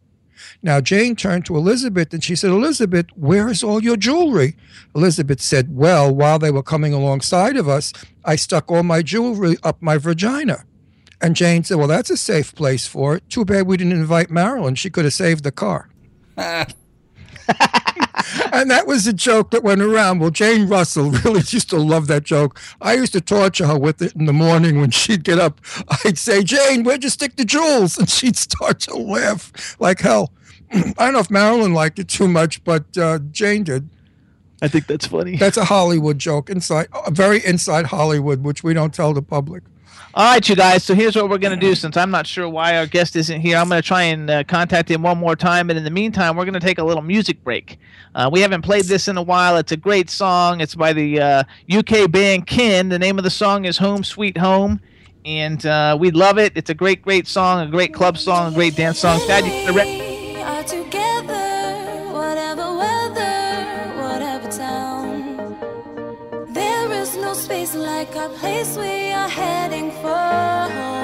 Now, 0.68 0.82
Jane 0.82 1.16
turned 1.16 1.46
to 1.46 1.56
Elizabeth 1.56 2.14
and 2.14 2.22
she 2.22 2.36
said, 2.36 2.50
Elizabeth, 2.50 3.06
where 3.16 3.48
is 3.48 3.64
all 3.64 3.82
your 3.82 3.96
jewelry? 3.96 4.58
Elizabeth 4.94 5.40
said, 5.40 5.74
Well, 5.74 6.14
while 6.14 6.40
they 6.40 6.52
were 6.52 6.62
coming 6.62 6.92
alongside 6.92 7.56
of 7.56 7.70
us, 7.70 7.94
I 8.26 8.36
stuck 8.36 8.70
all 8.70 8.84
my 8.84 9.02
jewelry 9.02 9.56
up 9.64 9.82
my 9.82 9.98
vagina. 9.98 10.66
And 11.22 11.38
Jane 11.38 11.64
said, 11.64 11.78
Well, 11.78 11.88
that's 11.88 12.10
a 12.10 12.18
safe 12.18 12.54
place 12.54 12.86
for 12.86 13.16
it. 13.16 13.30
Too 13.30 13.46
bad 13.46 13.66
we 13.66 13.78
didn't 13.78 13.94
invite 13.94 14.30
Marilyn. 14.30 14.76
She 14.76 14.90
could 14.90 15.06
have 15.06 15.14
saved 15.14 15.46
the 15.46 15.54
car. 15.54 15.88
and 16.36 16.76
that 18.70 18.88
was 18.88 19.08
a 19.08 19.14
joke 19.14 19.52
that 19.52 19.64
went 19.64 19.82
around. 19.82 20.20
Well, 20.20 20.32
Jane 20.32 20.68
Russell 20.68 21.12
really 21.12 21.40
used 21.48 21.70
to 21.70 21.78
love 21.78 22.08
that 22.08 22.26
joke. 22.26 22.60
I 22.82 22.96
used 22.96 23.14
to 23.14 23.22
torture 23.22 23.68
her 23.68 23.80
with 23.80 24.02
it 24.02 24.14
in 24.16 24.26
the 24.26 24.34
morning 24.34 24.82
when 24.82 24.92
she'd 24.92 25.24
get 25.24 25.40
up. 25.40 25.62
I'd 26.04 26.18
say, 26.18 26.44
Jane, 26.44 26.84
where'd 26.84 27.06
you 27.06 27.10
stick 27.10 27.38
the 27.38 27.46
jewels? 27.46 27.98
And 28.08 28.10
she'd 28.10 28.36
start 28.36 28.82
to 28.82 28.98
laugh 28.98 29.78
like 29.80 30.02
hell. 30.02 30.34
I 30.72 30.94
don't 30.98 31.14
know 31.14 31.20
if 31.20 31.30
Marilyn 31.30 31.74
liked 31.74 32.00
it 32.00 32.08
too 32.08 32.28
much, 32.28 32.64
but 32.64 32.98
uh, 32.98 33.20
Jane 33.32 33.64
did. 33.64 33.90
I 34.62 34.68
think 34.68 34.88
that's 34.88 35.08
funny. 35.08 35.38
That's 35.38 35.58
a 35.58 35.66
Hollywood 35.66 36.18
joke, 36.18 36.50
inside, 36.50 36.88
a 37.06 37.12
very 37.12 37.46
inside 37.46 37.88
Hollywood, 37.88 38.44
which 38.44 38.64
we 38.64 38.74
don't 38.74 38.94
tell 38.94 39.14
the 39.14 39.22
public. 39.22 39.64
All 40.18 40.34
right, 40.34 40.50
you 40.50 40.56
guys. 40.56 40.84
So 40.84 40.96
here's 40.96 41.16
what 41.16 41.30
we're 41.30 41.38
going 41.38 41.58
to 41.58 41.64
do. 41.64 41.76
Since 41.76 41.96
I'm 41.96 42.10
not 42.10 42.26
sure 42.26 42.50
why 42.50 42.78
our 42.78 42.88
guest 42.88 43.16
isn't 43.16 43.40
here, 43.40 43.56
I'm 43.56 43.70
going 43.70 43.80
to 43.80 43.88
try 43.88 44.02
and 44.04 44.28
uh, 44.30 44.44
contact 44.46 44.90
him 44.90 45.04
one 45.04 45.20
more 45.20 45.36
time. 45.36 45.70
And 45.70 45.78
in 45.78 45.86
the 45.86 45.92
meantime, 45.92 46.36
we're 46.36 46.46
going 46.46 46.56
to 46.56 46.60
take 46.60 46.80
a 46.80 46.84
little 46.84 47.04
music 47.04 47.44
break. 47.44 47.78
Uh, 48.16 48.28
we 48.32 48.42
haven't 48.42 48.64
played 48.64 48.86
this 48.86 49.08
in 49.08 49.18
a 49.18 49.22
while. 49.22 49.58
It's 49.58 49.74
a 49.74 49.78
great 49.78 50.10
song. 50.10 50.60
It's 50.60 50.74
by 50.74 50.92
the 50.92 51.20
uh, 51.22 51.44
UK 51.72 52.10
band 52.10 52.48
Kin. 52.48 52.90
The 52.90 52.98
name 52.98 53.20
of 53.20 53.26
the 53.26 53.30
song 53.30 53.66
is 53.66 53.78
Home 53.78 54.04
Sweet 54.04 54.40
Home. 54.40 54.82
And 55.24 55.64
uh, 55.68 55.96
we 56.00 56.10
love 56.10 56.40
it. 56.40 56.54
It's 56.56 56.72
a 56.72 56.74
great, 56.74 57.04
great 57.04 57.28
song, 57.28 57.68
a 57.68 57.70
great 57.70 57.94
club 57.94 58.18
song, 58.18 58.54
a 58.54 58.56
great 58.56 58.76
dance 58.76 58.98
song. 58.98 59.20
Dad, 59.28 59.46
you 59.46 60.07
space 67.48 67.76
like 67.76 68.14
a 68.18 68.28
place 68.40 68.76
we 68.76 69.14
are 69.14 69.30
heading 69.30 69.90
for. 70.02 70.97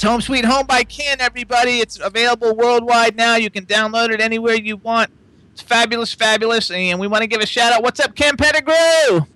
That's 0.00 0.10
Home 0.10 0.22
Sweet 0.22 0.46
Home 0.46 0.64
by 0.64 0.82
Ken, 0.84 1.20
everybody. 1.20 1.80
It's 1.80 2.00
available 2.00 2.56
worldwide 2.56 3.16
now. 3.16 3.36
You 3.36 3.50
can 3.50 3.66
download 3.66 4.08
it 4.08 4.18
anywhere 4.18 4.54
you 4.54 4.78
want. 4.78 5.10
It's 5.52 5.60
fabulous, 5.60 6.14
fabulous. 6.14 6.70
And 6.70 6.98
we 6.98 7.06
want 7.06 7.20
to 7.20 7.26
give 7.26 7.42
a 7.42 7.46
shout 7.46 7.70
out. 7.74 7.82
What's 7.82 8.00
up, 8.00 8.14
Ken 8.14 8.34
Pettigrew? 8.38 9.26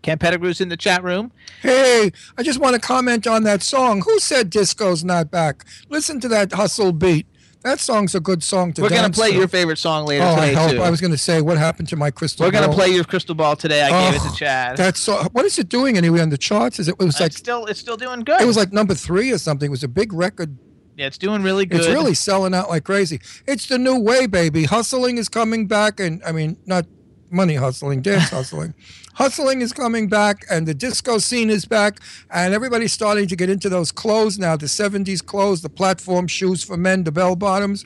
Ken 0.00 0.16
Pettigrew's 0.16 0.62
in 0.62 0.70
the 0.70 0.78
chat 0.78 1.04
room. 1.04 1.30
Hey, 1.60 2.10
I 2.38 2.42
just 2.42 2.58
want 2.58 2.74
to 2.74 2.80
comment 2.80 3.26
on 3.26 3.42
that 3.42 3.62
song. 3.62 4.00
Who 4.00 4.18
said 4.18 4.48
disco's 4.48 5.04
not 5.04 5.30
back? 5.30 5.66
Listen 5.90 6.20
to 6.20 6.28
that 6.28 6.54
hustle 6.54 6.92
beat. 6.92 7.26
That 7.64 7.78
song's 7.80 8.14
a 8.14 8.20
good 8.20 8.42
song 8.42 8.72
to 8.74 8.82
We're 8.82 8.88
to 8.88 9.10
play 9.10 9.30
to. 9.32 9.36
your 9.38 9.48
favorite 9.48 9.78
song 9.78 10.06
later 10.06 10.24
Oh, 10.24 10.34
I 10.34 10.46
today, 10.50 10.54
hope. 10.54 10.70
too. 10.72 10.82
I 10.82 10.90
was 10.90 11.00
going 11.00 11.12
to 11.12 11.18
say, 11.18 11.40
what 11.40 11.58
happened 11.58 11.88
to 11.88 11.96
my 11.96 12.10
crystal 12.10 12.42
ball? 12.42 12.48
We're 12.48 12.52
going 12.52 12.62
to 12.64 12.68
ball? 12.68 12.76
play 12.76 12.88
your 12.88 13.04
crystal 13.04 13.34
ball 13.34 13.54
today. 13.56 13.82
I 13.82 13.90
gave 14.10 14.20
it 14.20 14.22
Oh, 14.26 14.30
to 14.30 14.36
Chad. 14.36 14.76
That's 14.76 15.00
so, 15.00 15.22
what 15.32 15.44
is 15.44 15.58
it 15.58 15.68
doing 15.68 15.96
anyway 15.96 16.20
on 16.20 16.30
the 16.30 16.38
charts? 16.38 16.78
Is 16.80 16.88
it, 16.88 16.96
it 16.98 17.04
was 17.04 17.20
uh, 17.20 17.24
like 17.24 17.26
it's 17.28 17.36
still 17.36 17.66
it's 17.66 17.78
still 17.80 17.96
doing 17.96 18.20
good. 18.20 18.40
it 18.40 18.46
was 18.46 18.56
like 18.56 18.72
number 18.72 18.94
three 18.94 19.30
or 19.30 19.38
something. 19.38 19.66
It 19.66 19.70
was 19.70 19.84
a 19.84 19.88
big 19.88 20.12
record. 20.12 20.56
yeah, 20.96 21.06
it's 21.06 21.18
doing 21.18 21.42
really 21.42 21.64
good. 21.66 21.80
It's 21.80 21.88
really 21.88 22.14
selling 22.14 22.52
out 22.54 22.68
like 22.68 22.84
crazy. 22.84 23.20
It's 23.46 23.66
the 23.66 23.78
new 23.78 23.98
way, 23.98 24.26
baby. 24.26 24.64
Hustling 24.64 25.18
is 25.18 25.28
coming 25.28 25.66
back, 25.68 26.00
and 26.00 26.22
I 26.24 26.32
mean, 26.32 26.56
not 26.66 26.86
money 27.32 27.54
hustling, 27.54 28.02
dance 28.02 28.30
hustling. 28.30 28.74
Hustling 29.14 29.60
is 29.60 29.72
coming 29.72 30.08
back, 30.08 30.44
and 30.50 30.66
the 30.66 30.74
disco 30.74 31.18
scene 31.18 31.50
is 31.50 31.64
back, 31.64 31.98
and 32.30 32.54
everybody's 32.54 32.92
starting 32.92 33.26
to 33.28 33.36
get 33.36 33.50
into 33.50 33.68
those 33.68 33.92
clothes 33.92 34.38
now 34.38 34.56
the 34.56 34.66
70s 34.66 35.24
clothes, 35.24 35.62
the 35.62 35.68
platform 35.68 36.26
shoes 36.26 36.62
for 36.62 36.76
men, 36.76 37.04
the 37.04 37.12
bell 37.12 37.36
bottoms. 37.36 37.84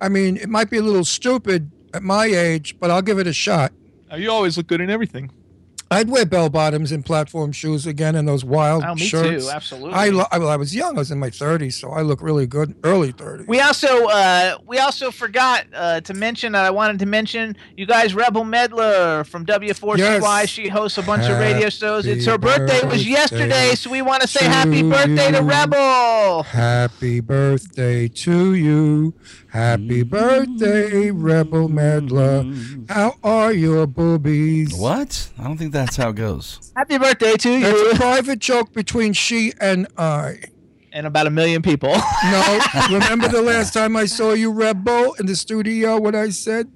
I 0.00 0.08
mean, 0.08 0.36
it 0.36 0.48
might 0.48 0.70
be 0.70 0.76
a 0.76 0.82
little 0.82 1.04
stupid 1.04 1.70
at 1.94 2.02
my 2.02 2.26
age, 2.26 2.78
but 2.78 2.90
I'll 2.90 3.02
give 3.02 3.18
it 3.18 3.26
a 3.26 3.32
shot. 3.32 3.72
You 4.14 4.30
always 4.30 4.56
look 4.56 4.66
good 4.66 4.80
in 4.80 4.90
everything. 4.90 5.30
I'd 5.88 6.10
wear 6.10 6.26
bell 6.26 6.48
bottoms 6.50 6.90
and 6.90 7.04
platform 7.04 7.52
shoes 7.52 7.86
again 7.86 8.16
and 8.16 8.26
those 8.26 8.44
wild 8.44 8.82
Oh, 8.84 8.96
me 8.96 9.08
too, 9.08 9.48
absolutely. 9.52 9.92
I, 9.94 10.08
lo- 10.08 10.24
I, 10.32 10.38
well, 10.38 10.48
I 10.48 10.56
was 10.56 10.74
young. 10.74 10.96
I 10.96 10.98
was 10.98 11.12
in 11.12 11.18
my 11.20 11.30
30s, 11.30 11.74
so 11.74 11.90
I 11.92 12.02
look 12.02 12.20
really 12.20 12.46
good. 12.46 12.74
Early 12.82 13.12
30s. 13.12 13.46
We 13.46 13.60
also 13.60 14.06
uh, 14.06 14.58
we 14.66 14.78
also 14.78 15.12
forgot 15.12 15.66
uh, 15.72 16.00
to 16.00 16.12
mention 16.14 16.52
that 16.52 16.64
I 16.64 16.70
wanted 16.70 16.98
to 16.98 17.06
mention 17.06 17.56
you 17.76 17.86
guys 17.86 18.14
Rebel 18.14 18.44
Medler 18.44 19.22
from 19.24 19.46
W4CY. 19.46 19.98
Yes. 19.98 20.48
She 20.48 20.66
hosts 20.68 20.98
a 20.98 21.02
bunch 21.02 21.28
of 21.28 21.38
radio 21.38 21.68
shows. 21.68 22.04
It's 22.06 22.26
her 22.26 22.36
birthday, 22.36 22.80
birthday 22.80 22.88
was 22.88 23.06
yesterday, 23.08 23.74
so 23.76 23.88
we 23.90 24.02
want 24.02 24.22
to 24.22 24.28
say 24.28 24.44
happy 24.44 24.82
birthday 24.82 25.30
to. 25.30 25.42
Rebel. 25.42 26.42
Happy 26.42 27.20
birthday 27.20 28.08
to 28.08 28.54
you. 28.54 29.14
Happy 29.56 30.02
birthday, 30.02 31.10
Rebel 31.10 31.70
Medler. 31.70 32.44
How 32.90 33.14
are 33.24 33.54
your 33.54 33.86
boobies? 33.86 34.74
What? 34.74 35.30
I 35.38 35.44
don't 35.44 35.56
think 35.56 35.72
that's 35.72 35.96
how 35.96 36.10
it 36.10 36.16
goes. 36.16 36.74
Happy 36.76 36.98
birthday 36.98 37.36
to 37.36 37.50
you. 37.50 37.66
It's 37.66 37.94
a 37.94 37.96
private 37.96 38.38
joke 38.38 38.74
between 38.74 39.14
she 39.14 39.54
and 39.58 39.86
I. 39.96 40.40
And 40.92 41.06
about 41.06 41.26
a 41.26 41.30
million 41.30 41.62
people. 41.62 41.88
No, 41.88 42.60
remember 42.90 43.28
the 43.28 43.40
last 43.40 43.72
time 43.72 43.96
I 43.96 44.04
saw 44.04 44.34
you, 44.34 44.52
Rebel, 44.52 45.14
in 45.14 45.24
the 45.24 45.34
studio? 45.34 45.98
What 45.98 46.14
I 46.14 46.28
said? 46.28 46.68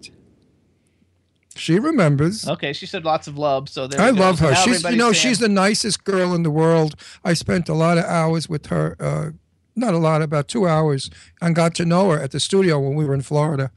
She 1.56 1.78
remembers. 1.78 2.48
okay, 2.48 2.72
she 2.72 2.86
said 2.86 3.04
lots 3.04 3.26
of 3.28 3.36
love. 3.36 3.68
So 3.68 3.88
there. 3.88 4.00
I 4.00 4.08
love 4.08 4.38
her. 4.38 4.52
now 4.52 4.64
She's, 4.64 4.82
you 4.84 4.96
know, 4.96 5.12
saying- 5.12 5.14
she's 5.20 5.38
the 5.38 5.50
nicest 5.50 6.04
girl 6.04 6.32
in 6.32 6.44
the 6.44 6.50
world. 6.50 6.94
I 7.26 7.34
spent 7.34 7.68
a 7.68 7.74
lot 7.74 7.98
of 7.98 8.04
hours 8.06 8.48
with 8.48 8.66
her. 8.68 8.96
Uh, 8.98 9.30
not 9.76 9.94
a 9.94 9.98
lot, 9.98 10.22
about 10.22 10.48
two 10.48 10.66
hours, 10.66 11.10
and 11.40 11.54
got 11.54 11.74
to 11.76 11.84
know 11.84 12.10
her 12.10 12.20
at 12.20 12.30
the 12.30 12.40
studio 12.40 12.78
when 12.78 12.94
we 12.94 13.04
were 13.04 13.14
in 13.14 13.22
Florida. 13.22 13.70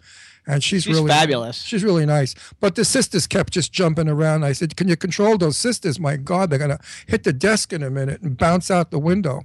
And 0.45 0.61
she's, 0.61 0.83
She's 0.83 0.95
really 0.95 1.07
fabulous. 1.07 1.61
She's 1.61 1.83
really 1.85 2.05
nice. 2.05 2.35
But 2.59 2.75
the 2.75 2.83
sisters 2.83 3.27
kept 3.27 3.53
just 3.53 3.71
jumping 3.71 4.09
around. 4.09 4.43
I 4.43 4.51
said, 4.51 4.75
"Can 4.75 4.89
you 4.89 4.97
control 4.97 5.37
those 5.37 5.57
sisters? 5.57 6.01
My 6.01 6.17
God, 6.17 6.49
they're 6.49 6.59
gonna 6.59 6.81
hit 7.07 7.23
the 7.23 7.31
desk 7.31 7.71
in 7.71 7.81
a 7.81 7.89
minute 7.89 8.21
and 8.21 8.37
bounce 8.37 8.69
out 8.69 8.91
the 8.91 8.99
window." 8.99 9.43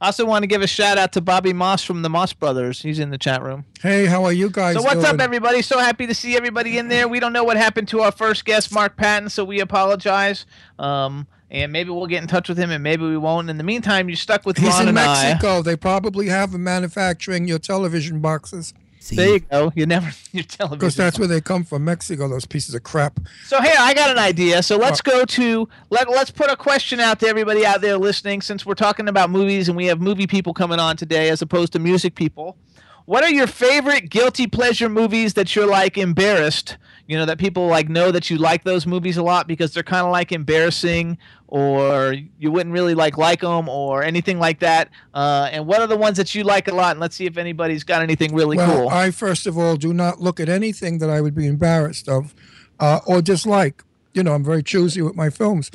I 0.00 0.08
also 0.08 0.26
want 0.26 0.42
to 0.42 0.46
give 0.46 0.60
a 0.60 0.66
shout 0.66 0.98
out 0.98 1.12
to 1.12 1.22
Bobby 1.22 1.54
Moss 1.54 1.82
from 1.82 2.02
the 2.02 2.10
Moss 2.10 2.34
Brothers. 2.34 2.82
He's 2.82 2.98
in 2.98 3.08
the 3.08 3.16
chat 3.16 3.42
room. 3.42 3.64
Hey, 3.80 4.04
how 4.04 4.24
are 4.24 4.32
you 4.34 4.50
guys? 4.50 4.74
So 4.74 4.82
what's 4.82 4.96
doing? 4.96 5.06
up, 5.06 5.20
everybody? 5.20 5.62
So 5.62 5.78
happy 5.78 6.06
to 6.06 6.14
see 6.14 6.36
everybody 6.36 6.76
in 6.76 6.88
there. 6.88 7.08
We 7.08 7.20
don't 7.20 7.32
know 7.32 7.44
what 7.44 7.56
happened 7.56 7.88
to 7.88 8.00
our 8.02 8.12
first 8.12 8.44
guest, 8.44 8.70
Mark 8.70 8.98
Patton, 8.98 9.30
so 9.30 9.44
we 9.44 9.60
apologize. 9.60 10.44
Um, 10.78 11.26
and 11.54 11.72
maybe 11.72 11.90
we'll 11.90 12.06
get 12.06 12.20
in 12.22 12.28
touch 12.28 12.48
with 12.48 12.58
him, 12.58 12.70
and 12.70 12.82
maybe 12.82 13.04
we 13.04 13.16
won't. 13.16 13.48
In 13.48 13.56
the 13.56 13.64
meantime, 13.64 14.08
you're 14.08 14.16
stuck 14.16 14.44
with 14.44 14.58
He's 14.58 14.68
Ron 14.70 14.82
in 14.82 14.88
and 14.88 14.98
I. 14.98 15.22
Mexico. 15.30 15.62
They 15.62 15.76
probably 15.76 16.28
have 16.28 16.52
him 16.52 16.64
manufacturing 16.64 17.46
your 17.46 17.58
television 17.60 18.20
boxes 18.20 18.74
There 19.12 19.28
you 19.34 19.40
go. 19.40 19.72
You 19.74 19.86
never 19.86 20.10
your 20.32 20.44
television. 20.44 20.78
because 20.78 20.96
that's 20.96 21.18
where 21.18 21.28
they 21.28 21.40
come 21.40 21.64
from, 21.64 21.84
Mexico. 21.84 22.26
Those 22.28 22.46
pieces 22.46 22.74
of 22.74 22.82
crap. 22.82 23.20
So 23.44 23.60
here, 23.62 23.74
I 23.78 23.94
got 23.94 24.10
an 24.10 24.18
idea. 24.18 24.62
So 24.62 24.76
let's 24.76 25.00
go 25.00 25.24
to 25.24 25.68
let 25.90 26.10
let's 26.10 26.30
put 26.30 26.50
a 26.50 26.56
question 26.56 27.00
out 27.00 27.20
to 27.20 27.28
everybody 27.28 27.64
out 27.64 27.80
there 27.80 27.98
listening. 27.98 28.42
Since 28.42 28.66
we're 28.66 28.74
talking 28.74 29.08
about 29.08 29.30
movies 29.30 29.68
and 29.68 29.76
we 29.76 29.86
have 29.86 30.00
movie 30.00 30.26
people 30.26 30.54
coming 30.54 30.78
on 30.80 30.96
today, 30.96 31.28
as 31.28 31.40
opposed 31.42 31.72
to 31.74 31.78
music 31.78 32.14
people, 32.14 32.56
what 33.04 33.22
are 33.22 33.30
your 33.30 33.46
favorite 33.46 34.08
guilty 34.10 34.46
pleasure 34.46 34.88
movies 34.88 35.34
that 35.34 35.54
you're 35.54 35.66
like 35.68 35.98
embarrassed? 35.98 36.78
You 37.06 37.18
know 37.18 37.26
that 37.26 37.38
people 37.38 37.66
like 37.66 37.88
know 37.88 38.10
that 38.10 38.30
you 38.30 38.38
like 38.38 38.64
those 38.64 38.86
movies 38.86 39.18
a 39.18 39.22
lot 39.22 39.46
because 39.46 39.74
they're 39.74 39.82
kind 39.82 40.06
of 40.06 40.12
like 40.12 40.32
embarrassing, 40.32 41.18
or 41.48 42.14
you 42.38 42.50
wouldn't 42.50 42.72
really 42.72 42.94
like 42.94 43.18
like 43.18 43.42
them, 43.42 43.68
or 43.68 44.02
anything 44.02 44.38
like 44.38 44.60
that. 44.60 44.88
Uh, 45.12 45.48
and 45.52 45.66
what 45.66 45.80
are 45.80 45.86
the 45.86 45.96
ones 45.96 46.16
that 46.16 46.34
you 46.34 46.44
like 46.44 46.66
a 46.68 46.74
lot? 46.74 46.92
And 46.92 47.00
let's 47.00 47.14
see 47.14 47.26
if 47.26 47.36
anybody's 47.36 47.84
got 47.84 48.02
anything 48.02 48.34
really 48.34 48.56
well, 48.56 48.74
cool. 48.74 48.88
I 48.88 49.10
first 49.10 49.46
of 49.46 49.58
all 49.58 49.76
do 49.76 49.92
not 49.92 50.20
look 50.20 50.40
at 50.40 50.48
anything 50.48 50.98
that 50.98 51.10
I 51.10 51.20
would 51.20 51.34
be 51.34 51.46
embarrassed 51.46 52.08
of 52.08 52.34
uh, 52.80 53.00
or 53.06 53.20
dislike. 53.20 53.82
You 54.14 54.22
know, 54.22 54.32
I'm 54.32 54.44
very 54.44 54.62
choosy 54.62 55.02
with 55.02 55.14
my 55.14 55.28
films. 55.28 55.70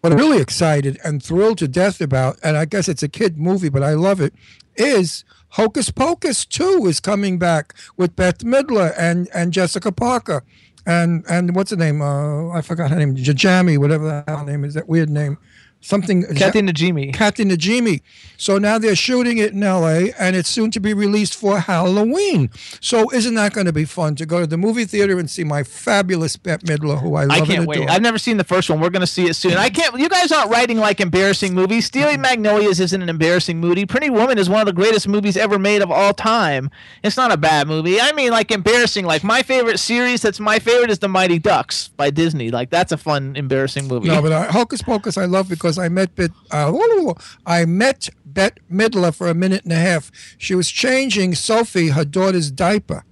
What 0.00 0.12
I'm 0.12 0.18
really 0.18 0.40
excited 0.40 0.98
and 1.02 1.22
thrilled 1.22 1.58
to 1.58 1.68
death 1.68 2.00
about, 2.00 2.38
and 2.42 2.56
I 2.56 2.66
guess 2.66 2.88
it's 2.88 3.02
a 3.02 3.08
kid 3.08 3.38
movie, 3.38 3.70
but 3.70 3.82
I 3.82 3.94
love 3.94 4.20
it, 4.20 4.34
is 4.76 5.24
Hocus 5.54 5.88
Pocus 5.90 6.44
2 6.44 6.86
is 6.86 6.98
coming 6.98 7.38
back 7.38 7.74
with 7.96 8.16
Bette 8.16 8.44
Midler 8.44 8.92
and, 8.98 9.28
and 9.32 9.52
Jessica 9.52 9.92
Parker. 9.92 10.42
And 10.84 11.24
and 11.28 11.54
what's 11.54 11.70
her 11.70 11.76
name? 11.76 12.02
Uh, 12.02 12.50
I 12.50 12.60
forgot 12.60 12.90
her 12.90 12.96
name. 12.96 13.16
Jajami, 13.16 13.78
whatever 13.78 14.04
the 14.04 14.24
hell 14.26 14.38
her 14.38 14.44
name 14.44 14.64
is, 14.64 14.74
that 14.74 14.88
weird 14.88 15.08
name. 15.08 15.38
Something. 15.84 16.22
Kathy 16.34 16.62
Najimy. 16.62 17.12
Kathy 17.12 17.44
Najimy. 17.44 18.00
So 18.38 18.56
now 18.56 18.78
they're 18.78 18.96
shooting 18.96 19.36
it 19.36 19.52
in 19.52 19.62
L.A. 19.62 20.12
and 20.18 20.34
it's 20.34 20.48
soon 20.48 20.70
to 20.70 20.80
be 20.80 20.94
released 20.94 21.36
for 21.36 21.60
Halloween. 21.60 22.48
So 22.80 23.10
isn't 23.10 23.34
that 23.34 23.52
going 23.52 23.66
to 23.66 23.72
be 23.72 23.84
fun 23.84 24.16
to 24.16 24.24
go 24.24 24.40
to 24.40 24.46
the 24.46 24.56
movie 24.56 24.86
theater 24.86 25.18
and 25.18 25.28
see 25.28 25.44
my 25.44 25.62
fabulous 25.62 26.38
Bette 26.38 26.66
Midler, 26.66 26.98
who 26.98 27.16
I 27.16 27.24
love 27.24 27.42
I 27.42 27.44
can't 27.44 27.66
wait. 27.66 27.88
I've 27.90 28.00
never 28.00 28.16
seen 28.16 28.38
the 28.38 28.44
first 28.44 28.70
one. 28.70 28.80
We're 28.80 28.88
going 28.88 29.02
to 29.02 29.06
see 29.06 29.26
it 29.26 29.34
soon. 29.34 29.54
I 29.54 29.68
can't. 29.68 29.98
You 29.98 30.08
guys 30.08 30.32
aren't 30.32 30.50
writing 30.50 30.78
like 30.78 31.00
embarrassing 31.00 31.54
movies. 31.54 31.84
Stealing 31.84 32.14
mm-hmm. 32.14 32.22
Magnolias 32.22 32.80
isn't 32.80 33.02
an 33.02 33.10
embarrassing 33.10 33.60
movie. 33.60 33.84
Pretty 33.84 34.08
Woman 34.08 34.38
is 34.38 34.48
one 34.48 34.60
of 34.60 34.66
the 34.66 34.72
greatest 34.72 35.06
movies 35.06 35.36
ever 35.36 35.58
made 35.58 35.82
of 35.82 35.90
all 35.90 36.14
time. 36.14 36.70
It's 37.02 37.18
not 37.18 37.30
a 37.30 37.36
bad 37.36 37.68
movie. 37.68 38.00
I 38.00 38.12
mean, 38.12 38.30
like 38.30 38.50
embarrassing. 38.50 39.04
Like 39.04 39.22
my 39.22 39.42
favorite 39.42 39.78
series 39.78 40.22
that's 40.22 40.40
my 40.40 40.58
favorite 40.58 40.88
is 40.88 41.00
The 41.00 41.08
Mighty 41.08 41.38
Ducks 41.38 41.88
by 41.88 42.08
Disney. 42.08 42.50
Like 42.50 42.70
that's 42.70 42.90
a 42.90 42.96
fun, 42.96 43.36
embarrassing 43.36 43.86
movie. 43.86 44.08
No, 44.08 44.22
but 44.22 44.32
I, 44.32 44.46
Hocus 44.46 44.80
Pocus 44.80 45.18
I 45.18 45.26
love 45.26 45.50
because 45.50 45.73
I 45.78 45.88
met 45.88 46.14
Bette, 46.14 46.34
uh, 46.50 47.14
I 47.46 47.64
met 47.64 48.08
Bette 48.24 48.60
Midler 48.70 49.14
for 49.14 49.28
a 49.28 49.34
minute 49.34 49.64
and 49.64 49.72
a 49.72 49.76
half. 49.76 50.10
She 50.38 50.54
was 50.54 50.70
changing 50.70 51.34
Sophie, 51.34 51.88
her 51.88 52.04
daughter's 52.04 52.50
diaper. 52.50 53.04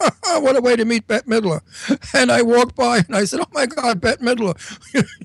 what 0.40 0.56
a 0.56 0.60
way 0.60 0.76
to 0.76 0.84
meet 0.84 1.06
Bette 1.06 1.26
Midler. 1.28 1.60
And 2.14 2.30
I 2.30 2.42
walked 2.42 2.74
by 2.74 2.98
and 2.98 3.16
I 3.16 3.24
said, 3.24 3.40
Oh 3.40 3.48
my 3.52 3.66
God, 3.66 4.00
Bette 4.00 4.22
Midler, 4.22 4.54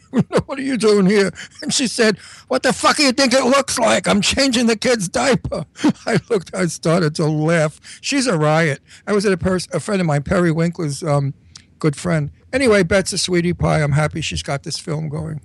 what 0.46 0.60
are 0.60 0.62
you 0.62 0.78
doing 0.78 1.06
here? 1.06 1.32
And 1.62 1.74
she 1.74 1.88
said, 1.88 2.18
What 2.48 2.64
the 2.64 2.74
fuck 2.74 2.98
do 2.98 3.04
you 3.04 3.12
think 3.12 3.34
it 3.34 3.44
looks 3.44 3.80
like? 3.80 4.08
I'm 4.08 4.22
changing 4.22 4.68
the 4.68 4.78
kid's 4.78 5.10
diaper. 5.10 5.66
I 6.06 6.20
looked, 6.30 6.54
I 6.54 6.66
started 6.68 7.16
to 7.16 7.26
laugh. 7.26 7.80
She's 8.02 8.28
a 8.28 8.38
riot. 8.38 8.82
I 9.08 9.14
was 9.14 9.26
at 9.26 9.34
a, 9.34 9.38
pers- 9.38 9.68
a 9.74 9.80
friend 9.80 10.02
of 10.02 10.08
mine, 10.08 10.24
Perry 10.24 10.52
Winkler's 10.52 11.04
um, 11.04 11.34
good 11.80 11.96
friend. 11.96 12.32
Anyway, 12.52 12.84
Bette's 12.84 13.14
a 13.14 13.18
sweetie 13.18 13.54
pie. 13.54 13.82
I'm 13.82 13.92
happy 13.92 14.22
she's 14.22 14.44
got 14.44 14.64
this 14.64 14.80
film 14.80 15.10
going. 15.10 15.42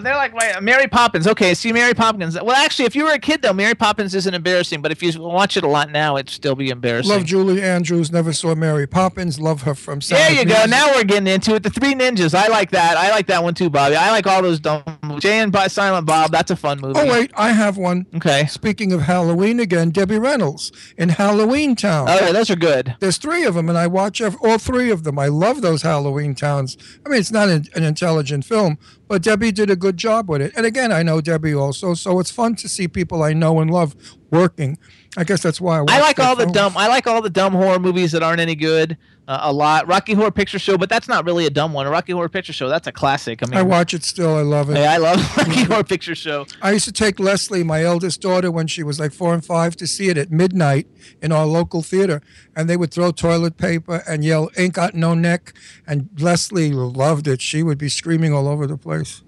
They're 0.00 0.16
like 0.16 0.32
Mary 0.62 0.86
Poppins. 0.86 1.26
Okay, 1.26 1.54
see 1.54 1.72
Mary 1.72 1.92
Poppins. 1.92 2.40
Well, 2.40 2.56
actually, 2.56 2.86
if 2.86 2.96
you 2.96 3.04
were 3.04 3.12
a 3.12 3.18
kid 3.18 3.42
though, 3.42 3.52
Mary 3.52 3.74
Poppins 3.74 4.14
isn't 4.14 4.32
embarrassing. 4.32 4.80
But 4.80 4.90
if 4.92 5.02
you 5.02 5.20
watch 5.20 5.56
it 5.56 5.64
a 5.64 5.68
lot 5.68 5.90
now, 5.90 6.16
it'd 6.16 6.30
still 6.30 6.54
be 6.54 6.70
embarrassing. 6.70 7.12
Love 7.12 7.24
Julie 7.24 7.62
Andrews. 7.62 8.10
Never 8.10 8.32
saw 8.32 8.54
Mary 8.54 8.86
Poppins. 8.86 9.38
Love 9.38 9.62
her 9.62 9.74
from. 9.74 10.00
There 10.00 10.30
you 10.30 10.44
go. 10.44 10.54
Music. 10.54 10.70
Now 10.70 10.94
we're 10.94 11.04
getting 11.04 11.26
into 11.26 11.54
it. 11.54 11.62
The 11.62 11.70
Three 11.70 11.94
Ninjas. 11.94 12.34
I 12.34 12.48
like 12.48 12.70
that. 12.70 12.96
I 12.96 13.10
like 13.10 13.26
that 13.26 13.42
one 13.42 13.54
too, 13.54 13.68
Bobby. 13.68 13.96
I 13.96 14.10
like 14.10 14.26
all 14.26 14.42
those 14.42 14.60
dumb 14.60 14.82
movies. 15.02 15.22
Jay 15.22 15.38
and 15.40 15.54
Silent 15.70 16.06
Bob. 16.06 16.30
That's 16.30 16.50
a 16.50 16.56
fun 16.56 16.80
movie. 16.80 16.98
Oh 16.98 17.06
wait, 17.06 17.30
I 17.34 17.52
have 17.52 17.76
one. 17.76 18.06
Okay. 18.16 18.46
Speaking 18.46 18.92
of 18.92 19.02
Halloween 19.02 19.60
again, 19.60 19.90
Debbie 19.90 20.18
Reynolds 20.18 20.72
in 20.96 21.10
Halloween 21.10 21.76
Town. 21.76 22.08
Oh 22.08 22.14
yeah, 22.14 22.32
those 22.32 22.50
are 22.50 22.56
good. 22.56 22.96
There's 23.00 23.18
three 23.18 23.44
of 23.44 23.54
them, 23.54 23.68
and 23.68 23.76
I 23.76 23.86
watch 23.86 24.20
all 24.20 24.58
three 24.58 24.90
of 24.90 25.04
them. 25.04 25.18
I 25.18 25.28
love 25.28 25.60
those 25.62 25.82
Halloween 25.82 26.34
Towns. 26.34 26.76
I 27.04 27.08
mean, 27.08 27.20
it's 27.20 27.30
not 27.30 27.48
an, 27.48 27.66
an 27.74 27.82
intelligent 27.82 28.44
film, 28.44 28.78
but 29.12 29.20
Debbie 29.20 29.52
did 29.52 29.68
a 29.68 29.76
good 29.76 29.98
job 29.98 30.30
with 30.30 30.40
it. 30.40 30.54
And 30.56 30.64
again, 30.64 30.90
I 30.90 31.02
know 31.02 31.20
Debbie 31.20 31.54
also, 31.54 31.92
so 31.92 32.18
it's 32.18 32.30
fun 32.30 32.54
to 32.54 32.66
see 32.66 32.88
people 32.88 33.22
I 33.22 33.34
know 33.34 33.60
and 33.60 33.70
love 33.70 33.94
working. 34.30 34.78
I 35.16 35.24
guess 35.24 35.42
that's 35.42 35.60
why 35.60 35.78
I, 35.78 35.84
I 35.88 36.00
like 36.00 36.18
all 36.18 36.34
the 36.34 36.46
dumb. 36.46 36.74
I 36.76 36.88
like 36.88 37.06
all 37.06 37.20
the 37.20 37.28
dumb 37.28 37.52
horror 37.52 37.78
movies 37.78 38.12
that 38.12 38.22
aren't 38.22 38.40
any 38.40 38.54
good. 38.54 38.96
Uh, 39.28 39.38
a 39.42 39.52
lot. 39.52 39.86
Rocky 39.86 40.14
Horror 40.14 40.32
Picture 40.32 40.58
Show, 40.58 40.76
but 40.76 40.88
that's 40.88 41.06
not 41.06 41.24
really 41.24 41.46
a 41.46 41.50
dumb 41.50 41.72
one. 41.72 41.86
A 41.86 41.90
Rocky 41.90 42.12
Horror 42.12 42.28
Picture 42.28 42.52
Show. 42.52 42.68
That's 42.68 42.88
a 42.88 42.92
classic. 42.92 43.40
I 43.42 43.46
mean, 43.46 43.56
I 43.56 43.62
watch 43.62 43.94
it 43.94 44.02
still. 44.02 44.36
I 44.36 44.40
love 44.40 44.68
it. 44.68 44.76
Hey, 44.76 44.86
I 44.86 44.96
love 44.96 45.18
Rocky 45.36 45.62
Horror 45.62 45.84
Picture 45.84 46.16
Show. 46.16 46.46
I 46.60 46.72
used 46.72 46.86
to 46.86 46.92
take 46.92 47.20
Leslie, 47.20 47.62
my 47.62 47.84
eldest 47.84 48.20
daughter, 48.20 48.50
when 48.50 48.66
she 48.66 48.82
was 48.82 48.98
like 48.98 49.12
four 49.12 49.32
and 49.32 49.44
five, 49.44 49.76
to 49.76 49.86
see 49.86 50.08
it 50.08 50.18
at 50.18 50.32
midnight 50.32 50.88
in 51.22 51.30
our 51.30 51.46
local 51.46 51.82
theater. 51.82 52.20
And 52.56 52.68
they 52.68 52.76
would 52.76 52.92
throw 52.92 53.12
toilet 53.12 53.56
paper 53.58 54.02
and 54.08 54.24
yell, 54.24 54.50
Ain't 54.56 54.74
got 54.74 54.94
no 54.94 55.14
neck. 55.14 55.52
And 55.86 56.08
Leslie 56.18 56.72
loved 56.72 57.28
it. 57.28 57.40
She 57.40 57.62
would 57.62 57.78
be 57.78 57.88
screaming 57.88 58.32
all 58.32 58.48
over 58.48 58.66
the 58.66 58.76
place. 58.76 59.22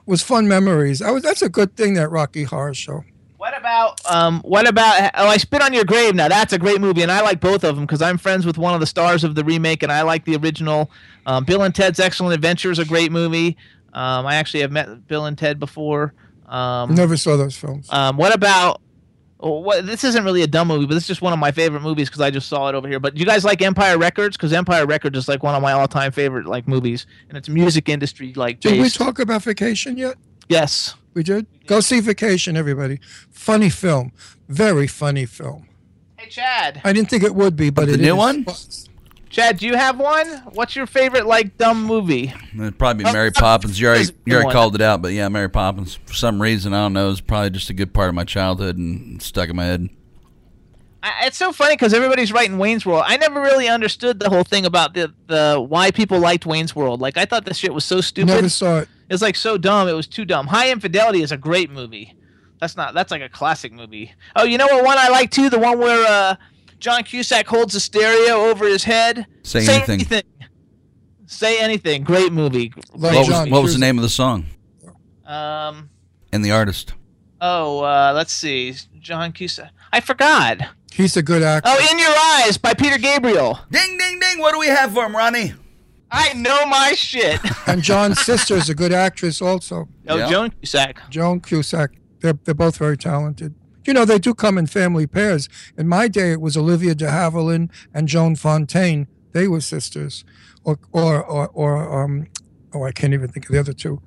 It 0.00 0.10
was 0.10 0.20
fun 0.22 0.48
memories. 0.48 1.00
I 1.00 1.12
was, 1.12 1.22
that's 1.22 1.42
a 1.42 1.48
good 1.48 1.76
thing, 1.76 1.94
that 1.94 2.08
Rocky 2.08 2.42
Horror 2.42 2.74
Show. 2.74 3.04
What 3.38 3.56
about 3.56 4.00
um? 4.10 4.40
What 4.40 4.68
about 4.68 5.12
oh? 5.14 5.28
I 5.28 5.36
spit 5.36 5.62
on 5.62 5.72
your 5.72 5.84
grave. 5.84 6.14
Now 6.16 6.26
that's 6.26 6.52
a 6.52 6.58
great 6.58 6.80
movie, 6.80 7.02
and 7.02 7.10
I 7.10 7.20
like 7.22 7.40
both 7.40 7.62
of 7.62 7.76
them 7.76 7.86
because 7.86 8.02
I'm 8.02 8.18
friends 8.18 8.44
with 8.44 8.58
one 8.58 8.74
of 8.74 8.80
the 8.80 8.86
stars 8.86 9.22
of 9.22 9.36
the 9.36 9.44
remake, 9.44 9.84
and 9.84 9.92
I 9.92 10.02
like 10.02 10.24
the 10.24 10.36
original. 10.36 10.90
Um, 11.24 11.44
Bill 11.44 11.62
and 11.62 11.72
Ted's 11.72 12.00
Excellent 12.00 12.34
Adventure 12.34 12.72
is 12.72 12.80
a 12.80 12.84
great 12.84 13.12
movie. 13.12 13.56
Um, 13.94 14.26
I 14.26 14.34
actually 14.34 14.60
have 14.60 14.72
met 14.72 15.06
Bill 15.06 15.24
and 15.26 15.38
Ted 15.38 15.60
before. 15.60 16.14
Um, 16.46 16.94
Never 16.96 17.16
saw 17.16 17.36
those 17.36 17.56
films. 17.56 17.88
Um, 17.92 18.16
what 18.16 18.34
about? 18.34 18.80
oh, 19.40 19.60
What, 19.60 19.86
this 19.86 20.02
isn't 20.02 20.24
really 20.24 20.42
a 20.42 20.46
dumb 20.48 20.66
movie, 20.68 20.86
but 20.86 20.94
this 20.94 21.04
is 21.04 21.08
just 21.08 21.22
one 21.22 21.32
of 21.32 21.38
my 21.38 21.52
favorite 21.52 21.82
movies 21.82 22.08
because 22.08 22.20
I 22.20 22.30
just 22.30 22.48
saw 22.48 22.68
it 22.68 22.74
over 22.74 22.88
here. 22.88 22.98
But 22.98 23.16
you 23.16 23.24
guys 23.24 23.44
like 23.44 23.62
Empire 23.62 23.98
Records? 23.98 24.36
Because 24.36 24.52
Empire 24.52 24.84
Records 24.84 25.16
is 25.16 25.28
like 25.28 25.44
one 25.44 25.54
of 25.54 25.62
my 25.62 25.72
all-time 25.72 26.10
favorite 26.10 26.46
like 26.46 26.66
movies, 26.66 27.06
and 27.28 27.38
it's 27.38 27.48
music 27.48 27.88
industry 27.88 28.32
like 28.34 28.58
Did 28.60 28.80
we 28.80 28.88
talk 28.90 29.20
about 29.20 29.42
Vacation 29.42 29.96
yet? 29.96 30.16
Yes. 30.48 30.94
We 31.18 31.24
did? 31.24 31.46
Go 31.66 31.80
see 31.80 31.98
Vacation, 31.98 32.56
everybody. 32.56 33.00
Funny 33.28 33.70
film. 33.70 34.12
Very 34.48 34.86
funny 34.86 35.26
film. 35.26 35.66
Hey 36.16 36.28
Chad. 36.28 36.80
I 36.84 36.92
didn't 36.92 37.10
think 37.10 37.24
it 37.24 37.34
would 37.34 37.56
be, 37.56 37.70
but 37.70 37.88
The 37.88 37.94
it 37.94 38.00
new 38.00 38.12
is. 38.12 38.16
one? 38.16 38.46
Chad, 39.28 39.58
do 39.58 39.66
you 39.66 39.74
have 39.74 39.98
one? 39.98 40.28
What's 40.52 40.76
your 40.76 40.86
favorite 40.86 41.26
like 41.26 41.58
dumb 41.58 41.82
movie? 41.82 42.32
It'd 42.54 42.78
probably 42.78 43.02
be 43.02 43.10
Oh, 43.10 43.12
Mary 43.12 43.32
Poppins. 43.32 43.80
You 43.80 43.88
already, 43.88 44.12
you 44.26 44.36
already 44.36 44.52
called 44.52 44.76
it 44.76 44.80
out, 44.80 45.02
but 45.02 45.12
yeah, 45.12 45.28
Mary 45.28 45.50
Poppins. 45.50 45.98
For 46.06 46.14
some 46.14 46.40
reason, 46.40 46.72
I 46.72 46.82
don't 46.82 46.92
know. 46.92 47.10
It's 47.10 47.20
probably 47.20 47.50
just 47.50 47.68
a 47.68 47.74
good 47.74 47.92
part 47.92 48.08
of 48.10 48.14
my 48.14 48.22
childhood 48.22 48.76
and 48.78 49.20
stuck 49.20 49.48
in 49.48 49.56
my 49.56 49.64
head. 49.64 49.88
I, 51.02 51.26
it's 51.26 51.36
so 51.36 51.50
funny 51.50 51.74
because 51.74 51.92
everybody's 51.94 52.32
writing 52.32 52.58
Wayne's 52.58 52.86
World. 52.86 53.02
I 53.08 53.16
never 53.16 53.40
really 53.40 53.66
understood 53.66 54.20
the 54.20 54.28
whole 54.28 54.44
thing 54.44 54.64
about 54.66 54.94
the 54.94 55.12
the 55.26 55.60
why 55.68 55.90
people 55.90 56.20
liked 56.20 56.46
Wayne's 56.46 56.76
World. 56.76 57.00
Like 57.00 57.16
I 57.16 57.24
thought 57.24 57.44
this 57.44 57.56
shit 57.56 57.74
was 57.74 57.84
so 57.84 58.00
stupid. 58.00 58.28
Never 58.28 58.48
saw 58.48 58.78
it. 58.78 58.88
It's 59.10 59.22
like 59.22 59.36
so 59.36 59.56
dumb. 59.58 59.88
It 59.88 59.92
was 59.94 60.06
too 60.06 60.24
dumb. 60.24 60.46
High 60.48 60.70
Infidelity 60.70 61.22
is 61.22 61.32
a 61.32 61.36
great 61.36 61.70
movie. 61.70 62.14
That's 62.60 62.76
not. 62.76 62.92
That's 62.94 63.10
like 63.10 63.22
a 63.22 63.28
classic 63.28 63.72
movie. 63.72 64.12
Oh, 64.36 64.44
you 64.44 64.58
know 64.58 64.66
what 64.66 64.84
one 64.84 64.98
I 64.98 65.08
like 65.08 65.30
too? 65.30 65.48
The 65.48 65.58
one 65.58 65.78
where 65.78 66.04
uh, 66.06 66.36
John 66.78 67.04
Cusack 67.04 67.46
holds 67.46 67.74
a 67.74 67.80
stereo 67.80 68.46
over 68.50 68.66
his 68.66 68.84
head. 68.84 69.26
Say 69.44 69.66
anything. 69.88 70.22
Say 71.26 71.60
anything. 71.60 72.02
Great 72.04 72.32
movie. 72.32 72.72
Like 72.94 73.14
what 73.14 73.28
was, 73.28 73.50
what 73.50 73.62
was 73.62 73.74
the 73.74 73.80
name 73.80 73.98
of 73.98 74.02
the 74.02 74.08
song 74.08 74.46
Um. 75.26 75.90
and 76.32 76.44
the 76.44 76.50
artist? 76.50 76.94
Oh, 77.40 77.80
uh, 77.84 78.12
let's 78.14 78.32
see. 78.32 78.74
John 78.98 79.32
Cusack. 79.32 79.70
I 79.92 80.00
forgot. 80.00 80.58
He's 80.90 81.16
a 81.16 81.22
good 81.22 81.42
actor. 81.42 81.70
Oh, 81.72 81.88
In 81.92 81.98
Your 81.98 82.14
Eyes 82.48 82.58
by 82.58 82.74
Peter 82.74 82.98
Gabriel. 82.98 83.58
Ding, 83.70 83.96
ding, 83.98 84.18
ding. 84.18 84.38
What 84.40 84.52
do 84.52 84.58
we 84.58 84.66
have 84.66 84.92
for 84.92 85.04
him, 85.06 85.14
Ronnie? 85.14 85.54
I 86.10 86.32
know 86.34 86.64
my 86.66 86.92
shit. 86.94 87.40
And 87.66 87.82
John's 87.82 88.20
sister 88.20 88.54
is 88.54 88.68
a 88.70 88.74
good 88.74 88.92
actress 88.92 89.42
also. 89.42 89.88
Oh, 90.08 90.16
Yeah. 90.16 90.30
Joan 90.30 90.50
Cusack. 90.50 91.10
Joan 91.10 91.40
Cusack. 91.40 91.90
They're, 92.20 92.38
they're 92.44 92.54
both 92.54 92.78
very 92.78 92.96
talented. 92.96 93.54
You 93.86 93.92
know, 93.92 94.04
they 94.04 94.18
do 94.18 94.34
come 94.34 94.58
in 94.58 94.66
family 94.66 95.06
pairs. 95.06 95.48
In 95.76 95.86
my 95.88 96.08
day, 96.08 96.32
it 96.32 96.40
was 96.40 96.56
Olivia 96.56 96.94
de 96.94 97.06
Havilland 97.06 97.70
and 97.94 98.08
Joan 98.08 98.36
Fontaine. 98.36 99.06
They 99.32 99.48
were 99.48 99.60
sisters. 99.60 100.24
Or, 100.64 100.78
or, 100.92 101.22
or, 101.24 101.48
or 101.48 102.02
um, 102.04 102.26
oh, 102.74 102.84
I 102.84 102.92
can't 102.92 103.12
even 103.14 103.28
think 103.28 103.46
of 103.46 103.52
the 103.52 103.60
other 103.60 103.72
two. 103.72 104.00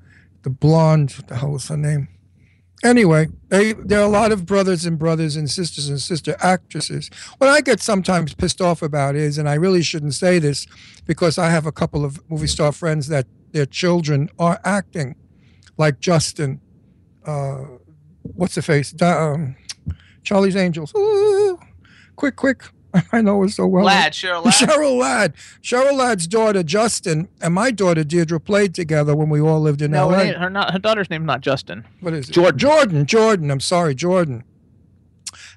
The 0.44 0.50
blonde, 0.50 1.12
what 1.14 1.28
the 1.28 1.36
hell 1.38 1.52
was 1.52 1.68
her 1.68 1.78
name? 1.78 2.10
Anyway, 2.84 3.28
they, 3.50 3.74
there 3.74 4.00
are 4.00 4.06
a 4.06 4.10
lot 4.10 4.32
of 4.32 4.46
brothers 4.46 4.86
and 4.86 4.98
brothers 4.98 5.36
and 5.36 5.50
sisters 5.50 5.88
and 5.88 6.02
sister 6.02 6.36
actresses. 6.42 7.10
What 7.38 7.50
I 7.50 7.62
get 7.62 7.80
sometimes 7.80 8.34
pissed 8.34 8.60
off 8.60 8.82
about 8.82 9.16
is, 9.16 9.38
and 9.38 9.48
I 9.48 9.54
really 9.54 9.84
shouldn't 9.84 10.16
say 10.16 10.40
this 10.40 10.66
because 11.06 11.38
I 11.38 11.50
have 11.50 11.68
a 11.68 11.72
couple 11.72 12.04
of 12.04 12.20
movie 12.30 12.48
star 12.48 12.72
friends 12.72 13.08
that 13.08 13.28
their 13.52 13.68
children 13.68 14.30
are 14.40 14.60
acting, 14.64 15.16
like 15.78 16.00
Justin, 16.00 16.60
uh, 17.26 17.66
what's 18.24 18.56
the 18.56 18.62
face? 18.62 19.00
Um, 19.02 19.56
Charlie's 20.24 20.56
Angels. 20.56 20.94
Ooh, 20.96 21.60
quick, 22.16 22.36
quick. 22.36 22.64
I 23.12 23.22
know 23.22 23.42
her 23.42 23.50
so 23.50 23.66
well. 23.68 23.86
Ladd, 23.86 24.14
Cheryl 24.14 24.44
Ladd. 24.46 24.54
Cheryl 24.54 24.98
Ladd. 25.00 25.34
Cheryl 25.62 25.94
Ladd's 25.98 26.28
daughter, 26.28 26.64
Justin, 26.64 27.28
and 27.42 27.54
my 27.54 27.72
daughter, 27.72 28.04
Deirdre, 28.04 28.40
played 28.40 28.74
together 28.76 29.16
when 29.16 29.30
we 29.30 29.40
all 29.40 29.62
lived 29.62 29.82
in 29.82 29.92
No, 29.92 30.10
L.A. 30.10 30.18
her, 30.18 30.24
name- 30.26 30.36
her, 30.36 30.50
not, 30.50 30.72
her 30.74 30.80
daughter's 30.80 31.10
name's 31.10 31.26
not 31.26 31.42
Justin. 31.42 31.86
What 32.02 32.14
is 32.14 32.30
it? 32.30 32.34
Jordan. 32.34 32.58
Jordan. 32.60 33.06
Jordan. 33.06 33.52
I'm 33.52 33.60
sorry, 33.60 33.96
Jordan. 33.96 34.44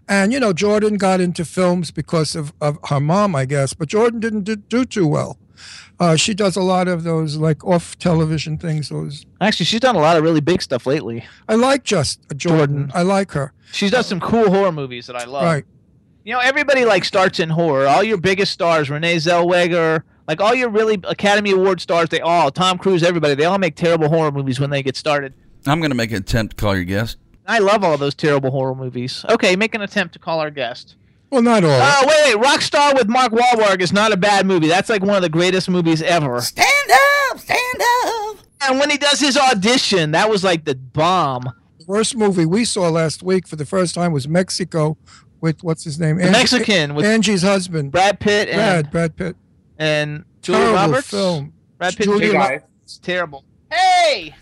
And, 0.09 0.32
you 0.32 0.41
know, 0.41 0.53
Jordan 0.53 0.97
got 0.97 1.20
into 1.20 1.45
films 1.45 1.91
because 1.91 2.37
of, 2.37 2.53
of 2.61 2.78
her 2.89 3.01
mom, 3.01 3.35
I 3.35 3.47
guess, 3.47 3.72
but 3.72 3.89
Jordan 3.89 4.20
didn't 4.20 4.43
do, 4.43 4.57
do 4.57 4.85
too 4.85 5.07
well. 5.07 5.39
Uh, 5.99 6.16
she 6.16 6.35
does 6.35 6.57
a 6.57 6.61
lot 6.62 6.89
of 6.89 7.05
those, 7.05 7.37
like, 7.37 7.64
off 7.64 7.97
television 7.99 8.59
things. 8.59 8.89
Those 8.91 9.24
Actually, 9.41 9.66
she's 9.66 9.80
done 9.80 9.95
a 9.97 10.01
lot 10.01 10.16
of 10.16 10.22
really 10.24 10.41
big 10.41 10.61
stuff 10.61 10.87
lately. 10.87 11.24
I 11.49 11.55
like 11.55 11.85
just 11.85 12.20
uh, 12.30 12.35
Jordan. 12.35 12.91
I 12.95 13.03
like 13.03 13.30
her. 13.32 13.53
She's 13.72 13.93
done 13.93 14.05
some 14.05 14.20
cool 14.20 14.51
horror 14.51 14.72
movies 14.72 15.07
that 15.07 15.16
I 15.16 15.24
love. 15.24 15.45
Right. 15.45 15.64
You 16.27 16.33
know, 16.33 16.41
everybody 16.41 16.87
like 16.87 17.05
starts 17.05 17.39
in 17.39 17.51
horror. 17.51 17.87
All 17.87 18.03
your 18.03 18.16
biggest 18.16 18.51
stars, 18.51 18.89
Renee 18.89 19.16
Zellweger, 19.16 20.05
like 20.27 20.41
all 20.41 20.55
your 20.55 20.70
really 20.70 20.99
Academy 21.05 21.51
Award 21.51 21.83
stars, 21.83 22.09
they 22.09 22.22
all, 22.22 22.51
Tom 22.51 22.79
Cruise, 22.79 23.03
everybody, 23.03 23.35
they 23.35 23.45
all 23.45 23.59
make 23.59 23.77
terrible 23.77 24.09
horror 24.09 24.33
movies 24.33 24.59
when 24.59 24.70
they 24.70 24.83
get 24.83 24.97
started. 24.97 25.35
I'm 25.66 25.81
going 25.81 25.91
to 25.91 25.97
make 25.97 26.12
an 26.12 26.16
attempt 26.16 26.57
to 26.57 26.62
call 26.62 26.75
your 26.75 26.85
guest. 26.85 27.18
I 27.47 27.59
love 27.59 27.85
all 27.85 27.99
those 27.99 28.14
terrible 28.14 28.51
horror 28.51 28.75
movies. 28.75 29.22
Okay, 29.29 29.55
make 29.55 29.75
an 29.75 29.83
attempt 29.83 30.14
to 30.14 30.18
call 30.18 30.41
our 30.41 30.51
guest. 30.51 30.97
Well, 31.29 31.43
not 31.43 31.62
all. 31.62 31.70
Oh, 31.70 32.07
wait, 32.07 32.39
wait. 32.39 32.47
Rockstar 32.47 32.95
with 32.95 33.07
Mark 33.07 33.31
Wahlberg 33.33 33.83
is 33.83 33.93
not 33.93 34.11
a 34.11 34.16
bad 34.16 34.47
movie. 34.47 34.68
That's 34.68 34.89
like 34.89 35.03
one 35.03 35.16
of 35.16 35.22
the 35.22 35.29
greatest 35.29 35.68
movies 35.68 36.01
ever. 36.01 36.41
Stand 36.41 36.91
up, 37.31 37.39
stand 37.39 37.83
up. 38.07 38.39
And 38.62 38.79
when 38.79 38.89
he 38.89 38.97
does 38.97 39.20
his 39.20 39.37
audition, 39.37 40.12
that 40.12 40.31
was 40.31 40.43
like 40.43 40.64
the 40.64 40.75
bomb. 40.75 41.53
Worst 41.87 42.16
movie 42.16 42.47
we 42.47 42.64
saw 42.64 42.89
last 42.89 43.22
week 43.22 43.47
for 43.47 43.57
the 43.57 43.66
first 43.66 43.95
time 43.95 44.11
was 44.11 44.27
Mexico 44.27 44.97
with, 45.45 45.62
what's 45.62 45.84
his 45.84 46.01
name? 46.01 46.16
The 46.16 46.30
Mexican 46.30 46.95
with 46.95 47.05
Angie's 47.05 47.42
husband. 47.42 47.92
Brad 47.92 48.18
Pitt 48.18 48.49
and 48.49 48.90
Brad, 48.90 48.90
Brad 48.90 49.16
Pitt. 49.16 49.36
and 49.78 50.24
Julia 50.40 50.61
Terrible 50.61 50.74
Roberts. 50.80 51.11
film. 51.11 51.53
Brad 51.78 51.97
Pitt. 51.97 52.05
Julia 52.07 52.20
Julia 52.26 52.38
Roberts. 52.38 52.64
It's 52.82 52.99
terrible. 52.99 53.45
Hey, 53.70 54.34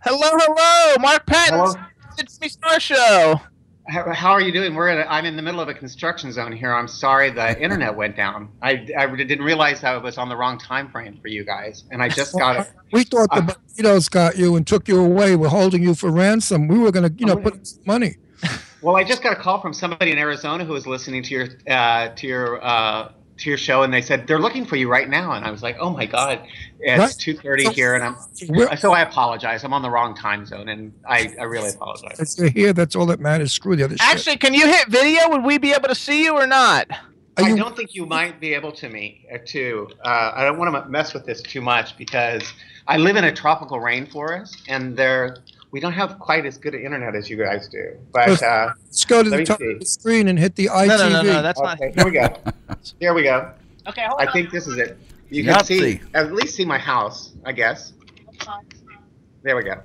hello, 0.00 0.28
hello, 0.32 0.96
Mark 1.00 1.24
Patton. 1.26 1.58
Hello. 1.58 1.74
It's 2.18 2.40
me 2.40 2.48
Star 2.48 2.80
Show. 2.80 3.40
How, 3.88 4.12
how 4.12 4.30
are 4.32 4.40
you 4.40 4.52
doing? 4.52 4.74
We're 4.74 4.90
in 4.90 4.98
a, 4.98 5.02
I'm 5.02 5.24
in 5.24 5.36
the 5.36 5.42
middle 5.42 5.60
of 5.60 5.68
a 5.68 5.74
construction 5.74 6.32
zone 6.32 6.52
here. 6.52 6.72
I'm 6.72 6.86
sorry 6.88 7.30
the 7.30 7.60
internet 7.60 7.94
went 7.94 8.16
down. 8.16 8.48
I, 8.60 8.86
I 8.98 9.06
didn't 9.06 9.44
realize 9.44 9.82
I 9.84 9.96
was 9.96 10.18
on 10.18 10.28
the 10.28 10.36
wrong 10.36 10.58
time 10.58 10.88
frame 10.90 11.18
for 11.22 11.28
you 11.28 11.44
guys, 11.44 11.84
and 11.90 12.02
I 12.02 12.08
just 12.08 12.36
got 12.36 12.60
it. 12.60 12.72
We 12.92 13.04
thought 13.04 13.30
the 13.34 13.40
banditos 13.40 14.10
got 14.10 14.36
you 14.36 14.54
and 14.54 14.66
took 14.66 14.86
you 14.86 15.00
away. 15.00 15.34
We're 15.34 15.48
holding 15.48 15.82
you 15.82 15.94
for 15.94 16.10
ransom. 16.10 16.68
We 16.68 16.78
were 16.78 16.92
going 16.92 17.08
to, 17.08 17.18
you 17.18 17.24
know, 17.24 17.32
oh, 17.32 17.36
put 17.36 17.66
some 17.66 17.82
money. 17.86 18.16
Well, 18.80 18.96
I 18.96 19.04
just 19.04 19.22
got 19.22 19.32
a 19.32 19.40
call 19.40 19.60
from 19.60 19.72
somebody 19.72 20.10
in 20.10 20.18
Arizona 20.18 20.64
who 20.64 20.72
was 20.72 20.86
listening 20.86 21.22
to 21.22 21.34
your 21.34 21.48
uh, 21.68 22.08
to 22.08 22.26
your 22.26 22.64
uh, 22.64 23.12
to 23.38 23.48
your 23.48 23.58
show, 23.58 23.82
and 23.82 23.92
they 23.94 24.02
said 24.02 24.26
they're 24.26 24.40
looking 24.40 24.64
for 24.64 24.76
you 24.76 24.88
right 24.90 25.08
now. 25.08 25.32
And 25.32 25.44
I 25.44 25.50
was 25.50 25.62
like, 25.62 25.76
oh 25.80 25.90
my 25.90 26.06
god, 26.06 26.40
it's 26.80 26.98
Right. 26.98 27.14
two 27.16 27.34
thirty 27.36 27.68
here, 27.70 27.94
and 27.94 28.02
I'm 28.02 28.76
so 28.76 28.92
I 28.92 29.02
apologize. 29.02 29.62
I'm 29.62 29.72
on 29.72 29.82
the 29.82 29.90
wrong 29.90 30.16
time 30.16 30.44
zone, 30.46 30.68
and 30.68 30.92
I, 31.08 31.32
I 31.38 31.44
really 31.44 31.70
apologize. 31.70 32.18
It's 32.18 32.40
here. 32.52 32.72
That's 32.72 32.96
all 32.96 33.06
that 33.06 33.20
matters. 33.20 33.52
Screw 33.52 33.76
the 33.76 33.84
other 33.84 33.96
shit. 33.96 34.06
Actually, 34.08 34.36
can 34.38 34.52
you 34.52 34.66
hit 34.66 34.88
video? 34.88 35.28
Would 35.30 35.44
we 35.44 35.58
be 35.58 35.72
able 35.72 35.88
to 35.88 35.94
see 35.94 36.24
you 36.24 36.34
or 36.34 36.46
not? 36.46 36.88
I 37.36 37.56
don't 37.56 37.74
think 37.76 37.94
you 37.94 38.04
might 38.04 38.40
be 38.40 38.52
able 38.52 38.72
to 38.72 38.88
me 38.88 39.26
uh, 39.32 39.38
to. 39.46 39.88
Uh, 40.04 40.32
I 40.34 40.44
don't 40.44 40.58
want 40.58 40.74
to 40.74 40.90
mess 40.90 41.14
with 41.14 41.24
this 41.24 41.40
too 41.40 41.62
much 41.62 41.96
because 41.96 42.42
I 42.88 42.96
live 42.98 43.16
in 43.16 43.24
a 43.24 43.32
tropical 43.32 43.78
rainforest, 43.78 44.56
and 44.68 44.96
there 44.96 45.38
we 45.72 45.80
don't 45.80 45.92
have 45.94 46.18
quite 46.18 46.46
as 46.46 46.58
good 46.58 46.74
an 46.74 46.82
internet 46.84 47.14
as 47.16 47.28
you 47.28 47.36
guys 47.36 47.66
do. 47.68 47.96
But 48.12 48.42
uh, 48.42 48.72
Let's 48.84 49.04
go 49.04 49.22
to 49.22 49.28
let 49.30 49.38
the 49.38 49.44
top 49.46 49.58
see. 49.58 49.72
of 49.72 49.80
the 49.80 49.86
screen 49.86 50.28
and 50.28 50.38
hit 50.38 50.54
the 50.54 50.66
ITV. 50.66 50.86
No, 50.86 50.96
no, 50.96 51.08
no, 51.08 51.22
no, 51.22 51.42
that's 51.42 51.60
not- 51.60 51.80
okay, 51.80 51.92
Here 51.96 52.04
we 52.04 52.10
go. 52.12 52.28
Here 53.00 53.14
we 53.14 53.22
go. 53.24 53.50
Okay, 53.88 54.04
hold 54.06 54.20
I 54.20 54.26
on. 54.26 54.32
think 54.32 54.50
this 54.50 54.66
is 54.68 54.76
it. 54.78 54.96
You 55.30 55.44
can 55.44 55.54
Yahtzee. 55.54 55.66
see 55.80 56.00
at 56.14 56.32
least 56.32 56.54
see 56.54 56.64
my 56.64 56.78
house. 56.78 57.32
I 57.44 57.52
guess. 57.52 57.94
There 59.42 59.56
we 59.56 59.64
go. 59.64 59.80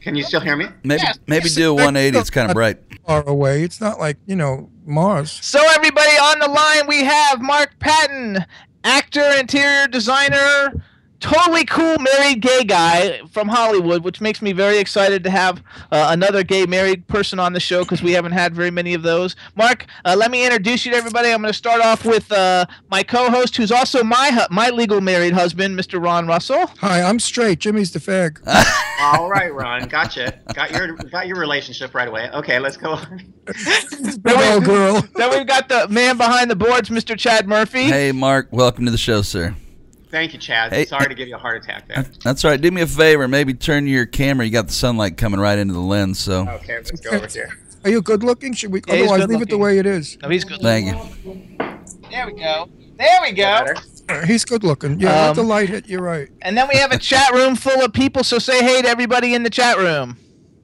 Can 0.00 0.14
you 0.16 0.22
still 0.24 0.40
hear 0.40 0.56
me? 0.56 0.66
Maybe 0.82 1.02
maybe 1.26 1.48
do 1.48 1.70
a 1.70 1.74
180. 1.74 2.18
It's 2.18 2.28
kind 2.30 2.50
of 2.50 2.54
bright. 2.54 2.78
Far 3.06 3.22
away. 3.26 3.62
It's 3.62 3.80
not 3.80 3.98
like, 3.98 4.16
you 4.26 4.34
know, 4.36 4.68
Mars. 4.84 5.30
So, 5.42 5.60
everybody 5.74 6.10
on 6.12 6.38
the 6.40 6.48
line, 6.48 6.86
we 6.88 7.04
have 7.04 7.40
Mark 7.40 7.78
Patton, 7.78 8.44
actor, 8.84 9.24
interior 9.38 9.86
designer, 9.88 10.82
totally 11.20 11.64
cool 11.64 11.96
married 11.98 12.40
gay 12.40 12.64
guy 12.64 13.20
from 13.30 13.48
Hollywood, 13.48 14.02
which 14.04 14.20
makes 14.20 14.42
me 14.42 14.52
very 14.52 14.78
excited 14.78 15.22
to 15.24 15.30
have 15.30 15.62
uh, 15.92 16.08
another 16.10 16.42
gay 16.42 16.66
married 16.66 17.06
person 17.06 17.38
on 17.38 17.52
the 17.52 17.60
show 17.60 17.82
because 17.84 18.02
we 18.02 18.12
haven't 18.12 18.32
had 18.32 18.54
very 18.54 18.70
many 18.70 18.94
of 18.94 19.02
those. 19.02 19.36
Mark, 19.54 19.86
uh, 20.04 20.16
let 20.18 20.30
me 20.30 20.44
introduce 20.44 20.84
you 20.84 20.92
to 20.92 20.96
everybody. 20.96 21.30
I'm 21.30 21.40
going 21.42 21.52
to 21.52 21.56
start 21.56 21.80
off 21.80 22.04
with 22.04 22.30
uh, 22.32 22.66
my 22.90 23.02
co-host, 23.02 23.56
who's 23.56 23.70
also 23.72 24.02
my 24.02 24.30
hu- 24.30 24.54
my 24.54 24.70
legal 24.70 25.00
married 25.00 25.32
husband, 25.32 25.78
Mr. 25.78 26.02
Ron 26.02 26.26
Russell. 26.26 26.66
Hi, 26.78 27.02
I'm 27.02 27.18
straight. 27.18 27.60
Jimmy's 27.60 27.92
the 27.92 27.98
fag. 27.98 28.38
All 29.00 29.28
right, 29.28 29.52
Ron. 29.54 29.88
Gotcha. 29.88 30.40
Got 30.54 30.72
your 30.72 30.94
got 30.96 31.26
your 31.26 31.38
relationship 31.38 31.94
right 31.94 32.08
away. 32.08 32.30
Okay, 32.32 32.58
let's 32.58 32.76
go. 32.76 32.92
on. 32.92 33.32
Big 34.22 34.36
old 34.36 34.64
girl. 34.64 35.02
Then 35.14 35.30
we've 35.30 35.46
got 35.46 35.68
the 35.68 35.88
man 35.88 36.16
behind 36.16 36.50
the 36.50 36.56
boards, 36.56 36.88
Mr. 36.90 37.18
Chad 37.18 37.48
Murphy. 37.48 37.84
Hey, 37.84 38.12
Mark. 38.12 38.48
Welcome 38.50 38.84
to 38.84 38.90
the 38.90 38.98
show, 38.98 39.22
sir. 39.22 39.54
Thank 40.10 40.32
you, 40.32 40.38
Chad. 40.40 40.72
Hey, 40.72 40.84
Sorry 40.86 41.06
to 41.08 41.14
give 41.14 41.28
you 41.28 41.36
a 41.36 41.38
heart 41.38 41.62
attack 41.62 41.86
there. 41.86 42.04
That's 42.24 42.42
right. 42.44 42.60
Do 42.60 42.70
me 42.70 42.82
a 42.82 42.86
favor. 42.86 43.28
Maybe 43.28 43.54
turn 43.54 43.86
your 43.86 44.06
camera. 44.06 44.44
You 44.44 44.50
got 44.52 44.66
the 44.66 44.72
sunlight 44.72 45.16
coming 45.16 45.38
right 45.38 45.58
into 45.58 45.72
the 45.74 45.80
lens. 45.80 46.18
So 46.18 46.48
Okay, 46.48 46.76
let's 46.76 46.90
go 47.00 47.10
over 47.10 47.26
here. 47.26 47.50
Are 47.84 47.90
you 47.90 48.02
good 48.02 48.22
looking? 48.22 48.52
Should 48.52 48.72
we? 48.72 48.82
Yeah, 48.86 48.94
otherwise, 48.94 49.20
good 49.20 49.30
leave 49.30 49.42
it 49.42 49.48
the 49.48 49.58
way 49.58 49.78
it 49.78 49.86
is. 49.86 50.18
No, 50.20 50.28
he's 50.28 50.44
good. 50.44 50.60
thank 50.60 50.86
you. 50.86 51.48
There 52.10 52.26
we 52.26 52.32
go. 52.34 52.68
There 52.98 53.20
we 53.22 53.32
go. 53.32 53.64
He's 54.26 54.44
good 54.44 54.64
looking. 54.64 54.98
Yeah, 55.00 55.12
let 55.12 55.30
Um, 55.30 55.36
the 55.36 55.42
light 55.44 55.68
hit. 55.68 55.88
You're 55.88 56.02
right. 56.02 56.28
And 56.42 56.58
then 56.58 56.66
we 56.68 56.78
have 56.78 56.90
a 56.92 56.98
chat 57.10 57.32
room 57.32 57.54
full 57.54 57.82
of 57.82 57.92
people, 57.92 58.24
so 58.24 58.38
say 58.38 58.62
hey 58.62 58.82
to 58.82 58.88
everybody 58.88 59.32
in 59.34 59.44
the 59.44 59.50
chat 59.50 59.78
room. 59.78 60.16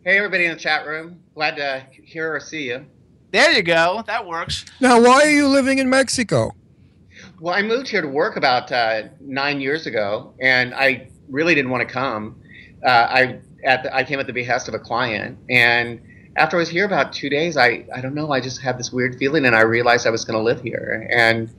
Hey, 0.05 0.17
everybody 0.19 0.45
in 0.45 0.53
the 0.53 0.59
chat 0.59 0.87
room. 0.87 1.21
Glad 1.35 1.57
to 1.57 1.87
hear 2.05 2.35
or 2.35 2.41
see 2.41 2.65
you. 2.65 2.85
There 3.33 3.53
you 3.53 3.63
go. 3.63 4.03
That 4.07 4.27
works. 4.27 4.65
Now, 4.81 5.01
why 5.01 5.23
are 5.23 5.31
you 5.31 5.49
living 5.49 5.79
in 5.79 5.89
Mexico? 5.89 6.53
Well, 7.39 7.55
I 7.55 7.61
moved 7.61 7.89
here 7.89 8.01
to 8.01 8.09
work 8.09 8.37
about 8.37 8.73
uh, 8.73 9.09
nine 9.21 9.61
years 9.61 9.87
ago, 9.87 10.33
and 10.41 10.75
I 10.75 11.09
really 11.29 11.55
didn't 11.55 11.71
want 11.71 11.87
to 11.87 11.93
come. 11.93 12.41
Uh, 12.85 12.89
I 12.89 13.39
at 13.63 13.83
the, 13.83 13.95
I 13.95 14.05
came 14.05 14.19
at 14.21 14.27
the 14.27 14.33
behest 14.33 14.69
of 14.69 14.75
a 14.75 14.79
client, 14.79 15.39
and 15.51 16.01
after 16.37 16.57
I 16.57 16.61
was 16.61 16.71
here 16.71 16.87
about 16.87 17.13
two 17.13 17.29
days, 17.29 17.59
I 17.59 17.85
I 17.95 18.01
don't 18.01 18.15
know, 18.15 18.33
I 18.33 18.41
just 18.41 18.63
had 18.63 18.79
this 18.79 18.91
weird 18.91 19.19
feeling, 19.19 19.45
and 19.45 19.55
I 19.55 19.63
realized 19.63 20.07
I 20.07 20.11
was 20.11 20.25
going 20.25 20.39
to 20.39 20.43
live 20.43 20.63
here, 20.63 21.07
and 21.11 21.51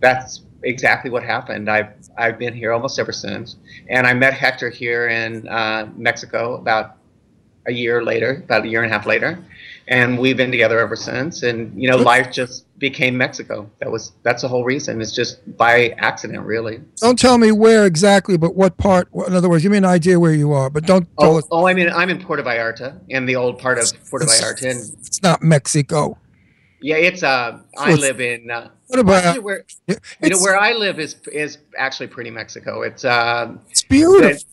that's 0.00 0.42
exactly 0.62 1.10
what 1.10 1.22
happened. 1.22 1.68
I've 1.68 1.92
I've 2.16 2.38
been 2.38 2.54
here 2.54 2.72
almost 2.72 2.98
ever 2.98 3.12
since, 3.12 3.56
and 3.90 4.06
I 4.06 4.14
met 4.14 4.32
Hector 4.32 4.70
here 4.70 5.08
in 5.08 5.46
uh, 5.48 5.90
Mexico 5.96 6.54
about 6.54 6.96
a 7.66 7.72
year 7.72 8.02
later, 8.02 8.42
about 8.44 8.64
a 8.64 8.68
year 8.68 8.82
and 8.82 8.90
a 8.90 8.94
half 8.94 9.04
later, 9.04 9.38
and 9.88 10.18
we've 10.18 10.36
been 10.36 10.50
together 10.50 10.78
ever 10.80 10.96
since. 10.96 11.42
And 11.42 11.80
you 11.80 11.88
know, 11.90 11.96
life 11.96 12.32
just 12.32 12.64
became 12.78 13.16
Mexico. 13.16 13.70
That 13.80 13.90
was 13.90 14.12
that's 14.22 14.42
the 14.42 14.48
whole 14.48 14.64
reason. 14.64 15.00
It's 15.00 15.12
just 15.14 15.38
by 15.56 15.94
accident, 15.98 16.44
really. 16.44 16.80
Don't 16.96 17.18
tell 17.18 17.38
me 17.38 17.52
where 17.52 17.86
exactly, 17.86 18.36
but 18.36 18.54
what 18.54 18.76
part. 18.76 19.08
In 19.26 19.34
other 19.34 19.48
words, 19.48 19.62
give 19.62 19.72
me 19.72 19.78
an 19.78 19.84
idea 19.84 20.18
where 20.18 20.34
you 20.34 20.52
are, 20.52 20.68
but 20.70 20.84
don't 20.86 21.04
tell 21.18 21.34
Oh, 21.34 21.38
us 21.38 21.44
oh, 21.50 21.66
I 21.66 21.74
mean, 21.74 21.88
I'm 21.90 22.10
in 22.10 22.20
Puerto 22.22 22.42
Vallarta, 22.42 22.98
in 23.08 23.26
the 23.26 23.36
old 23.36 23.58
part 23.58 23.78
of 23.78 23.86
Puerto 24.10 24.24
It's- 24.26 24.40
Vallarta, 24.40 24.70
and 24.70 24.96
it's 25.00 25.22
not 25.22 25.42
Mexico. 25.42 26.18
yeah, 26.82 26.96
it's 26.96 27.22
uh, 27.22 27.58
I 27.78 27.92
It's- 27.92 28.00
live 28.00 28.20
in. 28.20 28.50
Uh, 28.50 28.68
What 28.88 28.98
about- 29.00 29.42
where 29.42 29.64
you 29.88 29.96
know 30.30 30.38
where 30.38 30.58
I 30.58 30.72
live 30.72 30.98
is 31.00 31.16
is 31.32 31.58
actually 31.78 32.06
pretty 32.08 32.30
Mexico. 32.30 32.82
It's 32.82 33.04
um, 33.04 33.60
It's 33.70 33.82
beautiful. 33.84 34.28
the- 34.30 34.44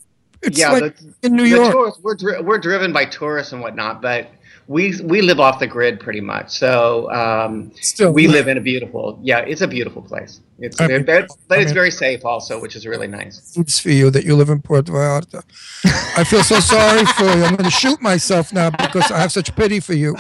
It's 0.47 0.57
yeah, 0.59 0.71
like 0.71 0.97
the- 0.97 1.13
in 1.27 1.35
New 1.35 1.43
York. 1.43 1.71
tourists- 1.71 1.99
we're 2.03 2.15
dri- 2.15 2.41
we're 2.41 2.57
driven 2.59 2.91
by 2.93 3.05
tourists 3.05 3.51
and 3.53 3.61
whatnot, 3.61 4.01
but 4.01 4.29
we 4.67 4.99
we 5.01 5.21
live 5.21 5.39
off 5.39 5.59
the 5.59 5.67
grid 5.67 5.99
pretty 5.99 6.21
much. 6.21 6.49
So 6.57 7.11
um, 7.11 7.71
Still, 7.81 8.11
we 8.13 8.27
live 8.27 8.47
in 8.47 8.57
a 8.57 8.61
beautiful. 8.61 9.19
Yeah, 9.21 9.39
it's 9.39 9.61
a 9.61 9.67
beautiful 9.67 10.01
place. 10.01 10.39
It's 10.59 10.79
I 10.79 10.87
mean- 10.87 11.03
but, 11.05 11.27
it's 11.51 11.71
very 11.71 11.91
safe 11.91 12.23
also, 12.25 12.61
which 12.61 12.75
is 12.75 12.85
really 12.87 13.07
nice. 13.07 13.55
It's 13.57 13.79
for 13.79 13.89
you 13.89 14.09
that 14.11 14.23
you 14.23 14.35
live 14.35 14.49
in 14.49 14.61
Puerto 14.61 14.91
Vallarta. 14.91 15.43
I 16.17 16.23
feel 16.23 16.43
so 16.43 16.59
sorry 16.59 17.05
for 17.05 17.23
you. 17.25 17.43
I'm 17.43 17.55
going 17.55 17.69
to 17.69 17.71
shoot 17.71 18.01
myself 18.01 18.53
now 18.53 18.69
because 18.69 19.11
I 19.11 19.19
have 19.19 19.31
such 19.31 19.55
pity 19.55 19.79
for 19.79 19.93
you. 19.93 20.15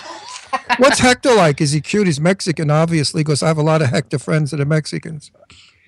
What's 0.77 0.99
Hector 0.99 1.33
like? 1.33 1.61
Is 1.61 1.71
he 1.71 1.81
cute? 1.81 2.07
He's 2.07 2.19
Mexican, 2.19 2.69
obviously, 2.69 3.21
because 3.23 3.41
I 3.41 3.47
have 3.47 3.57
a 3.57 3.63
lot 3.63 3.81
of 3.81 3.89
Hector 3.89 4.19
friends 4.19 4.51
that 4.51 4.59
are 4.59 4.65
Mexicans. 4.65 5.31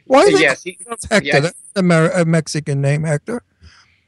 Why 0.05 0.21
is 0.23 0.39
Yes, 0.39 0.63
he- 0.63 0.77
Hector? 1.09 1.25
yes. 1.25 1.41
That's 1.43 1.55
a, 1.75 1.83
Mer- 1.83 2.11
a 2.11 2.25
Mexican 2.25 2.79
name, 2.81 3.03
Hector. 3.03 3.41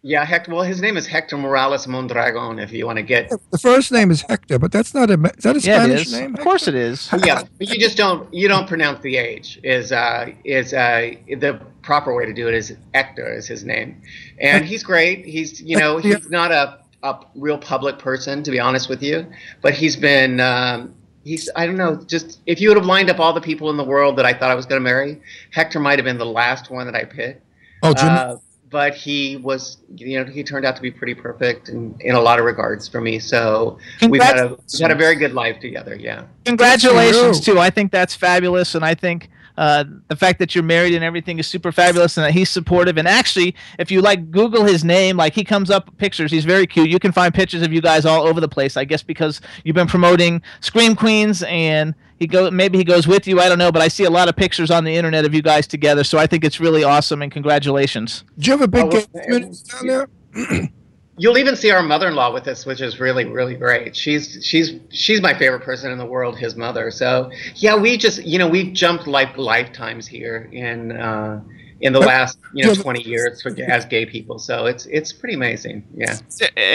Yeah, 0.03 0.23
Hector. 0.23 0.53
Well, 0.53 0.63
his 0.63 0.81
name 0.81 0.95
is 0.95 1.07
Hector 1.07 1.37
Morales 1.37 1.87
Mondragon. 1.87 2.59
If 2.59 2.71
you 2.71 2.85
want 2.85 2.97
to 2.97 3.03
get 3.03 3.29
The 3.51 3.57
first 3.57 3.91
name 3.91 4.11
is 4.11 4.21
Hector, 4.21 4.59
but 4.59 4.71
that's 4.71 4.93
not 4.93 5.09
a. 5.09 5.13
Is 5.37 5.43
that 5.43 5.55
a 5.57 5.59
Yeah, 5.59 5.83
Spanish 5.83 6.01
is. 6.07 6.13
name? 6.13 6.33
Of 6.35 6.41
course 6.41 6.67
it 6.67 6.75
is. 6.75 7.09
yeah, 7.25 7.43
but 7.57 7.67
you 7.67 7.79
just 7.79 7.97
don't 7.97 8.31
you 8.33 8.47
don't 8.47 8.67
pronounce 8.67 9.01
the 9.01 9.17
H. 9.17 9.59
Is 9.63 9.91
uh 9.91 10.31
is 10.45 10.73
uh 10.73 11.11
the 11.27 11.59
proper 11.81 12.15
way 12.15 12.25
to 12.25 12.33
do 12.33 12.47
it 12.47 12.53
is 12.53 12.75
Hector 12.93 13.33
is 13.33 13.47
his 13.47 13.63
name, 13.65 14.01
and 14.39 14.63
he's 14.65 14.83
great. 14.83 15.25
He's 15.25 15.61
you 15.61 15.77
know 15.77 15.97
Yeah. 15.97 16.15
he's 16.17 16.29
not 16.29 16.51
a 16.51 16.79
a 17.03 17.15
real 17.35 17.57
public 17.57 17.99
person 17.99 18.43
to 18.43 18.51
be 18.51 18.59
honest 18.59 18.89
with 18.89 19.01
you, 19.03 19.25
but 19.61 19.73
he's 19.73 19.95
been. 19.95 20.39
Um, 20.39 20.93
He's, 21.23 21.49
I 21.57 21.65
don't 21.65 21.75
know, 21.75 21.97
just 22.07 22.39
if 22.45 22.61
you 22.61 22.69
would 22.69 22.77
have 22.77 22.85
lined 22.85 23.09
up 23.09 23.19
all 23.19 23.33
the 23.33 23.41
people 23.41 23.69
in 23.69 23.75
the 23.75 23.83
world 23.83 24.15
that 24.17 24.25
I 24.25 24.31
thought 24.31 24.49
I 24.49 24.55
was 24.55 24.65
going 24.65 24.79
to 24.79 24.83
marry, 24.83 25.21
Hector 25.51 25.77
might 25.77 25.99
have 25.99 26.05
been 26.05 26.17
the 26.17 26.25
last 26.25 26.71
one 26.71 26.85
that 26.85 26.95
I 26.95 27.03
picked. 27.03 27.43
Oh, 27.83 27.93
Jimmy. 27.93 28.11
Uh, 28.11 28.37
but 28.69 28.93
he 28.93 29.37
was, 29.37 29.77
you 29.95 30.19
know, 30.19 30.29
he 30.29 30.43
turned 30.43 30.65
out 30.65 30.75
to 30.75 30.81
be 30.81 30.91
pretty 30.91 31.13
perfect 31.13 31.69
in, 31.69 31.95
in 32.01 32.15
a 32.15 32.19
lot 32.19 32.39
of 32.39 32.45
regards 32.45 32.87
for 32.87 32.99
me. 32.99 33.19
So 33.19 33.77
we've 34.09 34.21
had 34.21 34.37
a 34.37 34.49
we've 34.49 34.81
had 34.81 34.91
a 34.91 34.95
very 34.95 35.15
good 35.15 35.33
life 35.33 35.59
together. 35.59 35.95
Yeah. 35.95 36.25
Congratulations 36.45 37.39
too. 37.39 37.59
I 37.59 37.69
think 37.69 37.91
that's 37.91 38.15
fabulous, 38.15 38.75
and 38.75 38.83
I 38.83 38.93
think 38.93 39.29
uh, 39.57 39.85
the 40.07 40.15
fact 40.15 40.39
that 40.39 40.53
you're 40.53 40.63
married 40.63 40.93
and 40.93 41.03
everything 41.03 41.39
is 41.39 41.47
super 41.47 41.71
fabulous, 41.71 42.17
and 42.17 42.25
that 42.25 42.33
he's 42.33 42.49
supportive. 42.49 42.97
And 42.97 43.07
actually, 43.07 43.55
if 43.79 43.89
you 43.89 44.01
like 44.01 44.31
Google 44.31 44.65
his 44.65 44.83
name, 44.83 45.17
like 45.17 45.33
he 45.33 45.43
comes 45.43 45.69
up 45.69 45.95
pictures. 45.97 46.31
He's 46.31 46.45
very 46.45 46.67
cute. 46.67 46.89
You 46.89 46.99
can 46.99 47.11
find 47.11 47.33
pictures 47.33 47.61
of 47.61 47.71
you 47.71 47.81
guys 47.81 48.05
all 48.05 48.27
over 48.27 48.41
the 48.41 48.49
place. 48.49 48.75
I 48.77 48.85
guess 48.85 49.01
because 49.01 49.41
you've 49.63 49.75
been 49.75 49.87
promoting 49.87 50.41
Scream 50.59 50.95
Queens, 50.95 51.43
and 51.43 51.95
he 52.19 52.27
go 52.27 52.49
maybe 52.49 52.77
he 52.77 52.83
goes 52.83 53.07
with 53.07 53.27
you. 53.27 53.39
I 53.39 53.47
don't 53.49 53.59
know, 53.59 53.71
but 53.71 53.81
I 53.81 53.87
see 53.87 54.03
a 54.05 54.09
lot 54.09 54.27
of 54.27 54.35
pictures 54.35 54.71
on 54.71 54.83
the 54.83 54.95
internet 54.95 55.25
of 55.25 55.33
you 55.33 55.41
guys 55.41 55.67
together. 55.67 56.03
So 56.03 56.17
I 56.17 56.27
think 56.27 56.43
it's 56.43 56.59
really 56.59 56.83
awesome, 56.83 57.21
and 57.21 57.31
congratulations. 57.31 58.23
Do 58.39 58.49
you 58.49 58.57
have 58.57 58.61
a 58.61 58.67
big 58.67 58.85
Oh, 58.85 58.89
gay 58.89 59.05
well, 59.13 59.23
community 59.23 59.57
down 59.71 59.87
there? 59.87 60.69
You'll 61.19 61.39
even 61.39 61.55
see 61.55 61.71
our 61.71 61.81
mother-in-law 61.81 62.31
with 62.31 62.47
us, 62.47 62.63
which 62.67 62.79
is 62.79 62.99
really, 62.99 63.25
really 63.25 63.55
great. 63.55 63.95
She's 63.95 64.39
she's 64.43 64.73
she's 64.89 65.19
my 65.19 65.33
favorite 65.37 65.63
person 65.63 65.91
in 65.91 65.97
the 65.97 66.05
world, 66.05 66.37
his 66.37 66.55
mother. 66.55 66.91
So 66.91 67.31
yeah, 67.55 67.75
we 67.75 67.97
just 67.97 68.23
you 68.23 68.37
know 68.37 68.47
we've 68.47 68.73
jumped 68.73 69.07
like 69.07 69.35
lifetimes 69.37 70.05
here 70.05 70.47
in 70.51 70.91
uh, 70.91 71.41
in 71.81 71.93
the 71.93 71.99
last 71.99 72.37
you 72.53 72.65
know 72.65 72.75
20 72.75 73.01
years 73.01 73.41
for, 73.41 73.55
as 73.63 73.85
gay 73.85 74.05
people. 74.05 74.37
So 74.37 74.67
it's 74.67 74.85
it's 74.87 75.11
pretty 75.11 75.33
amazing. 75.33 75.83
Yeah. 75.95 76.17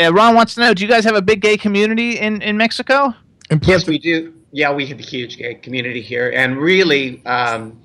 Uh, 0.07 0.12
Ron 0.12 0.34
wants 0.34 0.55
to 0.55 0.61
know: 0.61 0.74
Do 0.74 0.82
you 0.82 0.88
guys 0.88 1.05
have 1.05 1.14
a 1.16 1.22
big 1.22 1.40
gay 1.40 1.57
community 1.57 2.18
in 2.18 2.43
in 2.43 2.57
Mexico? 2.57 3.14
Yes, 3.62 3.86
we 3.86 3.99
do. 3.99 4.34
Yeah, 4.53 4.72
we 4.72 4.86
have 4.86 4.98
a 4.98 5.03
huge 5.03 5.38
gay 5.38 5.55
community 5.55 6.03
here, 6.03 6.30
and 6.34 6.59
really, 6.59 7.24
um, 7.24 7.80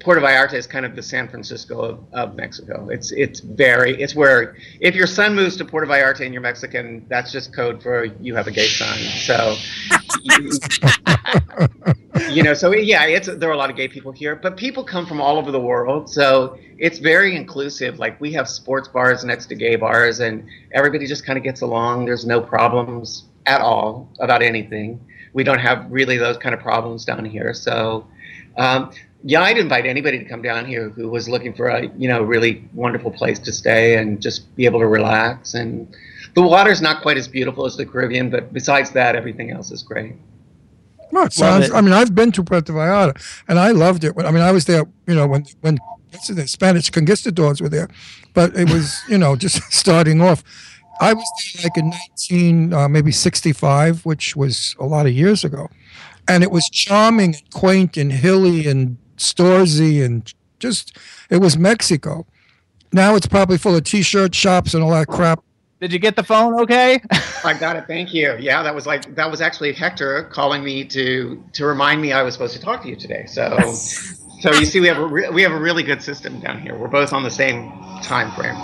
Puerto 0.00 0.20
Vallarta 0.20 0.54
is 0.54 0.66
kind 0.66 0.84
of 0.84 0.96
the 0.96 1.02
San 1.02 1.28
Francisco 1.28 1.80
of, 1.80 2.04
of 2.12 2.34
Mexico. 2.34 2.88
It's 2.88 3.12
it's 3.12 3.38
very 3.40 4.00
it's 4.02 4.14
where 4.14 4.56
if 4.80 4.96
your 4.96 5.06
son 5.06 5.36
moves 5.36 5.56
to 5.58 5.64
Puerto 5.64 5.86
Vallarta 5.86 6.24
and 6.24 6.32
you're 6.32 6.42
Mexican, 6.42 7.06
that's 7.08 7.30
just 7.30 7.54
code 7.54 7.80
for 7.80 8.04
you 8.04 8.34
have 8.34 8.48
a 8.48 8.50
gay 8.50 8.66
son. 8.66 8.98
So, 8.98 9.56
you, 10.22 10.50
you 12.30 12.42
know, 12.42 12.54
so 12.54 12.72
yeah, 12.72 13.06
it's 13.06 13.28
there 13.28 13.48
are 13.48 13.52
a 13.52 13.56
lot 13.56 13.70
of 13.70 13.76
gay 13.76 13.86
people 13.86 14.10
here, 14.10 14.34
but 14.34 14.56
people 14.56 14.82
come 14.82 15.06
from 15.06 15.20
all 15.20 15.38
over 15.38 15.52
the 15.52 15.60
world, 15.60 16.10
so 16.10 16.58
it's 16.78 16.98
very 16.98 17.36
inclusive. 17.36 18.00
Like 18.00 18.20
we 18.20 18.32
have 18.32 18.48
sports 18.48 18.88
bars 18.88 19.24
next 19.24 19.46
to 19.46 19.54
gay 19.54 19.76
bars, 19.76 20.18
and 20.18 20.44
everybody 20.72 21.06
just 21.06 21.24
kind 21.24 21.36
of 21.36 21.44
gets 21.44 21.60
along. 21.60 22.06
There's 22.06 22.26
no 22.26 22.40
problems 22.40 23.26
at 23.46 23.60
all 23.60 24.12
about 24.18 24.42
anything. 24.42 25.00
We 25.32 25.44
don't 25.44 25.58
have 25.58 25.90
really 25.90 26.16
those 26.16 26.36
kind 26.38 26.54
of 26.54 26.60
problems 26.60 27.04
down 27.04 27.24
here. 27.24 27.54
So, 27.54 28.06
um, 28.56 28.90
yeah, 29.24 29.42
I'd 29.42 29.58
invite 29.58 29.86
anybody 29.86 30.18
to 30.18 30.24
come 30.24 30.42
down 30.42 30.64
here 30.66 30.90
who 30.90 31.08
was 31.08 31.28
looking 31.28 31.52
for 31.52 31.68
a 31.68 31.88
you 31.96 32.08
know 32.08 32.22
really 32.22 32.64
wonderful 32.72 33.10
place 33.10 33.38
to 33.40 33.52
stay 33.52 33.96
and 33.96 34.20
just 34.22 34.54
be 34.56 34.64
able 34.64 34.80
to 34.80 34.86
relax. 34.86 35.54
And 35.54 35.94
the 36.34 36.42
water's 36.42 36.80
not 36.80 37.02
quite 37.02 37.16
as 37.16 37.26
beautiful 37.26 37.66
as 37.66 37.76
the 37.76 37.84
Caribbean, 37.84 38.30
but 38.30 38.52
besides 38.52 38.90
that, 38.92 39.16
everything 39.16 39.50
else 39.50 39.70
is 39.70 39.82
great. 39.82 40.14
No, 41.10 41.22
it 41.22 41.32
sounds. 41.32 41.66
it. 41.66 41.74
I 41.74 41.80
mean, 41.80 41.92
I've 41.92 42.14
been 42.14 42.32
to 42.32 42.44
Puerto 42.44 42.72
Vallarta, 42.72 43.20
and 43.48 43.58
I 43.58 43.70
loved 43.70 44.04
it. 44.04 44.14
When, 44.14 44.26
I 44.26 44.30
mean, 44.30 44.42
I 44.42 44.52
was 44.52 44.66
there. 44.66 44.84
You 45.06 45.14
know, 45.14 45.26
when 45.26 45.46
when 45.60 45.78
the 46.28 46.46
Spanish 46.46 46.90
conquistadors 46.90 47.60
were 47.60 47.68
there, 47.68 47.88
but 48.34 48.54
it 48.54 48.70
was 48.70 49.00
you 49.08 49.18
know 49.18 49.36
just 49.36 49.62
starting 49.72 50.20
off. 50.20 50.44
I 51.00 51.12
was 51.12 51.30
there 51.54 51.64
like 51.64 51.76
in 51.76 51.90
nineteen, 51.90 52.72
uh, 52.72 52.88
maybe 52.88 53.12
sixty-five, 53.12 54.04
which 54.04 54.36
was 54.36 54.74
a 54.78 54.86
lot 54.86 55.06
of 55.06 55.12
years 55.12 55.44
ago, 55.44 55.68
and 56.26 56.42
it 56.42 56.50
was 56.50 56.68
charming 56.70 57.34
and 57.34 57.50
quaint 57.50 57.96
and 57.96 58.12
hilly 58.12 58.66
and 58.66 58.96
storesy 59.16 60.04
and 60.04 60.32
just 60.58 60.96
it 61.30 61.38
was 61.38 61.58
Mexico. 61.58 62.26
Now 62.92 63.14
it's 63.14 63.26
probably 63.26 63.58
full 63.58 63.76
of 63.76 63.84
T-shirt 63.84 64.34
shops 64.34 64.74
and 64.74 64.82
all 64.82 64.90
that 64.90 65.08
crap. 65.08 65.42
Did 65.80 65.92
you 65.92 65.98
get 65.98 66.16
the 66.16 66.24
phone? 66.24 66.58
Okay. 66.60 67.00
I 67.44 67.54
got 67.54 67.76
it. 67.76 67.84
Thank 67.86 68.12
you. 68.12 68.36
Yeah, 68.40 68.62
that 68.62 68.74
was 68.74 68.86
like 68.86 69.14
that 69.14 69.30
was 69.30 69.40
actually 69.40 69.72
Hector 69.72 70.24
calling 70.24 70.64
me 70.64 70.84
to 70.86 71.42
to 71.52 71.66
remind 71.66 72.02
me 72.02 72.12
I 72.12 72.22
was 72.22 72.34
supposed 72.34 72.54
to 72.54 72.60
talk 72.60 72.82
to 72.82 72.88
you 72.88 72.96
today. 72.96 73.26
So, 73.26 73.56
so 74.40 74.52
you 74.54 74.64
see, 74.64 74.80
we 74.80 74.88
have 74.88 74.98
a 74.98 75.06
re- 75.06 75.28
we 75.30 75.42
have 75.42 75.52
a 75.52 75.60
really 75.60 75.84
good 75.84 76.02
system 76.02 76.40
down 76.40 76.60
here. 76.60 76.76
We're 76.76 76.88
both 76.88 77.12
on 77.12 77.22
the 77.22 77.30
same 77.30 77.70
time 78.02 78.32
frame. 78.32 78.56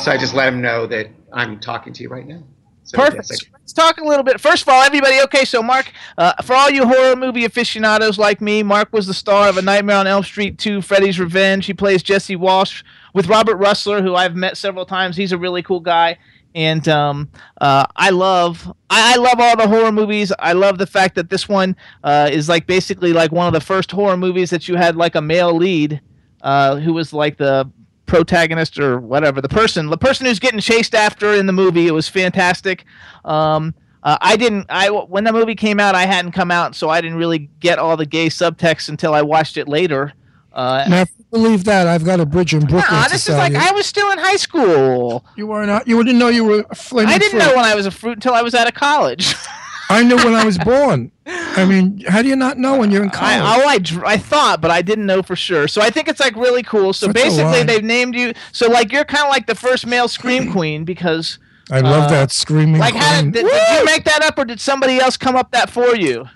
So 0.00 0.10
I 0.10 0.16
just 0.18 0.34
let 0.34 0.52
him 0.52 0.60
know 0.60 0.86
that 0.86 1.08
I'm 1.32 1.60
talking 1.60 1.92
to 1.92 2.02
you 2.02 2.08
right 2.08 2.26
now. 2.26 2.42
So, 2.84 2.98
Perfect. 2.98 3.28
yes, 3.30 3.40
Let's 3.52 3.72
talk 3.72 3.98
a 3.98 4.04
little 4.04 4.24
bit. 4.24 4.40
First 4.40 4.62
of 4.62 4.68
all, 4.68 4.82
everybody, 4.82 5.20
okay, 5.22 5.44
so 5.44 5.62
Mark, 5.62 5.92
uh, 6.18 6.32
for 6.42 6.54
all 6.54 6.68
you 6.68 6.86
horror 6.86 7.14
movie 7.14 7.44
aficionados 7.44 8.18
like 8.18 8.40
me, 8.40 8.62
Mark 8.62 8.92
was 8.92 9.06
the 9.06 9.14
star 9.14 9.48
of 9.48 9.56
A 9.56 9.62
Nightmare 9.62 9.96
on 9.96 10.06
Elm 10.08 10.24
Street 10.24 10.58
2, 10.58 10.82
Freddy's 10.82 11.20
Revenge. 11.20 11.66
He 11.66 11.74
plays 11.74 12.02
Jesse 12.02 12.34
Walsh 12.34 12.82
with 13.14 13.28
Robert 13.28 13.58
Rusler, 13.58 14.02
who 14.02 14.16
I've 14.16 14.34
met 14.34 14.56
several 14.56 14.84
times. 14.84 15.16
He's 15.16 15.30
a 15.30 15.38
really 15.38 15.62
cool 15.62 15.80
guy. 15.80 16.18
And 16.54 16.86
um, 16.88 17.30
uh, 17.60 17.86
I 17.96 18.10
love 18.10 18.70
I, 18.90 19.14
I 19.14 19.16
love 19.16 19.40
all 19.40 19.56
the 19.56 19.68
horror 19.68 19.92
movies. 19.92 20.32
I 20.38 20.52
love 20.52 20.76
the 20.76 20.86
fact 20.86 21.14
that 21.14 21.30
this 21.30 21.48
one 21.48 21.76
uh, 22.04 22.28
is 22.30 22.48
like 22.48 22.66
basically 22.66 23.12
like 23.14 23.32
one 23.32 23.46
of 23.46 23.54
the 23.54 23.60
first 23.60 23.90
horror 23.90 24.18
movies 24.18 24.50
that 24.50 24.68
you 24.68 24.76
had 24.76 24.96
like 24.96 25.14
a 25.14 25.22
male 25.22 25.56
lead 25.56 26.02
uh, 26.42 26.76
who 26.76 26.92
was 26.92 27.12
like 27.14 27.38
the 27.38 27.70
protagonist 28.12 28.78
or 28.78 29.00
whatever 29.00 29.40
the 29.40 29.48
person 29.48 29.86
the 29.86 29.96
person 29.96 30.26
who's 30.26 30.38
getting 30.38 30.60
chased 30.60 30.94
after 30.94 31.32
in 31.32 31.46
the 31.46 31.52
movie 31.52 31.86
it 31.86 31.92
was 31.92 32.10
fantastic 32.10 32.84
um, 33.24 33.74
uh, 34.02 34.18
i 34.20 34.36
didn't 34.36 34.66
i 34.68 34.90
when 34.90 35.24
the 35.24 35.32
movie 35.32 35.54
came 35.54 35.80
out 35.80 35.94
i 35.94 36.04
hadn't 36.04 36.32
come 36.32 36.50
out 36.50 36.74
so 36.74 36.90
i 36.90 37.00
didn't 37.00 37.16
really 37.16 37.48
get 37.60 37.78
all 37.78 37.96
the 37.96 38.04
gay 38.04 38.26
subtext 38.26 38.90
until 38.90 39.14
i 39.14 39.22
watched 39.22 39.56
it 39.56 39.66
later 39.66 40.12
uh, 40.52 40.84
Now, 40.86 41.06
believe 41.30 41.64
that, 41.64 41.86
I've 41.86 42.04
got 42.04 42.20
a 42.20 42.26
bridge 42.26 42.52
in 42.52 42.60
Brooklyn 42.66 43.00
nah, 43.00 43.08
this 43.08 43.26
is 43.30 43.34
like 43.34 43.52
you. 43.54 43.58
i 43.58 43.72
was 43.72 43.86
still 43.86 44.10
in 44.10 44.18
high 44.18 44.36
school 44.36 45.24
you 45.34 45.46
were 45.46 45.64
not. 45.64 45.88
You 45.88 46.04
didn't 46.04 46.18
know 46.18 46.28
you 46.28 46.44
were 46.44 46.66
i 46.70 47.18
didn't 47.18 47.30
fruit. 47.30 47.38
know 47.38 47.56
when 47.56 47.64
i 47.64 47.74
was 47.74 47.86
a 47.86 47.90
fruit 47.90 48.18
until 48.18 48.34
i 48.34 48.42
was 48.42 48.54
out 48.54 48.68
of 48.68 48.74
college 48.74 49.34
I 49.92 50.02
knew 50.02 50.16
when 50.16 50.34
I 50.34 50.44
was 50.44 50.58
born. 50.58 51.12
I 51.26 51.64
mean, 51.64 52.02
how 52.08 52.22
do 52.22 52.28
you 52.28 52.36
not 52.36 52.58
know 52.58 52.78
when 52.78 52.90
you're 52.90 53.02
in 53.02 53.10
college? 53.10 53.40
I, 53.42 53.62
oh, 53.62 53.66
I, 53.66 53.78
dr- 53.78 54.04
I 54.04 54.16
thought, 54.16 54.60
but 54.60 54.70
I 54.70 54.82
didn't 54.82 55.06
know 55.06 55.22
for 55.22 55.36
sure. 55.36 55.68
So 55.68 55.82
I 55.82 55.90
think 55.90 56.08
it's 56.08 56.20
like 56.20 56.34
really 56.34 56.62
cool. 56.62 56.92
So 56.92 57.06
That's 57.06 57.22
basically, 57.22 57.62
they've 57.62 57.84
named 57.84 58.14
you. 58.14 58.32
So 58.52 58.68
like 58.68 58.90
you're 58.90 59.04
kind 59.04 59.24
of 59.24 59.30
like 59.30 59.46
the 59.46 59.54
first 59.54 59.86
male 59.86 60.08
scream 60.08 60.50
queen 60.56 60.84
because 60.84 61.38
I 61.70 61.80
love 61.80 62.04
uh, 62.04 62.08
that 62.08 62.32
screaming. 62.32 62.80
Like, 62.80 62.94
how 62.94 63.20
queen. 63.20 63.32
did, 63.32 63.46
did 63.46 63.78
you 63.78 63.84
make 63.84 64.04
that 64.04 64.22
up, 64.22 64.38
or 64.38 64.44
did 64.44 64.60
somebody 64.60 64.98
else 64.98 65.16
come 65.16 65.36
up 65.36 65.52
that 65.52 65.70
for 65.70 65.94
you? 65.94 66.26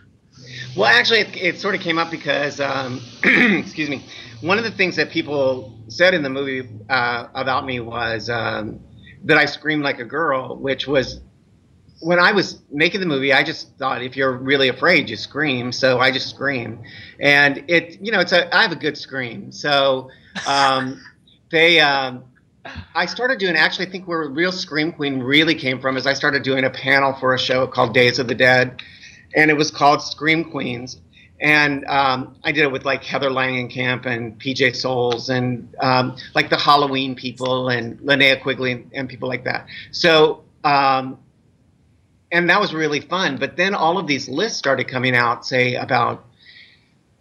Well, 0.76 0.86
actually, 0.86 1.20
it, 1.20 1.36
it 1.36 1.58
sort 1.58 1.74
of 1.74 1.80
came 1.80 1.98
up 1.98 2.10
because, 2.10 2.60
um, 2.60 3.00
excuse 3.24 3.88
me, 3.90 4.04
one 4.40 4.58
of 4.58 4.64
the 4.64 4.70
things 4.70 4.96
that 4.96 5.10
people 5.10 5.78
said 5.88 6.14
in 6.14 6.22
the 6.22 6.30
movie 6.30 6.68
uh, 6.88 7.28
about 7.34 7.66
me 7.66 7.80
was 7.80 8.30
um, 8.30 8.80
that 9.24 9.38
I 9.38 9.46
screamed 9.46 9.82
like 9.82 9.98
a 9.98 10.04
girl, 10.04 10.56
which 10.56 10.86
was 10.86 11.20
when 12.00 12.18
I 12.18 12.32
was 12.32 12.60
making 12.70 13.00
the 13.00 13.06
movie. 13.06 13.32
I 13.32 13.42
just 13.42 13.76
thought 13.78 14.02
if 14.02 14.16
you're 14.16 14.32
really 14.32 14.68
afraid, 14.68 15.08
you 15.08 15.16
scream. 15.16 15.72
So 15.72 15.98
I 15.98 16.10
just 16.10 16.28
scream, 16.28 16.82
and 17.20 17.64
it, 17.68 18.00
you 18.00 18.12
know, 18.12 18.20
it's 18.20 18.32
a 18.32 18.54
I 18.54 18.62
have 18.62 18.72
a 18.72 18.76
good 18.76 18.96
scream. 18.96 19.52
So 19.52 20.10
um, 20.46 21.00
they. 21.50 21.80
Um, 21.80 22.24
I 22.96 23.06
started 23.06 23.38
doing 23.38 23.54
actually 23.54 23.86
I 23.86 23.90
think 23.90 24.08
where 24.08 24.28
real 24.28 24.50
Scream 24.50 24.90
Queen 24.90 25.20
really 25.20 25.54
came 25.54 25.80
from 25.80 25.96
is 25.96 26.04
I 26.04 26.14
started 26.14 26.42
doing 26.42 26.64
a 26.64 26.70
panel 26.70 27.12
for 27.12 27.32
a 27.32 27.38
show 27.38 27.64
called 27.68 27.94
Days 27.94 28.18
of 28.18 28.26
the 28.26 28.34
Dead, 28.34 28.82
and 29.36 29.52
it 29.52 29.54
was 29.54 29.70
called 29.70 30.02
Scream 30.02 30.50
Queens. 30.50 31.00
And 31.40 31.84
um, 31.84 32.36
I 32.42 32.50
did 32.52 32.64
it 32.64 32.72
with 32.72 32.84
like 32.84 33.04
Heather 33.04 33.28
Langenkamp 33.28 34.06
and 34.06 34.40
PJ 34.40 34.74
Soles 34.74 35.28
and 35.28 35.74
um, 35.80 36.16
like 36.34 36.48
the 36.48 36.56
Halloween 36.56 37.14
people 37.14 37.68
and 37.68 37.98
Linnea 38.00 38.42
Quigley 38.42 38.72
and, 38.72 38.90
and 38.94 39.08
people 39.08 39.28
like 39.28 39.44
that. 39.44 39.66
So, 39.90 40.44
um, 40.64 41.18
and 42.32 42.50
that 42.50 42.60
was 42.60 42.74
really 42.74 43.00
fun. 43.00 43.36
But 43.36 43.56
then 43.56 43.74
all 43.74 43.98
of 43.98 44.06
these 44.06 44.28
lists 44.28 44.58
started 44.58 44.88
coming 44.88 45.14
out, 45.14 45.46
say 45.46 45.74
about 45.74 46.24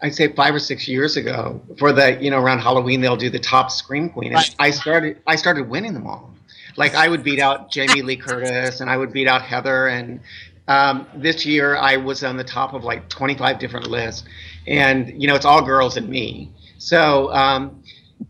I'd 0.02 0.14
say 0.14 0.28
five 0.34 0.54
or 0.54 0.60
six 0.60 0.88
years 0.88 1.18
ago 1.18 1.62
for 1.78 1.92
the 1.94 2.22
you 2.22 2.30
know 2.30 2.40
around 2.40 2.60
Halloween 2.60 3.02
they'll 3.02 3.16
do 3.16 3.30
the 3.30 3.40
top 3.40 3.72
scream 3.72 4.10
queen 4.10 4.34
and 4.36 4.56
I 4.60 4.72
started 4.72 5.22
I 5.26 5.36
started 5.36 5.70
winning 5.70 5.94
them 5.94 6.06
all. 6.06 6.32
Like 6.78 6.94
I 6.94 7.08
would 7.08 7.24
beat 7.24 7.40
out 7.40 7.72
Jamie 7.72 8.02
Lee 8.02 8.18
Curtis 8.18 8.82
and 8.82 8.90
I 8.90 8.98
would 8.98 9.14
beat 9.14 9.28
out 9.28 9.42
Heather 9.42 9.88
and 9.88 10.20
um, 10.68 11.08
this 11.16 11.46
year 11.46 11.78
I 11.78 11.98
was 11.98 12.24
on 12.24 12.38
the 12.38 12.44
top 12.44 12.74
of 12.74 12.84
like 12.84 13.08
25 13.08 13.60
different 13.60 13.88
lists 13.88 14.28
and 14.68 15.22
you 15.22 15.28
know 15.28 15.36
it's 15.36 15.46
all 15.46 15.64
girls 15.64 15.96
and 15.96 16.10
me. 16.10 16.52
So 16.78 17.32
um, 17.34 17.82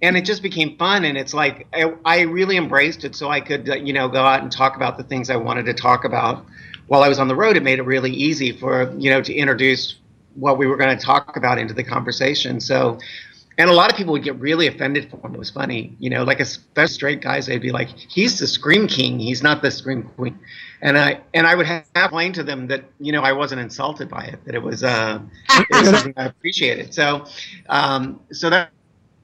and 0.01 0.15
it 0.15 0.25
just 0.25 0.43
became 0.43 0.77
fun 0.77 1.03
and 1.03 1.17
it's 1.17 1.33
like 1.33 1.67
I, 1.73 1.93
I 2.05 2.21
really 2.21 2.57
embraced 2.57 3.03
it 3.03 3.15
so 3.15 3.29
I 3.29 3.41
could 3.41 3.69
uh, 3.69 3.75
you 3.75 3.93
know 3.93 4.07
go 4.07 4.23
out 4.23 4.43
and 4.43 4.51
talk 4.51 4.75
about 4.75 4.97
the 4.97 5.03
things 5.03 5.29
I 5.29 5.35
wanted 5.35 5.65
to 5.65 5.73
talk 5.73 6.05
about 6.05 6.45
while 6.87 7.03
I 7.03 7.09
was 7.09 7.19
on 7.19 7.27
the 7.27 7.35
road. 7.35 7.57
It 7.57 7.63
made 7.63 7.79
it 7.79 7.83
really 7.83 8.11
easy 8.11 8.51
for 8.51 8.93
you 8.97 9.09
know 9.09 9.21
to 9.21 9.33
introduce 9.33 9.95
what 10.35 10.57
we 10.57 10.67
were 10.67 10.77
going 10.77 10.97
to 10.97 11.03
talk 11.03 11.37
about 11.37 11.57
into 11.57 11.73
the 11.73 11.83
conversation. 11.83 12.59
So, 12.59 12.99
and 13.57 13.69
a 13.69 13.73
lot 13.73 13.89
of 13.89 13.97
people 13.97 14.11
would 14.11 14.23
get 14.23 14.37
really 14.37 14.67
offended 14.67 15.09
for 15.09 15.17
him. 15.25 15.33
It 15.33 15.39
was 15.39 15.49
funny, 15.49 15.95
you 15.97 16.09
know, 16.09 16.23
like 16.23 16.41
especially 16.41 16.93
straight 16.93 17.21
guys, 17.21 17.45
they'd 17.45 17.61
be 17.61 17.71
like, 17.71 17.89
"He's 17.89 18.37
the 18.37 18.47
scream 18.47 18.87
king. 18.87 19.19
He's 19.19 19.41
not 19.41 19.61
the 19.61 19.71
scream 19.71 20.03
queen." 20.15 20.37
And 20.81 20.97
I 20.97 21.21
and 21.33 21.47
I 21.47 21.55
would 21.55 21.65
have 21.65 21.83
to 21.93 22.03
explain 22.03 22.33
to 22.33 22.43
them 22.43 22.67
that 22.67 22.83
you 22.99 23.11
know 23.11 23.21
I 23.21 23.31
wasn't 23.31 23.61
insulted 23.61 24.09
by 24.09 24.25
it. 24.25 24.43
That 24.45 24.55
it 24.55 24.61
was 24.61 24.83
uh, 24.83 25.19
it 25.49 25.67
was 25.71 25.89
something 25.89 26.13
I 26.17 26.25
appreciated. 26.25 26.93
So, 26.93 27.25
um, 27.69 28.19
so 28.31 28.49
that 28.49 28.71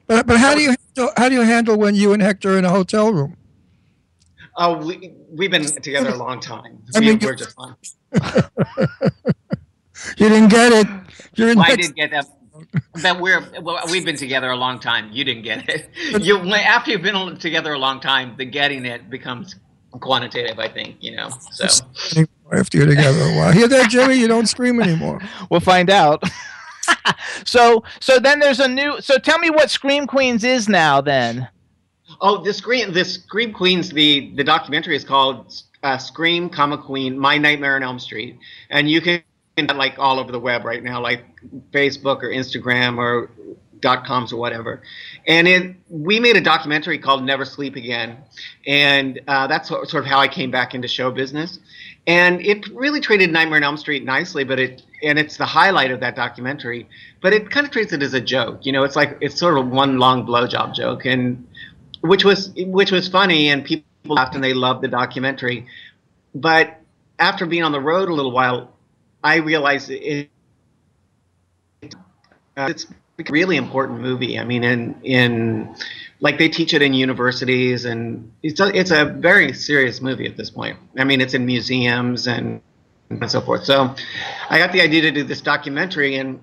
But, 0.06 0.26
but 0.26 0.38
how 0.38 0.54
do 0.54 0.62
you 0.62 0.74
handle, 0.96 1.12
how 1.16 1.28
do 1.28 1.34
you 1.34 1.42
handle 1.42 1.76
when 1.78 1.94
you 1.94 2.12
and 2.12 2.22
Hector 2.22 2.54
are 2.54 2.58
in 2.58 2.64
a 2.64 2.70
hotel 2.70 3.12
room? 3.12 3.36
Oh 4.56 4.76
we 4.86 5.14
we've 5.30 5.50
been 5.50 5.64
together 5.64 6.10
a 6.10 6.16
long 6.16 6.40
time. 6.40 6.78
I 6.94 7.00
We, 7.00 7.06
mean, 7.06 7.18
we're 7.22 7.34
just 7.34 7.54
fun. 7.56 7.76
You 10.16 10.28
didn't 10.28 10.48
get 10.48 10.72
it. 10.72 10.86
You're 11.36 11.50
in 11.50 11.58
Well, 11.58 11.66
I 11.66 11.70
Mex- 11.70 11.88
did 11.88 11.96
get 11.96 12.10
that. 12.10 12.26
But 13.02 13.20
we're 13.20 13.42
well, 13.62 13.80
we've 13.90 14.04
been 14.04 14.16
together 14.16 14.50
a 14.50 14.56
long 14.56 14.78
time. 14.78 15.10
You 15.12 15.24
didn't 15.24 15.42
get 15.42 15.68
it. 15.68 15.90
You 16.22 16.38
after 16.54 16.90
you've 16.90 17.02
been 17.02 17.36
together 17.38 17.72
a 17.72 17.78
long 17.78 18.00
time, 18.00 18.34
the 18.36 18.44
getting 18.44 18.84
it 18.84 19.08
becomes 19.10 19.56
quantitative. 19.92 20.58
I 20.58 20.68
think 20.68 20.96
you 21.00 21.16
know. 21.16 21.30
So 21.52 21.66
after 22.52 22.78
you're 22.78 22.86
together 22.86 23.20
a 23.22 23.36
while. 23.36 23.52
Hear 23.52 23.68
that, 23.68 23.90
Jimmy? 23.90 24.16
You 24.16 24.28
don't 24.28 24.46
scream 24.46 24.80
anymore. 24.80 25.20
We'll 25.50 25.60
find 25.60 25.90
out. 25.90 26.22
so 27.44 27.84
so 28.00 28.18
then 28.18 28.38
there's 28.38 28.60
a 28.60 28.68
new. 28.68 29.00
So 29.00 29.18
tell 29.18 29.38
me 29.38 29.50
what 29.50 29.70
Scream 29.70 30.06
Queens 30.06 30.44
is 30.44 30.68
now. 30.68 31.00
Then 31.00 31.48
oh, 32.20 32.42
the 32.42 32.52
scream 32.52 32.92
the 32.92 33.04
Scream 33.04 33.52
Queens 33.52 33.90
the 33.90 34.32
the 34.34 34.44
documentary 34.44 34.96
is 34.96 35.04
called 35.04 35.62
uh, 35.82 35.98
Scream, 35.98 36.48
comma 36.48 36.78
Queen, 36.78 37.18
My 37.18 37.38
Nightmare 37.38 37.76
on 37.76 37.82
Elm 37.82 37.98
Street, 37.98 38.38
and 38.70 38.90
you 38.90 39.00
can 39.00 39.22
like 39.74 39.98
all 39.98 40.18
over 40.18 40.32
the 40.32 40.40
web 40.40 40.64
right 40.64 40.82
now, 40.82 41.00
like 41.00 41.24
Facebook 41.72 42.22
or 42.22 42.28
Instagram 42.28 42.98
or 42.98 43.30
dot 43.80 44.06
coms 44.06 44.32
or 44.32 44.36
whatever. 44.36 44.80
And 45.26 45.46
it, 45.46 45.76
we 45.90 46.20
made 46.20 46.36
a 46.36 46.40
documentary 46.40 46.98
called 46.98 47.24
Never 47.24 47.44
Sleep 47.44 47.76
Again, 47.76 48.16
and 48.66 49.20
uh, 49.28 49.46
that's 49.48 49.68
sort 49.68 49.92
of 49.92 50.06
how 50.06 50.18
I 50.18 50.28
came 50.28 50.50
back 50.50 50.74
into 50.74 50.88
show 50.88 51.10
business. 51.10 51.58
And 52.06 52.40
it 52.40 52.66
really 52.68 53.00
treated 53.00 53.30
Nightmare 53.30 53.58
on 53.58 53.64
Elm 53.64 53.76
Street 53.76 54.04
nicely, 54.04 54.44
but 54.44 54.58
it 54.58 54.82
and 55.02 55.18
it's 55.18 55.36
the 55.36 55.46
highlight 55.46 55.90
of 55.90 56.00
that 56.00 56.16
documentary. 56.16 56.88
But 57.20 57.32
it 57.32 57.50
kind 57.50 57.66
of 57.66 57.72
treats 57.72 57.92
it 57.92 58.02
as 58.02 58.14
a 58.14 58.20
joke, 58.20 58.64
you 58.64 58.72
know. 58.72 58.84
It's 58.84 58.96
like 58.96 59.18
it's 59.20 59.38
sort 59.38 59.58
of 59.58 59.68
one 59.68 59.98
long 59.98 60.26
blowjob 60.26 60.74
joke, 60.74 61.04
and 61.04 61.46
which 62.02 62.24
was 62.24 62.52
which 62.56 62.92
was 62.92 63.08
funny, 63.08 63.48
and 63.48 63.64
people 63.64 63.84
laughed 64.04 64.34
and 64.34 64.44
they 64.44 64.54
loved 64.54 64.82
the 64.82 64.88
documentary. 64.88 65.66
But 66.34 66.78
after 67.18 67.46
being 67.46 67.62
on 67.62 67.72
the 67.72 67.80
road 67.80 68.08
a 68.08 68.14
little 68.14 68.32
while, 68.32 68.72
I 69.22 69.36
realized 69.36 69.90
it, 69.90 70.28
uh, 71.82 71.88
it's 72.56 72.84
a 72.84 73.24
really 73.30 73.56
important 73.56 74.00
movie. 74.00 74.38
I 74.38 74.44
mean, 74.44 74.64
in 74.64 74.96
in 75.02 75.74
like 76.20 76.38
they 76.38 76.48
teach 76.48 76.74
it 76.74 76.82
in 76.82 76.94
universities, 76.94 77.84
and 77.84 78.32
it's 78.42 78.60
a, 78.60 78.76
it's 78.76 78.90
a 78.90 79.04
very 79.04 79.52
serious 79.52 80.00
movie 80.00 80.26
at 80.26 80.36
this 80.36 80.50
point. 80.50 80.78
I 80.98 81.04
mean, 81.04 81.20
it's 81.20 81.34
in 81.34 81.46
museums 81.46 82.26
and 82.26 82.60
and 83.10 83.30
so 83.30 83.40
forth. 83.40 83.64
So, 83.64 83.94
I 84.48 84.58
got 84.58 84.72
the 84.72 84.80
idea 84.80 85.02
to 85.02 85.10
do 85.10 85.22
this 85.22 85.40
documentary, 85.40 86.16
and 86.16 86.40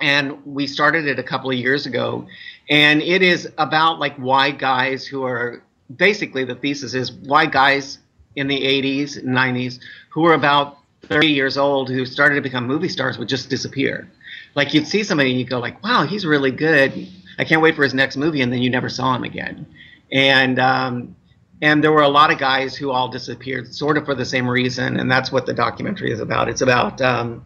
and 0.00 0.44
we 0.44 0.66
started 0.66 1.06
it 1.06 1.18
a 1.18 1.22
couple 1.22 1.50
of 1.50 1.56
years 1.56 1.86
ago, 1.86 2.26
and 2.68 3.02
it 3.02 3.22
is 3.22 3.48
about 3.58 3.98
like 3.98 4.16
why 4.16 4.50
guys 4.50 5.06
who 5.06 5.24
are 5.24 5.62
basically 5.94 6.44
the 6.44 6.54
thesis 6.54 6.94
is 6.94 7.12
why 7.12 7.46
guys 7.46 7.98
in 8.36 8.46
the 8.46 8.60
80s 8.60 9.22
90s 9.24 9.78
who 10.10 10.22
were 10.22 10.34
about 10.34 10.78
30 11.02 11.28
years 11.28 11.58
old 11.58 11.90
who 11.90 12.06
started 12.06 12.36
to 12.36 12.40
become 12.40 12.66
movie 12.66 12.88
stars 12.88 13.18
would 13.18 13.28
just 13.28 13.50
disappear. 13.50 14.08
Like 14.54 14.72
you'd 14.72 14.86
see 14.86 15.02
somebody 15.02 15.30
and 15.30 15.38
you 15.38 15.46
go 15.46 15.58
like 15.58 15.82
wow 15.82 16.06
he's 16.06 16.24
really 16.24 16.50
good. 16.50 17.08
I 17.38 17.44
can't 17.44 17.62
wait 17.62 17.74
for 17.74 17.82
his 17.82 17.94
next 17.94 18.16
movie 18.16 18.40
and 18.40 18.52
then 18.52 18.62
you 18.62 18.70
never 18.70 18.88
saw 18.88 19.14
him 19.14 19.24
again. 19.24 19.66
And 20.10 20.58
um, 20.58 21.16
and 21.60 21.82
there 21.82 21.92
were 21.92 22.02
a 22.02 22.08
lot 22.08 22.32
of 22.32 22.38
guys 22.38 22.76
who 22.76 22.90
all 22.90 23.08
disappeared 23.08 23.74
sort 23.74 23.96
of 23.96 24.04
for 24.04 24.14
the 24.14 24.24
same 24.24 24.48
reason 24.48 24.98
and 24.98 25.10
that's 25.10 25.32
what 25.32 25.46
the 25.46 25.54
documentary 25.54 26.12
is 26.12 26.20
about. 26.20 26.48
It's 26.48 26.60
about 26.60 27.00
um, 27.00 27.44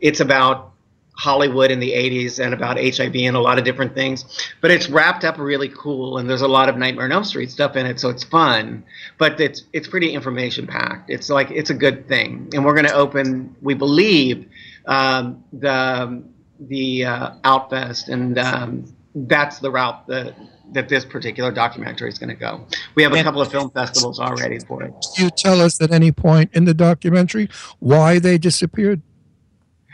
it's 0.00 0.20
about 0.20 0.72
Hollywood 1.20 1.70
in 1.70 1.80
the 1.80 1.92
80s 1.92 2.42
and 2.42 2.54
about 2.54 2.78
HIV 2.78 3.14
and 3.14 3.36
a 3.36 3.40
lot 3.40 3.58
of 3.58 3.64
different 3.64 3.94
things. 3.94 4.24
But 4.62 4.70
it's 4.70 4.88
wrapped 4.88 5.22
up 5.22 5.36
really 5.38 5.68
cool 5.68 6.16
and 6.16 6.30
there's 6.30 6.40
a 6.40 6.48
lot 6.48 6.70
of 6.70 6.78
Nightmare 6.78 7.04
on 7.04 7.12
Elm 7.12 7.24
Street 7.24 7.50
stuff 7.50 7.76
in 7.76 7.84
it, 7.84 8.00
so 8.00 8.08
it's 8.08 8.24
fun. 8.24 8.82
But 9.18 9.38
it's 9.38 9.64
it's 9.74 9.86
pretty 9.86 10.14
information 10.14 10.66
packed. 10.66 11.10
It's 11.10 11.28
like 11.28 11.50
it's 11.50 11.68
a 11.68 11.74
good 11.74 12.08
thing. 12.08 12.48
And 12.54 12.64
we're 12.64 12.74
going 12.74 12.86
to 12.86 12.94
open, 12.94 13.54
we 13.60 13.74
believe, 13.74 14.48
um, 14.86 15.44
the 15.52 16.22
the 16.58 17.04
uh, 17.04 17.30
Outfest, 17.44 18.08
and 18.08 18.38
um, 18.38 18.84
that's 19.14 19.58
the 19.58 19.70
route 19.70 20.06
that 20.06 20.34
that 20.72 20.88
this 20.88 21.04
particular 21.04 21.50
documentary 21.50 22.08
is 22.08 22.18
going 22.18 22.30
to 22.30 22.34
go. 22.34 22.64
We 22.94 23.02
have 23.02 23.12
a 23.12 23.22
couple 23.22 23.42
of 23.42 23.50
film 23.50 23.70
festivals 23.70 24.20
already 24.20 24.58
for 24.60 24.82
it. 24.84 24.94
You 25.18 25.28
tell 25.30 25.60
us 25.60 25.80
at 25.80 25.90
any 25.90 26.12
point 26.12 26.50
in 26.54 26.64
the 26.64 26.74
documentary 26.74 27.50
why 27.80 28.18
they 28.18 28.38
disappeared. 28.38 29.02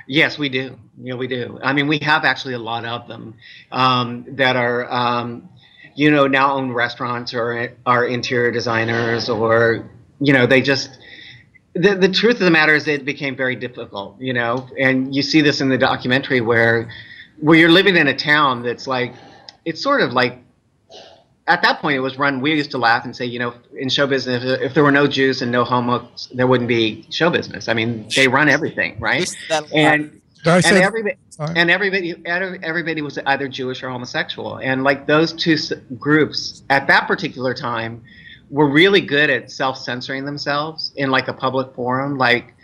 Yes, 0.06 0.38
we 0.38 0.48
do. 0.48 0.76
Yeah, 1.02 1.14
we 1.14 1.26
do. 1.26 1.58
I 1.62 1.72
mean, 1.72 1.88
we 1.88 1.98
have 1.98 2.24
actually 2.24 2.54
a 2.54 2.58
lot 2.58 2.84
of 2.84 3.08
them 3.08 3.34
um, 3.72 4.24
that 4.36 4.56
are, 4.56 4.90
um, 4.92 5.48
you 5.94 6.10
know, 6.10 6.26
now 6.26 6.52
own 6.54 6.72
restaurants 6.72 7.34
or 7.34 7.74
are 7.84 8.06
interior 8.06 8.52
designers, 8.52 9.28
or 9.28 9.90
you 10.20 10.32
know, 10.32 10.46
they 10.46 10.62
just. 10.62 10.98
The, 11.74 11.94
the 11.94 12.08
truth 12.08 12.36
of 12.36 12.40
the 12.40 12.50
matter 12.50 12.74
is, 12.74 12.88
it 12.88 13.04
became 13.04 13.36
very 13.36 13.54
difficult, 13.54 14.18
you 14.18 14.32
know, 14.32 14.66
and 14.78 15.14
you 15.14 15.20
see 15.20 15.42
this 15.42 15.60
in 15.60 15.68
the 15.68 15.76
documentary 15.76 16.40
where, 16.40 16.90
where 17.38 17.58
you're 17.58 17.70
living 17.70 17.98
in 17.98 18.06
a 18.06 18.16
town 18.16 18.62
that's 18.62 18.86
like, 18.86 19.12
it's 19.66 19.82
sort 19.82 20.00
of 20.00 20.12
like 20.12 20.38
at 21.48 21.62
that 21.62 21.80
point 21.80 21.96
it 21.96 22.00
was 22.00 22.18
run 22.18 22.40
we 22.40 22.54
used 22.54 22.70
to 22.72 22.78
laugh 22.78 23.04
and 23.04 23.14
say 23.14 23.24
you 23.24 23.38
know 23.38 23.54
in 23.76 23.88
show 23.88 24.06
business 24.06 24.42
if, 24.44 24.60
if 24.60 24.74
there 24.74 24.82
were 24.82 24.92
no 24.92 25.06
jews 25.06 25.42
and 25.42 25.52
no 25.52 25.64
homos 25.64 26.28
there 26.34 26.46
wouldn't 26.46 26.68
be 26.68 27.06
show 27.10 27.30
business. 27.30 27.68
I 27.68 27.74
mean 27.74 28.08
they 28.14 28.28
run 28.28 28.48
everything 28.48 28.98
right? 28.98 29.34
And 29.72 30.20
and 30.66 30.76
everybody 30.76 31.16
and 31.54 31.70
everybody 31.70 32.14
everybody 32.62 33.02
was 33.02 33.18
either 33.26 33.48
jewish 33.48 33.82
or 33.82 33.90
homosexual. 33.90 34.58
And 34.58 34.84
like 34.84 35.06
those 35.06 35.32
two 35.32 35.56
groups 35.98 36.62
at 36.70 36.86
that 36.88 37.06
particular 37.06 37.54
time 37.54 38.02
were 38.50 38.68
really 38.68 39.00
good 39.00 39.28
at 39.30 39.50
self-censoring 39.50 40.24
themselves 40.24 40.92
in 40.96 41.10
like 41.10 41.28
a 41.28 41.32
public 41.32 41.74
forum. 41.74 42.18
Like 42.18 42.54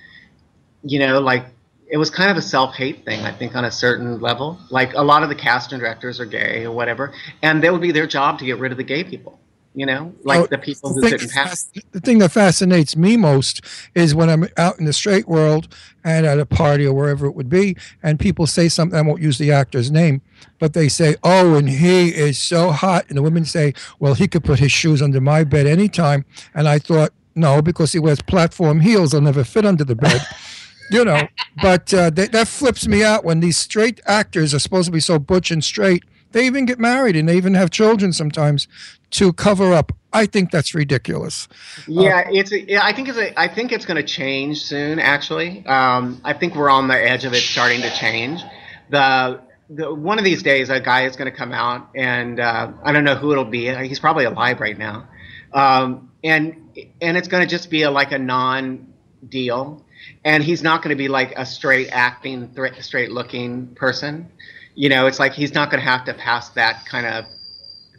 you 0.82 0.98
know 0.98 1.20
like 1.20 1.46
it 1.92 1.98
was 1.98 2.10
kind 2.10 2.30
of 2.30 2.36
a 2.36 2.42
self-hate 2.42 3.04
thing 3.04 3.20
i 3.20 3.30
think 3.30 3.54
on 3.54 3.64
a 3.66 3.70
certain 3.70 4.20
level 4.20 4.58
like 4.70 4.92
a 4.94 5.02
lot 5.02 5.22
of 5.22 5.28
the 5.28 5.34
cast 5.34 5.72
and 5.72 5.80
directors 5.80 6.18
are 6.18 6.26
gay 6.26 6.64
or 6.64 6.72
whatever 6.72 7.12
and 7.42 7.62
that 7.62 7.70
would 7.72 7.82
be 7.82 7.92
their 7.92 8.06
job 8.06 8.38
to 8.38 8.44
get 8.44 8.58
rid 8.58 8.72
of 8.72 8.78
the 8.78 8.84
gay 8.94 9.04
people 9.04 9.38
You 9.74 9.86
know, 9.86 10.12
like 10.22 10.40
Oh, 10.40 10.46
the 10.46 10.58
people 10.58 10.92
the 10.92 11.00
who 11.00 11.18
that 11.18 11.30
pass. 11.30 11.70
The 11.92 12.00
thing 12.00 12.18
that 12.18 12.30
fascinates 12.32 12.94
me 12.94 13.16
most 13.16 13.64
is 13.94 14.14
when 14.14 14.28
I'm 14.28 14.46
out 14.58 14.78
in 14.78 14.84
the 14.84 14.92
straight 14.92 15.26
world 15.26 15.64
and 16.04 16.26
at 16.26 16.38
a 16.38 16.44
party 16.44 16.84
or 16.86 16.92
wherever 16.92 17.24
it 17.26 17.34
would 17.34 17.48
be, 17.48 17.76
and 18.02 18.20
people 18.20 18.46
say 18.46 18.68
something. 18.68 18.98
I 18.98 19.00
won't 19.00 19.22
use 19.22 19.38
the 19.38 19.50
actor's 19.50 19.90
name, 19.90 20.20
but 20.58 20.74
they 20.74 20.88
say, 20.90 21.16
"Oh, 21.22 21.54
and 21.54 21.70
he 21.70 22.10
is 22.10 22.36
so 22.38 22.70
hot," 22.70 23.06
and 23.08 23.16
the 23.16 23.22
women 23.22 23.46
say, 23.46 23.72
"Well, 23.98 24.12
he 24.12 24.28
could 24.28 24.44
put 24.44 24.58
his 24.58 24.72
shoes 24.72 25.00
under 25.00 25.22
my 25.22 25.42
bed 25.42 25.66
anytime." 25.66 26.26
And 26.54 26.68
I 26.68 26.78
thought, 26.78 27.12
no, 27.34 27.62
because 27.62 27.92
he 27.92 27.98
wears 27.98 28.20
platform 28.20 28.80
heels, 28.80 29.12
they'll 29.12 29.20
never 29.22 29.44
fit 29.44 29.64
under 29.64 29.84
the 29.84 29.96
bed. 29.96 30.20
you 30.90 31.04
know, 31.04 31.28
but 31.60 31.92
uh, 31.94 32.10
that, 32.10 32.32
that 32.32 32.48
flips 32.48 32.86
me 32.86 33.02
out 33.02 33.24
when 33.24 33.40
these 33.40 33.56
straight 33.56 34.00
actors 34.06 34.54
are 34.54 34.58
supposed 34.58 34.86
to 34.86 34.92
be 34.92 35.00
so 35.00 35.18
butch 35.18 35.50
and 35.50 35.62
straight. 35.62 36.04
They 36.32 36.46
even 36.46 36.64
get 36.64 36.78
married 36.78 37.14
and 37.14 37.28
they 37.28 37.36
even 37.36 37.54
have 37.54 37.70
children 37.70 38.12
sometimes 38.12 38.66
to 39.12 39.32
cover 39.32 39.72
up. 39.74 39.92
I 40.12 40.26
think 40.26 40.50
that's 40.50 40.74
ridiculous. 40.74 41.48
Yeah, 41.86 42.28
it's. 42.30 42.52
A, 42.52 42.84
I 42.84 42.92
think 42.92 43.08
it's. 43.08 43.18
A, 43.18 43.38
I 43.40 43.48
think 43.48 43.72
it's 43.72 43.86
going 43.86 43.96
to 43.96 44.02
change 44.02 44.62
soon. 44.62 44.98
Actually, 44.98 45.64
um, 45.66 46.20
I 46.24 46.34
think 46.34 46.54
we're 46.54 46.70
on 46.70 46.88
the 46.88 46.94
edge 46.94 47.24
of 47.24 47.32
it 47.32 47.42
starting 47.42 47.80
to 47.80 47.90
change. 47.90 48.42
The, 48.90 49.40
the 49.70 49.94
one 49.94 50.18
of 50.18 50.24
these 50.24 50.42
days, 50.42 50.68
a 50.68 50.80
guy 50.80 51.06
is 51.06 51.16
going 51.16 51.30
to 51.30 51.36
come 51.36 51.52
out, 51.52 51.88
and 51.94 52.40
uh, 52.40 52.72
I 52.82 52.92
don't 52.92 53.04
know 53.04 53.14
who 53.14 53.32
it'll 53.32 53.44
be. 53.46 53.72
He's 53.86 54.00
probably 54.00 54.24
alive 54.24 54.60
right 54.60 54.76
now, 54.76 55.08
um, 55.54 56.10
and 56.22 56.56
and 57.00 57.16
it's 57.16 57.28
going 57.28 57.42
to 57.42 57.48
just 57.48 57.70
be 57.70 57.82
a, 57.82 57.90
like 57.90 58.12
a 58.12 58.18
non-deal, 58.18 59.82
and 60.24 60.42
he's 60.42 60.62
not 60.62 60.82
going 60.82 60.90
to 60.90 60.96
be 60.96 61.08
like 61.08 61.32
a 61.36 61.44
straight 61.44 61.88
acting, 61.88 62.48
thre- 62.48 62.80
straight 62.80 63.10
looking 63.10 63.68
person. 63.74 64.30
You 64.74 64.88
know, 64.88 65.06
it's 65.06 65.18
like 65.18 65.32
he's 65.32 65.54
not 65.54 65.70
going 65.70 65.82
to 65.82 65.88
have 65.88 66.04
to 66.04 66.14
pass 66.14 66.50
that 66.50 66.86
kind 66.86 67.06
of 67.06 67.24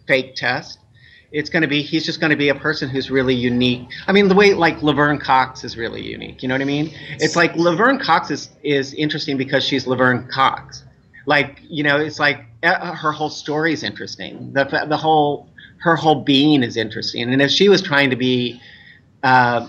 fake 0.07 0.35
test. 0.35 0.79
It's 1.31 1.49
going 1.49 1.63
to 1.63 1.67
be 1.67 1.81
he's 1.81 2.05
just 2.05 2.19
going 2.19 2.29
to 2.29 2.35
be 2.35 2.49
a 2.49 2.55
person 2.55 2.89
who's 2.89 3.09
really 3.09 3.33
unique. 3.33 3.87
I 4.07 4.11
mean 4.11 4.27
the 4.27 4.35
way 4.35 4.53
like 4.53 4.81
laverne 4.83 5.19
cox 5.19 5.63
is 5.63 5.75
really 5.75 6.01
unique 6.01 6.43
you 6.43 6.47
know 6.47 6.53
what 6.53 6.61
i 6.61 6.65
mean? 6.65 6.93
It's 7.19 7.35
like 7.35 7.55
laverne 7.55 7.99
cox 7.99 8.29
is 8.29 8.49
is 8.61 8.93
interesting 8.93 9.35
because 9.35 9.63
she's 9.63 9.87
laverne 9.87 10.27
cox. 10.27 10.83
Like 11.25 11.59
you 11.63 11.83
know 11.83 11.97
it's 11.97 12.19
like 12.19 12.45
her 12.63 13.11
whole 13.11 13.31
story 13.31 13.73
is 13.73 13.81
interesting. 13.83 14.53
The 14.53 14.85
the 14.87 14.97
whole 14.97 15.49
her 15.79 15.95
whole 15.95 16.23
being 16.23 16.63
is 16.63 16.77
interesting. 16.77 17.33
And 17.33 17.41
if 17.41 17.51
she 17.51 17.67
was 17.67 17.81
trying 17.81 18.09
to 18.11 18.15
be 18.15 18.61
uh, 19.23 19.67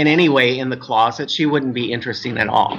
in 0.00 0.06
any 0.06 0.28
way 0.28 0.48
in 0.62 0.68
the 0.74 0.76
closet 0.86 1.26
she 1.36 1.44
wouldn't 1.52 1.74
be 1.74 1.86
interesting 1.96 2.38
at 2.38 2.48
all 2.48 2.74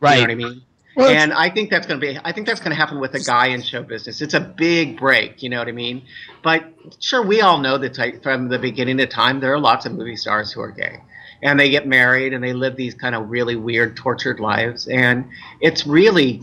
Right. 0.00 0.20
you 0.20 0.20
know 0.20 0.22
what 0.22 0.30
i 0.30 0.34
mean 0.34 0.62
Well, 0.94 1.08
and 1.08 1.32
I 1.32 1.48
think 1.54 1.70
that's 1.70 1.86
going 1.88 1.98
to 2.00 2.06
be. 2.06 2.18
I 2.22 2.32
think 2.34 2.46
that's 2.46 2.60
going 2.60 2.74
to 2.76 2.80
happen 2.82 3.00
with 3.00 3.14
a 3.14 3.20
guy 3.34 3.46
in 3.54 3.62
show 3.62 3.82
business. 3.82 4.20
It's 4.20 4.34
a 4.34 4.40
big 4.40 4.98
break, 4.98 5.42
you 5.42 5.48
know 5.48 5.58
what 5.62 5.68
I 5.68 5.72
mean? 5.72 6.02
But 6.42 6.60
sure, 7.00 7.22
we 7.32 7.40
all 7.40 7.58
know 7.66 7.78
that 7.78 7.96
like, 7.96 8.22
from 8.22 8.48
the 8.54 8.58
beginning 8.58 9.00
of 9.00 9.08
time, 9.08 9.40
there 9.40 9.54
are 9.54 9.58
lots 9.70 9.86
of 9.86 9.92
movie 9.92 10.16
stars 10.24 10.52
who 10.52 10.60
are 10.60 10.70
gay, 10.70 10.96
and 11.42 11.58
they 11.58 11.70
get 11.70 11.86
married 11.86 12.34
and 12.34 12.44
they 12.44 12.52
live 12.52 12.76
these 12.76 12.94
kind 12.94 13.14
of 13.14 13.30
really 13.30 13.56
weird, 13.56 13.96
tortured 13.96 14.38
lives, 14.38 14.86
and 14.86 15.24
it's 15.62 15.86
really, 15.86 16.42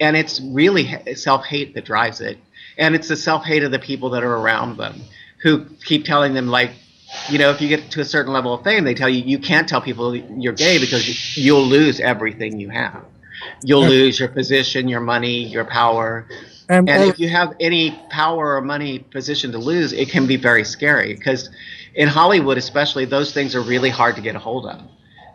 and 0.00 0.12
it's 0.18 0.38
really 0.42 0.84
self 1.14 1.42
hate 1.46 1.74
that 1.76 1.86
drives 1.86 2.20
it, 2.20 2.36
and 2.76 2.94
it's 2.94 3.08
the 3.08 3.16
self 3.16 3.42
hate 3.50 3.62
of 3.62 3.70
the 3.72 3.78
people 3.90 4.10
that 4.10 4.22
are 4.22 4.36
around 4.36 4.76
them, 4.76 5.00
who 5.42 5.64
keep 5.88 6.04
telling 6.04 6.34
them 6.34 6.48
like. 6.48 6.72
You 7.28 7.38
know, 7.38 7.50
if 7.50 7.60
you 7.60 7.68
get 7.68 7.90
to 7.92 8.00
a 8.00 8.04
certain 8.04 8.32
level 8.32 8.54
of 8.54 8.62
fame, 8.64 8.84
they 8.84 8.94
tell 8.94 9.08
you 9.08 9.22
you 9.22 9.38
can't 9.38 9.68
tell 9.68 9.80
people 9.80 10.14
you're 10.14 10.52
gay 10.52 10.78
because 10.78 11.08
you- 11.08 11.42
you'll 11.44 11.66
lose 11.66 12.00
everything 12.00 12.60
you 12.60 12.68
have 12.70 13.02
you'll 13.62 13.82
Yeah. 13.82 13.88
lose 13.88 14.18
your 14.18 14.28
position, 14.28 14.88
your 14.88 15.00
money, 15.00 15.44
your 15.44 15.64
power. 15.64 16.26
And 16.68 16.88
And 16.88 17.04
if 17.04 17.18
you 17.18 17.28
have 17.28 17.54
any 17.60 17.98
power 18.10 18.56
or 18.56 18.60
money 18.60 18.98
position 18.98 19.52
to 19.52 19.58
lose, 19.58 19.92
it 19.92 20.08
can 20.08 20.26
be 20.26 20.36
very 20.36 20.64
scary 20.64 21.14
because 21.14 21.50
in 21.94 22.08
Hollywood, 22.08 22.58
especially, 22.58 23.04
those 23.04 23.32
things 23.32 23.54
are 23.54 23.60
really 23.62 23.90
hard 23.90 24.16
to 24.16 24.22
get 24.22 24.34
a 24.34 24.38
hold 24.38 24.66
of. 24.66 24.80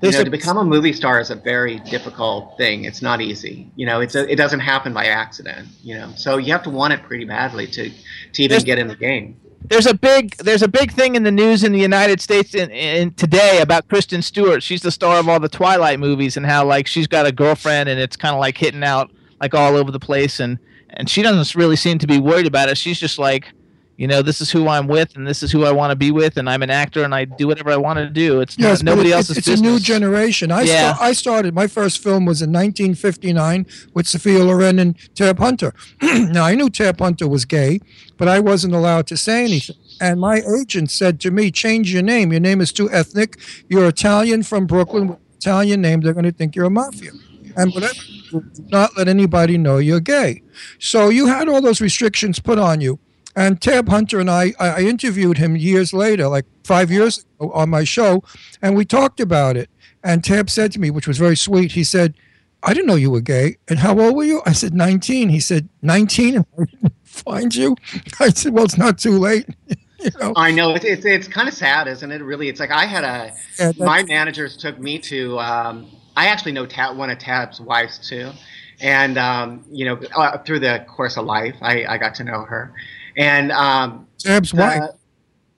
You 0.01 0.11
know, 0.11 0.23
to 0.23 0.31
become 0.31 0.57
a 0.57 0.63
movie 0.63 0.93
star 0.93 1.19
is 1.19 1.29
a 1.29 1.35
very 1.35 1.77
difficult 1.77 2.57
thing. 2.57 2.85
It's 2.85 3.03
not 3.03 3.21
easy. 3.21 3.67
You 3.75 3.85
know, 3.85 4.01
it's 4.01 4.15
a, 4.15 4.29
it 4.31 4.35
doesn't 4.35 4.59
happen 4.61 4.93
by 4.93 5.05
accident. 5.05 5.67
You 5.83 5.95
know, 5.95 6.09
so 6.15 6.37
you 6.37 6.51
have 6.53 6.63
to 6.63 6.71
want 6.71 6.93
it 6.93 7.03
pretty 7.03 7.25
badly 7.25 7.67
to 7.67 7.91
to 8.33 8.43
even 8.43 8.63
get 8.63 8.79
in 8.79 8.87
the 8.87 8.95
game. 8.95 9.37
There's 9.65 9.85
a 9.85 9.93
big 9.93 10.35
there's 10.37 10.63
a 10.63 10.67
big 10.67 10.91
thing 10.91 11.15
in 11.15 11.23
the 11.23 11.31
news 11.31 11.63
in 11.63 11.71
the 11.71 11.79
United 11.79 12.19
States 12.19 12.55
in, 12.55 12.69
in 12.71 13.13
today 13.13 13.61
about 13.61 13.87
Kristen 13.87 14.21
Stewart. 14.21 14.63
She's 14.63 14.81
the 14.81 14.91
star 14.91 15.19
of 15.19 15.29
all 15.29 15.39
the 15.39 15.49
Twilight 15.49 15.99
movies 15.99 16.35
and 16.35 16.45
how 16.45 16.65
like 16.65 16.87
she's 16.87 17.07
got 17.07 17.25
a 17.25 17.31
girlfriend 17.31 17.87
and 17.87 17.99
it's 17.99 18.17
kind 18.17 18.33
of 18.33 18.39
like 18.39 18.57
hitting 18.57 18.83
out 18.83 19.11
like 19.39 19.53
all 19.53 19.75
over 19.77 19.91
the 19.91 19.99
place 19.99 20.39
and 20.39 20.59
and 20.89 21.09
she 21.09 21.21
doesn't 21.21 21.55
really 21.55 21.75
seem 21.75 21.99
to 21.99 22.07
be 22.07 22.19
worried 22.19 22.47
about 22.47 22.69
it. 22.69 22.77
She's 22.77 22.99
just 22.99 23.17
like, 23.17 23.53
you 24.01 24.07
know, 24.07 24.23
this 24.23 24.41
is 24.41 24.49
who 24.49 24.67
I'm 24.67 24.87
with 24.87 25.15
and 25.15 25.27
this 25.27 25.43
is 25.43 25.51
who 25.51 25.63
I 25.63 25.71
want 25.71 25.91
to 25.91 25.95
be 25.95 26.09
with 26.09 26.37
and 26.37 26.49
I'm 26.49 26.63
an 26.63 26.71
actor 26.71 27.03
and 27.03 27.13
I 27.13 27.25
do 27.25 27.45
whatever 27.47 27.69
I 27.69 27.77
want 27.77 27.97
to 27.99 28.09
do. 28.09 28.41
It's 28.41 28.57
Yes, 28.57 28.81
not, 28.81 28.91
nobody 28.93 29.11
it- 29.11 29.13
else's 29.17 29.37
it's 29.37 29.47
business. 29.47 29.69
a 29.69 29.71
new 29.71 29.79
generation. 29.79 30.51
I, 30.51 30.63
Yeah. 30.63 30.93
sta- 30.95 31.03
I 31.09 31.13
started, 31.13 31.53
my 31.53 31.67
first 31.67 32.01
film 32.01 32.25
was 32.25 32.41
in 32.41 32.51
1959 32.51 33.65
with 33.93 34.07
Sophia 34.07 34.43
Loren 34.43 34.79
and 34.79 34.95
Tab 35.15 35.37
Hunter. 35.37 35.73
now, 36.01 36.43
I 36.45 36.55
knew 36.55 36.69
Tab 36.69 36.99
Hunter 36.99 37.27
was 37.27 37.45
gay, 37.45 37.79
but 38.17 38.27
I 38.27 38.39
wasn't 38.39 38.73
allowed 38.73 39.05
to 39.07 39.17
say 39.17 39.43
anything. 39.45 39.75
And 39.99 40.19
my 40.19 40.41
agent 40.59 40.89
said 40.89 41.19
to 41.21 41.29
me, 41.29 41.51
change 41.51 41.93
your 41.93 42.01
name. 42.01 42.31
Your 42.31 42.41
name 42.41 42.59
is 42.59 42.71
too 42.73 42.89
ethnic. 42.91 43.37
You're 43.69 43.87
Italian 43.87 44.41
from 44.41 44.65
Brooklyn 44.65 45.09
with 45.09 45.17
an 45.19 45.23
Italian 45.37 45.79
name. 45.79 46.01
They're 46.01 46.13
going 46.13 46.25
to 46.25 46.31
think 46.31 46.55
you're 46.55 46.65
a 46.65 46.71
mafia. 46.71 47.11
And 47.55 47.71
whatever, 47.71 47.93
do 48.31 48.43
not 48.71 48.97
let 48.97 49.07
anybody 49.07 49.59
know 49.59 49.77
you're 49.77 49.99
gay. 49.99 50.41
So 50.79 51.09
you 51.09 51.27
had 51.27 51.47
all 51.47 51.61
those 51.61 51.81
restrictions 51.81 52.39
put 52.39 52.57
on 52.57 52.81
you. 52.81 52.97
And 53.35 53.61
Tab 53.61 53.89
Hunter 53.89 54.19
and 54.19 54.29
I, 54.29 54.53
I 54.59 54.81
interviewed 54.81 55.37
him 55.37 55.55
years 55.55 55.93
later, 55.93 56.27
like 56.27 56.45
five 56.63 56.91
years 56.91 57.25
ago 57.39 57.51
on 57.51 57.69
my 57.69 57.83
show, 57.83 58.23
and 58.61 58.75
we 58.75 58.85
talked 58.85 59.19
about 59.19 59.57
it. 59.57 59.69
And 60.03 60.23
Tab 60.23 60.49
said 60.49 60.71
to 60.73 60.79
me, 60.79 60.89
which 60.89 61.07
was 61.07 61.17
very 61.17 61.37
sweet, 61.37 61.73
he 61.73 61.83
said, 61.83 62.15
I 62.63 62.73
didn't 62.73 62.87
know 62.87 62.95
you 62.95 63.11
were 63.11 63.21
gay. 63.21 63.57
And 63.67 63.79
how 63.79 63.99
old 63.99 64.15
were 64.15 64.23
you? 64.23 64.41
I 64.45 64.51
said, 64.51 64.73
19. 64.73 65.29
He 65.29 65.39
said, 65.39 65.69
19? 65.81 66.35
And 66.35 66.45
I 66.57 66.65
didn't 66.65 66.93
find 67.03 67.53
you? 67.55 67.75
I 68.19 68.29
said, 68.29 68.53
well, 68.53 68.65
it's 68.65 68.77
not 68.77 68.97
too 68.97 69.17
late. 69.17 69.47
you 70.01 70.11
know? 70.19 70.33
I 70.35 70.51
know 70.51 70.75
it's 70.75 70.85
it's, 70.85 71.05
it's 71.05 71.27
kind 71.27 71.47
of 71.47 71.53
sad, 71.53 71.87
isn't 71.87 72.11
it? 72.11 72.21
Really, 72.21 72.49
it's 72.49 72.59
like 72.59 72.71
I 72.71 72.85
had 72.85 73.03
a 73.03 73.33
Yeah, 73.59 73.71
my 73.77 74.03
managers 74.03 74.57
took 74.57 74.79
me 74.79 74.99
to. 74.99 75.39
Um, 75.39 75.91
I 76.15 76.27
actually 76.27 76.51
know 76.51 76.65
Tab, 76.65 76.97
one 76.97 77.09
of 77.09 77.19
Tab's 77.19 77.61
wives 77.61 77.97
too, 78.09 78.31
and 78.79 79.17
um, 79.17 79.63
you 79.69 79.85
know 79.85 79.99
uh, 80.15 80.37
through 80.39 80.59
the 80.59 80.85
course 80.87 81.17
of 81.17 81.25
life, 81.25 81.55
I, 81.61 81.85
I 81.85 81.97
got 81.97 82.15
to 82.15 82.23
know 82.23 82.43
her, 82.43 82.73
and 83.17 83.51
um, 83.51 84.07
Tab's 84.17 84.53
wife. 84.53 84.81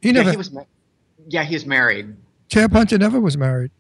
He 0.02 0.12
never. 0.12 0.26
yeah, 0.28 0.32
he 0.32 0.38
was 0.38 0.52
yeah 1.28 1.44
he's 1.44 1.66
married. 1.66 2.16
Tab 2.50 2.72
Hunter 2.72 2.98
never 2.98 3.20
was 3.20 3.38
married. 3.38 3.72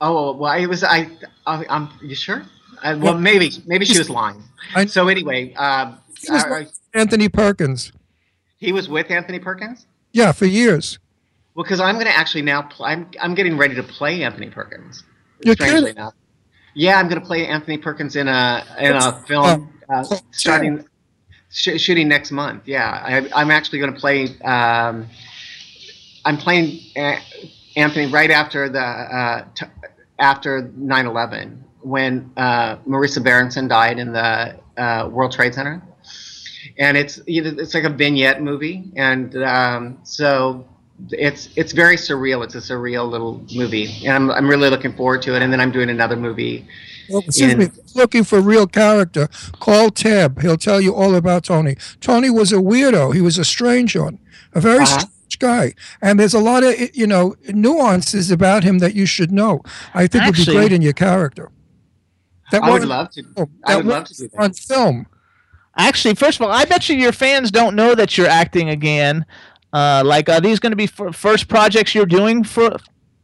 Oh 0.00 0.32
well, 0.34 0.52
it 0.60 0.66
was 0.66 0.82
I. 0.84 1.08
I 1.46 1.64
I'm 1.68 1.88
you 2.02 2.14
sure? 2.14 2.42
I, 2.82 2.94
well, 2.94 3.14
Yeah. 3.14 3.20
maybe 3.20 3.50
maybe 3.66 3.84
she 3.84 3.98
was 3.98 4.10
lying. 4.10 4.42
I- 4.74 4.86
so 4.86 5.08
anyway, 5.08 5.52
um, 5.54 5.98
He 6.18 6.32
was 6.32 6.44
I- 6.44 6.58
I- 6.60 6.66
Anthony 6.94 7.28
Perkins. 7.28 7.92
he 8.58 8.72
was 8.72 8.88
with 8.88 9.10
Anthony 9.10 9.38
Perkins. 9.38 9.86
Yeah, 10.12 10.32
for 10.32 10.46
years. 10.46 10.98
Well, 11.54 11.64
because 11.64 11.80
I'm 11.80 11.94
going 11.96 12.06
to 12.06 12.16
actually 12.16 12.42
now. 12.42 12.68
I'm 12.80 13.08
I'm 13.20 13.34
getting 13.34 13.56
ready 13.56 13.74
to 13.76 13.82
play 13.82 14.22
Anthony 14.24 14.48
Perkins. 14.50 15.04
You're 15.44 15.54
strangely 15.54 15.80
kidding. 15.80 15.96
enough. 15.96 16.14
Yeah, 16.74 16.98
I'm 16.98 17.08
going 17.08 17.20
to 17.20 17.26
play 17.26 17.46
Anthony 17.46 17.76
Perkins 17.78 18.16
in 18.16 18.26
a 18.28 18.64
in 18.78 18.96
a 18.96 19.12
film 19.26 19.72
uh, 19.92 20.04
starting 20.30 20.84
sh- 21.52 21.80
shooting 21.80 22.08
next 22.08 22.30
month. 22.30 22.66
Yeah, 22.66 22.90
I, 22.90 23.40
I'm 23.40 23.50
actually 23.50 23.78
going 23.78 23.94
to 23.94 24.00
play. 24.00 24.24
Um, 24.40 25.06
I'm 26.24 26.36
playing 26.38 26.80
Anthony 27.76 28.06
right 28.06 28.30
after 28.30 28.68
the 28.68 28.80
uh, 28.80 29.44
t- 29.54 29.66
after 30.18 30.62
9/11 30.62 31.58
when 31.80 32.30
uh, 32.36 32.76
Marissa 32.88 33.22
Berenson 33.22 33.68
died 33.68 33.98
in 33.98 34.12
the 34.12 34.56
uh, 34.76 35.08
World 35.10 35.32
Trade 35.32 35.54
Center, 35.54 35.82
and 36.78 36.96
it's 36.96 37.20
it's 37.26 37.74
like 37.74 37.84
a 37.84 37.90
vignette 37.90 38.42
movie, 38.42 38.84
and 38.96 39.36
um, 39.42 39.98
so 40.04 40.66
it's 41.10 41.48
it's 41.56 41.72
very 41.72 41.96
surreal. 41.96 42.44
It's 42.44 42.54
a 42.54 42.58
surreal 42.58 43.10
little 43.10 43.44
movie, 43.54 44.06
and 44.06 44.14
I'm 44.14 44.30
I'm 44.30 44.48
really 44.48 44.70
looking 44.70 44.94
forward 44.94 45.22
to 45.22 45.34
it. 45.34 45.42
And 45.42 45.52
then 45.52 45.60
I'm 45.60 45.72
doing 45.72 45.90
another 45.90 46.16
movie. 46.16 46.66
Well, 47.08 47.22
excuse 47.26 47.52
in- 47.52 47.58
me. 47.58 47.68
Looking 47.94 48.24
for 48.24 48.40
real 48.40 48.66
character, 48.66 49.28
call 49.60 49.90
Tab. 49.90 50.40
He'll 50.40 50.56
tell 50.56 50.80
you 50.80 50.94
all 50.94 51.14
about 51.14 51.44
Tony. 51.44 51.76
Tony 52.00 52.30
was 52.30 52.52
a 52.52 52.56
weirdo. 52.56 53.14
He 53.14 53.20
was 53.20 53.38
a 53.38 53.44
strange 53.44 53.96
one, 53.96 54.18
a 54.54 54.60
very 54.60 54.78
Uh-huh. 54.82 55.00
strange 55.00 55.38
guy. 55.38 55.74
And 56.00 56.18
there's 56.20 56.34
a 56.34 56.38
lot 56.38 56.62
of 56.64 56.74
you 56.94 57.06
know 57.06 57.34
nuances 57.48 58.30
about 58.30 58.64
him 58.64 58.78
that 58.78 58.94
you 58.94 59.06
should 59.06 59.30
know. 59.32 59.62
I 59.94 60.06
think 60.06 60.24
it 60.24 60.38
would 60.38 60.46
be 60.46 60.52
great 60.52 60.72
in 60.72 60.82
your 60.82 60.92
character. 60.94 61.50
That 62.50 62.62
I 62.62 62.70
would 62.70 62.84
love 62.84 63.10
to. 63.12 63.22
oh, 63.36 63.48
I 63.64 63.76
would 63.76 63.86
love 63.86 64.04
to 64.04 64.14
do 64.14 64.28
that. 64.28 64.38
on 64.42 64.52
film. 64.52 65.06
Actually, 65.76 66.14
first 66.14 66.38
of 66.38 66.46
all, 66.46 66.52
I 66.52 66.66
bet 66.66 66.88
you 66.90 66.96
your 66.96 67.12
fans 67.12 67.50
don't 67.50 67.74
know 67.74 67.94
that 67.94 68.18
you're 68.18 68.26
acting 68.28 68.68
again. 68.68 69.24
Uh, 69.72 70.02
like, 70.04 70.28
are 70.28 70.38
these 70.40 70.58
going 70.58 70.72
to 70.72 70.76
be 70.76 70.84
f- 70.84 71.16
first 71.16 71.48
projects 71.48 71.94
you're 71.94 72.04
doing 72.04 72.44
for 72.44 72.76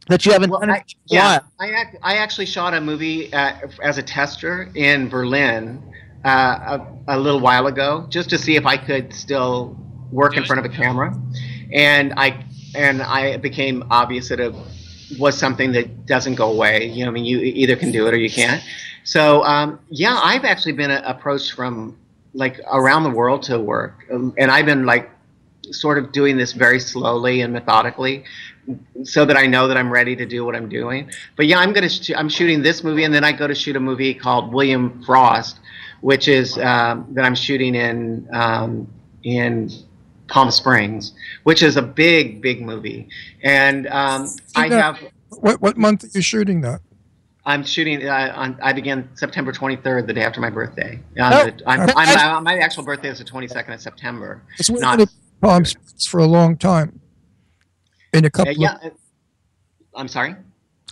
that 0.09 0.25
you 0.25 0.33
haven't 0.33 0.51
Well, 0.51 0.59
done? 0.59 0.69
in 0.69 0.69
I, 0.71 0.77
a 0.79 0.83
yeah, 1.07 1.39
while? 1.39 1.41
I, 1.59 1.71
act, 1.71 1.97
I 2.03 2.17
actually 2.17 2.47
shot 2.47 2.73
a 2.73 2.81
movie 2.81 3.33
uh, 3.33 3.53
as 3.83 3.97
a 3.97 4.03
tester 4.03 4.69
in 4.75 5.09
Berlin 5.09 5.81
uh, 6.25 6.79
a, 7.07 7.15
a 7.15 7.19
little 7.19 7.39
while 7.39 7.67
ago, 7.67 8.05
just 8.09 8.29
to 8.31 8.37
see 8.37 8.55
if 8.57 8.65
I 8.65 8.77
could 8.77 9.13
still 9.13 9.77
work 10.11 10.37
in 10.37 10.43
front 10.45 10.65
of 10.65 10.71
a 10.71 10.75
camera. 10.75 11.15
and 11.73 12.13
I 12.17 12.43
and 12.75 13.01
I 13.01 13.27
it 13.27 13.41
became 13.41 13.83
obvious 13.91 14.29
that 14.29 14.39
it 14.39 14.53
was 15.19 15.37
something 15.37 15.71
that 15.73 16.05
doesn't 16.05 16.35
go 16.35 16.51
away. 16.51 16.85
You 16.87 17.05
know, 17.05 17.11
I 17.11 17.13
mean, 17.13 17.25
you 17.25 17.39
either 17.39 17.75
can 17.75 17.91
do 17.91 18.07
it 18.07 18.13
or 18.13 18.17
you 18.17 18.29
can't. 18.29 18.63
So 19.03 19.43
um, 19.43 19.79
yeah, 19.89 20.19
I've 20.23 20.45
actually 20.45 20.73
been 20.73 20.91
approached 20.91 21.53
from 21.53 21.97
like 22.33 22.59
around 22.71 23.03
the 23.03 23.09
world 23.09 23.43
to 23.43 23.59
work, 23.59 24.05
um, 24.11 24.33
and 24.37 24.51
I've 24.51 24.65
been 24.65 24.85
like 24.85 25.09
sort 25.71 25.97
of 25.99 26.11
doing 26.11 26.37
this 26.37 26.53
very 26.53 26.79
slowly 26.79 27.41
and 27.41 27.53
methodically 27.53 28.23
so 29.03 29.25
that 29.25 29.37
I 29.37 29.45
know 29.47 29.67
that 29.67 29.77
I'm 29.77 29.91
ready 29.91 30.15
to 30.15 30.25
do 30.25 30.45
what 30.45 30.55
I'm 30.55 30.69
doing. 30.69 31.09
But 31.35 31.47
yeah, 31.47 31.59
I'm 31.59 31.73
gonna 31.73 31.89
sh- 31.89 32.11
I'm 32.15 32.29
shooting 32.29 32.61
this 32.61 32.83
movie, 32.83 33.03
and 33.03 33.13
then 33.13 33.23
I 33.23 33.31
go 33.31 33.47
to 33.47 33.55
shoot 33.55 33.75
a 33.75 33.79
movie 33.79 34.13
called 34.13 34.53
William 34.53 35.03
Frost, 35.03 35.59
which 36.01 36.27
is 36.27 36.57
um, 36.57 37.07
that 37.11 37.25
I'm 37.25 37.35
shooting 37.35 37.75
in 37.75 38.27
um, 38.33 38.87
in 39.23 39.69
Palm 40.27 40.51
Springs, 40.51 41.13
which 41.43 41.63
is 41.63 41.77
a 41.77 41.81
big 41.81 42.41
big 42.41 42.61
movie, 42.61 43.09
and 43.43 43.87
um, 43.87 44.27
I 44.55 44.67
now, 44.67 44.93
have. 44.93 45.11
What 45.29 45.61
what 45.61 45.77
month 45.77 46.03
are 46.03 46.07
you 46.13 46.21
shooting 46.21 46.61
that? 46.61 46.81
I'm 47.45 47.63
shooting. 47.63 48.07
Uh, 48.07 48.33
on, 48.35 48.59
I 48.61 48.73
began 48.73 49.09
September 49.15 49.51
23rd, 49.51 50.05
the 50.05 50.13
day 50.13 50.21
after 50.21 50.39
my 50.41 50.49
birthday. 50.49 50.99
Oh. 51.19 51.45
the- 51.45 51.63
I'm, 51.65 51.89
I'm, 51.95 52.35
uh, 52.37 52.41
my 52.41 52.57
actual 52.59 52.83
birthday 52.83 53.09
is 53.09 53.17
the 53.17 53.23
22nd 53.23 53.73
of 53.73 53.81
September. 53.81 54.43
It's 54.59 54.69
not- 54.69 54.99
Palm 55.41 55.63
Springs 55.65 56.05
for 56.05 56.19
a 56.19 56.25
long 56.25 56.57
time. 56.57 56.98
In 58.13 58.25
a 58.25 58.29
Uh, 58.45 58.51
couple 58.51 58.53
yeah. 58.53 58.75
of, 58.83 58.83
uh, 58.83 58.89
I'm 59.95 60.07
sorry. 60.09 60.35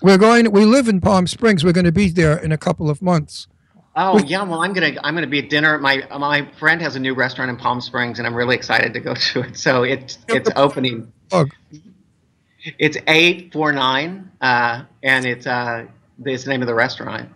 we're 0.01 0.17
going. 0.19 0.51
We 0.51 0.65
live 0.65 0.87
in 0.87 1.01
Palm 1.01 1.27
Springs. 1.27 1.63
We're 1.65 1.73
going 1.73 1.85
to 1.85 1.91
be 1.93 2.09
there 2.09 2.37
in 2.37 2.51
a 2.51 2.57
couple 2.57 2.89
of 2.89 3.01
months. 3.01 3.47
Oh 3.95 4.19
yeah, 4.19 4.43
well 4.43 4.61
I'm 4.63 4.73
gonna 4.73 4.95
I'm 5.03 5.15
gonna 5.15 5.27
be 5.27 5.39
at 5.39 5.49
dinner. 5.49 5.77
My 5.79 6.03
my 6.19 6.47
friend 6.59 6.81
has 6.81 6.95
a 6.95 6.99
new 6.99 7.15
restaurant 7.15 7.49
in 7.51 7.57
Palm 7.57 7.81
Springs, 7.81 8.19
and 8.19 8.27
I'm 8.27 8.35
really 8.35 8.55
excited 8.55 8.93
to 8.93 9.01
go 9.01 9.15
to 9.15 9.41
it. 9.41 9.57
So 9.57 9.83
it's 9.83 10.19
it's 10.29 10.49
opening. 10.55 11.13
Plug. 11.29 11.51
It's 12.79 12.97
eight 13.07 13.53
four 13.53 13.73
nine, 13.73 14.31
uh, 14.41 14.83
and 15.03 15.25
it's 15.25 15.47
uh, 15.47 15.85
it's 16.25 16.45
the 16.45 16.51
name 16.51 16.61
of 16.61 16.67
the 16.67 16.75
restaurant. 16.75 17.29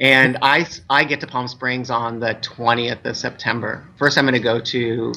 And 0.00 0.38
I 0.42 0.66
I 0.90 1.04
get 1.04 1.20
to 1.20 1.28
Palm 1.28 1.48
Springs 1.48 1.90
on 1.90 2.20
the 2.20 2.34
twentieth 2.42 3.04
of 3.06 3.16
September. 3.16 3.86
First, 3.98 4.18
I'm 4.18 4.24
going 4.24 4.34
to 4.34 4.40
go 4.40 4.60
to 4.60 5.12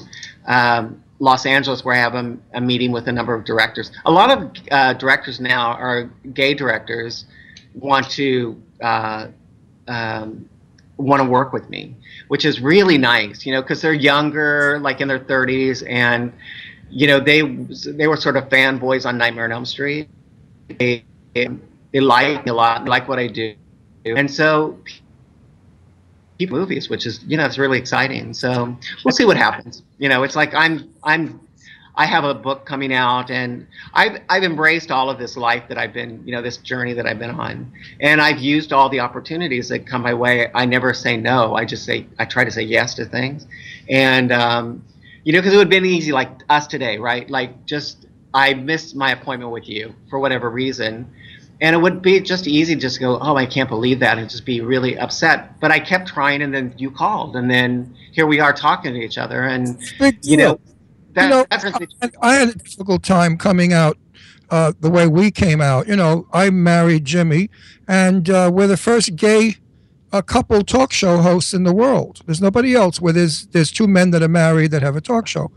um, 0.48 1.04
Los 1.20 1.46
Angeles, 1.46 1.86
where 1.86 1.96
I 1.96 2.00
have 2.00 2.16
a, 2.16 2.38
a 2.54 2.62
meeting 2.62 2.92
with 2.92 3.08
a 3.08 3.12
number 3.12 3.34
of 3.34 3.46
directors. 3.46 3.92
A 4.06 4.12
lot 4.12 4.32
of 4.32 4.52
uh, 4.72 4.94
directors 4.94 5.40
now 5.40 5.72
are 5.74 6.10
gay 6.34 6.54
directors 6.54 7.26
want 7.74 8.10
to 8.12 8.62
uh, 8.82 9.28
um, 9.88 10.50
want 10.98 11.22
to 11.22 11.30
work 11.30 11.54
with 11.54 11.70
me, 11.70 11.96
which 12.28 12.46
is 12.46 12.60
really 12.60 12.98
nice, 12.98 13.46
you 13.46 13.54
know, 13.54 13.62
because 13.62 13.82
they're 13.82 13.94
younger, 13.94 14.80
like 14.80 15.02
in 15.02 15.08
their 15.08 15.20
30s, 15.20 15.88
and 15.90 16.34
you 16.90 17.08
know 17.08 17.20
they 17.20 17.42
they 17.42 18.08
were 18.08 18.18
sort 18.18 18.38
of 18.38 18.50
fanboys 18.50 19.06
on 19.06 19.18
Nightmare 19.18 19.46
on 19.46 19.52
Elm 19.52 19.66
Street. 19.66 20.10
They 20.80 21.04
they 21.34 22.00
like 22.00 22.46
me 22.46 22.52
a 22.52 22.54
lot, 22.54 22.86
like 22.86 23.08
what 23.08 23.20
I 23.20 23.28
do, 23.28 23.56
and 24.06 24.30
so 24.30 24.78
keep 26.38 26.52
movies, 26.52 26.90
which 26.90 27.06
is 27.06 27.24
you 27.28 27.38
know 27.38 27.46
it's 27.46 27.58
really 27.58 27.78
exciting. 27.78 28.34
So 28.34 28.76
we'll 29.04 29.14
see 29.14 29.26
what 29.26 29.38
happens. 29.38 29.84
You 29.98 30.10
know, 30.10 30.24
it's 30.24 30.36
like 30.36 30.54
I'm 30.54 30.94
I'm 31.04 31.40
I 31.98 32.06
have 32.06 32.26
a 32.26 32.34
book 32.34 32.66
coming 32.66 32.94
out, 32.94 33.32
and 33.32 33.68
I've 33.94 34.22
I've 34.30 34.44
embraced 34.44 34.92
all 34.92 35.10
of 35.10 35.18
this 35.18 35.38
life 35.38 35.64
that 35.70 35.78
I've 35.78 35.94
been, 35.94 36.22
you 36.26 36.34
know, 36.34 36.42
this 36.42 36.58
journey 36.58 36.94
that 36.94 37.08
I've 37.08 37.20
been 37.20 37.32
on, 37.32 37.72
and 38.02 38.22
I've 38.22 38.40
used 38.40 38.74
all 38.74 38.90
the 38.90 39.00
opportunities 39.00 39.70
that 39.70 39.88
come 39.88 40.02
my 40.02 40.14
way. 40.14 40.50
I 40.54 40.66
never 40.66 40.94
say 40.94 41.18
no. 41.18 41.56
I 41.56 41.66
just 41.66 41.86
say 41.86 42.08
I 42.20 42.26
try 42.26 42.44
to 42.44 42.52
say 42.52 42.64
yes 42.64 42.96
to 42.96 43.06
things, 43.06 43.48
and 43.90 44.32
um, 44.32 44.84
you 45.24 45.34
know, 45.34 45.40
because 45.40 45.54
it 45.54 45.58
would 45.58 45.68
have 45.68 45.70
been 45.70 45.86
easy 45.86 46.12
like 46.12 46.30
us 46.50 46.68
today, 46.68 46.98
right? 46.98 47.30
Like 47.30 47.66
just 47.66 48.06
I 48.34 48.54
missed 48.54 48.96
my 48.96 49.12
appointment 49.12 49.52
with 49.52 49.70
you 49.70 49.96
for 50.10 50.20
whatever 50.20 50.50
reason. 50.50 51.10
And 51.62 51.76
it 51.76 51.80
would 51.80 52.02
be 52.02 52.20
just 52.20 52.48
easy 52.48 52.76
to 52.76 52.82
just 52.82 53.00
go, 53.00 53.18
oh, 53.20 53.38
I 53.38 53.46
can't 53.46 53.70
believe 53.70 54.00
that, 54.00 54.18
and 54.18 54.30
just 54.30 54.46
be 54.46 54.62
really 54.62 54.98
upset. 54.98 55.60
But 55.62 55.72
I 55.72 55.80
kept 55.80 56.08
trying, 56.10 56.42
and 56.42 56.54
then 56.54 56.74
you 56.78 56.92
called, 56.92 57.36
and 57.36 57.50
then 57.50 57.96
here 58.12 58.28
we 58.28 58.40
are 58.40 58.54
talking 58.54 58.94
to 58.94 59.00
each 59.00 59.18
other, 59.18 59.44
and 59.44 59.82
you 60.22 60.38
know, 60.38 60.60
that, 61.14 61.24
you 61.24 61.30
know, 61.30 61.46
that's 61.50 61.66
I, 61.66 62.10
I 62.22 62.34
had 62.36 62.50
a 62.50 62.54
difficult 62.56 63.04
time 63.04 63.38
coming 63.38 63.72
out 63.72 63.98
uh, 64.50 64.74
the 64.80 64.90
way 64.90 65.08
we 65.08 65.32
came 65.32 65.62
out. 65.62 65.88
You 65.88 65.96
know, 65.96 66.28
I 66.34 66.50
married 66.50 67.06
Jimmy, 67.06 67.50
and 67.88 68.30
uh, 68.30 68.52
we're 68.54 68.68
the 68.68 68.78
first 68.78 69.16
gay 69.16 69.56
uh, 70.12 70.22
couple 70.22 70.62
talk 70.64 70.94
show 70.94 71.18
hosts 71.18 71.54
in 71.54 71.64
the 71.64 71.74
world. 71.74 72.22
There's 72.26 72.42
nobody 72.42 72.74
else 72.74 73.02
where 73.02 73.14
there's 73.14 73.48
there's 73.48 73.72
two 73.72 73.88
men 73.88 74.12
that 74.12 74.24
are 74.24 74.28
married 74.28 74.72
that 74.72 74.82
have 74.82 74.96
a 74.96 75.02
talk 75.02 75.28
show, 75.28 75.52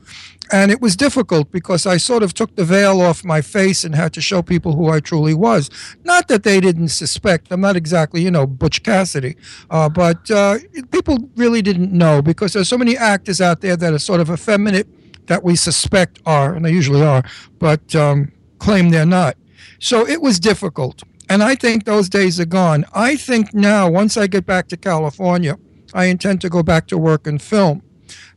and 0.53 0.71
it 0.71 0.81
was 0.81 0.97
difficult 0.97 1.53
because 1.53 1.87
I 1.87 1.97
sort 1.97 2.23
of 2.23 2.35
took 2.35 2.57
the 2.57 2.65
veil 2.65 3.01
off 3.01 3.25
my 3.25 3.41
face 3.41 3.85
and 3.85 3.95
had 3.95 4.13
to 4.15 4.21
show 4.21 4.43
people 4.43 4.73
who 4.75 4.89
I 4.89 5.01
truly 5.01 5.35
was. 5.35 5.71
Not 6.05 6.29
that 6.29 6.43
they 6.43 6.61
didn't 6.61 6.89
suspect. 6.89 7.49
I'm 7.51 7.61
not 7.61 7.77
exactly 7.77 8.23
you 8.23 8.31
know 8.31 8.47
Butch 8.47 8.83
Cassidy, 8.83 9.37
uh, 9.71 9.89
but 9.89 10.31
uh, 10.31 10.59
people 10.91 11.31
really 11.37 11.63
didn't 11.63 11.93
know 11.93 12.23
because 12.23 12.53
there's 12.53 12.69
so 12.69 12.79
many 12.79 12.97
actors 12.97 13.41
out 13.41 13.61
there 13.61 13.77
that 13.77 13.93
are 13.93 13.99
sort 13.99 14.21
of 14.21 14.31
effeminate 14.31 14.89
that 15.29 15.45
we 15.45 15.57
suspect 15.57 16.21
are, 16.27 16.55
and 16.55 16.65
they 16.65 16.73
usually 16.73 17.03
are, 17.03 17.23
but 17.59 17.95
um, 17.95 18.33
claim 18.59 18.91
they're 18.91 19.07
not. 19.07 19.37
So 19.79 20.07
it 20.07 20.21
was 20.21 20.41
difficult. 20.41 21.03
And 21.29 21.43
I 21.43 21.55
think 21.55 21.85
those 21.85 22.09
days 22.09 22.41
are 22.41 22.47
gone. 22.47 22.87
I 22.95 23.17
think 23.17 23.53
now, 23.53 23.91
once 23.91 24.17
I 24.17 24.27
get 24.27 24.47
back 24.47 24.69
to 24.69 24.77
California, 24.77 25.59
I 25.93 26.07
intend 26.07 26.41
to 26.43 26.49
go 26.49 26.63
back 26.63 26.87
to 26.89 26.99
work 26.99 27.27
in 27.27 27.39
film. 27.39 27.83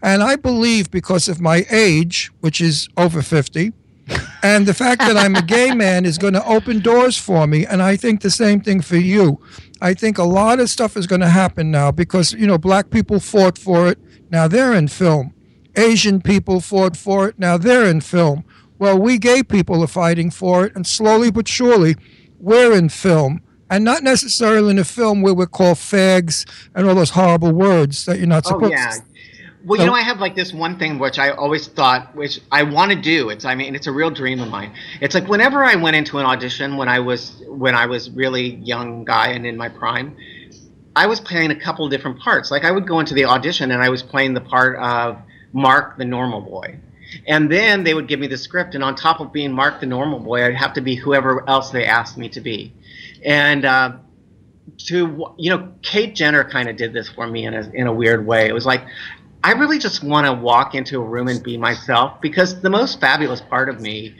And 0.01 0.21
I 0.21 0.35
believe 0.35 0.91
because 0.91 1.29
of 1.29 1.39
my 1.39 1.65
age, 1.69 2.31
which 2.41 2.59
is 2.59 2.89
over 2.97 3.21
50, 3.21 3.71
and 4.43 4.65
the 4.65 4.73
fact 4.73 5.01
that 5.01 5.15
I'm 5.15 5.35
a 5.35 5.41
gay 5.41 5.73
man 5.73 6.05
is 6.05 6.17
going 6.17 6.33
to 6.33 6.45
open 6.45 6.79
doors 6.79 7.17
for 7.17 7.47
me. 7.47 7.65
And 7.65 7.81
I 7.81 7.95
think 7.95 8.21
the 8.21 8.31
same 8.31 8.59
thing 8.61 8.81
for 8.81 8.97
you. 8.97 9.39
I 9.81 9.93
think 9.93 10.17
a 10.17 10.23
lot 10.23 10.59
of 10.59 10.69
stuff 10.69 10.97
is 10.97 11.07
going 11.07 11.21
to 11.21 11.29
happen 11.29 11.71
now 11.71 11.91
because, 11.91 12.33
you 12.33 12.45
know, 12.45 12.57
black 12.57 12.89
people 12.89 13.19
fought 13.19 13.57
for 13.57 13.87
it. 13.87 13.99
Now 14.29 14.47
they're 14.47 14.73
in 14.73 14.87
film. 14.87 15.33
Asian 15.75 16.21
people 16.21 16.59
fought 16.59 16.97
for 16.97 17.29
it. 17.29 17.39
Now 17.39 17.57
they're 17.57 17.85
in 17.85 18.01
film. 18.01 18.43
Well, 18.77 18.97
we 18.99 19.17
gay 19.17 19.43
people 19.43 19.83
are 19.83 19.87
fighting 19.87 20.29
for 20.31 20.65
it. 20.65 20.75
And 20.75 20.85
slowly 20.85 21.31
but 21.31 21.47
surely, 21.47 21.95
we're 22.41 22.73
in 22.77 22.89
film. 22.89 23.41
And 23.69 23.85
not 23.85 24.03
necessarily 24.03 24.71
in 24.71 24.79
a 24.79 24.83
film 24.83 25.21
where 25.21 25.33
we're 25.33 25.45
called 25.45 25.77
fags 25.77 26.45
and 26.75 26.85
all 26.85 26.93
those 26.93 27.11
horrible 27.11 27.53
words 27.53 28.03
that 28.03 28.17
you're 28.17 28.27
not 28.27 28.45
supposed 28.45 28.65
Oh 28.65 28.67
supposed 28.67 28.73
yeah. 28.73 28.91
to. 28.91 29.11
Well, 29.63 29.79
you 29.79 29.85
know, 29.85 29.93
I 29.93 30.01
have 30.01 30.19
like 30.19 30.35
this 30.35 30.53
one 30.53 30.79
thing 30.79 30.97
which 30.97 31.19
I 31.19 31.29
always 31.29 31.67
thought, 31.67 32.15
which 32.15 32.41
I 32.51 32.63
want 32.63 32.91
to 32.91 32.99
do. 32.99 33.29
It's, 33.29 33.45
I 33.45 33.53
mean, 33.53 33.75
it's 33.75 33.87
a 33.87 33.91
real 33.91 34.09
dream 34.09 34.41
of 34.41 34.49
mine. 34.49 34.73
It's 35.01 35.13
like 35.13 35.27
whenever 35.27 35.63
I 35.63 35.75
went 35.75 35.95
into 35.95 36.17
an 36.17 36.25
audition 36.25 36.77
when 36.77 36.89
I 36.89 36.99
was 36.99 37.43
when 37.47 37.75
I 37.75 37.85
was 37.85 38.09
really 38.09 38.55
young 38.55 39.05
guy 39.05 39.29
and 39.29 39.45
in 39.45 39.55
my 39.55 39.69
prime, 39.69 40.17
I 40.95 41.05
was 41.05 41.19
playing 41.19 41.51
a 41.51 41.55
couple 41.55 41.87
different 41.89 42.19
parts. 42.19 42.49
Like 42.49 42.65
I 42.65 42.71
would 42.71 42.87
go 42.87 42.99
into 42.99 43.13
the 43.13 43.25
audition 43.25 43.71
and 43.71 43.83
I 43.83 43.89
was 43.89 44.01
playing 44.01 44.33
the 44.33 44.41
part 44.41 44.77
of 44.79 45.17
Mark 45.53 45.97
the 45.97 46.05
normal 46.05 46.41
boy. 46.41 46.79
And 47.27 47.51
then 47.51 47.83
they 47.83 47.93
would 47.93 48.07
give 48.07 48.19
me 48.19 48.27
the 48.27 48.37
script, 48.37 48.75
and 48.75 48.83
on 48.83 48.95
top 48.95 49.19
of 49.19 49.33
being 49.33 49.51
Mark 49.51 49.79
the 49.79 49.85
normal 49.85 50.19
boy, 50.19 50.45
I'd 50.45 50.55
have 50.55 50.73
to 50.73 50.81
be 50.81 50.95
whoever 50.95 51.47
else 51.49 51.69
they 51.71 51.85
asked 51.85 52.17
me 52.17 52.29
to 52.29 52.41
be. 52.41 52.73
And 53.23 53.65
uh, 53.65 53.93
to 54.85 55.33
you 55.37 55.49
know, 55.49 55.71
Kate 55.81 56.15
Jenner 56.15 56.43
kind 56.43 56.69
of 56.69 56.75
did 56.77 56.93
this 56.93 57.09
for 57.09 57.27
me 57.27 57.45
in 57.45 57.53
a 57.53 57.69
in 57.73 57.87
a 57.87 57.93
weird 57.93 58.25
way. 58.25 58.47
It 58.47 58.53
was 58.53 58.65
like 58.65 58.83
I 59.43 59.53
really 59.53 59.79
just 59.79 60.03
want 60.03 60.27
to 60.27 60.33
walk 60.33 60.75
into 60.75 60.99
a 61.01 61.03
room 61.03 61.27
and 61.27 61.41
be 61.41 61.57
myself 61.57 62.21
because 62.21 62.61
the 62.61 62.69
most 62.69 62.99
fabulous 62.99 63.41
part 63.41 63.69
of 63.69 63.81
me 63.81 64.15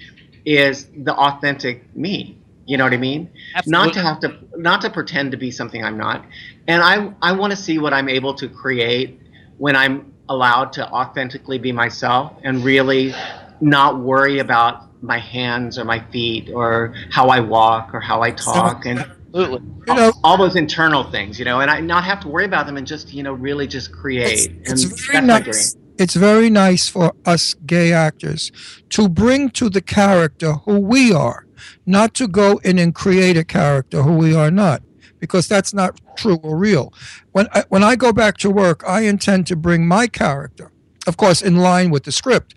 is 0.46 0.88
the 0.98 1.14
authentic 1.14 1.96
me. 1.96 2.38
You 2.66 2.78
know 2.78 2.84
what 2.86 2.94
I 2.94 2.98
mean? 2.98 3.30
Absolutely. 3.56 3.86
Not 3.86 3.94
to 3.94 4.02
have 4.02 4.20
to 4.22 4.60
not 4.60 4.82
to 4.82 4.90
pretend 4.90 5.32
to 5.32 5.38
be 5.38 5.52
something 5.52 5.84
I'm 5.84 5.98
not. 5.98 6.26
And 6.68 6.82
I 6.82 7.14
I 7.22 7.34
want 7.34 7.52
to 7.52 7.58
see 7.58 7.78
what 7.78 7.94
I'm 7.94 8.10
able 8.10 8.34
to 8.36 8.48
create 8.48 9.20
when 9.58 9.76
I'm 9.76 10.11
allowed 10.32 10.72
to 10.74 10.90
authentically 10.90 11.60
be 11.60 11.72
myself 11.72 12.34
and 12.44 12.64
really 12.64 13.14
not 13.60 14.00
worry 14.00 14.40
about 14.40 14.88
my 15.02 15.20
hands 15.20 15.78
or 15.78 15.84
my 15.84 16.00
feet 16.12 16.50
or 16.54 16.94
how 17.12 17.28
I 17.28 17.40
walk 17.42 17.94
or 17.94 18.00
how 18.00 18.22
I 18.22 18.32
talk 18.32 18.86
and 18.86 19.00
Absolutely. 19.00 19.68
all, 19.90 20.20
all 20.24 20.38
those 20.38 20.56
internal 20.56 21.04
things, 21.04 21.38
you 21.38 21.46
know, 21.46 21.60
and 21.60 21.70
I 21.70 21.82
not 21.82 22.04
have 22.06 22.22
to 22.22 22.28
worry 22.28 22.46
about 22.46 22.66
them 22.66 22.78
and 22.78 22.88
just, 22.88 23.14
you 23.14 23.24
know, 23.24 23.34
really 23.34 23.68
just 23.68 23.92
create. 23.92 24.52
It's 24.64 24.84
and 24.84 25.00
very 25.00 25.26
nice. 25.26 25.76
It's 25.98 26.16
very 26.16 26.50
nice 26.50 26.88
for 26.88 27.14
us 27.26 27.54
gay 27.66 27.94
actors 27.94 28.52
to 28.90 29.08
bring 29.08 29.50
to 29.52 29.70
the 29.70 29.82
character 29.82 30.54
who 30.66 30.80
we 30.80 31.14
are, 31.14 31.46
not 31.86 32.14
to 32.16 32.28
go 32.28 32.60
in 32.64 32.80
and 32.80 32.96
create 32.96 33.38
a 33.38 33.44
character 33.44 34.02
who 34.02 34.16
we 34.16 34.34
are 34.34 34.50
not, 34.50 34.82
because 35.22 35.48
that's 35.48 35.74
not 35.74 36.02
true 36.18 36.40
or 36.44 36.58
real. 36.58 36.94
When 37.32 37.48
I, 37.54 37.64
when 37.70 37.84
I 37.84 37.96
go 37.96 38.12
back 38.12 38.36
to 38.40 38.50
work, 38.50 38.84
I 38.86 39.02
intend 39.02 39.48
to 39.48 39.56
bring 39.56 39.88
my 39.88 40.08
character, 40.08 40.70
of 41.08 41.16
course, 41.16 41.42
in 41.42 41.56
line 41.56 41.92
with 41.92 42.04
the 42.04 42.12
script, 42.12 42.54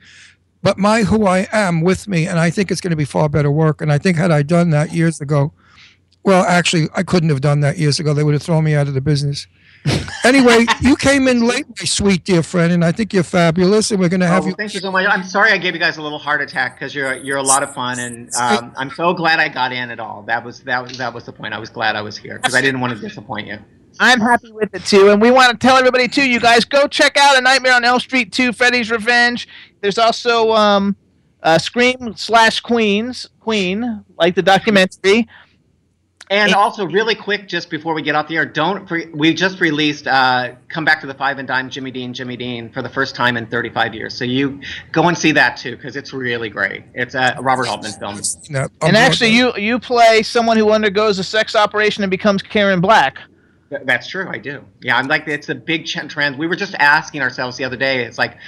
but 0.63 0.79
my 0.79 1.03
who 1.03 1.27
I 1.27 1.47
am 1.53 1.83
with 1.83 2.09
me, 2.09 2.27
and 2.27 2.41
I 2.41 2.51
think 2.51 2.73
it's 2.73 2.81
going 2.81 2.91
to 2.91 2.97
be 2.97 3.05
far 3.05 3.29
better 3.29 3.51
work. 3.51 3.81
And 3.81 3.93
I 3.93 3.99
think 3.99 4.17
had 4.17 4.33
I 4.33 4.43
done 4.43 4.71
that 4.71 4.93
years 4.93 5.21
ago, 5.21 5.53
well, 6.25 6.43
actually, 6.45 6.89
I 6.95 7.03
couldn't 7.03 7.29
have 7.29 7.43
done 7.43 7.61
that 7.61 7.77
years 7.77 8.01
ago. 8.01 8.15
They 8.15 8.25
would 8.25 8.33
have 8.33 8.43
thrown 8.43 8.65
me 8.65 8.75
out 8.75 8.89
of 8.89 8.95
the 8.95 9.03
business. 9.03 9.47
Anyway, 10.25 10.65
you 10.81 10.97
came 10.97 11.29
in 11.29 11.47
late, 11.47 11.67
my 11.69 11.85
sweet 11.85 12.25
dear 12.25 12.43
friend, 12.43 12.73
and 12.73 12.83
I 12.85 12.93
think 12.93 13.13
you're 13.13 13.23
fabulous, 13.23 13.91
and 13.91 14.01
we're 14.01 14.09
going 14.09 14.21
to 14.21 14.27
have 14.27 14.45
Oh, 14.45 14.49
you. 14.49 14.55
thank 14.55 14.73
you 14.73 14.81
so 14.81 14.91
much. 14.91 15.07
I'm 15.07 15.23
sorry 15.23 15.53
I 15.53 15.59
gave 15.59 15.75
you 15.75 15.81
guys 15.81 15.99
a 15.99 16.03
little 16.03 16.19
heart 16.19 16.41
attack 16.41 16.77
because 16.79 16.95
you're 16.95 17.15
you're 17.17 17.37
a 17.37 17.43
lot 17.43 17.63
of 17.63 17.75
fun, 17.75 17.99
and 17.99 18.35
um, 18.37 18.73
I'm 18.77 18.89
so 18.91 19.13
glad 19.13 19.39
I 19.41 19.49
got 19.49 19.73
in 19.73 19.91
at 19.91 20.01
all. 20.01 20.23
That 20.23 20.43
was 20.43 20.61
that 20.61 20.83
was 20.83 20.97
that 20.97 21.13
was 21.13 21.25
the 21.25 21.33
point. 21.33 21.53
I 21.53 21.59
was 21.59 21.69
glad 21.69 21.95
I 21.97 22.01
was 22.03 22.17
here 22.17 22.37
because 22.39 22.55
I 22.55 22.63
didn't 22.63 22.81
want 22.81 22.95
to 22.95 22.99
disappoint 22.99 23.47
you. 23.47 23.59
I'm 24.01 24.21
happy 24.21 24.51
with 24.51 24.75
it 24.75 24.85
too, 24.87 25.11
and 25.11 25.21
we 25.21 25.31
want 25.31 25.53
to 25.53 25.67
tell 25.67 25.77
everybody 25.77 26.09
too. 26.09 26.27
You 26.29 26.41
guys 26.41 26.65
go 26.65 26.87
check 26.89 27.17
out 27.19 27.37
A 27.37 27.41
Nightmare 27.43 27.75
on 27.75 27.85
Elm 27.85 28.01
Street 28.01 28.33
2: 28.33 28.53
Freddy's 28.55 28.91
Revenge. 28.91 29.47
There's 29.83 29.99
also 29.99 30.53
um, 30.53 30.97
uh, 31.43 31.59
Scream 31.59 32.15
slash 32.17 32.61
Queens 32.61 33.29
Queen, 33.41 34.03
like 34.19 34.35
the 34.35 34.43
documentary. 34.43 35.29
And 36.31 36.55
also, 36.55 36.87
really 36.87 37.15
quick, 37.15 37.49
just 37.49 37.69
before 37.69 37.93
we 37.93 38.01
get 38.01 38.15
off 38.15 38.29
the 38.29 38.37
air, 38.37 38.47
don't 38.47 38.89
for, 38.89 39.03
we 39.13 39.35
just 39.35 39.61
released 39.61 40.07
uh, 40.07 40.55
"Come 40.69 40.85
Back 40.85 41.03
to 41.03 41.07
the 41.07 41.13
Five 41.13 41.39
and 41.39 41.47
Dime" 41.47 41.69
Jimmy 41.69 41.91
Dean, 41.91 42.15
Jimmy 42.15 42.37
Dean 42.37 42.71
for 42.71 42.81
the 42.81 42.89
first 42.89 43.15
time 43.15 43.37
in 43.37 43.47
35 43.47 43.95
years. 43.95 44.15
So 44.15 44.25
you 44.25 44.61
go 44.91 45.07
and 45.09 45.19
see 45.19 45.33
that 45.33 45.59
too 45.59 45.77
because 45.77 45.97
it's 45.97 46.15
really 46.15 46.49
great. 46.49 46.85
It's 46.95 47.15
a 47.15 47.37
Robert 47.41 47.69
Altman 47.69 47.93
film. 47.93 48.21
No, 48.49 48.69
and 48.81 48.97
actually, 48.97 49.31
you 49.31 49.53
you 49.57 49.79
play 49.79 50.23
someone 50.23 50.57
who 50.57 50.71
undergoes 50.71 51.19
a 51.19 51.25
sex 51.25 51.55
operation 51.55 52.03
and 52.03 52.11
becomes 52.11 52.43
Karen 52.43 52.81
Black. 52.81 53.19
Th- 53.69 53.83
That's 53.85 54.09
true. 54.09 54.27
I 54.29 54.39
do. 54.39 54.65
Yeah, 54.81 54.97
I'm 54.97 55.09
like 55.09 55.29
it's 55.29 55.51
a 55.51 55.55
big 55.55 55.85
ch- 55.85 56.09
trend. 56.09 56.39
We 56.39 56.47
were 56.47 56.57
just 56.57 56.75
asking 56.77 57.21
ourselves 57.21 57.59
the 57.59 57.65
other 57.65 57.77
day. 57.77 58.03
It's 58.03 58.19
like, 58.19 58.39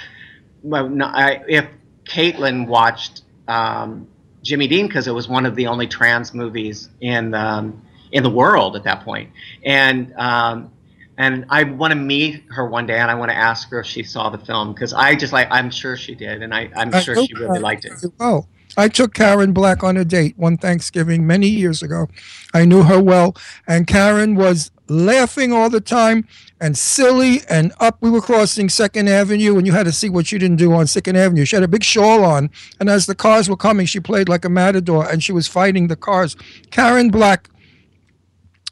well, 0.63 0.89
no, 0.89 1.05
I, 1.05 1.43
if 1.47 1.67
Caitlin 2.05 2.65
watched 2.65 3.21
um, 3.47 4.07
Jimmy 4.47 4.67
Dean 4.67 4.87
because 4.87 5.07
it 5.07 5.13
was 5.13 5.27
one 5.27 5.45
of 5.45 5.55
the 5.55 5.67
only 5.67 5.87
trans 5.87 6.33
movies 6.33 6.89
in 7.01 7.33
um, 7.33 7.81
in 8.13 8.23
the 8.23 8.29
world 8.29 8.77
at 8.77 8.83
that 8.85 9.03
point, 9.03 9.29
and 9.63 10.13
um, 10.15 10.71
and 11.17 11.45
I 11.49 11.63
want 11.63 11.91
to 11.91 11.99
meet 11.99 12.43
her 12.51 12.65
one 12.65 12.85
day, 12.85 12.97
and 12.97 13.11
I 13.11 13.15
want 13.15 13.29
to 13.29 13.37
ask 13.37 13.69
her 13.69 13.81
if 13.81 13.85
she 13.85 14.03
saw 14.03 14.29
the 14.29 14.37
film 14.37 14.73
because 14.73 14.93
I 14.93 15.15
just 15.15 15.33
like 15.33 15.49
I'm 15.51 15.69
sure 15.69 15.97
she 15.97 16.15
did, 16.15 16.41
and 16.41 16.53
I, 16.55 16.71
I'm 16.77 16.95
I 16.95 17.01
sure 17.01 17.15
she 17.15 17.33
really 17.33 17.59
liked 17.59 17.83
it. 17.83 17.91
Oh, 18.21 18.47
I 18.77 18.87
took 18.87 19.13
Karen 19.13 19.51
Black 19.51 19.83
on 19.83 19.97
a 19.97 20.05
date 20.05 20.37
one 20.37 20.57
Thanksgiving 20.57 21.27
many 21.27 21.47
years 21.47 21.83
ago. 21.83 22.07
I 22.53 22.63
knew 22.63 22.83
her 22.83 23.01
well, 23.01 23.35
and 23.67 23.85
Karen 23.85 24.35
was 24.35 24.71
laughing 24.89 25.53
all 25.53 25.69
the 25.69 25.81
time 25.81 26.27
and 26.59 26.77
silly 26.77 27.41
and 27.49 27.73
up. 27.79 27.97
We 28.01 28.09
were 28.09 28.21
crossing 28.21 28.69
Second 28.69 29.09
Avenue, 29.09 29.57
and 29.57 29.67
you 29.67 29.73
had 29.73 29.85
to 29.85 29.91
see 29.91 30.09
what 30.09 30.27
she 30.27 30.37
didn't 30.37 30.57
do 30.57 30.73
on 30.73 30.87
Second 30.87 31.17
Avenue. 31.17 31.45
She 31.45 31.55
had 31.55 31.63
a 31.63 31.67
big 31.67 31.83
shawl 31.83 32.23
on, 32.23 32.49
and 32.79 32.89
as 32.89 33.05
the 33.05 33.15
cars 33.15 33.49
were 33.49 33.57
coming, 33.57 33.85
she 33.85 33.99
played 33.99 34.29
like 34.29 34.45
a 34.45 34.49
matador, 34.49 35.09
and 35.09 35.23
she 35.23 35.31
was 35.31 35.47
fighting 35.47 35.87
the 35.87 35.95
cars. 35.95 36.35
Karen 36.71 37.09
Black, 37.09 37.49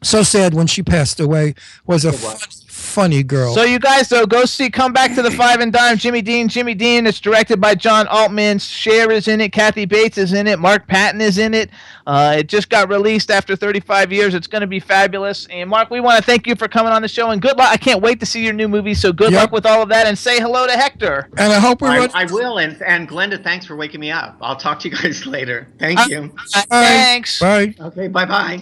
so 0.01 0.23
sad 0.23 0.53
when 0.53 0.67
she 0.67 0.83
passed 0.83 1.19
away, 1.19 1.55
was 1.85 2.05
a 2.05 2.09
oh, 2.09 2.13
fun, 2.13 2.37
funny 2.85 3.23
girl. 3.23 3.53
So 3.53 3.63
you 3.63 3.79
guys 3.79 4.07
though 4.09 4.25
go 4.25 4.45
see 4.45 4.69
Come 4.69 4.93
Back 4.93 5.13
to 5.15 5.21
the 5.21 5.31
Five 5.31 5.59
and 5.59 5.73
Dime 5.73 5.97
Jimmy 5.97 6.21
Dean 6.21 6.47
Jimmy 6.47 6.73
Dean 6.73 7.05
it's 7.07 7.19
directed 7.19 7.59
by 7.59 7.75
John 7.75 8.07
Altman 8.07 8.59
Cher 8.59 9.11
is 9.11 9.27
in 9.27 9.41
it 9.41 9.51
Kathy 9.51 9.85
Bates 9.85 10.17
is 10.17 10.31
in 10.33 10.47
it 10.47 10.59
Mark 10.59 10.87
Patton 10.87 11.19
is 11.21 11.37
in 11.37 11.53
it 11.53 11.69
uh, 12.07 12.35
it 12.37 12.47
just 12.47 12.69
got 12.69 12.87
released 12.89 13.31
after 13.31 13.55
35 13.55 14.13
years 14.13 14.33
it's 14.35 14.47
going 14.47 14.61
to 14.61 14.67
be 14.67 14.79
fabulous 14.79 15.47
and 15.47 15.69
Mark 15.69 15.89
we 15.89 15.99
want 15.99 16.17
to 16.17 16.23
thank 16.23 16.45
you 16.47 16.55
for 16.55 16.67
coming 16.67 16.93
on 16.93 17.01
the 17.01 17.07
show 17.07 17.31
and 17.31 17.41
good 17.41 17.57
luck 17.57 17.69
I 17.71 17.77
can't 17.77 18.01
wait 18.01 18.19
to 18.21 18.25
see 18.25 18.43
your 18.43 18.53
new 18.53 18.67
movie 18.67 18.93
so 18.93 19.11
good 19.11 19.31
Yep. 19.31 19.41
luck 19.41 19.51
with 19.51 19.65
all 19.65 19.81
of 19.81 19.89
that 19.89 20.05
and 20.07 20.17
say 20.17 20.39
hello 20.39 20.67
to 20.67 20.73
Hector 20.73 21.29
and 21.37 21.51
I 21.51 21.59
hope 21.59 21.81
we 21.81 21.87
I, 21.89 21.97
run. 21.99 22.09
I 22.13 22.25
will, 22.25 22.59
and 22.59 22.81
and 22.83 23.09
Glenda, 23.09 23.43
thanks 23.43 23.65
for 23.65 23.75
waking 23.75 23.99
me 23.99 24.11
up. 24.11 24.37
I'll 24.41 24.55
talk 24.55 24.79
to 24.81 24.89
you 24.89 24.95
guys 24.95 25.25
later. 25.25 25.67
Thank 25.79 25.99
Uh, 25.99 26.05
you. 26.09 26.35
thanks 26.69 27.39
Bye. 27.39 27.73
Okay, 27.79 28.07
bye 28.07 28.25
bye. 28.25 28.61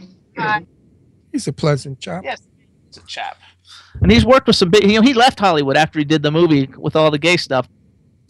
He's 1.32 1.48
a 1.48 1.54
pleasant 1.54 2.00
chap. 2.00 2.24
Yes, 2.24 2.42
it's 2.88 2.98
a 2.98 3.06
chap. 3.06 3.38
And 4.02 4.12
he's 4.12 4.26
worked 4.26 4.48
with 4.48 4.56
some 4.56 4.70
big. 4.70 4.84
You 4.90 4.96
know, 5.00 5.02
he 5.02 5.14
left 5.14 5.40
Hollywood 5.40 5.78
after 5.78 6.00
he 6.00 6.06
did 6.06 6.24
the 6.24 6.32
movie 6.32 6.68
with 6.78 6.96
all 6.96 7.12
the 7.12 7.20
gay 7.20 7.38
stuff 7.38 7.68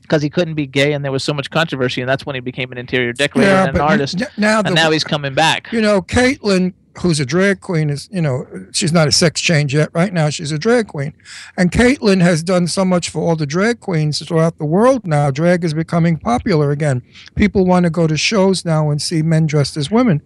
because 0.02 0.22
he 0.22 0.30
couldn't 0.30 0.56
be 0.56 0.68
gay, 0.68 0.94
and 0.94 1.04
there 1.04 1.12
was 1.12 1.24
so 1.24 1.34
much 1.34 1.50
controversy, 1.50 2.02
and 2.02 2.10
that's 2.10 2.26
when 2.26 2.36
he 2.36 2.42
became 2.42 2.72
an 2.72 2.78
interior 2.78 3.14
decorator 3.14 3.50
Yeah, 3.52 3.68
and 3.68 3.76
an 3.76 3.82
artist. 3.82 4.22
n- 4.22 4.28
now 4.38 4.62
the- 4.62 4.68
and 4.68 4.76
now 4.76 4.92
he's 4.92 5.04
coming 5.06 5.34
back. 5.34 5.72
You 5.72 5.80
know, 5.80 6.02
Caitlin, 6.02 6.74
who's 7.00 7.22
a 7.22 7.26
drag 7.26 7.62
queen, 7.62 7.90
is, 7.90 8.10
you 8.12 8.22
know, 8.22 8.46
she's 8.74 8.92
not 8.92 9.08
a 9.08 9.12
sex 9.14 9.40
change 9.40 9.74
yet. 9.74 9.90
Right 9.94 10.12
now, 10.14 10.30
she's 10.30 10.52
a 10.52 10.60
drag 10.60 10.88
queen. 10.88 11.14
And 11.58 11.72
Caitlin 11.72 12.22
has 12.22 12.44
done 12.44 12.68
so 12.68 12.84
much 12.84 13.10
for 13.10 13.22
all 13.22 13.38
the 13.38 13.46
drag 13.46 13.80
queens 13.80 14.20
throughout 14.20 14.58
the 14.58 14.66
world 14.66 15.08
now. 15.08 15.32
Drag 15.32 15.64
is 15.64 15.74
becoming 15.74 16.18
popular 16.18 16.72
again. 16.72 17.02
People 17.36 17.66
want 17.66 17.86
to 17.86 17.90
go 17.90 18.06
to 18.06 18.18
shows 18.18 18.66
now 18.66 18.92
and 18.92 19.02
see 19.02 19.22
men 19.22 19.48
dressed 19.48 19.78
as 19.78 19.90
women 19.90 20.22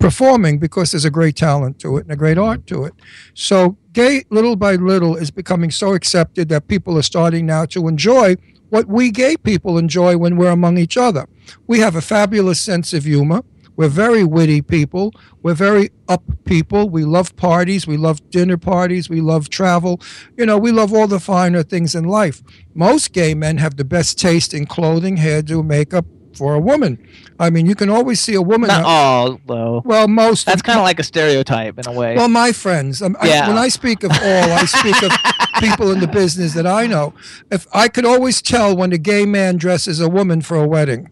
performing 0.00 0.58
because 0.58 0.90
there's 0.90 1.04
a 1.04 1.10
great 1.10 1.36
talent 1.36 1.78
to 1.78 1.96
it 1.98 2.04
and 2.04 2.10
a 2.10 2.16
great 2.16 2.38
art 2.38 2.66
to 2.66 2.84
it. 2.84 2.94
So, 3.34 3.76
gay, 3.92 4.24
little 4.30 4.56
by 4.56 4.74
little, 4.74 5.14
is 5.14 5.30
becoming 5.30 5.70
so 5.70 5.94
accepted 5.94 6.48
that 6.48 6.66
people 6.66 6.98
are 6.98 7.02
starting 7.02 7.46
now 7.46 7.66
to 7.66 7.86
enjoy 7.86 8.36
what 8.70 8.86
we 8.86 9.10
gay 9.10 9.36
people 9.36 9.78
enjoy 9.78 10.16
when 10.16 10.36
we're 10.36 10.50
among 10.50 10.78
each 10.78 10.96
other. 10.96 11.26
We 11.66 11.80
have 11.80 11.96
a 11.96 12.00
fabulous 12.00 12.60
sense 12.60 12.92
of 12.92 13.04
humor. 13.04 13.42
We're 13.76 13.88
very 13.88 14.24
witty 14.24 14.62
people. 14.62 15.12
We're 15.42 15.54
very 15.54 15.90
up 16.08 16.22
people. 16.44 16.88
We 16.88 17.04
love 17.04 17.34
parties. 17.36 17.86
We 17.86 17.96
love 17.96 18.30
dinner 18.30 18.56
parties. 18.56 19.08
We 19.08 19.20
love 19.20 19.48
travel. 19.48 20.00
You 20.36 20.46
know, 20.46 20.58
we 20.58 20.70
love 20.70 20.92
all 20.92 21.08
the 21.08 21.18
finer 21.20 21.62
things 21.62 21.94
in 21.94 22.04
life. 22.04 22.42
Most 22.74 23.12
gay 23.12 23.34
men 23.34 23.58
have 23.58 23.76
the 23.76 23.84
best 23.84 24.18
taste 24.18 24.54
in 24.54 24.66
clothing, 24.66 25.16
hairdo, 25.16 25.64
makeup 25.64 26.06
for 26.34 26.54
a 26.54 26.60
woman. 26.60 26.98
I 27.38 27.50
mean, 27.50 27.66
you 27.66 27.74
can 27.74 27.88
always 27.90 28.20
see 28.20 28.34
a 28.34 28.42
woman. 28.42 28.68
Not 28.68 28.80
out- 28.82 28.86
all, 28.86 29.40
though. 29.46 29.82
Well, 29.84 30.08
most. 30.08 30.46
That's 30.46 30.62
kind 30.62 30.78
of 30.78 30.84
like 30.84 30.98
a 30.98 31.02
stereotype 31.02 31.78
in 31.78 31.86
a 31.86 31.92
way. 31.92 32.16
Well, 32.16 32.28
my 32.28 32.52
friends. 32.52 33.02
Um, 33.02 33.16
I- 33.20 33.28
Yeah. 33.28 33.48
when 33.48 33.58
I 33.58 33.68
speak 33.68 34.02
of 34.04 34.10
all, 34.12 34.52
I 34.52 34.64
speak 34.66 35.02
of 35.02 35.10
people 35.60 35.90
in 35.90 36.00
the 36.00 36.06
business 36.08 36.54
that 36.54 36.66
I 36.66 36.86
know. 36.86 37.14
If 37.50 37.66
I 37.72 37.88
could 37.88 38.04
always 38.04 38.40
tell 38.42 38.76
when 38.76 38.92
a 38.92 38.98
gay 38.98 39.26
man 39.26 39.56
dresses 39.56 40.00
a 40.00 40.08
woman 40.08 40.40
for 40.42 40.56
a 40.56 40.66
wedding, 40.66 41.08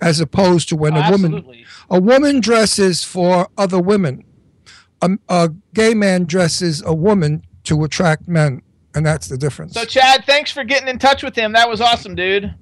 as 0.00 0.20
opposed 0.20 0.68
to 0.70 0.76
when 0.76 0.94
Oh, 0.96 1.00
a 1.00 1.10
woman 1.10 1.34
absolutely. 1.34 1.66
a 1.90 2.00
woman 2.00 2.40
dresses 2.40 3.04
for 3.04 3.48
other 3.58 3.80
women. 3.80 4.24
A, 5.02 5.10
a 5.28 5.50
gay 5.74 5.94
man 5.94 6.24
dresses 6.24 6.80
a 6.86 6.94
woman 6.94 7.42
to 7.64 7.82
attract 7.82 8.28
men, 8.28 8.62
and 8.94 9.04
that's 9.04 9.26
the 9.26 9.36
difference. 9.36 9.74
So, 9.74 9.84
Chad, 9.84 10.24
thanks 10.26 10.52
for 10.52 10.62
getting 10.62 10.86
in 10.88 10.98
touch 11.00 11.24
with 11.24 11.34
him. 11.34 11.52
That 11.52 11.68
was 11.68 11.80
awesome, 11.80 12.14
dude. 12.14 12.54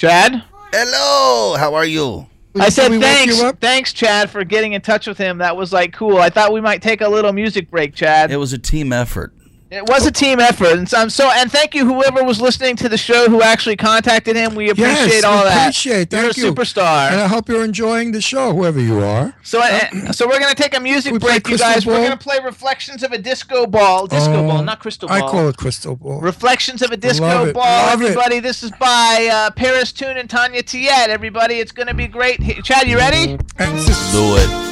Chad? 0.00 0.42
Hello, 0.72 1.58
how 1.58 1.74
are 1.74 1.84
you? 1.84 2.26
I 2.58 2.70
said 2.70 2.98
thanks, 3.02 3.38
thanks, 3.60 3.92
Chad, 3.92 4.30
for 4.30 4.44
getting 4.44 4.72
in 4.72 4.80
touch 4.80 5.06
with 5.06 5.18
him. 5.18 5.36
That 5.36 5.58
was 5.58 5.74
like 5.74 5.92
cool. 5.92 6.16
I 6.16 6.30
thought 6.30 6.54
we 6.54 6.62
might 6.62 6.80
take 6.80 7.02
a 7.02 7.08
little 7.08 7.34
music 7.34 7.70
break, 7.70 7.94
Chad. 7.94 8.30
It 8.30 8.38
was 8.38 8.54
a 8.54 8.58
team 8.58 8.94
effort. 8.94 9.34
It 9.70 9.86
was 9.88 10.04
a 10.04 10.10
team 10.10 10.40
effort, 10.40 10.72
and 10.72 10.88
so, 10.88 10.98
I'm 10.98 11.08
so 11.10 11.30
and 11.30 11.48
thank 11.50 11.76
you 11.76 11.84
whoever 11.86 12.24
was 12.24 12.40
listening 12.40 12.74
to 12.76 12.88
the 12.88 12.98
show 12.98 13.28
who 13.30 13.40
actually 13.40 13.76
contacted 13.76 14.34
him. 14.34 14.56
We 14.56 14.68
appreciate 14.70 15.06
yes, 15.06 15.24
all 15.24 15.44
we 15.44 15.48
that. 15.48 15.62
Appreciate. 15.66 16.10
That. 16.10 16.22
You're 16.22 16.30
a 16.30 16.34
you. 16.48 16.52
superstar. 16.52 17.12
And 17.12 17.20
I 17.20 17.28
hope 17.28 17.48
you're 17.48 17.64
enjoying 17.64 18.10
the 18.10 18.20
show, 18.20 18.52
whoever 18.52 18.80
you 18.80 18.98
are. 18.98 19.32
So, 19.44 19.60
uh, 19.62 19.88
so 20.12 20.26
we're 20.26 20.40
gonna 20.40 20.56
take 20.56 20.76
a 20.76 20.80
music 20.80 21.12
We 21.12 21.20
break, 21.20 21.46
you 21.46 21.56
Crystal 21.56 21.68
guys. 21.68 21.86
We're 21.86 22.02
gonna 22.02 22.16
play 22.16 22.40
"Reflections 22.44 23.04
of 23.04 23.12
a 23.12 23.18
Disco 23.18 23.64
Ball." 23.64 24.08
Disco 24.08 24.42
Oh, 24.44 24.48
ball, 24.48 24.62
not 24.64 24.80
crystal 24.80 25.08
ball. 25.08 25.16
I 25.16 25.20
call 25.30 25.48
it 25.48 25.56
crystal 25.56 25.94
ball. 25.94 26.20
Reflections 26.20 26.82
of 26.82 26.90
a 26.90 26.96
Disco 26.96 27.24
Love 27.26 27.48
it, 27.48 27.54
Ball, 27.54 27.62
love 27.62 28.02
it. 28.02 28.06
everybody. 28.06 28.40
This 28.40 28.64
is 28.64 28.72
by 28.72 29.28
uh, 29.32 29.50
Paris 29.52 29.92
Tune 29.92 30.16
and 30.16 30.28
Tanya 30.28 30.64
Tiet. 30.64 31.10
Everybody, 31.10 31.60
it's 31.60 31.70
gonna 31.70 31.94
be 31.94 32.08
great. 32.08 32.42
Hey, 32.42 32.60
Chad, 32.62 32.88
you 32.88 32.96
ready? 32.96 33.38
And 33.58 33.76
it's 33.76 33.86
just- 33.86 34.12
Do 34.12 34.34
it. 34.36 34.69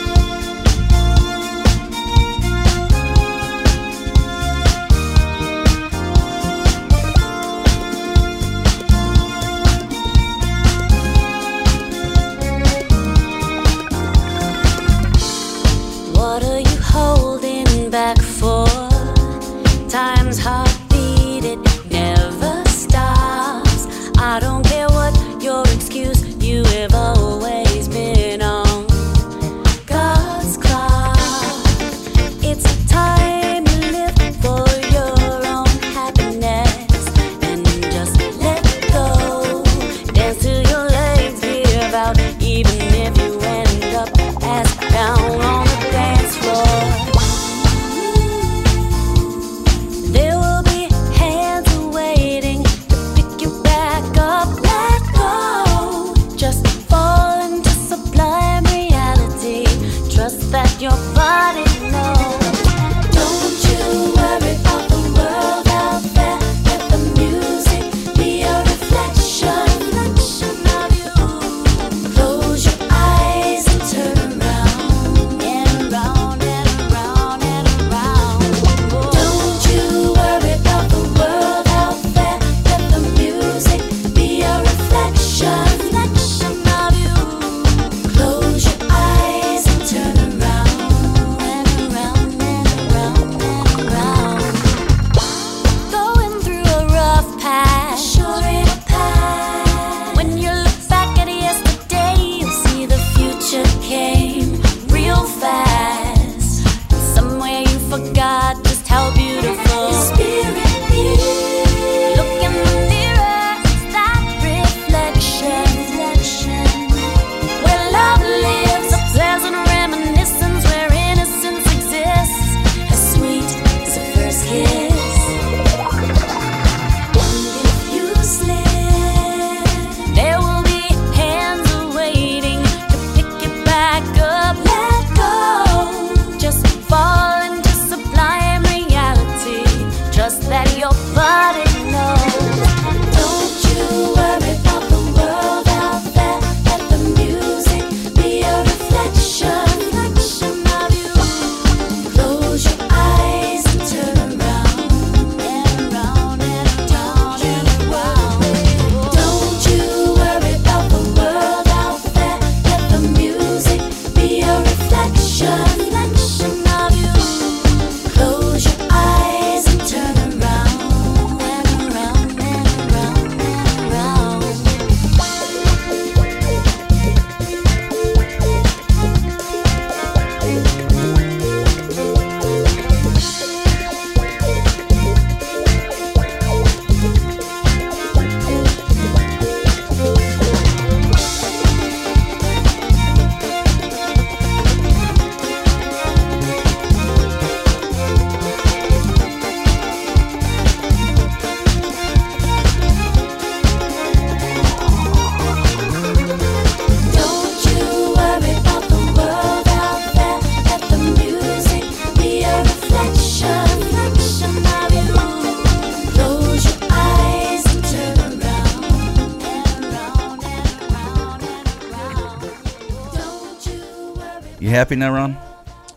Happy 224.89 224.97
now, 224.97 225.12
Ron? 225.12 225.36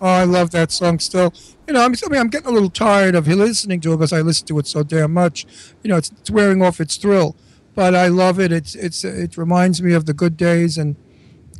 Oh, 0.01 0.07
I 0.07 0.25
love 0.25 0.51
that 0.51 0.69
song 0.69 0.99
still. 0.99 1.33
You 1.65 1.73
know, 1.73 1.85
I'm, 1.85 1.93
I 1.93 2.09
mean, 2.09 2.19
I'm 2.19 2.27
getting 2.27 2.49
a 2.49 2.51
little 2.51 2.69
tired 2.69 3.15
of 3.15 3.25
listening 3.25 3.79
to 3.81 3.93
it 3.93 3.97
because 3.97 4.11
I 4.11 4.19
listen 4.19 4.45
to 4.47 4.59
it 4.59 4.67
so 4.67 4.83
damn 4.83 5.13
much. 5.13 5.45
You 5.81 5.89
know, 5.89 5.95
it's, 5.95 6.11
it's 6.11 6.29
wearing 6.29 6.61
off 6.61 6.81
its 6.81 6.97
thrill, 6.97 7.37
but 7.73 7.95
I 7.95 8.07
love 8.07 8.37
it. 8.37 8.51
It's 8.51 8.75
it's 8.75 9.05
it 9.05 9.37
reminds 9.37 9.81
me 9.81 9.93
of 9.93 10.07
the 10.07 10.13
good 10.13 10.35
days, 10.35 10.77
and 10.77 10.97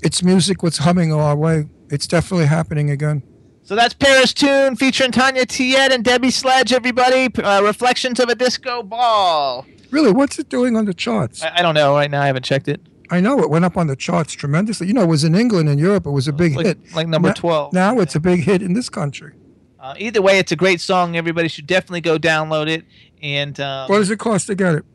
it's 0.02 0.22
music 0.22 0.62
what's 0.62 0.80
humming 0.80 1.14
our 1.14 1.38
way. 1.38 1.70
It's 1.90 2.06
definitely 2.06 2.48
happening 2.48 2.90
again. 2.90 3.24
So 3.64 3.76
that's 3.76 3.94
Paris 3.94 4.34
Tune 4.34 4.76
featuring 4.76 5.12
Tanya 5.12 5.46
Tiet 5.46 5.94
and 5.94 6.04
Debbie 6.04 6.32
Sledge, 6.32 6.74
everybody. 6.74 7.34
Uh, 7.34 7.62
Reflections 7.62 8.20
of 8.20 8.28
a 8.28 8.36
Disco 8.36 8.84
Ball. 8.84 9.66
Really, 9.90 10.12
what's 10.12 10.38
it 10.38 10.50
doing 10.50 10.76
on 10.76 10.84
the 10.84 10.94
charts? 10.94 11.42
I, 11.44 11.60
I 11.60 11.62
don't 11.62 11.76
know 11.76 11.94
right 11.94 12.12
now. 12.12 12.22
I 12.24 12.28
haven't 12.28 12.44
checked 12.44 12.68
it. 12.68 12.82
I 13.12 13.20
know 13.20 13.40
it 13.40 13.50
went 13.50 13.66
up 13.66 13.78
on 13.78 13.88
the 13.88 13.96
charts 13.96 14.34
tremendously. 14.34 14.88
You 14.88 14.94
know, 14.94 15.02
it 15.04 15.08
was 15.10 15.24
in 15.24 15.36
England 15.36 15.68
and 15.70 15.80
Europe. 15.80 16.06
It 16.06 16.12
was 16.12 16.28
a 16.28 16.34
big 16.34 16.56
Like- 16.56 16.66
hit. 16.66 16.96
like 16.96 17.08
number 17.08 17.28
Now- 17.30 17.34
12. 17.34 17.74
Now 17.74 18.00
it's 18.00 18.16
a 18.16 18.20
big 18.20 18.44
hit 18.44 18.62
in 18.62 18.74
this 18.74 18.90
country. 18.90 19.34
Uh, 19.80 19.96
either 19.98 20.22
way, 20.22 20.38
it's 20.40 20.52
a 20.52 20.56
great 20.56 20.80
song. 20.80 21.18
Everybody 21.18 21.48
should 21.48 21.68
definitely 21.68 22.02
go 22.02 22.18
download 22.18 22.68
it. 22.68 22.86
And 23.22 23.60
um, 23.60 23.90
what 23.90 23.98
does 23.98 24.10
it 24.12 24.18
cost 24.20 24.48
to 24.48 24.56
get 24.56 24.76
it? 24.76 24.86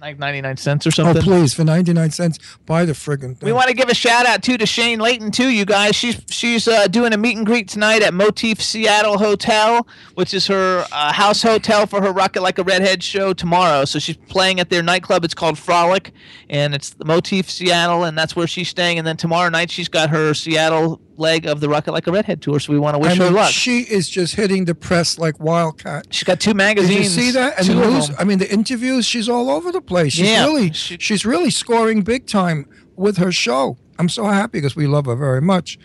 Like 0.00 0.18
99 0.18 0.56
cents 0.56 0.86
or 0.86 0.90
something. 0.90 1.18
Oh, 1.18 1.20
please, 1.20 1.52
for 1.52 1.64
99 1.64 2.10
cents, 2.10 2.38
buy 2.64 2.84
the 2.84 2.92
friggin' 2.92 3.36
thing. 3.36 3.46
We 3.46 3.52
want 3.52 3.68
to 3.68 3.74
give 3.74 3.88
a 3.88 3.94
shout 3.94 4.26
out 4.26 4.42
too 4.42 4.56
to 4.56 4.66
Shane 4.66 4.98
Layton 4.98 5.30
too, 5.30 5.48
you 5.48 5.64
guys. 5.64 5.94
She's 5.94 6.22
she's 6.28 6.66
uh, 6.66 6.86
doing 6.86 7.12
a 7.12 7.16
meet 7.18 7.36
and 7.36 7.44
greet 7.44 7.68
tonight 7.68 8.02
at 8.02 8.14
Motif 8.14 8.62
Seattle 8.62 9.18
Hotel, 9.18 9.86
which 10.14 10.32
is 10.32 10.46
her 10.46 10.86
uh, 10.90 11.12
house 11.12 11.42
hotel 11.42 11.86
for 11.86 12.00
her 12.00 12.12
Rocket 12.12 12.42
Like 12.42 12.58
a 12.58 12.62
Redhead 12.62 13.02
show 13.02 13.32
tomorrow. 13.32 13.84
So 13.84 13.98
she's 13.98 14.16
playing 14.16 14.58
at 14.60 14.70
their 14.70 14.82
nightclub. 14.82 15.24
It's 15.24 15.34
called 15.34 15.58
Frolic, 15.58 16.12
and 16.48 16.74
it's 16.74 16.90
the 16.90 17.04
Motif 17.04 17.50
Seattle, 17.50 18.04
and 18.04 18.16
that's 18.16 18.34
where 18.34 18.46
she's 18.46 18.68
staying. 18.68 18.98
And 18.98 19.06
then 19.06 19.16
tomorrow 19.16 19.50
night 19.50 19.70
she's 19.70 19.88
got 19.88 20.10
her 20.10 20.32
Seattle 20.32 21.00
leg 21.20 21.46
of 21.46 21.60
the 21.60 21.68
Rocket 21.68 21.92
Like 21.92 22.06
a 22.06 22.12
Redhead 22.12 22.42
tour. 22.42 22.58
So 22.58 22.72
we 22.72 22.78
want 22.78 22.94
to 22.94 22.98
wish 22.98 23.12
I 23.12 23.24
her 23.24 23.30
luck. 23.30 23.50
She 23.52 23.80
is 23.82 24.08
just 24.08 24.34
hitting 24.34 24.64
the 24.64 24.74
press 24.74 25.18
like 25.18 25.38
wildcat. 25.38 26.06
She's 26.10 26.24
got 26.24 26.40
two 26.40 26.50
Did 26.50 26.56
magazines. 26.56 27.16
you 27.16 27.22
see 27.22 27.30
that? 27.32 27.58
And 27.58 27.66
two 27.66 27.74
the 27.74 27.82
of 27.86 27.92
news. 27.92 28.10
I 28.18 28.24
mean, 28.24 28.38
the 28.38 28.50
interviews. 28.52 29.06
She's 29.06 29.28
all 29.28 29.50
over 29.50 29.70
the 29.70 29.80
place. 29.80 30.14
She's 30.14 30.28
Yeah, 30.28 30.44
really, 30.46 30.72
she's 30.72 31.24
really 31.24 31.50
scoring 31.50 32.02
big 32.02 32.26
time 32.26 32.66
with 32.96 33.18
her 33.18 33.30
show. 33.30 33.76
I'm 33.98 34.08
so 34.08 34.24
happy 34.24 34.58
because 34.58 34.74
we 34.74 34.86
love 34.86 35.04
her 35.06 35.14
very 35.14 35.42
much, 35.42 35.78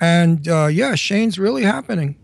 and 0.00 0.46
uh, 0.46 0.66
yeah, 0.66 0.94
Shane's 0.94 1.38
really 1.38 1.62
happening. 1.62 2.16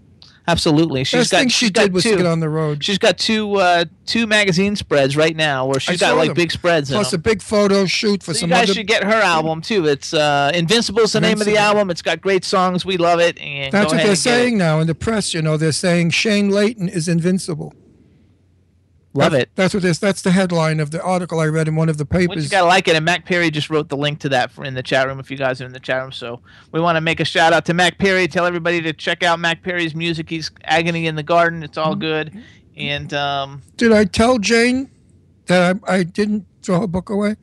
Absolutely, 0.49 1.05
she's 1.05 1.21
Best 1.21 1.31
got. 1.31 1.39
thing 1.41 1.49
she 1.51 1.67
she's 1.67 1.71
got 1.73 1.83
did 1.83 1.93
was 1.93 2.03
two. 2.05 2.17
get 2.17 2.25
on 2.27 2.41
the 2.41 2.49
road. 2.49 2.83
She's 2.83 2.97
got 2.97 3.19
two 3.19 3.57
uh, 3.57 3.85
two 4.07 4.27
magazine 4.27 4.77
spreads 4.77 5.15
right 5.15 5.37
now 5.37 5.67
where 5.67 5.77
I 5.77 5.79
she's 5.79 6.01
got 6.01 6.17
like 6.17 6.29
them. 6.29 6.37
big 6.37 6.51
spreads. 6.51 6.91
Plus 6.91 7.13
a 7.13 7.19
big 7.19 7.43
photo 7.43 7.85
shoot 7.85 8.23
for 8.23 8.33
So 8.33 8.41
some 8.41 8.49
you 8.51 8.55
guys 8.57 8.65
other. 8.65 8.75
should 8.75 8.87
get 8.87 9.05
her 9.05 9.13
album 9.21 9.61
too. 9.61 9.87
It's 9.87 10.15
uh, 10.15 10.51
Invincible's 10.55 11.13
the 11.13 11.21
name 11.21 11.39
of 11.41 11.47
the 11.47 11.59
album. 11.59 11.91
It's 11.91 12.01
got 12.03 12.23
great 12.23 12.45
songs. 12.47 12.87
We 12.87 12.97
love 12.97 13.21
it. 13.21 13.39
And 13.39 13.71
That's 13.73 13.93
what 13.93 13.99
they're 13.99 14.01
and 14.01 14.07
get 14.09 14.13
it. 14.15 14.17
saying 14.17 14.57
now 14.59 14.81
in 14.81 14.87
the 14.87 14.95
press. 14.95 15.35
You 15.35 15.43
know, 15.43 15.59
they're 15.59 15.71
saying 15.71 16.11
Shane 16.11 16.49
Layton 16.51 16.89
is 16.89 17.09
invincible. 17.09 17.75
Love 19.19 19.33
That's- 19.33 19.43
it. 19.45 19.51
That's 19.57 19.75
what 19.75 19.83
this. 19.83 19.99
That's 19.99 20.23
the 20.23 20.31
headline 20.31 20.81
of 20.81 20.91
the 20.91 21.03
article 21.03 21.41
I 21.41 21.47
read 21.47 21.69
in 21.69 21.77
one 21.77 21.89
of 21.89 21.99
the 21.99 22.05
Which 22.05 22.23
you 22.23 22.29
papers. 22.29 22.49
gotta 22.49 22.67
like 22.67 22.89
it. 22.89 22.97
And 22.97 23.05
Mac 23.05 23.25
Perry 23.27 23.51
just 23.51 23.69
wrote 23.71 23.89
the 23.89 23.97
link 23.97 24.21
to 24.21 24.29
that 24.31 24.51
for 24.51 24.65
in 24.65 24.75
the 24.75 24.83
chat 24.83 25.07
room. 25.07 25.19
If 25.21 25.31
you 25.31 25.37
guys 25.37 25.61
are 25.61 25.67
in 25.67 25.73
the 25.73 25.81
chat 25.81 26.01
room, 26.03 26.13
so 26.13 26.41
we 26.73 26.81
want 26.81 26.97
to 26.97 27.01
make 27.01 27.21
a 27.21 27.25
shout 27.25 27.53
out 27.53 27.65
to 27.67 27.75
Mac 27.75 27.99
Perry. 27.99 28.29
Tell 28.29 28.47
everybody 28.47 28.81
to 28.83 28.93
check 28.93 29.23
out 29.23 29.39
Mac 29.41 29.63
Perry's 29.63 29.95
music. 29.95 30.29
He's 30.31 30.51
agony 30.65 31.07
in 31.07 31.15
the 31.17 31.23
garden. 31.23 31.63
It's 31.63 31.77
Mm-hmm. 31.79 31.89
all 31.89 31.95
good. 31.97 32.43
And 32.77 33.13
um, 33.13 33.63
Did 33.77 33.93
I 33.93 34.05
tell 34.05 34.39
Jane 34.39 34.91
that 35.47 35.79
I, 35.89 35.95
I 35.97 36.03
didn't 36.05 36.47
throw 36.63 36.81
her 36.81 36.87
book 36.87 37.11
away? 37.11 37.35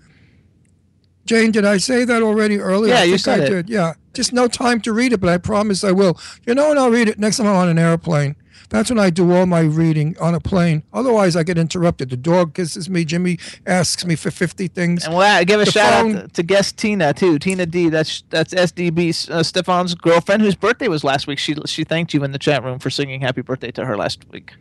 Jane, 1.26 1.52
did 1.52 1.66
I 1.66 1.78
say 1.78 2.06
that 2.06 2.22
already 2.22 2.60
earlier? 2.60 2.94
Yeah, 2.94 3.02
I 3.02 3.04
you 3.06 3.18
said 3.18 3.40
I 3.42 3.44
it. 3.46 3.50
did. 3.50 3.70
Yeah, 3.70 3.94
just 4.14 4.32
no 4.32 4.48
time 4.48 4.80
to 4.82 4.94
read 4.94 5.12
it, 5.12 5.18
but 5.20 5.30
I 5.30 5.38
promise 5.40 5.84
I 5.84 5.92
will. 5.92 6.20
You 6.46 6.54
know 6.54 6.70
when 6.70 6.78
I'll 6.78 6.92
read 6.92 7.10
it 7.10 7.18
next 7.18 7.38
time 7.38 7.48
I'm 7.48 7.56
on 7.56 7.68
an 7.68 7.80
airplane. 7.80 8.36
That's 8.70 8.90
when 8.90 9.00
I 9.00 9.10
do 9.10 9.32
all 9.32 9.46
my 9.46 9.62
reading 9.62 10.16
on 10.20 10.34
a 10.36 10.40
plane. 10.40 10.84
Otherwise, 10.94 11.36
I 11.36 11.44
get 11.44 11.58
interrupted. 11.58 12.10
The 12.10 12.18
dog 12.18 12.54
kisses 12.54 12.90
me. 12.90 13.06
Jimmy 13.06 13.38
asks 13.66 14.06
me 14.06 14.16
for 14.16 14.32
fifty 14.32 14.68
things. 14.68 15.06
and 15.06 15.16
we'll 15.16 15.46
give 15.46 15.62
a 15.62 15.66
The 15.66 15.72
shout 15.72 16.02
phone- 16.02 16.16
out 16.18 16.22
to, 16.24 16.28
to 16.30 16.44
guest 16.44 16.78
Tina 16.78 17.14
too. 17.14 17.38
Tina 17.40 17.66
D. 17.66 17.90
That's 17.90 18.24
that's 18.30 18.54
SDB 18.54 19.30
uh, 19.30 19.44
Stefan's 19.44 19.94
girlfriend 19.96 20.42
whose 20.42 20.56
birthday 20.56 20.88
was 20.88 21.04
last 21.04 21.28
week. 21.28 21.40
She 21.40 21.56
she 21.66 21.84
thanked 21.84 22.14
you 22.14 22.24
in 22.24 22.32
the 22.32 22.40
chat 22.40 22.64
room 22.64 22.80
for 22.80 22.90
singing 22.90 23.22
happy 23.22 23.42
birthday 23.42 23.72
to 23.72 23.86
her 23.86 23.96
last 23.98 24.26
week. 24.32 24.54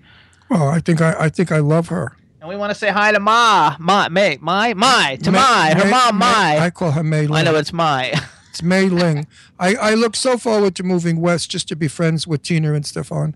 Well, 0.50 0.68
I 0.68 0.80
think 0.80 1.00
I, 1.00 1.14
I 1.18 1.28
think 1.30 1.50
I 1.50 1.58
love 1.58 1.88
her. 1.88 2.16
And 2.40 2.48
we 2.50 2.56
want 2.56 2.70
to 2.70 2.74
say 2.74 2.90
hi 2.90 3.10
to 3.12 3.18
Ma, 3.20 3.74
Ma, 3.80 4.08
May, 4.10 4.36
My, 4.42 4.74
My, 4.74 5.16
to 5.22 5.32
May- 5.32 5.38
My, 5.38 5.74
her 5.74 5.84
May- 5.84 5.90
mom, 5.90 6.18
May- 6.18 6.26
My. 6.26 6.58
I 6.60 6.68
call 6.70 6.90
her 6.90 7.02
May. 7.02 7.26
Ling. 7.26 7.36
I 7.36 7.42
know 7.42 7.56
it's 7.56 7.72
My. 7.72 8.12
It's 8.54 8.62
Mei 8.62 8.88
Ling. 8.88 9.26
I, 9.58 9.74
I 9.74 9.94
look 9.94 10.14
so 10.14 10.38
forward 10.38 10.76
to 10.76 10.84
moving 10.84 11.20
west 11.20 11.50
just 11.50 11.66
to 11.70 11.74
be 11.74 11.88
friends 11.88 12.24
with 12.28 12.42
Tina 12.42 12.72
and 12.74 12.86
Stefan 12.86 13.34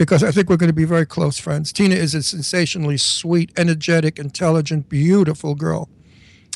because 0.00 0.24
I 0.24 0.30
think 0.30 0.48
we're 0.48 0.56
going 0.56 0.70
to 0.70 0.72
be 0.72 0.86
very 0.86 1.04
close 1.04 1.38
friends. 1.38 1.74
Tina 1.74 1.94
is 1.94 2.14
a 2.14 2.22
sensationally 2.22 2.96
sweet, 2.96 3.52
energetic, 3.58 4.18
intelligent, 4.18 4.88
beautiful 4.88 5.54
girl. 5.54 5.90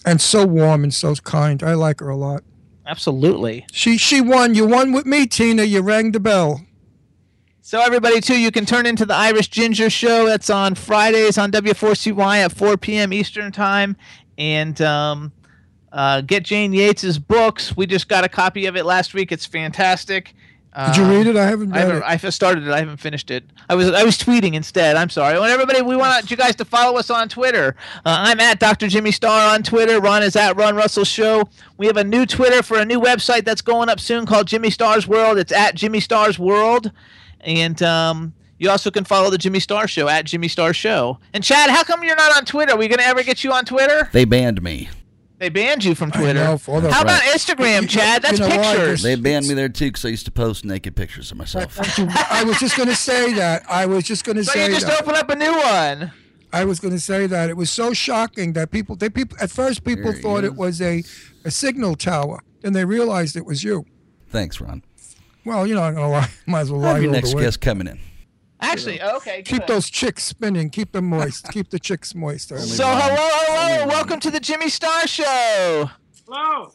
And 0.06 0.18
so 0.18 0.46
warm 0.46 0.82
and 0.82 0.94
so 0.94 1.14
kind. 1.16 1.62
I 1.62 1.74
like 1.74 2.00
her 2.00 2.08
a 2.08 2.16
lot. 2.16 2.42
Absolutely. 2.86 3.66
She 3.70 3.98
she 3.98 4.22
won. 4.22 4.54
You 4.54 4.64
won 4.64 4.92
with 4.92 5.04
me, 5.04 5.26
Tina. 5.26 5.64
You 5.64 5.82
rang 5.82 6.12
the 6.12 6.20
bell. 6.20 6.62
So 7.60 7.82
everybody 7.82 8.22
too, 8.22 8.40
you 8.40 8.50
can 8.50 8.64
turn 8.64 8.86
into 8.86 9.04
the 9.04 9.14
Irish 9.14 9.48
Ginger 9.48 9.90
Show. 9.90 10.24
That's 10.24 10.48
on 10.48 10.74
Fridays 10.74 11.36
on 11.36 11.52
W4CY 11.52 12.38
at 12.38 12.50
4 12.50 12.78
p.m. 12.78 13.12
Eastern 13.12 13.52
Time, 13.52 13.94
and 14.38 14.80
um, 14.80 15.32
uh, 15.92 16.22
get 16.22 16.44
Jane 16.44 16.72
Yates's 16.72 17.18
books. 17.18 17.76
We 17.76 17.84
just 17.84 18.08
got 18.08 18.24
a 18.24 18.28
copy 18.30 18.64
of 18.64 18.74
it 18.74 18.86
last 18.86 19.12
week. 19.12 19.32
It's 19.32 19.44
fantastic. 19.44 20.34
Did 20.76 20.96
you 20.96 21.04
read 21.04 21.26
it? 21.28 21.36
I 21.36 21.46
haven't 21.46 21.72
I 21.72 21.78
haven't. 21.78 21.96
it. 21.98 22.02
I 22.04 22.16
just 22.16 22.34
started 22.34 22.66
it. 22.66 22.70
I 22.72 22.80
haven't 22.80 22.96
finished 22.96 23.30
it. 23.30 23.44
I 23.68 23.76
was 23.76 23.90
I 23.90 24.02
was 24.02 24.18
tweeting 24.18 24.54
instead. 24.54 24.96
I'm 24.96 25.08
sorry. 25.08 25.36
I 25.36 25.38
want 25.38 25.52
everybody. 25.52 25.82
We 25.82 25.94
want 25.96 26.30
you 26.30 26.36
guys 26.36 26.56
to 26.56 26.64
follow 26.64 26.98
us 26.98 27.10
on 27.10 27.28
Twitter. 27.28 27.76
Uh, 28.04 28.16
I'm 28.26 28.40
at 28.40 28.58
Dr. 28.58 28.88
Jimmy 28.88 29.12
Star 29.12 29.54
on 29.54 29.62
Twitter. 29.62 30.00
Ron 30.00 30.22
is 30.24 30.34
at 30.34 30.56
Ron 30.56 30.74
Russell 30.74 31.04
Show. 31.04 31.44
We 31.76 31.86
have 31.86 31.96
a 31.96 32.02
new 32.04 32.26
Twitter 32.26 32.62
for 32.62 32.78
a 32.78 32.84
new 32.84 33.00
website 33.00 33.44
that's 33.44 33.62
going 33.62 33.88
up 33.88 34.00
soon 34.00 34.26
called 34.26 34.48
Jimmy 34.48 34.70
Star's 34.70 35.06
World. 35.06 35.38
It's 35.38 35.52
at 35.52 35.76
Jimmy 35.76 36.00
Star's 36.00 36.38
World, 36.40 36.90
and 37.40 37.80
um, 37.82 38.34
you 38.58 38.68
also 38.68 38.90
can 38.90 39.04
follow 39.04 39.30
the 39.30 39.38
Jimmy 39.38 39.60
Star 39.60 39.86
Show 39.86 40.08
at 40.08 40.24
Jimmy 40.24 40.48
Star 40.48 40.72
Show. 40.74 41.18
And 41.32 41.44
Chad, 41.44 41.70
how 41.70 41.84
come 41.84 42.02
you're 42.02 42.16
not 42.16 42.36
on 42.36 42.44
Twitter? 42.44 42.72
Are 42.72 42.78
we 42.78 42.88
gonna 42.88 43.02
ever 43.04 43.22
get 43.22 43.44
you 43.44 43.52
on 43.52 43.64
Twitter? 43.64 44.08
They 44.12 44.24
banned 44.24 44.60
me. 44.62 44.88
They 45.44 45.50
banned 45.50 45.84
you 45.84 45.94
from 45.94 46.10
Twitter. 46.10 46.42
know, 46.42 46.56
for 46.56 46.80
the- 46.80 46.90
how 46.90 47.02
about 47.02 47.20
Instagram, 47.20 47.86
Chad? 47.86 48.22
That's 48.22 48.38
you 48.38 48.48
know 48.48 48.56
why? 48.56 48.76
pictures. 48.76 49.02
They 49.02 49.14
banned 49.14 49.46
me 49.46 49.52
there 49.52 49.68
too 49.68 49.88
because 49.88 50.02
I 50.06 50.08
used 50.08 50.24
to 50.24 50.30
post 50.30 50.64
naked 50.64 50.96
pictures 50.96 51.30
of 51.30 51.36
myself. 51.36 51.78
I 52.32 52.44
was 52.44 52.58
just 52.58 52.78
going 52.78 52.88
to 52.88 52.96
say 52.96 53.34
that. 53.34 53.62
I 53.68 53.84
was 53.84 54.04
just 54.04 54.24
going 54.24 54.36
to 54.36 54.44
so 54.44 54.52
say 54.52 54.68
you 54.68 54.72
just 54.72 54.86
that. 54.86 55.02
open 55.02 55.14
up 55.14 55.28
a 55.28 55.36
new 55.36 55.52
one. 55.52 56.12
I 56.50 56.64
was 56.64 56.80
going 56.80 56.94
to 56.94 56.98
say 57.00 57.26
that 57.26 57.50
it 57.50 57.58
was 57.58 57.68
so 57.68 57.92
shocking 57.92 58.54
that 58.54 58.70
people, 58.70 58.96
they 58.96 59.10
people 59.10 59.36
at 59.38 59.50
first 59.50 59.84
people 59.84 60.12
There 60.12 60.22
thought 60.22 60.44
it 60.44 60.54
was 60.54 60.80
a, 60.80 61.04
a 61.44 61.50
signal 61.50 61.94
tower, 61.94 62.40
and 62.62 62.74
they 62.74 62.86
realized 62.86 63.36
it 63.36 63.44
was 63.44 63.62
you. 63.62 63.84
Thanks, 64.30 64.62
Ron. 64.62 64.82
Well, 65.44 65.66
you're 65.66 65.76
not 65.76 65.90
going 65.90 66.06
to 66.06 66.08
lie. 66.08 66.30
Might 66.46 66.60
as 66.60 66.72
well 66.72 66.80
lie 66.80 66.94
Have 66.94 67.02
your 67.02 67.12
next 67.12 67.34
guest 67.34 67.60
coming 67.60 67.86
in. 67.86 68.00
Actually, 68.64 69.02
okay. 69.02 69.42
Keep 69.42 69.60
good. 69.60 69.68
those 69.68 69.90
chicks 69.90 70.22
spinning. 70.24 70.70
Keep 70.70 70.92
them 70.92 71.06
moist. 71.06 71.48
Keep 71.52 71.70
the 71.70 71.78
chicks 71.78 72.14
moist. 72.14 72.48
So 72.48 72.56
hello, 72.86 73.14
hello, 73.18 73.86
welcome 73.86 74.20
to 74.20 74.30
the 74.30 74.40
Jimmy 74.40 74.68
Star 74.68 75.06
Show. 75.06 75.90
Hello. 76.26 76.72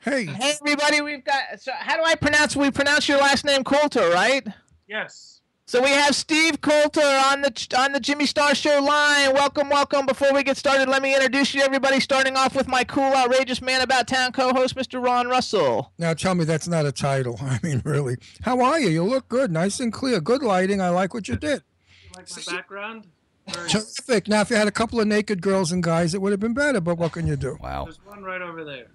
Hey, 0.00 0.26
Hey 0.26 0.54
everybody, 0.60 1.00
we've 1.00 1.24
got. 1.24 1.60
So 1.60 1.70
how 1.78 1.96
do 1.96 2.02
I 2.04 2.16
pronounce? 2.16 2.56
We 2.56 2.70
pronounce 2.70 3.08
your 3.08 3.18
last 3.18 3.44
name 3.44 3.62
Coulter, 3.62 4.10
right? 4.10 4.46
Yes. 4.88 5.31
So 5.72 5.80
we 5.80 5.88
have 5.88 6.14
Steve 6.14 6.60
Coulter 6.60 7.00
on 7.00 7.40
the 7.40 7.74
on 7.78 7.92
the 7.92 7.98
Jimmy 7.98 8.26
Star 8.26 8.54
Show 8.54 8.82
line. 8.82 9.32
Welcome, 9.32 9.70
welcome. 9.70 10.04
Before 10.04 10.30
we 10.34 10.42
get 10.42 10.58
started, 10.58 10.86
let 10.86 11.00
me 11.00 11.14
introduce 11.14 11.54
you 11.54 11.60
to 11.60 11.64
everybody. 11.64 11.98
Starting 11.98 12.36
off 12.36 12.54
with 12.54 12.68
my 12.68 12.84
cool, 12.84 13.10
outrageous 13.14 13.62
man 13.62 13.80
about 13.80 14.06
town 14.06 14.32
co-host, 14.32 14.76
Mr. 14.76 15.02
Ron 15.02 15.28
Russell. 15.28 15.90
now 15.96 16.12
tell 16.12 16.34
me 16.34 16.44
that's 16.44 16.68
not 16.68 16.84
a 16.84 16.92
title. 16.92 17.38
I 17.40 17.58
mean, 17.62 17.80
really. 17.86 18.16
How 18.42 18.60
are 18.60 18.78
you? 18.78 18.90
You 18.90 19.02
look 19.02 19.30
good, 19.30 19.50
nice 19.50 19.80
and 19.80 19.90
clear. 19.90 20.20
Good 20.20 20.42
lighting. 20.42 20.82
I 20.82 20.90
like 20.90 21.14
what 21.14 21.26
you 21.26 21.36
did. 21.36 21.62
You 22.04 22.10
like 22.18 22.28
my 22.36 22.52
background? 22.52 23.06
Terrific. 23.50 24.28
Now, 24.28 24.42
if 24.42 24.50
you 24.50 24.56
had 24.56 24.68
a 24.68 24.72
couple 24.72 25.00
of 25.00 25.06
naked 25.06 25.40
girls 25.40 25.72
and 25.72 25.82
guys, 25.82 26.12
it 26.12 26.20
would 26.20 26.32
have 26.32 26.40
been 26.40 26.52
better. 26.52 26.82
But 26.82 26.98
what 26.98 27.12
can 27.12 27.26
you 27.26 27.36
do? 27.36 27.56
Wow. 27.62 27.84
There's 27.84 27.98
one 28.04 28.22
right 28.22 28.42
over 28.42 28.62
there. 28.62 28.88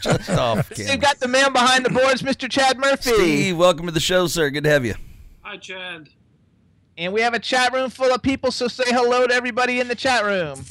Just 0.00 0.28
off 0.30 0.72
We've 0.76 1.00
got 1.00 1.20
the 1.20 1.28
man 1.28 1.52
behind 1.52 1.86
the 1.86 1.90
boards, 1.90 2.20
Mr. 2.20 2.50
Chad 2.50 2.78
Murphy. 2.78 3.12
Steve, 3.12 3.56
welcome 3.56 3.86
to 3.86 3.92
the 3.92 4.00
show, 4.00 4.26
sir. 4.26 4.50
Good 4.50 4.64
to 4.64 4.70
have 4.70 4.84
you. 4.84 4.96
Hi, 5.54 5.58
Chad. 5.58 6.08
And 6.98 7.12
we 7.12 7.20
have 7.20 7.32
a 7.32 7.38
chat 7.38 7.72
room 7.72 7.88
full 7.88 8.12
of 8.12 8.20
people, 8.22 8.50
so 8.50 8.66
say 8.66 8.82
hello 8.88 9.24
to 9.28 9.32
everybody 9.32 9.78
in 9.78 9.86
the 9.86 9.94
chat 9.94 10.24
room. 10.24 10.64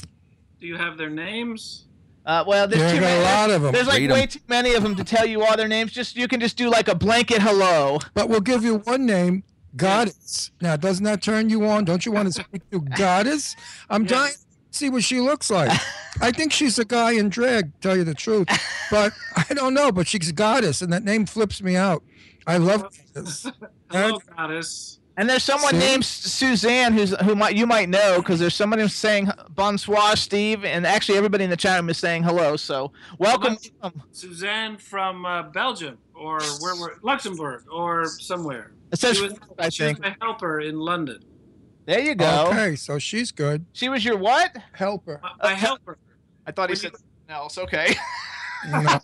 Do 0.60 0.66
you 0.66 0.76
have 0.76 0.98
their 0.98 1.08
names? 1.08 1.86
Uh, 2.26 2.44
well, 2.46 2.68
there's 2.68 2.82
Yeah, 2.82 2.92
too 2.92 3.00
got 3.00 3.06
a 3.06 3.08
many. 3.08 3.24
lot 3.24 3.50
of 3.50 3.64
'em. 3.64 3.72
There's 3.72 3.86
like 3.86 4.00
Read 4.00 4.10
'em. 4.10 4.14
way 4.18 4.26
too 4.26 4.40
many 4.46 4.74
of 4.74 4.82
them 4.82 4.94
to 4.96 5.02
tell 5.02 5.24
you 5.24 5.42
all 5.42 5.56
their 5.56 5.68
names. 5.68 5.90
Just 5.90 6.16
you 6.16 6.28
can 6.28 6.38
just 6.38 6.58
do 6.58 6.68
like 6.68 6.88
a 6.88 6.94
blanket 6.94 7.40
hello. 7.40 7.98
But 8.12 8.28
we'll 8.28 8.42
give 8.42 8.62
you 8.62 8.76
one 8.80 9.06
name, 9.06 9.42
Goddess. 9.74 10.50
Now, 10.60 10.76
doesn't 10.76 11.04
that 11.04 11.22
turn 11.22 11.48
you 11.48 11.64
on? 11.66 11.86
Don't 11.86 12.04
you 12.04 12.12
want 12.12 12.30
to 12.34 12.42
speak 12.44 12.68
to 12.70 12.80
Goddess? 12.80 13.56
I'm 13.88 14.04
dying 14.04 14.34
to 14.34 14.78
see 14.78 14.90
what 14.90 15.02
she 15.02 15.18
looks 15.22 15.48
like. 15.50 15.70
I 16.20 16.30
think 16.30 16.52
she's 16.52 16.78
a 16.78 16.84
guy 16.84 17.12
in 17.12 17.30
drag, 17.30 17.72
tell 17.80 17.96
you 17.96 18.04
the 18.04 18.12
truth. 18.14 18.48
But 18.90 19.14
I 19.34 19.54
don't 19.54 19.72
know, 19.72 19.90
but 19.90 20.06
she's 20.06 20.30
goddess, 20.30 20.82
and 20.82 20.92
that 20.92 21.02
name 21.04 21.24
flips 21.24 21.62
me 21.62 21.74
out. 21.74 22.04
I 22.46 22.56
love 22.58 22.86
this. 23.14 23.46
Hello, 23.90 24.18
goddess. 24.36 25.00
And 25.16 25.30
there's 25.30 25.44
someone 25.44 25.74
See? 25.74 25.78
named 25.78 26.04
Suzanne 26.04 26.92
who's 26.92 27.16
who 27.20 27.36
might 27.36 27.54
you 27.54 27.66
might 27.66 27.88
know 27.88 28.18
because 28.18 28.40
there's 28.40 28.54
somebody 28.54 28.82
who's 28.82 28.94
saying 28.94 29.30
bonsoir, 29.50 30.16
Steve, 30.16 30.64
and 30.64 30.84
actually 30.86 31.16
everybody 31.16 31.44
in 31.44 31.50
the 31.50 31.56
chat 31.56 31.78
room 31.78 31.88
is 31.88 31.98
saying 31.98 32.24
hello. 32.24 32.56
So 32.56 32.92
welcome. 33.18 33.56
Suzanne 34.10 34.76
from 34.76 35.24
uh, 35.24 35.44
Belgium 35.44 35.98
or 36.14 36.40
where 36.60 36.74
were 36.76 36.98
Luxembourg 37.02 37.64
or 37.70 38.06
somewhere. 38.06 38.72
It 38.92 38.98
says 38.98 39.16
she 39.16 39.22
was, 39.22 39.34
I 39.58 39.68
she 39.68 39.84
was 39.84 39.92
think. 39.92 40.00
my 40.00 40.16
helper 40.20 40.60
in 40.60 40.78
London. 40.78 41.22
There 41.86 42.00
you 42.00 42.14
go. 42.14 42.48
Okay, 42.48 42.76
so 42.76 42.98
she's 42.98 43.30
good. 43.30 43.64
She 43.72 43.88
was 43.88 44.04
your 44.04 44.16
what? 44.16 44.56
Helper. 44.72 45.20
My 45.42 45.54
helper. 45.54 45.98
I 46.46 46.52
thought 46.52 46.70
he 46.70 46.76
said 46.76 46.92
something 46.92 47.10
else. 47.28 47.58
Okay. 47.58 47.94
No, 48.68 48.98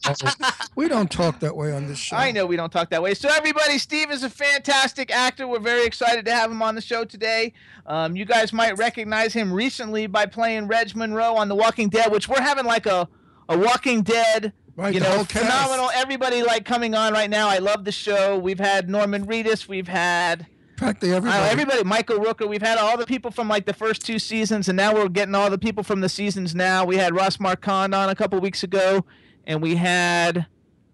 we 0.75 0.89
don't 0.89 1.11
talk 1.11 1.41
that 1.41 1.57
way 1.57 1.73
on 1.73 1.87
this 1.87 1.99
show. 1.99 2.17
I 2.17 2.31
know 2.33 2.47
we 2.47 2.57
don't 2.57 2.71
talk 2.71 2.91
that 2.91 3.03
way. 3.03 3.15
So 3.15 3.29
everybody, 3.29 3.79
Steve 3.79 4.11
is 4.11 4.23
a 4.23 4.31
fantastic 4.31 5.11
actor. 5.11 5.47
We're 5.47 5.59
very 5.61 5.85
excited 5.85 6.25
to 6.27 6.33
have 6.33 6.51
him 6.51 6.63
on 6.63 6.75
the 6.75 6.81
show 6.81 7.05
today. 7.05 7.53
Um, 7.87 8.17
you 8.17 8.25
guys 8.25 8.53
might 8.53 8.77
recognize 8.79 9.33
him 9.33 9.53
recently 9.53 10.07
by 10.07 10.27
playing 10.27 10.69
Reg 10.69 10.95
Monroe 10.97 11.35
on 11.37 11.49
The 11.49 11.55
Walking 11.55 11.89
Dead, 11.89 12.11
which 12.11 12.29
we're 12.29 12.41
having 12.41 12.65
like 12.65 12.87
a 12.87 13.09
a 13.49 13.59
Walking 13.59 14.03
Dead. 14.03 14.53
Right, 14.77 14.95
you 14.95 15.01
know, 15.01 15.11
whole 15.11 15.25
cast. 15.25 15.45
phenomenal. 15.45 15.91
Everybody 15.95 16.43
like 16.43 16.65
coming 16.65 16.95
on 16.95 17.13
right 17.13 17.29
now. 17.29 17.49
I 17.49 17.59
love 17.59 17.85
the 17.85 17.93
show. 17.93 18.39
We've 18.39 18.61
had 18.61 18.89
Norman 18.89 19.27
Reedus. 19.27 19.69
We've 19.69 19.89
had 19.89 20.47
Practically 20.77 21.13
everybody. 21.13 21.39
don't 21.43 21.53
everybody, 21.53 21.85
Michael 21.85 22.19
Rooker. 22.21 22.49
We've 22.49 22.63
had 22.63 22.79
all 22.79 22.97
the 22.97 23.05
people 23.05 23.31
from 23.31 23.49
like 23.49 23.67
the 23.67 23.75
first 23.75 24.07
two 24.07 24.19
seasons, 24.19 24.69
and 24.69 24.77
now 24.79 24.95
we're 24.95 25.11
getting 25.11 25.35
all 25.35 25.51
the 25.51 25.59
people 25.59 25.83
from 25.85 26.01
the 26.01 26.09
seasons 26.09 26.55
now. 26.55 26.87
We 26.87 26.97
had 26.97 27.15
Ross 27.15 27.39
Marquand 27.39 27.95
on 27.95 28.09
a 28.09 28.15
couple 28.15 28.41
weeks 28.41 28.63
ago, 28.63 29.05
and 29.47 29.61
we 29.63 29.77
had 29.77 30.47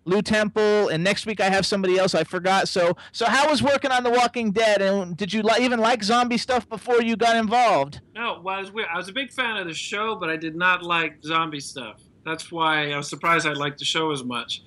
Lew 0.05 0.23
Temple, 0.23 0.89
and 0.89 1.03
next 1.03 1.27
week 1.27 1.41
I 1.41 1.51
have 1.51 1.67
somebody 1.67 1.99
else 1.99 2.15
I 2.15 2.25
forgot. 2.25 2.69
So, 2.69 2.97
so 3.13 3.27
how 3.27 3.51
was 3.51 3.63
working 3.63 3.91
on 3.91 4.05
The 4.05 4.11
Walking 4.11 4.53
Dead, 4.53 4.81
and 4.81 5.17
did 5.17 5.33
you 5.33 5.43
li- 5.43 5.65
even 5.65 5.81
like 5.81 6.03
zombie 6.05 6.39
stuff 6.39 6.69
before 6.69 7.03
you 7.03 7.17
got 7.17 7.37
involved? 7.37 8.01
No, 8.15 8.41
well, 8.43 8.57
I 8.57 8.61
was 8.61 8.71
weird. 8.71 8.89
I 8.93 8.97
was 8.97 9.09
a 9.09 9.13
big 9.13 9.33
fan 9.33 9.57
of 9.57 9.67
the 9.67 9.75
show, 9.75 10.15
but 10.15 10.31
I 10.31 10.37
did 10.37 10.55
not 10.55 10.83
like 10.83 11.23
zombie 11.25 11.61
stuff. 11.61 12.01
That's 12.25 12.51
why 12.53 12.93
I 12.93 12.97
was 12.97 13.09
surprised 13.09 13.47
I 13.47 13.53
liked 13.53 13.79
the 13.79 13.85
show 13.85 14.13
as 14.13 14.25
much. 14.25 14.63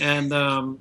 And 0.00 0.30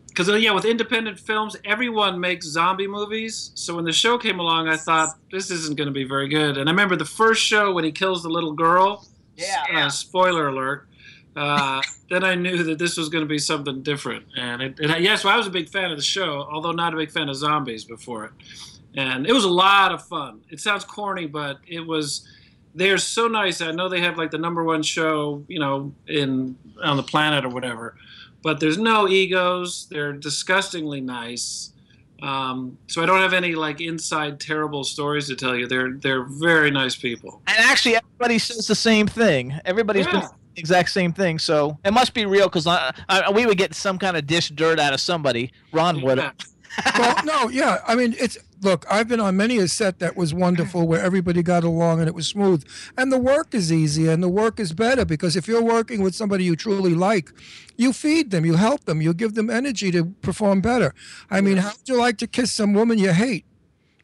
because 0.07 0.29
yeah, 0.41 0.51
with 0.51 0.65
independent 0.65 1.19
films, 1.19 1.57
everyone 1.65 2.19
makes 2.19 2.45
zombie 2.45 2.87
movies. 2.87 3.51
So 3.55 3.75
when 3.75 3.83
the 3.83 3.91
show 3.91 4.17
came 4.17 4.39
along, 4.39 4.69
I 4.69 4.77
thought 4.77 5.09
this 5.31 5.51
isn't 5.51 5.77
going 5.77 5.87
to 5.87 5.93
be 5.93 6.05
very 6.05 6.29
good. 6.29 6.57
And 6.57 6.69
I 6.69 6.71
remember 6.71 6.95
the 6.95 7.05
first 7.05 7.43
show 7.43 7.73
when 7.73 7.83
he 7.83 7.91
kills 7.91 8.23
the 8.23 8.29
little 8.29 8.53
girl. 8.53 9.05
Yeah. 9.35 9.63
Uh, 9.73 9.89
spoiler 9.89 10.47
alert. 10.47 10.87
Uh, 11.35 11.81
then 12.09 12.23
I 12.23 12.35
knew 12.35 12.63
that 12.63 12.77
this 12.77 12.95
was 12.97 13.09
going 13.09 13.23
to 13.23 13.27
be 13.27 13.39
something 13.39 13.81
different. 13.81 14.25
And 14.37 14.61
it, 14.61 14.79
it, 14.79 15.01
yeah, 15.01 15.15
so 15.15 15.29
I 15.29 15.37
was 15.37 15.47
a 15.47 15.49
big 15.49 15.67
fan 15.69 15.89
of 15.91 15.97
the 15.97 16.03
show, 16.03 16.47
although 16.51 16.71
not 16.71 16.93
a 16.93 16.97
big 16.97 17.11
fan 17.11 17.27
of 17.29 17.35
zombies 17.35 17.83
before 17.85 18.25
it. 18.25 18.31
And 18.95 19.25
it 19.25 19.33
was 19.33 19.43
a 19.43 19.49
lot 19.49 19.91
of 19.91 20.05
fun. 20.05 20.41
It 20.49 20.59
sounds 20.59 20.85
corny, 20.85 21.25
but 21.25 21.57
it 21.67 21.79
was. 21.79 22.27
They're 22.75 22.97
so 22.97 23.27
nice. 23.27 23.61
I 23.61 23.71
know 23.71 23.87
they 23.89 24.01
have 24.01 24.17
like 24.17 24.31
the 24.31 24.37
number 24.37 24.63
one 24.63 24.83
show, 24.83 25.43
you 25.47 25.59
know, 25.59 25.93
in 26.07 26.55
on 26.83 26.97
the 26.97 27.03
planet 27.03 27.45
or 27.45 27.49
whatever. 27.49 27.95
But 28.43 28.59
there's 28.59 28.77
no 28.77 29.07
egos. 29.07 29.87
They're 29.89 30.13
disgustingly 30.13 30.99
nice. 31.01 31.71
Um, 32.21 32.77
so 32.87 33.01
I 33.03 33.05
don't 33.05 33.19
have 33.21 33.33
any 33.33 33.53
like 33.55 33.81
inside 33.81 34.39
terrible 34.39 34.83
stories 34.83 35.27
to 35.27 35.35
tell 35.35 35.55
you. 35.55 35.67
They're 35.67 35.93
they're 35.93 36.23
very 36.23 36.69
nice 36.71 36.95
people. 36.95 37.41
And 37.47 37.57
actually, 37.59 37.95
everybody 37.95 38.37
says 38.39 38.67
the 38.67 38.75
same 38.75 39.07
thing. 39.07 39.59
Everybody's 39.65 40.05
been 40.05 40.15
Yeah. 40.15 40.27
the 40.27 40.33
exact 40.55 40.89
same 40.89 41.13
thing. 41.13 41.39
So 41.39 41.77
it 41.83 41.91
must 41.93 42.13
be 42.13 42.25
real 42.25 42.47
because 42.47 42.67
I, 42.67 42.93
I, 43.09 43.31
we 43.31 43.45
would 43.45 43.57
get 43.57 43.73
some 43.73 43.97
kind 43.97 44.17
of 44.17 44.25
dish 44.27 44.49
dirt 44.49 44.79
out 44.79 44.93
of 44.93 44.99
somebody. 44.99 45.51
Ron 45.71 46.01
would. 46.01 46.17
Yeah. 46.17 46.31
well, 46.97 47.15
no, 47.23 47.49
yeah. 47.49 47.79
I 47.87 47.95
mean, 47.95 48.15
it's 48.19 48.37
look. 48.61 48.85
I've 48.89 49.07
been 49.07 49.19
on 49.19 49.37
many 49.37 49.57
a 49.59 49.67
set 49.67 49.99
that 49.99 50.17
was 50.17 50.33
wonderful, 50.33 50.87
where 50.87 50.99
everybody 50.99 51.43
got 51.43 51.63
along 51.63 51.99
and 51.99 52.07
it 52.07 52.15
was 52.15 52.27
smooth, 52.27 52.65
and 52.97 53.11
the 53.11 53.19
work 53.19 53.53
is 53.53 53.71
easy 53.71 54.07
and 54.07 54.23
the 54.23 54.29
work 54.29 54.59
is 54.59 54.73
better 54.73 55.05
because 55.05 55.35
if 55.35 55.47
you're 55.47 55.61
working 55.61 56.01
with 56.01 56.15
somebody 56.15 56.45
you 56.45 56.55
truly 56.55 56.95
like, 56.95 57.29
you 57.77 57.93
feed 57.93 58.31
them, 58.31 58.43
you 58.43 58.55
help 58.55 58.85
them, 58.85 59.01
you 59.01 59.13
give 59.13 59.35
them 59.35 59.51
energy 59.51 59.91
to 59.91 60.05
perform 60.23 60.61
better. 60.61 60.95
I 61.29 61.41
mean, 61.41 61.57
how 61.57 61.73
would 61.77 61.87
you 61.87 61.97
like 61.97 62.17
to 62.19 62.27
kiss 62.27 62.51
some 62.51 62.73
woman 62.73 62.97
you 62.97 63.13
hate? 63.13 63.45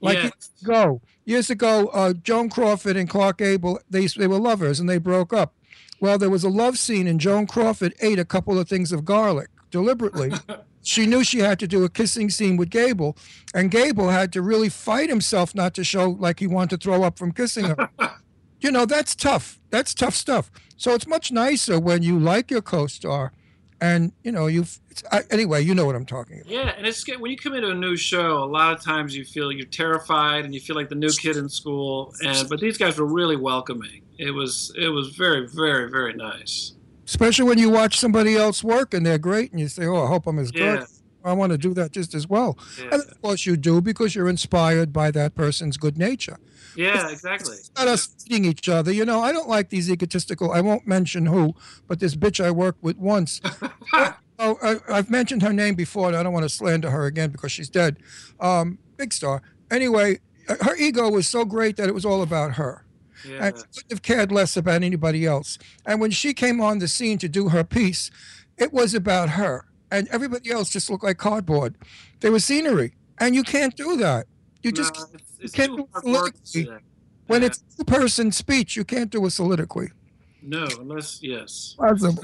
Like 0.02 0.18
Yes. 0.18 0.24
years 0.26 0.50
ago, 0.64 1.02
years 1.26 1.50
ago, 1.50 1.88
uh, 1.88 2.14
Joan 2.14 2.50
Crawford 2.50 2.96
and 2.96 3.10
Clark 3.10 3.40
Gable, 3.40 3.80
they 3.90 4.06
they 4.06 4.28
were 4.28 4.40
lovers 4.40 4.80
and 4.80 4.88
they 4.88 5.00
broke 5.00 5.34
up. 5.34 5.56
Well, 6.02 6.18
there 6.18 6.30
was 6.30 6.44
a 6.44 6.50
love 6.50 6.78
scene, 6.78 7.08
and 7.08 7.20
Joan 7.20 7.46
Crawford 7.48 7.94
ate 8.02 8.20
a 8.20 8.26
couple 8.26 8.58
of 8.58 8.70
things 8.70 8.92
of 8.92 9.06
garlic 9.06 9.50
deliberately. 9.70 10.32
she 10.82 11.06
knew 11.06 11.24
she 11.24 11.40
had 11.40 11.60
to 11.60 11.68
do 11.68 11.84
a 11.84 11.90
kissing 11.90 12.30
scene 12.30 12.58
with 12.58 12.70
Gable, 12.70 13.18
and 13.54 13.70
Gable 13.70 14.10
had 14.10 14.32
to 14.34 14.42
really 14.42 14.70
fight 14.70 15.10
himself 15.10 15.54
not 15.54 15.74
to 15.76 15.84
show 15.84 16.10
like 16.10 16.40
he 16.40 16.48
wanted 16.48 16.80
to 16.80 16.84
throw 16.84 17.04
up 17.04 17.18
from 17.18 17.32
kissing 17.32 17.66
her. 17.66 17.90
you 18.62 18.72
know, 18.72 18.86
that's 18.86 19.16
tough. 19.16 19.60
That's 19.70 19.94
tough 19.94 20.16
stuff. 20.16 20.50
So 20.78 20.94
it's 20.94 21.08
much 21.08 21.32
nicer 21.32 21.80
when 21.80 22.04
you 22.04 22.18
like 22.18 22.50
your 22.50 22.62
co-star, 22.62 23.34
and 23.82 24.14
you 24.24 24.32
know 24.32 24.48
you've. 24.48 24.80
It's, 25.00 25.14
I, 25.14 25.24
anyway, 25.34 25.62
you 25.64 25.76
know 25.76 25.86
what 25.86 25.96
I'm 25.96 26.06
talking 26.06 26.42
about. 26.42 26.52
Yeah, 26.52 26.74
and 26.78 26.86
it's 26.86 27.04
good 27.04 27.20
when 27.20 27.32
you 27.32 27.38
come 27.38 27.54
into 27.54 27.70
a 27.70 27.76
new 27.76 27.96
show. 27.96 28.44
A 28.44 28.46
lot 28.46 28.74
of 28.76 28.84
times 28.84 29.16
you 29.16 29.24
feel 29.26 29.52
you're 29.52 29.66
terrified 29.68 30.46
and 30.46 30.54
you 30.54 30.60
feel 30.60 30.76
like 30.76 30.90
the 30.90 30.96
new 30.96 31.10
kid 31.12 31.38
in 31.38 31.50
school. 31.50 32.14
And 32.26 32.48
but 32.50 32.60
these 32.60 32.78
guys 32.78 32.98
were 32.98 33.06
really 33.06 33.36
welcoming. 33.36 34.02
It 34.18 34.32
was 34.32 34.74
it 34.78 34.90
was 34.90 35.10
very 35.16 35.48
very 35.48 35.90
very 35.90 36.14
nice. 36.14 36.74
Especially 37.06 37.46
when 37.46 37.58
you 37.58 37.70
watch 37.70 37.98
somebody 38.00 38.36
else 38.36 38.64
work 38.64 38.94
and 38.94 39.06
they're 39.06 39.18
great, 39.18 39.52
and 39.52 39.60
you 39.60 39.68
say, 39.68 39.86
"Oh, 39.86 40.04
I 40.04 40.08
hope 40.08 40.28
I'm 40.28 40.40
as 40.40 40.52
Yeah. 40.54 40.78
good." 40.78 40.88
I 41.22 41.34
want 41.34 41.52
to 41.52 41.58
do 41.58 41.74
that 41.74 41.92
just 41.92 42.16
as 42.16 42.30
well. 42.30 42.58
Yeah. 42.78 42.86
And 42.94 43.02
of 43.02 43.22
course, 43.22 43.46
you 43.46 43.58
do 43.58 43.82
because 43.82 44.16
you're 44.16 44.30
inspired 44.30 44.94
by 44.94 45.12
that 45.12 45.36
person's 45.36 45.76
good 45.76 45.98
nature. 45.98 46.38
Yeah, 46.78 47.10
exactly. 47.10 47.56
It's 47.58 47.72
not 47.78 47.90
us 47.90 48.08
feeding 48.26 48.46
each 48.46 48.70
other. 48.70 48.94
You 48.94 49.04
know, 49.04 49.22
I 49.22 49.34
don't 49.34 49.50
like 49.50 49.70
these 49.70 49.92
egotistical. 49.92 50.52
I 50.54 50.62
won't 50.62 50.88
mention 50.88 51.26
who, 51.26 51.56
but 51.88 52.00
this 52.00 52.16
bitch 52.16 52.44
I 52.44 52.52
worked 52.52 52.82
with 52.82 52.98
once. 52.98 53.42
oh, 54.40 54.58
I, 54.64 54.98
I've 54.98 55.10
mentioned 55.10 55.42
her 55.44 55.54
name 55.54 55.76
before, 55.76 56.08
and 56.08 56.18
I 56.18 56.24
don't 56.24 56.34
want 56.34 56.44
to 56.44 56.50
slander 56.50 56.90
her 56.90 57.06
again 57.06 57.30
because 57.30 57.52
she's 57.52 57.70
dead. 57.70 57.98
Um, 58.40 58.78
big 58.98 59.14
star. 59.14 59.42
Anyway, 59.72 60.20
uh, 60.48 60.56
her 60.62 60.76
ego 60.76 61.10
was 61.10 61.28
so 61.28 61.46
great 61.46 61.78
that 61.78 61.88
it 61.88 61.94
was 61.94 62.06
all 62.06 62.22
about 62.22 62.54
her. 62.56 62.86
Yeah. 63.28 63.48
And 63.48 63.58
she 63.58 63.64
couldn't 63.64 63.92
have 63.92 64.02
cared 64.02 64.32
less 64.32 64.56
about 64.58 64.82
anybody 64.82 65.26
else. 65.26 65.58
And 65.86 66.00
when 66.00 66.12
she 66.12 66.34
came 66.34 66.62
on 66.62 66.80
the 66.80 66.88
scene 66.88 67.18
to 67.20 67.28
do 67.30 67.50
her 67.50 67.64
piece, 67.64 68.10
it 68.58 68.72
was 68.74 68.94
about 68.94 69.30
her. 69.32 69.66
And 69.92 70.08
everybody 70.10 70.52
else 70.52 70.70
just 70.70 70.90
looked 70.90 71.04
like 71.04 71.18
cardboard. 71.18 71.76
They 72.22 72.30
were 72.30 72.40
scenery. 72.40 72.94
And 73.20 73.36
you 73.36 73.44
can't 73.44 73.76
do 73.76 73.98
that. 73.98 74.28
You 74.64 74.72
just 74.72 74.96
No, 74.96 75.06
it's, 75.14 75.24
it's 75.40 75.54
can't 75.54 75.76
do 75.76 75.84
work. 75.94 76.02
soliloquy. 76.04 76.62
Yeah. 76.64 76.78
When 77.28 77.42
Yeah. 77.42 77.48
it's 77.48 77.64
two 77.76 77.84
person 77.84 78.32
speech, 78.32 78.76
you 78.78 78.86
can't 78.86 79.10
do 79.10 79.26
a 79.26 79.30
soliloquy. 79.30 79.90
No, 80.42 80.68
unless 80.80 81.20
yes. 81.22 81.76
Possible. 81.78 82.24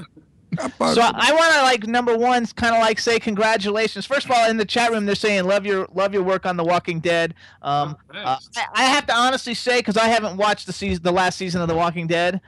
Not 0.56 0.94
So. 0.94 1.00
I 1.02 1.32
want 1.32 1.54
to 1.54 1.62
like 1.62 1.86
number 1.86 2.16
one, 2.16 2.46
kind 2.46 2.74
of 2.74 2.80
like 2.80 2.98
say 2.98 3.18
congratulations. 3.18 4.06
First 4.06 4.26
of 4.26 4.32
all, 4.32 4.48
in 4.48 4.56
the 4.56 4.64
chat 4.64 4.90
room, 4.90 5.06
they're 5.06 5.14
saying 5.14 5.44
love 5.44 5.66
your 5.66 5.88
love 5.94 6.14
your 6.14 6.22
work 6.22 6.46
on 6.46 6.56
The 6.56 6.64
Walking 6.64 7.00
Dead. 7.00 7.34
Um, 7.62 7.96
Oh, 8.14 8.18
uh. 8.18 8.38
I, 8.56 8.66
I 8.74 8.84
have 8.84 9.06
to 9.06 9.14
honestly 9.14 9.54
say 9.54 9.78
because 9.80 9.96
I 9.96 10.08
haven't 10.08 10.36
watched 10.36 10.66
the 10.66 10.72
season, 10.72 11.02
the 11.02 11.12
last 11.12 11.36
season 11.36 11.60
of 11.60 11.68
The 11.68 11.74
Walking 11.74 12.06
Dead. 12.06 12.40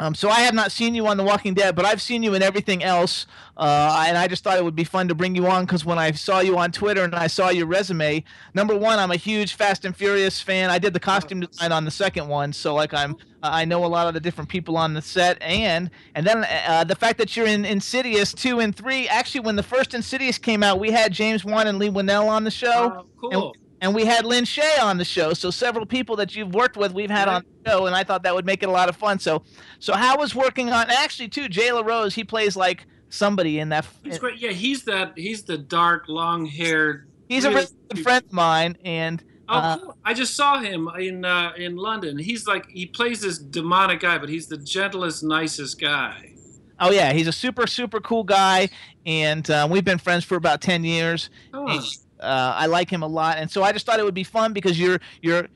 Um, 0.00 0.14
so 0.14 0.28
I 0.28 0.40
have 0.40 0.54
not 0.54 0.72
seen 0.72 0.94
you 0.94 1.06
on 1.06 1.16
The 1.16 1.22
Walking 1.22 1.54
Dead, 1.54 1.76
but 1.76 1.84
I've 1.84 2.02
seen 2.02 2.24
you 2.24 2.34
in 2.34 2.42
everything 2.42 2.82
else, 2.82 3.26
uh, 3.56 4.04
and 4.08 4.18
I 4.18 4.26
just 4.26 4.42
thought 4.42 4.58
it 4.58 4.64
would 4.64 4.74
be 4.74 4.82
fun 4.82 5.06
to 5.06 5.14
bring 5.14 5.36
you 5.36 5.46
on 5.46 5.64
because 5.64 5.84
when 5.84 5.98
I 6.00 6.10
saw 6.10 6.40
you 6.40 6.58
on 6.58 6.72
Twitter 6.72 7.04
and 7.04 7.14
I 7.14 7.28
saw 7.28 7.50
your 7.50 7.66
resume, 7.66 8.24
number 8.54 8.76
one, 8.76 8.98
I'm 8.98 9.12
a 9.12 9.16
huge 9.16 9.54
Fast 9.54 9.84
and 9.84 9.96
Furious 9.96 10.40
fan. 10.40 10.68
I 10.68 10.80
did 10.80 10.94
the 10.94 11.00
costume 11.00 11.40
design 11.40 11.70
on 11.70 11.84
the 11.84 11.92
second 11.92 12.26
one, 12.26 12.52
so 12.52 12.74
like 12.74 12.92
I'm, 12.92 13.16
I 13.42 13.64
know 13.64 13.84
a 13.84 13.86
lot 13.86 14.08
of 14.08 14.14
the 14.14 14.20
different 14.20 14.50
people 14.50 14.76
on 14.76 14.94
the 14.94 15.02
set, 15.02 15.40
and 15.40 15.90
and 16.16 16.26
then 16.26 16.44
uh, 16.66 16.82
the 16.82 16.96
fact 16.96 17.18
that 17.18 17.36
you're 17.36 17.46
in 17.46 17.64
Insidious 17.64 18.34
two 18.34 18.58
and 18.58 18.74
three. 18.74 19.06
Actually, 19.08 19.42
when 19.42 19.54
the 19.54 19.62
first 19.62 19.94
Insidious 19.94 20.38
came 20.38 20.64
out, 20.64 20.80
we 20.80 20.90
had 20.90 21.12
James 21.12 21.44
Wan 21.44 21.68
and 21.68 21.78
Leigh 21.78 21.90
Whannell 21.90 22.26
on 22.26 22.42
the 22.42 22.50
show. 22.50 22.96
Oh, 22.98 23.06
cool. 23.30 23.54
And, 23.84 23.94
we 23.94 24.04
had 24.04 24.24
Lin 24.24 24.44
Shaye 24.44 24.82
on 24.82 24.98
the 24.98 25.04
show. 25.04 25.32
So 25.34 25.50
several 25.50 25.86
people 25.86 26.16
that 26.16 26.34
you've 26.34 26.54
worked 26.54 26.76
with, 26.76 26.92
we've 26.92 27.10
had 27.10 27.28
on 27.28 27.44
the 27.62 27.70
show, 27.70 27.86
and 27.86 27.94
I 27.94 28.02
thought 28.04 28.22
that 28.24 28.34
would 28.34 28.46
make 28.46 28.62
it 28.62 28.68
a 28.68 28.72
lot 28.72 28.88
of 28.88 28.96
fun. 28.96 29.18
So, 29.18 29.42
so 29.78 29.94
how 29.94 30.18
was 30.18 30.34
working 30.34 30.70
on? 30.70 30.90
Actually, 30.90 31.28
too, 31.28 31.48
Jay 31.48 31.70
LaRose, 31.70 32.14
he 32.14 32.24
plays 32.24 32.56
like 32.56 32.86
somebody 33.10 33.58
in 33.58 33.68
that. 33.68 33.86
He's 34.02 34.18
great. 34.18 34.38
Yeah, 34.38 34.50
he's 34.50 34.84
that. 34.84 35.12
He's 35.16 35.42
the 35.44 35.58
dark, 35.58 36.04
long-haired. 36.08 37.08
He's 37.28 37.44
a 37.44 37.50
really 37.50 37.66
good 37.90 38.02
friend 38.02 38.24
of 38.24 38.32
mine, 38.32 38.76
and 38.84 39.22
Oh, 39.46 39.54
uh, 39.58 39.76
cool. 39.78 39.98
I 40.04 40.14
just 40.14 40.34
saw 40.36 40.58
him 40.58 40.88
in 40.98 41.24
uh, 41.24 41.52
in 41.58 41.76
London. 41.76 42.16
He's 42.18 42.46
like 42.46 42.66
he 42.70 42.86
plays 42.86 43.20
this 43.20 43.36
demonic 43.38 44.00
guy, 44.00 44.16
but 44.16 44.30
he's 44.30 44.46
the 44.46 44.56
gentlest, 44.56 45.22
nicest 45.22 45.78
guy. 45.78 46.32
oh 46.80 46.90
yeah, 46.90 47.12
he's 47.12 47.28
a 47.28 47.32
super 47.32 47.66
super 47.66 48.00
cool 48.00 48.24
guy, 48.24 48.70
and 49.04 49.50
uh, 49.50 49.68
we've 49.70 49.84
been 49.84 49.98
friends 49.98 50.24
for 50.24 50.36
about 50.36 50.62
ten 50.62 50.82
years. 50.82 51.28
Oh. 51.52 51.78
Uh, 52.20 52.54
I 52.56 52.66
like 52.66 52.90
him 52.90 53.02
a 53.02 53.06
lot, 53.06 53.38
and 53.38 53.50
so 53.50 53.62
I 53.62 53.72
just 53.72 53.86
thought 53.86 53.98
it 53.98 54.04
would 54.04 54.14
be 54.14 54.24
fun 54.24 54.52
because 54.52 54.78
you're 54.78 55.00
you're 55.20 55.48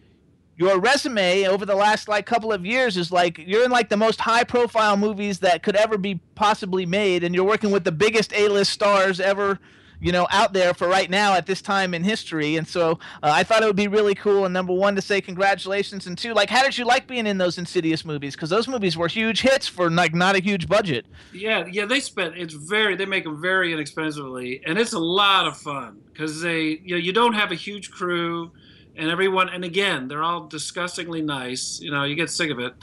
your 0.59 0.80
resume 0.80 1.47
over 1.47 1.64
the 1.64 1.74
last 1.74 2.09
like 2.09 2.26
couple 2.26 2.52
of 2.52 2.66
years 2.66 2.97
is 2.97 3.12
like 3.12 3.39
you're 3.39 3.64
in 3.64 3.70
like 3.70 3.89
the 3.89 3.97
most 3.97 4.20
high 4.20 4.43
profile 4.43 4.97
movies 4.97 5.39
that 5.39 5.62
could 5.62 5.76
ever 5.76 5.97
be 5.97 6.20
possibly 6.35 6.85
made 6.85 7.22
and 7.22 7.32
you're 7.32 7.44
working 7.44 7.70
with 7.70 7.85
the 7.85 7.93
biggest 7.93 8.32
A-list 8.35 8.72
stars 8.72 9.20
ever 9.20 9.60
you 10.01 10.12
know 10.12 10.26
out 10.30 10.52
there 10.52 10.74
for 10.74 10.89
right 10.89 11.10
now 11.10 11.35
at 11.35 11.47
this 11.47 11.62
time 11.62 11.94
in 11.94 12.02
history. 12.02 12.56
And 12.56 12.66
so 12.66 12.93
uh, 13.22 13.30
i 13.32 13.44
thought 13.44 13.62
it 13.62 13.66
would 13.66 13.76
be 13.76 13.89
really 13.89 14.16
cool 14.16 14.44
and 14.44 14.52
number 14.52 14.72
one 14.72 14.97
to 14.97 15.02
say 15.02 15.20
congratulations 15.20 16.09
and 16.09 16.18
two 16.18 16.35
like 16.35 16.51
how 16.51 16.62
did 16.64 16.76
you 16.76 16.85
like 16.85 17.06
being 17.06 17.26
in 17.26 17.39
those 17.39 17.56
insidious 17.56 18.05
movies? 18.05 18.35
Because 18.35 18.51
those 18.51 18.66
movies 18.66 18.97
were 18.97 19.09
huge 19.09 19.40
hits 19.43 19.68
for 19.68 19.89
like 19.89 20.12
not 20.12 20.35
a 20.35 20.40
huge 20.40 20.68
budget. 20.68 21.06
Yeah, 21.32 21.66
yeah, 21.70 21.85
they 21.85 22.01
spent 22.01 22.36
it's 22.36 22.55
very 22.55 22.97
they 22.97 23.06
make 23.06 23.24
them 23.24 23.40
very 23.40 23.72
inexpensively, 23.72 24.60
and 24.66 24.76
it's 24.76 24.93
a 24.93 24.98
lot 24.98 25.47
of 25.47 25.56
fun 25.56 26.01
because 26.19 26.40
they 26.40 26.81
you 26.82 26.90
know 26.90 26.97
you 26.97 27.12
don't 27.12 27.35
have 27.35 27.53
a 27.53 27.55
huge 27.55 27.90
crew, 27.90 28.51
and 28.97 29.09
everyone 29.09 29.49
and 29.49 29.65
again 29.65 30.09
they're 30.09 30.24
all 30.24 30.47
disgustingly 30.47 31.23
nice. 31.23 31.81
You 31.81 31.93
know, 31.93 32.03
you 32.05 32.16
get 32.16 32.28
sick 32.28 32.51
of 32.51 32.59
it, 32.59 32.74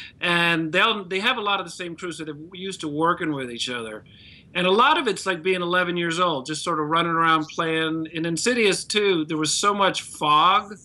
and 0.20 0.72
they'll 0.72 1.04
they 1.04 1.20
have 1.20 1.36
a 1.36 1.42
lot 1.42 1.60
of 1.60 1.66
the 1.66 1.72
same 1.72 1.94
crews 1.94 2.16
that 2.18 2.28
are 2.28 2.38
used 2.52 2.80
to 2.80 2.88
working 2.88 3.32
with 3.32 3.50
each 3.50 3.68
other. 3.68 4.04
And 4.52 4.66
a 4.66 4.70
lot 4.70 4.98
of 4.98 5.06
it's 5.06 5.26
like 5.26 5.44
being 5.44 5.62
11 5.62 5.96
years 5.96 6.18
old, 6.18 6.44
just 6.44 6.64
sort 6.64 6.80
of 6.80 6.88
running 6.88 7.12
around 7.12 7.46
playing. 7.46 8.08
In 8.12 8.26
Insidious 8.26 8.82
too, 8.82 9.24
there 9.26 9.36
was 9.36 9.52
so 9.54 9.72
much 9.72 10.02
fog. 10.02 10.76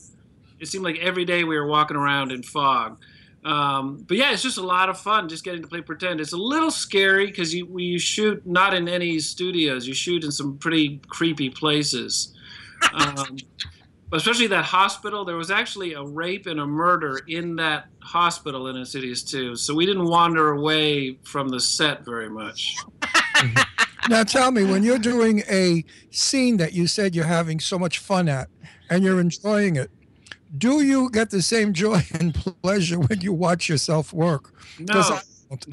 It 0.60 0.68
seemed 0.68 0.84
like 0.84 0.99
every 0.99 1.26
day 1.26 1.44
we 1.44 1.57
were 1.57 1.65
walking 1.65 1.98
around 1.98 2.32
in 2.32 2.44
fog. 2.44 2.99
Um, 3.45 4.03
but 4.07 4.17
yeah, 4.17 4.34
it's 4.34 4.41
just 4.41 4.57
a 4.57 4.65
lot 4.65 4.89
of 4.89 4.99
fun 4.99 5.30
just 5.30 5.43
getting 5.43 5.61
to 5.61 5.67
play 5.67 5.81
pretend. 5.81 6.19
It's 6.19 6.34
a 6.34 6.38
little 6.38 6.72
scary 6.72 7.27
because 7.27 7.53
you 7.53 7.67
we 7.67 7.84
you 7.84 7.99
shoot 7.99 8.45
not 8.45 8.73
in 8.73 8.89
any 8.89 9.19
studios. 9.19 9.88
You 9.88 9.93
shoot 9.93 10.23
in 10.23 10.31
some 10.31 10.57
pretty 10.57 10.99
creepy 11.07 11.51
places. 11.51 12.34
Um, 12.93 13.38
but 14.09 14.17
especially 14.17 14.47
that 14.47 14.65
hospital, 14.65 15.26
there 15.26 15.35
was 15.35 15.51
actually 15.51 15.93
a 15.93 16.03
rape 16.03 16.47
and 16.47 16.59
a 16.59 16.65
murder 16.65 17.22
in 17.27 17.55
that 17.57 17.85
hospital 18.01 18.67
in 18.67 18.77
Insidious 18.77 19.22
too. 19.22 19.55
So 19.55 19.76
we 19.76 19.85
didn't 19.85 20.05
wander 20.05 20.51
away 20.51 21.19
from 21.23 21.49
the 21.49 21.59
set 21.59 22.03
very 22.03 22.30
much. 22.30 22.77
Now 24.07 24.23
tell 24.23 24.51
me, 24.51 24.63
when 24.63 24.84
you're 24.84 24.99
doing 24.99 25.41
a 25.49 25.84
scene 26.11 26.57
that 26.57 26.73
you 26.73 26.85
said 26.85 27.15
you're 27.15 27.26
having 27.26 27.59
so 27.59 27.80
much 27.80 27.97
fun 27.97 28.30
at 28.30 28.49
and 28.88 29.03
you're 29.03 29.19
enjoying 29.19 29.77
it, 29.77 29.89
do 30.57 30.84
you 30.84 31.09
get 31.09 31.30
the 31.30 31.41
same 31.41 31.73
joy 31.73 32.01
and 32.19 32.34
pleasure 32.61 32.99
when 32.99 33.22
you 33.22 33.34
watch 33.34 33.69
yourself 33.69 34.13
work? 34.13 34.53
No. 34.80 35.19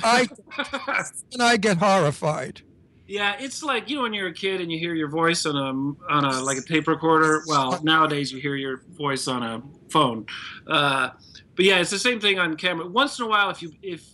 I, 0.02 0.28
I 0.56 1.04
and 1.32 1.42
I 1.42 1.56
get 1.56 1.78
horrified. 1.78 2.62
Yeah, 3.06 3.36
it's 3.38 3.62
like 3.62 3.90
you 3.90 3.96
know 3.96 4.02
when 4.02 4.14
you're 4.14 4.28
a 4.28 4.32
kid 4.32 4.60
and 4.60 4.72
you 4.72 4.78
hear 4.78 4.94
your 4.94 5.08
voice 5.08 5.44
on 5.44 5.56
a 5.56 6.12
on 6.12 6.24
a 6.24 6.40
like 6.40 6.56
a 6.56 6.62
tape 6.62 6.88
recorder. 6.88 7.42
Well, 7.46 7.78
nowadays 7.82 8.32
you 8.32 8.40
hear 8.40 8.54
your 8.54 8.82
voice 8.90 9.28
on 9.28 9.42
a 9.42 9.62
phone. 9.90 10.26
Uh, 10.66 11.10
but 11.54 11.64
yeah, 11.64 11.78
it's 11.80 11.90
the 11.90 11.98
same 11.98 12.20
thing 12.20 12.38
on 12.38 12.56
camera. 12.56 12.86
Once 12.86 13.18
in 13.18 13.26
a 13.26 13.28
while, 13.28 13.50
if 13.50 13.60
you 13.60 13.72
if 13.82 14.08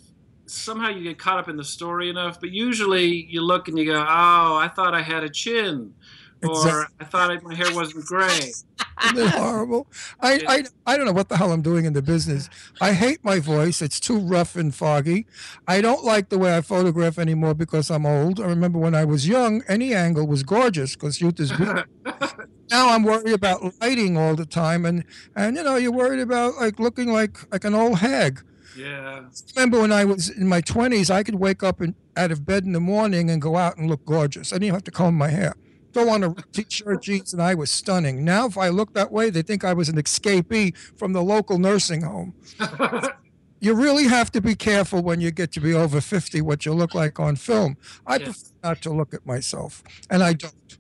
somehow 0.47 0.89
you 0.89 1.03
get 1.03 1.19
caught 1.19 1.39
up 1.39 1.49
in 1.49 1.57
the 1.57 1.65
story 1.65 2.09
enough, 2.09 2.41
but 2.41 2.51
usually 2.51 3.07
you 3.07 3.43
look 3.43 3.69
and 3.69 3.79
you 3.79 3.85
go, 3.85 4.01
"Oh, 4.01 4.57
I 4.57 4.71
thought 4.75 4.95
I 4.95 5.03
had 5.03 5.23
a 5.23 5.29
chin," 5.29 5.95
or 6.43 6.87
"I 7.01 7.05
thought 7.05 7.43
my 7.43 7.55
hair 7.55 7.75
wasn't 7.75 8.07
gray." 8.07 8.53
Isn't 9.05 9.19
it 9.19 9.31
horrible? 9.31 9.87
I, 10.21 10.43
I, 10.49 10.65
I 10.87 10.97
don't 10.97 11.07
know 11.07 11.13
what 11.13 11.29
the 11.29 11.37
hell 11.37 11.53
I'm 11.53 11.63
doing 11.63 11.85
in 11.85 11.93
the 11.93 12.03
business. 12.03 12.51
I 12.81 12.93
hate 12.93 13.23
my 13.23 13.39
voice. 13.39 13.81
It's 13.81 14.01
too 14.01 14.19
rough 14.19 14.57
and 14.57 14.75
foggy. 14.75 15.27
I 15.69 15.81
don't 15.81 16.05
like 16.05 16.31
the 16.31 16.39
way 16.39 16.57
I 16.57 16.63
photograph 16.63 17.19
anymore 17.19 17.55
because 17.55 17.91
I'm 17.91 18.05
old. 18.05 18.41
I 18.41 18.47
remember 18.47 18.79
when 18.79 18.95
I 18.95 19.05
was 19.05 19.29
young, 19.29 19.63
any 19.69 19.95
angle 19.95 20.27
was 20.27 20.43
gorgeous 20.43 20.95
because 20.97 21.21
youth 21.21 21.39
is 21.39 21.53
beautiful. 21.53 21.85
now 22.71 22.91
I'm 22.91 23.05
worried 23.05 23.33
about 23.33 23.73
lighting 23.81 24.17
all 24.17 24.35
the 24.35 24.47
time, 24.47 24.85
and 24.85 25.05
and 25.37 25.57
you 25.57 25.63
know 25.63 25.77
you're 25.77 25.93
worried 25.93 26.21
about 26.21 26.57
like 26.57 26.81
looking 26.81 27.13
like 27.13 27.51
like 27.53 27.65
an 27.65 27.75
old 27.75 27.99
hag. 27.99 28.43
Yeah. 28.77 29.25
Remember 29.57 29.81
when 29.81 29.93
I 29.93 30.05
was 30.05 30.29
in 30.29 30.47
my 30.47 30.61
20s, 30.61 31.11
I 31.11 31.25
could 31.25 31.35
wake 31.35 31.65
up 31.65 31.81
and, 31.81 31.95
out 32.17 32.31
of 32.31 32.47
bed 32.47 32.65
in 32.65 32.73
the 32.73 32.81
morning 32.81 33.29
and 33.29 33.43
go 33.43 33.57
out 33.57 33.77
and 33.77 33.89
look 33.89 34.05
gorgeous. 34.05 34.53
I 34.53 34.57
didn't 34.57 34.65
even 34.65 34.75
have 34.75 34.85
to 34.85 34.91
comb 34.93 35.17
my 35.17 35.29
hair. 35.29 35.57
Throw 35.93 36.09
on 36.11 36.25
a 36.25 36.35
t-shirt, 36.53 37.03
jeans, 37.03 37.33
and 37.33 37.43
I 37.43 37.55
was 37.55 37.71
stunning. 37.71 38.25
Now, 38.25 38.47
if 38.47 38.59
I 38.59 38.69
look 38.69 38.93
that 38.95 39.11
way, 39.11 39.31
they 39.31 39.43
think 39.43 39.65
I 39.65 39.73
was 39.73 39.89
an 39.89 39.97
escapee 39.97 40.77
from 40.97 41.13
the 41.13 41.23
local 41.23 41.59
nursing 41.59 42.03
home. 42.03 42.35
you 43.61 43.75
really 43.75 44.05
have 44.05 44.31
to 44.33 44.41
be 44.41 44.55
careful 44.55 45.03
when 45.03 45.21
you 45.21 45.31
get 45.31 45.53
to 45.53 45.61
be 45.61 45.75
over 45.75 46.01
50 46.01 46.41
what 46.43 46.65
you 46.67 46.73
look 46.73 46.95
like 46.95 47.19
on 47.19 47.37
film. 47.37 47.77
I 48.07 48.19
prefer 48.19 48.51
not 48.63 48.83
to 48.83 48.91
look 48.91 49.15
at 49.15 49.27
myself, 49.27 49.83
and 50.11 50.23
I 50.23 50.35
don't. 50.35 50.79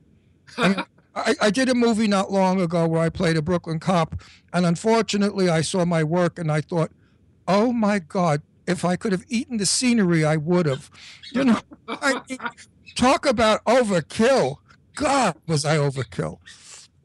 I, 0.56 0.68
mean, 0.68 0.84
I, 1.14 1.34
I 1.40 1.50
did 1.50 1.68
a 1.68 1.74
movie 1.74 2.06
not 2.06 2.30
long 2.30 2.60
ago 2.60 2.86
where 2.86 3.00
I 3.00 3.08
played 3.08 3.36
a 3.36 3.42
Brooklyn 3.42 3.80
cop, 3.80 4.20
and 4.52 4.66
unfortunately, 4.66 5.48
I 5.48 5.62
saw 5.62 5.84
my 5.84 6.04
work 6.04 6.38
and 6.38 6.52
I 6.52 6.60
thought, 6.60 6.92
oh 7.48 7.72
my 7.72 7.98
God, 7.98 8.42
if 8.66 8.84
I 8.84 8.96
could 8.96 9.12
have 9.12 9.24
eaten 9.28 9.56
the 9.56 9.66
scenery, 9.66 10.24
I 10.24 10.36
would 10.36 10.66
have. 10.66 10.90
You 11.32 11.44
know, 11.44 11.60
I 11.88 12.20
talk 12.94 13.26
about 13.26 13.64
overkill. 13.64 14.58
God, 14.98 15.36
was 15.46 15.64
I 15.64 15.76
overkill? 15.76 16.38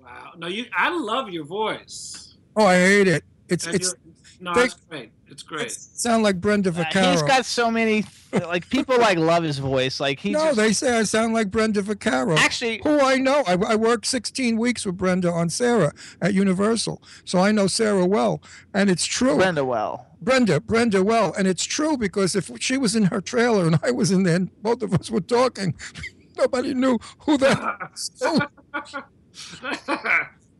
Wow. 0.02 0.34
No, 0.38 0.48
you. 0.48 0.66
I 0.76 0.90
love 0.96 1.30
your 1.30 1.46
voice. 1.46 2.36
Oh, 2.56 2.66
I 2.66 2.76
hate 2.76 3.08
it. 3.08 3.24
It's 3.50 3.66
And 3.66 3.76
it's 3.76 3.88
you're- 3.90 4.00
no, 4.40 4.54
they- 4.54 4.64
it's 4.66 4.74
great. 4.90 5.12
It's 5.28 5.42
great. 5.44 5.72
sound 5.72 6.22
like 6.22 6.40
Brenda 6.42 6.70
Uh, 6.70 6.74
Vaccaro. 6.74 7.12
he's 7.12 7.24
got 7.24 7.46
so 7.46 7.72
many 7.72 8.06
like 8.34 8.70
people 8.70 9.00
like 9.00 9.18
love 9.18 9.44
his 9.44 9.58
voice 9.58 10.00
like 10.00 10.20
he 10.20 10.32
no, 10.32 10.40
just, 10.46 10.58
they 10.58 10.74
say 10.74 11.00
I 11.00 11.04
sound 11.04 11.34
like 11.34 11.50
Brenda 11.50 11.82
Vaccaro. 11.82 12.38
Actually- 12.38 12.82
who 12.84 13.00
I 13.00 13.18
know, 13.18 13.44
I, 13.48 13.54
I 13.54 13.76
worked 13.76 14.06
16 14.06 14.58
weeks 14.58 14.86
with 14.86 14.98
Brenda 14.98 15.32
on 15.32 15.50
Sarah 15.50 15.94
at 16.22 16.34
Universal, 16.36 17.02
so 17.26 17.40
I 17.40 17.52
know 17.52 17.66
Sarah 17.68 18.06
well, 18.06 18.42
and 18.74 18.90
it's 18.92 19.06
true. 19.06 19.38
Brenda 19.38 19.66
well. 19.66 20.08
Brenda, 20.22 20.60
Brenda 20.62 21.04
well, 21.04 21.34
and 21.38 21.48
it's 21.48 21.64
true 21.66 21.98
because 21.98 22.36
if 22.36 22.50
she 22.60 22.78
was 22.78 22.96
in 22.96 23.06
her 23.06 23.22
trailer 23.22 23.66
and 23.66 23.80
I 23.84 23.92
was 23.92 24.12
in 24.12 24.24
there, 24.24 24.36
and 24.36 24.62
both 24.62 24.82
of 24.84 24.94
us 24.94 25.10
were 25.12 25.20
talking, 25.22 25.74
nobody 26.38 26.74
knew 26.74 27.00
who 27.20 27.38
that. 27.38 29.00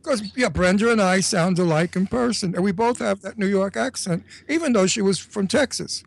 Because 0.04 0.36
yeah, 0.36 0.50
Brenda 0.50 0.92
and 0.92 1.00
I 1.00 1.20
sound 1.20 1.58
alike 1.58 1.96
in 1.96 2.06
person, 2.06 2.54
and 2.54 2.62
we 2.62 2.72
both 2.72 2.98
have 2.98 3.22
that 3.22 3.38
New 3.38 3.46
York 3.46 3.74
accent, 3.74 4.22
even 4.50 4.74
though 4.74 4.86
she 4.86 5.00
was 5.00 5.18
from 5.18 5.48
Texas. 5.48 6.04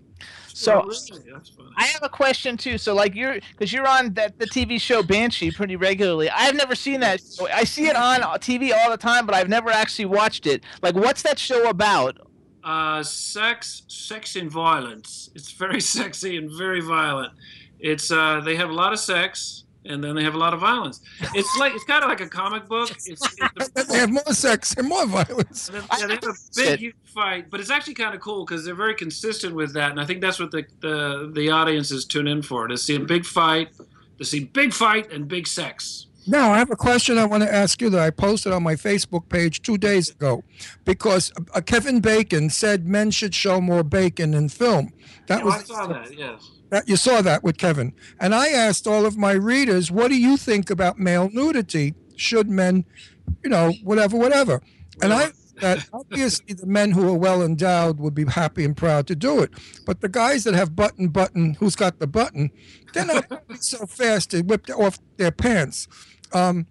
So 0.57 0.83
really? 0.83 1.33
I 1.77 1.85
have 1.85 2.03
a 2.03 2.09
question 2.09 2.57
too. 2.57 2.77
So 2.77 2.93
like 2.93 3.15
you're 3.15 3.39
because 3.51 3.73
you're 3.73 3.87
on 3.87 4.13
that 4.13 4.37
the 4.37 4.45
TV 4.45 4.79
show 4.79 5.01
Banshee 5.01 5.51
pretty 5.51 5.75
regularly. 5.75 6.29
I've 6.29 6.55
never 6.55 6.75
seen 6.75 6.99
that. 6.99 7.21
show. 7.21 7.47
I 7.47 7.63
see 7.63 7.87
it 7.87 7.95
on 7.95 8.21
TV 8.39 8.71
all 8.75 8.91
the 8.91 8.97
time, 8.97 9.25
but 9.25 9.33
I've 9.33 9.49
never 9.49 9.69
actually 9.69 10.05
watched 10.05 10.45
it. 10.45 10.63
Like, 10.81 10.95
what's 10.95 11.23
that 11.23 11.39
show 11.39 11.69
about? 11.69 12.17
Uh, 12.63 13.01
sex, 13.01 13.83
sex 13.87 14.35
and 14.35 14.51
violence. 14.51 15.29
It's 15.35 15.51
very 15.51 15.79
sexy 15.97 16.37
and 16.37 16.51
very 16.51 16.81
violent. 16.81 17.33
It's 17.79 18.11
uh, 18.11 18.41
they 18.43 18.55
have 18.55 18.69
a 18.69 18.73
lot 18.73 18.93
of 18.93 18.99
sex 18.99 19.63
and 19.85 20.03
then 20.03 20.15
they 20.15 20.23
have 20.23 20.35
a 20.35 20.37
lot 20.37 20.53
of 20.53 20.59
violence. 20.59 20.99
It's 21.33 21.57
like 21.57 21.73
it's 21.73 21.83
kind 21.85 22.03
of 22.03 22.09
like 22.09 22.19
a 22.21 22.27
comic 22.27 22.67
book. 22.67 22.89
It's, 23.05 23.21
it's 23.55 23.87
They 23.87 23.97
have 23.99 24.11
more 24.11 24.33
sex 24.33 24.73
and 24.77 24.87
more 24.87 25.05
violence. 25.05 25.69
And 25.69 25.77
then- 25.77 25.85
yeah, 25.99 26.07
they 26.07 26.13
have 26.15 26.23
a 26.23 26.33
big 26.55 26.79
huge 26.79 26.95
fight, 27.05 27.49
but 27.49 27.59
it's 27.61 27.69
actually 27.69 27.93
kind 27.93 28.13
of 28.13 28.19
cool 28.21 28.45
because 28.45 28.65
they're 28.65 28.75
very 28.75 28.95
consistent 28.95 29.55
with 29.55 29.73
that, 29.75 29.91
and 29.91 29.99
I 30.01 30.05
think 30.05 30.19
that's 30.21 30.39
what 30.39 30.51
the 30.51 30.65
the, 30.81 31.31
the 31.33 31.49
audiences 31.49 32.05
tune 32.05 32.27
in 32.27 32.41
for 32.41 32.67
to 32.67 32.77
see 32.77 32.95
a 32.95 32.99
big 32.99 33.25
fight, 33.25 33.69
to 34.17 34.25
see 34.25 34.43
big 34.45 34.73
fight 34.73 35.11
and 35.13 35.27
big 35.27 35.47
sex. 35.47 36.07
Now, 36.29 36.51
I 36.51 36.57
have 36.57 36.71
a 36.71 36.75
question 36.75 37.17
I 37.17 37.23
want 37.23 37.43
to 37.43 37.53
ask 37.53 37.81
you 37.81 37.89
that 37.91 38.01
I 38.01 38.09
posted 38.09 38.51
on 38.51 38.61
my 38.61 38.75
Facebook 38.75 39.29
page 39.29 39.61
two 39.61 39.77
days 39.77 40.09
ago 40.09 40.43
because 40.83 41.31
uh, 41.55 41.61
Kevin 41.61 42.01
Bacon 42.01 42.49
said 42.49 42.85
men 42.85 43.11
should 43.11 43.33
show 43.33 43.61
more 43.61 43.81
bacon 43.81 44.33
in 44.33 44.49
film. 44.49 44.91
That 45.27 45.43
Oh, 45.43 45.45
was 45.45 45.55
I 45.55 45.63
saw 45.63 45.87
that. 45.87 46.13
Yes. 46.17 46.51
That 46.69 46.87
you 46.87 46.95
saw 46.95 47.21
that 47.21 47.43
with 47.43 47.57
Kevin. 47.57 47.93
And 48.19 48.35
I 48.35 48.49
asked 48.49 48.87
all 48.87 49.05
of 49.05 49.17
my 49.17 49.31
readers, 49.33 49.91
what 49.91 50.09
do 50.09 50.19
you 50.19 50.37
think 50.37 50.69
about 50.69 50.99
male 50.99 51.29
nudity? 51.31 51.95
Should 52.15 52.49
men, 52.49 52.85
you 53.43 53.49
know, 53.49 53.73
whatever, 53.83 54.17
whatever. 54.17 54.61
And 55.01 55.13
I 55.13 55.31
that 55.59 55.87
obviously 55.93 56.53
the 56.53 56.65
men 56.65 56.91
who 56.91 57.07
are 57.09 57.17
well 57.17 57.41
endowed 57.41 57.99
would 57.99 58.13
be 58.13 58.25
happy 58.25 58.63
and 58.63 58.75
proud 58.75 59.07
to 59.07 59.15
do 59.15 59.41
it. 59.41 59.51
But 59.85 60.01
the 60.01 60.09
guys 60.09 60.43
that 60.43 60.53
have 60.53 60.75
button 60.75 61.09
button, 61.09 61.55
who's 61.55 61.75
got 61.75 61.99
the 61.99 62.07
button, 62.07 62.51
they're 62.93 63.05
not 63.05 63.25
so 63.59 63.85
fast 63.85 64.31
to 64.31 64.41
whip 64.41 64.69
off 64.69 64.99
their 65.17 65.31
pants. 65.31 65.87
Um, 66.33 66.67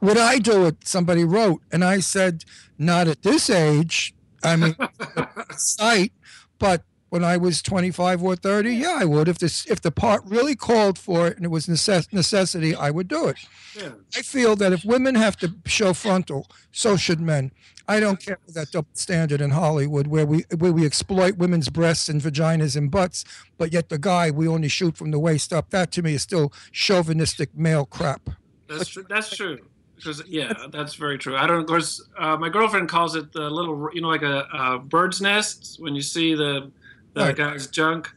would 0.00 0.18
I 0.18 0.38
do 0.38 0.66
it? 0.66 0.86
Somebody 0.86 1.24
wrote, 1.24 1.62
and 1.72 1.84
I 1.84 2.00
said, 2.00 2.44
not 2.78 3.08
at 3.08 3.22
this 3.22 3.50
age. 3.50 4.14
I 4.44 4.54
mean, 4.54 4.76
sight, 5.56 6.12
but 6.58 6.84
when 7.10 7.24
I 7.24 7.36
was 7.36 7.62
25 7.62 8.22
or 8.22 8.36
30, 8.36 8.74
yeah, 8.74 8.96
I 8.98 9.04
would. 9.04 9.28
If 9.28 9.38
this, 9.38 9.66
if 9.66 9.80
the 9.80 9.90
part 9.90 10.22
really 10.26 10.54
called 10.54 10.98
for 10.98 11.26
it 11.26 11.36
and 11.36 11.44
it 11.44 11.48
was 11.48 11.66
necess- 11.66 12.12
necessity, 12.12 12.74
I 12.74 12.90
would 12.90 13.08
do 13.08 13.28
it. 13.28 13.36
Yeah. 13.74 13.92
I 14.16 14.22
feel 14.22 14.56
that 14.56 14.72
if 14.72 14.84
women 14.84 15.14
have 15.14 15.36
to 15.38 15.54
show 15.66 15.92
frontal, 15.94 16.46
so 16.72 16.96
should 16.96 17.20
men. 17.20 17.52
I 17.88 18.00
don't 18.00 18.22
care 18.22 18.38
for 18.44 18.52
that 18.52 18.70
double 18.70 18.88
standard 18.92 19.40
in 19.40 19.50
Hollywood 19.50 20.08
where 20.08 20.26
we 20.26 20.44
where 20.58 20.72
we 20.72 20.84
exploit 20.84 21.38
women's 21.38 21.70
breasts 21.70 22.10
and 22.10 22.20
vaginas 22.20 22.76
and 22.76 22.90
butts, 22.90 23.24
but 23.56 23.72
yet 23.72 23.88
the 23.88 23.98
guy 23.98 24.30
we 24.30 24.46
only 24.46 24.68
shoot 24.68 24.94
from 24.94 25.10
the 25.10 25.18
waist 25.18 25.54
up. 25.54 25.70
That 25.70 25.90
to 25.92 26.02
me 26.02 26.14
is 26.14 26.22
still 26.22 26.52
chauvinistic 26.70 27.56
male 27.56 27.86
crap. 27.86 28.28
That's 28.68 28.88
true. 28.88 29.06
That's 29.08 29.34
true. 29.34 29.58
Because 29.96 30.22
yeah, 30.28 30.52
that's 30.70 30.94
very 30.94 31.16
true. 31.16 31.34
I 31.34 31.46
don't. 31.46 31.60
Of 31.60 31.66
course, 31.66 32.06
uh, 32.18 32.36
my 32.36 32.50
girlfriend 32.50 32.90
calls 32.90 33.16
it 33.16 33.32
the 33.32 33.48
little, 33.48 33.88
you 33.94 34.02
know, 34.02 34.08
like 34.08 34.22
a, 34.22 34.46
a 34.52 34.78
bird's 34.78 35.22
nest 35.22 35.78
when 35.80 35.94
you 35.94 36.02
see 36.02 36.34
the 36.34 36.70
the 37.18 37.24
Right. 37.26 37.36
guy's 37.36 37.66
junk. 37.68 38.08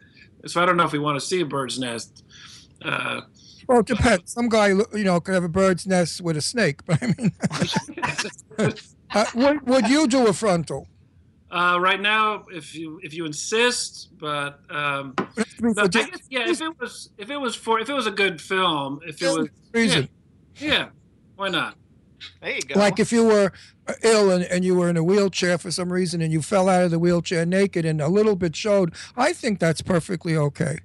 So 0.46 0.62
I 0.62 0.66
don't 0.66 0.78
know 0.78 0.86
if 0.86 0.92
we 0.92 1.00
want 1.00 1.20
to 1.20 1.26
see 1.26 1.42
a 1.42 1.46
bird's 1.46 1.80
nest. 1.80 2.24
Uh, 2.84 3.22
Well, 3.68 3.80
it 3.80 3.86
depends. 3.86 4.32
Some 4.34 4.50
guy, 4.50 4.68
you 4.70 5.04
know, 5.04 5.20
could 5.20 5.36
have 5.36 5.44
a 5.44 5.50
bird's 5.50 5.86
nest 5.86 6.22
with 6.22 6.36
a 6.36 6.42
snake, 6.42 6.80
but 6.86 6.98
I 7.02 7.14
mean, 7.18 7.32
uh, 9.14 9.26
would, 9.36 9.68
would 9.68 9.88
you 9.88 10.08
do 10.08 10.28
a 10.28 10.34
frontal? 10.34 10.88
uh, 11.52 11.78
right 11.80 12.00
now, 12.02 12.46
if 12.52 12.74
you 12.74 13.00
if 13.04 13.14
you 13.14 13.26
insist, 13.26 14.10
but 14.20 14.60
um, 14.70 15.14
guess, 15.90 16.08
yeah, 16.30 16.50
if 16.50 16.62
it 16.62 16.80
was 16.80 17.10
if 17.18 17.30
it 17.30 17.38
was 17.38 17.56
for 17.56 17.80
if 17.80 17.90
it 17.90 17.94
was 17.94 18.08
a 18.08 18.12
good 18.12 18.42
film, 18.42 19.00
if 19.06 19.22
it 19.22 19.28
was 19.28 19.48
Reason. 19.74 20.10
yeah, 20.56 20.68
yeah, 20.74 20.90
why 21.36 21.50
not? 21.50 21.76
There 22.42 22.56
you 22.56 22.62
go. 22.62 22.80
Like 22.80 23.00
if 23.00 23.12
you 23.12 23.26
were 23.26 23.52
uh, 23.88 23.94
ill 24.04 24.32
and, 24.32 24.44
and 24.46 24.64
you 24.66 24.76
were 24.76 24.90
in 24.90 24.98
a 24.98 25.04
wheelchair 25.04 25.58
for 25.58 25.72
some 25.72 25.92
reason 25.92 26.22
and 26.22 26.32
you 26.32 26.42
fell 26.42 26.70
out 26.70 26.84
of 26.84 26.92
the 26.92 27.00
wheelchair 27.00 27.46
naked 27.46 27.86
and 27.86 28.02
a 28.02 28.08
little 28.08 28.36
bit 28.36 28.56
showed, 28.56 28.94
I 29.18 29.34
think 29.34 29.60
that's 29.60 29.82
perfectly 29.82 30.36
okay. 30.38 30.80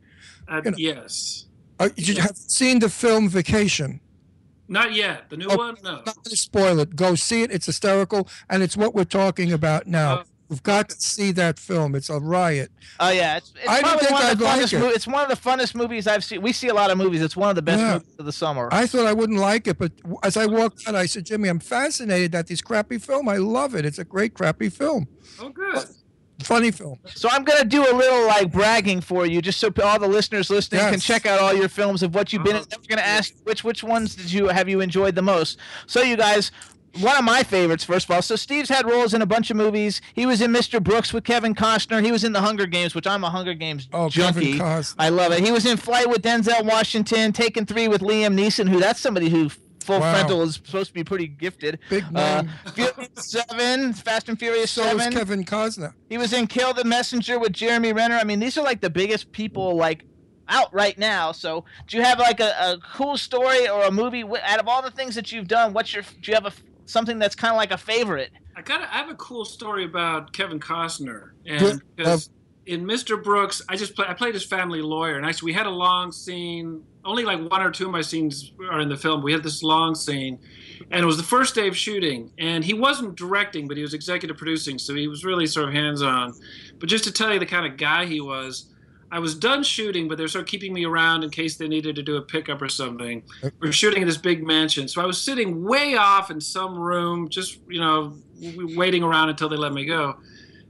Uh, 0.49 0.63
You 0.65 0.71
know. 0.71 0.77
Yes, 0.79 1.47
Uh, 1.79 1.89
you 1.97 2.15
have 2.21 2.37
seen 2.37 2.79
the 2.79 2.89
film 2.89 3.29
Vacation. 3.29 4.01
not 4.69 4.95
yet. 4.95 5.29
The 5.31 5.37
new 5.37 5.47
Oh, 5.49 5.57
one, 5.57 5.77
no. 5.85 6.03
Not 6.07 6.25
to 6.25 6.37
spoil 6.37 6.81
it. 6.81 6.97
Go 6.97 7.15
see 7.15 7.43
it. 7.43 7.51
It's 7.53 7.67
hysterical, 7.67 8.29
and 8.51 8.63
it's 8.63 8.77
what 8.77 8.95
we're 8.95 9.05
talking 9.05 9.53
about 9.53 9.87
now. 9.87 10.25
You've 10.49 10.63
got 10.63 10.89
to 10.91 11.01
see 11.01 11.33
that 11.33 11.59
film. 11.59 11.97
It's 11.97 12.09
a 12.09 12.21
riot. 12.21 12.71
Oh 13.01 13.11
yeah, 13.11 13.39
it's, 13.39 13.53
it's 13.57 13.69
I 13.69 13.83
don't 13.83 13.99
think 13.99 14.13
one 14.13 14.23
of 14.23 14.29
I'd 14.31 14.39
the 14.39 14.45
like 14.45 14.73
it. 14.73 14.79
mo- 14.79 14.89
it's 14.89 15.07
one 15.07 15.23
of 15.23 15.29
the 15.29 15.51
funnest 15.51 15.75
movies 15.75 16.07
I've 16.07 16.23
seen. 16.23 16.41
We 16.41 16.53
see 16.53 16.69
a 16.69 16.75
lot 16.75 16.91
of 16.91 16.99
movies. 16.99 17.21
It's 17.21 17.37
one 17.37 17.51
of 17.51 17.57
the 17.57 17.63
best 17.63 17.81
Yeah. 17.81 17.95
movies 17.95 18.15
of 18.21 18.27
the 18.27 18.33
summer. 18.33 18.69
I 18.71 18.87
thought 18.87 19.07
I 19.07 19.13
wouldn't 19.13 19.41
like 19.41 19.67
it, 19.67 19.77
but 19.77 19.91
as 20.23 20.37
I 20.37 20.47
walked 20.47 20.87
out, 20.87 20.95
I 20.95 21.07
said, 21.07 21.27
Jimmy, 21.27 21.49
I'm 21.49 21.59
fascinated 21.59 22.35
at 22.37 22.47
this 22.47 22.61
crappy 22.61 22.99
film. 22.99 23.29
I 23.29 23.39
love 23.39 23.75
it. 23.75 23.85
It's 23.85 23.99
a 23.99 24.05
great 24.05 24.35
crappy 24.35 24.69
film. 24.69 25.09
Oh, 25.41 25.49
good. 25.49 25.85
Funny 26.43 26.71
film. 26.71 26.99
So 27.07 27.29
I'm 27.33 27.45
gonna 27.45 27.65
do 27.65 27.83
a 27.91 27.95
little 27.97 28.27
like 28.27 28.53
bragging 28.53 29.01
for 29.01 29.27
you, 29.27 29.41
just 29.43 29.59
so 29.59 29.71
all 29.83 29.99
the 29.99 30.07
listeners 30.07 30.49
listening 30.51 30.83
can 30.83 31.01
check 31.01 31.25
out 31.27 31.41
all 31.41 31.55
your 31.55 31.69
films 31.69 32.03
of 32.05 32.15
what 32.15 32.31
you've 32.33 32.45
been. 32.45 32.57
Uh-huh. 32.57 32.63
in. 32.63 32.69
Then 32.69 32.79
we're 32.83 32.97
gonna 32.97 33.09
ask 33.09 33.33
which 33.45 33.65
which 33.65 33.83
ones 33.83 34.15
did 34.15 34.31
you 34.31 34.47
have 34.49 34.69
you 34.69 34.81
enjoyed 34.81 35.15
the 35.17 35.23
most. 35.23 35.59
So 35.87 36.03
you 36.03 36.17
guys. 36.17 36.53
One 37.01 37.17
of 37.17 37.25
my 37.25 37.43
favorites, 37.43 37.85
first 37.85 38.07
of 38.09 38.15
all. 38.15 38.23
So 38.23 38.37
Steve's 38.37 38.69
had 38.69 38.87
roles 38.87 39.15
in 39.15 39.23
a 39.23 39.27
bunch 39.27 39.51
of 39.51 39.57
movies. 39.57 40.01
He 40.15 40.27
was 40.27 40.41
in 40.41 40.51
Mr. 40.53 40.83
Brooks 40.83 41.13
with 41.13 41.25
Kevin 41.25 41.55
Costner. 41.55 42.05
He 42.05 42.11
was 42.13 42.25
in 42.25 42.33
The 42.33 42.41
Hunger 42.41 42.67
Games, 42.67 42.95
which 42.95 43.07
I'm 43.07 43.23
a 43.25 43.31
Hunger 43.31 43.55
Games 43.55 43.89
Oh, 43.93 44.09
junkie. 44.09 44.61
I 44.61 45.09
love 45.11 45.33
it. 45.33 45.41
He 45.45 45.53
was 45.53 45.67
in 45.67 45.77
Flight 45.77 46.09
with 46.09 46.23
Denzel 46.23 46.65
Washington, 46.65 47.33
Taken 47.33 47.67
Three 47.67 47.89
with 47.89 48.01
Liam 48.03 48.35
Neeson, 48.39 48.69
who 48.69 48.81
that's 48.81 49.01
somebody 49.01 49.29
who 49.29 49.49
full 49.81 50.01
Wow. 50.01 50.13
frontal 50.13 50.43
is 50.43 50.55
supposed 50.55 50.89
to 50.89 50.95
be 50.95 51.05
pretty 51.05 51.29
gifted. 51.29 51.79
Big 51.91 52.05
Uh, 52.15 52.43
name. 52.43 52.51
Furious 52.75 53.09
Seven, 53.17 53.93
Fast 53.93 54.29
and 54.29 54.39
Furious 54.39 54.71
So 54.73 54.83
Seven. 54.83 55.13
Kevin 55.13 55.45
Costner. 55.45 55.93
He 56.09 56.19
was 56.19 56.33
in 56.33 56.47
Kill 56.49 56.73
the 56.75 56.85
Messenger 56.85 57.39
with 57.39 57.53
Jeremy 57.53 57.93
Renner. 57.93 58.17
I 58.17 58.25
mean, 58.25 58.41
these 58.41 58.59
are 58.59 58.65
like 58.65 58.81
the 58.81 58.91
biggest 58.91 59.31
people 59.33 59.77
like 59.77 60.05
out 60.49 60.73
right 60.73 60.97
now. 60.99 61.31
So, 61.33 61.65
do 61.89 61.97
you 61.97 62.03
have 62.05 62.19
like 62.21 62.39
a, 62.41 62.51
a 62.59 62.79
cool 62.95 63.17
story 63.17 63.69
or 63.69 63.85
a 63.85 63.91
movie 63.93 64.23
out 64.45 64.61
of 64.61 64.67
all 64.69 64.81
the 64.83 64.91
things 64.93 65.15
that 65.17 65.31
you've 65.33 65.49
done? 65.49 65.73
What's 65.73 65.93
your 65.93 66.03
do 66.03 66.31
you 66.31 66.35
have 66.35 66.47
a 66.47 66.53
something 66.87 67.19
that's 67.19 67.35
kind 67.35 67.53
of 67.53 67.57
like 67.57 67.71
a 67.71 67.79
favorite? 67.79 68.31
I 68.57 68.63
got 68.63 68.81
I 68.81 68.87
have 68.87 69.11
a 69.11 69.15
cool 69.15 69.45
story 69.45 69.85
about 69.85 70.33
Kevin 70.33 70.59
Costner, 70.59 71.33
and 71.45 71.83
because 71.95 72.31
in 72.65 72.85
Mr. 72.85 73.23
Brooks, 73.23 73.63
I 73.69 73.77
just 73.77 73.95
play, 73.95 74.07
I 74.09 74.15
played 74.15 74.35
his 74.35 74.45
family 74.45 74.83
lawyer, 74.83 75.17
and 75.17 75.25
actually 75.25 75.53
we 75.53 75.53
had 75.53 75.67
a 75.67 75.71
long 75.71 76.11
scene. 76.11 76.83
Only 77.05 77.25
like 77.25 77.39
one 77.49 77.63
or 77.63 77.71
two 77.71 77.87
of 77.87 77.93
my 77.93 78.01
scenes 78.01 78.53
are 78.69 78.81
in 78.81 78.89
the 78.89 78.97
film. 78.97 79.23
We 79.23 79.33
had 79.33 79.45
this 79.45 79.63
long 79.63 79.95
scene, 79.95 80.41
and 80.91 81.03
it 81.03 81.07
was 81.07 81.17
the 81.17 81.23
first 81.23 81.55
day 81.55 81.69
of 81.69 81.77
shooting, 81.77 82.33
and 82.39 82.65
he 82.65 82.75
wasn't 82.75 83.15
directing, 83.15 83.69
but 83.69 83.77
he 83.77 83.83
was 83.85 83.95
executive 83.95 84.37
producing, 84.37 84.79
so 84.79 84.95
he 84.95 85.07
was 85.07 85.25
really 85.25 85.47
sort 85.47 85.69
of 85.69 85.75
hands 85.75 86.03
on. 86.03 86.35
But 86.81 86.89
just 86.89 87.05
to 87.05 87.13
tell 87.13 87.33
you 87.33 87.39
the 87.39 87.47
kind 87.47 87.71
of 87.71 87.79
guy 87.79 88.07
he 88.07 88.21
was. 88.21 88.73
I 89.11 89.19
was 89.19 89.35
done 89.35 89.63
shooting, 89.63 90.09
but 90.09 90.19
they're 90.19 90.29
sort 90.29 90.43
of 90.43 90.49
keeping 90.49 90.73
me 90.73 90.85
around 90.85 91.23
in 91.23 91.31
case 91.31 91.57
they 91.57 91.69
needed 91.69 91.95
to 91.97 92.03
do 92.03 92.17
a 92.17 92.23
pickup 92.23 92.61
or 92.61 92.69
something. 92.69 93.23
We're 93.61 93.73
shooting 93.73 94.03
in 94.03 94.09
this 94.09 94.17
big 94.17 94.45
mansion, 94.45 94.89
so 94.89 95.01
I 95.01 95.07
was 95.07 95.21
sitting 95.21 95.65
way 95.65 95.97
off 95.97 96.31
in 96.31 96.41
some 96.41 96.79
room, 96.79 97.29
just 97.29 97.61
you 97.69 97.81
know, 97.81 98.17
waiting 98.77 99.03
around 99.03 99.29
until 99.29 99.49
they 99.49 99.57
let 99.57 99.73
me 99.73 99.85
go. 99.85 100.17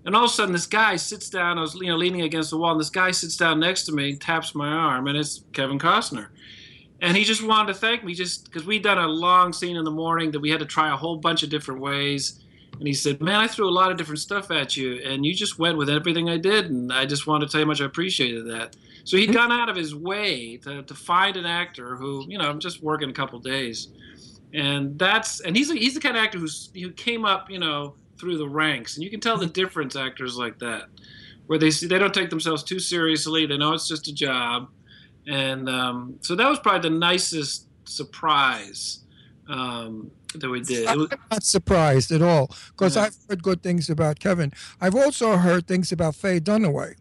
And 0.05 0.15
all 0.15 0.25
of 0.25 0.31
a 0.31 0.33
sudden, 0.33 0.53
this 0.53 0.67
guy 0.67 0.97
sits 0.97 1.29
down. 1.31 1.59
I 1.59 1.63
was 1.63 1.75
you 1.75 1.89
know 1.89 1.97
leaning 1.97 2.23
against 2.23 2.51
the 2.51 2.59
wall, 2.59 2.73
and 2.73 2.81
this 2.81 2.91
guy 2.91 3.11
sits 3.11 3.37
down 3.37 3.59
next 3.59 3.85
to 3.85 3.93
me, 3.93 4.17
taps 4.17 4.55
my 4.55 4.69
arm, 4.69 5.09
and 5.09 5.17
it's 5.17 5.45
Kevin 5.53 5.79
Costner. 5.79 6.29
And 7.01 7.17
he 7.17 7.25
just 7.25 7.43
wanted 7.43 7.73
to 7.73 7.79
thank 7.79 8.05
me, 8.05 8.15
just 8.15 8.45
because 8.45 8.65
we'd 8.65 8.83
done 8.83 8.99
a 8.99 9.07
long 9.07 9.53
scene 9.53 9.77
in 9.77 9.85
the 9.85 9.91
morning 9.91 10.31
that 10.31 10.41
we 10.41 10.51
had 10.51 10.61
to 10.61 10.67
try 10.67 10.93
a 10.93 10.97
whole 10.97 11.17
bunch 11.17 11.43
of 11.43 11.51
different 11.51 11.81
ways. 11.81 12.43
And 12.79 12.87
he 12.87 12.95
said, 12.95 13.21
"Man, 13.21 13.37
I 13.37 13.47
threw 13.47 13.69
a 13.69 13.71
lot 13.71 13.91
of 13.91 13.97
different 13.97 14.21
stuff 14.21 14.51
at 14.51 14.77
you, 14.77 15.01
and 15.05 15.25
you 15.25 15.35
just 15.35 15.59
went 15.59 15.79
with 15.79 15.89
everything 15.89 16.29
I 16.29 16.37
did, 16.37 16.71
and 16.71 16.93
I 16.93 17.07
just 17.07 17.27
wanted 17.27 17.47
to 17.47 17.53
tell 17.53 17.61
you 17.61 17.67
how 17.67 17.69
much 17.69 17.81
I 17.81 17.87
appreciated 17.87 18.47
that." 18.47 18.77
So 19.05 19.17
he'd 19.17 19.33
gone 19.33 19.53
out 19.53 19.69
of 19.69 19.77
his 19.77 19.95
way 19.95 20.57
to, 20.59 20.83
to 20.83 20.95
find 20.95 21.37
an 21.37 21.47
actor 21.47 21.95
who, 21.95 22.27
you 22.29 22.39
know, 22.39 22.49
I'm 22.49 22.59
just 22.59 22.83
working 22.83 23.09
a 23.09 23.13
couple 23.13 23.39
days, 23.39 23.89
and 24.53 24.99
that's 24.99 25.41
and 25.41 25.57
he's 25.57 25.73
he's 25.73 25.95
the 25.95 26.01
kind 26.01 26.17
of 26.17 26.23
actor 26.23 26.39
who's 26.39 26.71
who 26.75 26.91
came 26.91 27.25
up, 27.25 27.51
you 27.51 27.59
know, 27.59 27.95
through 28.19 28.37
the 28.37 28.49
ranks, 28.49 28.97
and 28.97 29.05
you 29.05 29.11
can 29.11 29.21
tell 29.21 29.39
the 29.39 29.47
difference 29.47 29.97
actors 29.97 30.37
like 30.37 30.59
that, 30.59 30.85
where 31.47 31.59
they 31.59 31.71
see 31.71 31.87
they 31.87 31.99
don't 31.99 32.15
take 32.15 32.31
themselves 32.31 32.63
too 32.63 32.79
seriously, 32.79 33.47
they 33.47 33.57
know 33.57 33.73
it's 33.73 33.89
just 33.89 34.09
a 34.09 34.15
job, 34.15 34.69
and 35.27 35.69
um, 35.69 36.17
so 36.21 36.35
that 36.35 36.49
was 36.49 36.59
probably 36.59 36.91
the 36.91 36.97
nicest 36.97 37.69
surprise 37.85 39.01
um, 39.49 40.11
that 40.35 40.49
we 40.49 40.61
did. 40.61 40.87
I'm 40.87 41.09
not 41.31 41.43
surprised 41.43 42.11
at 42.13 42.23
all 42.23 42.51
because 42.69 42.97
I've 42.97 43.15
heard 43.29 43.43
good 43.43 43.63
things 43.63 43.89
about 43.89 44.19
Kevin. 44.19 44.53
I've 44.81 44.95
also 44.95 45.37
heard 45.37 45.67
things 45.67 45.93
about 45.93 46.15
Faye 46.15 46.41
Dunaway. 46.41 46.95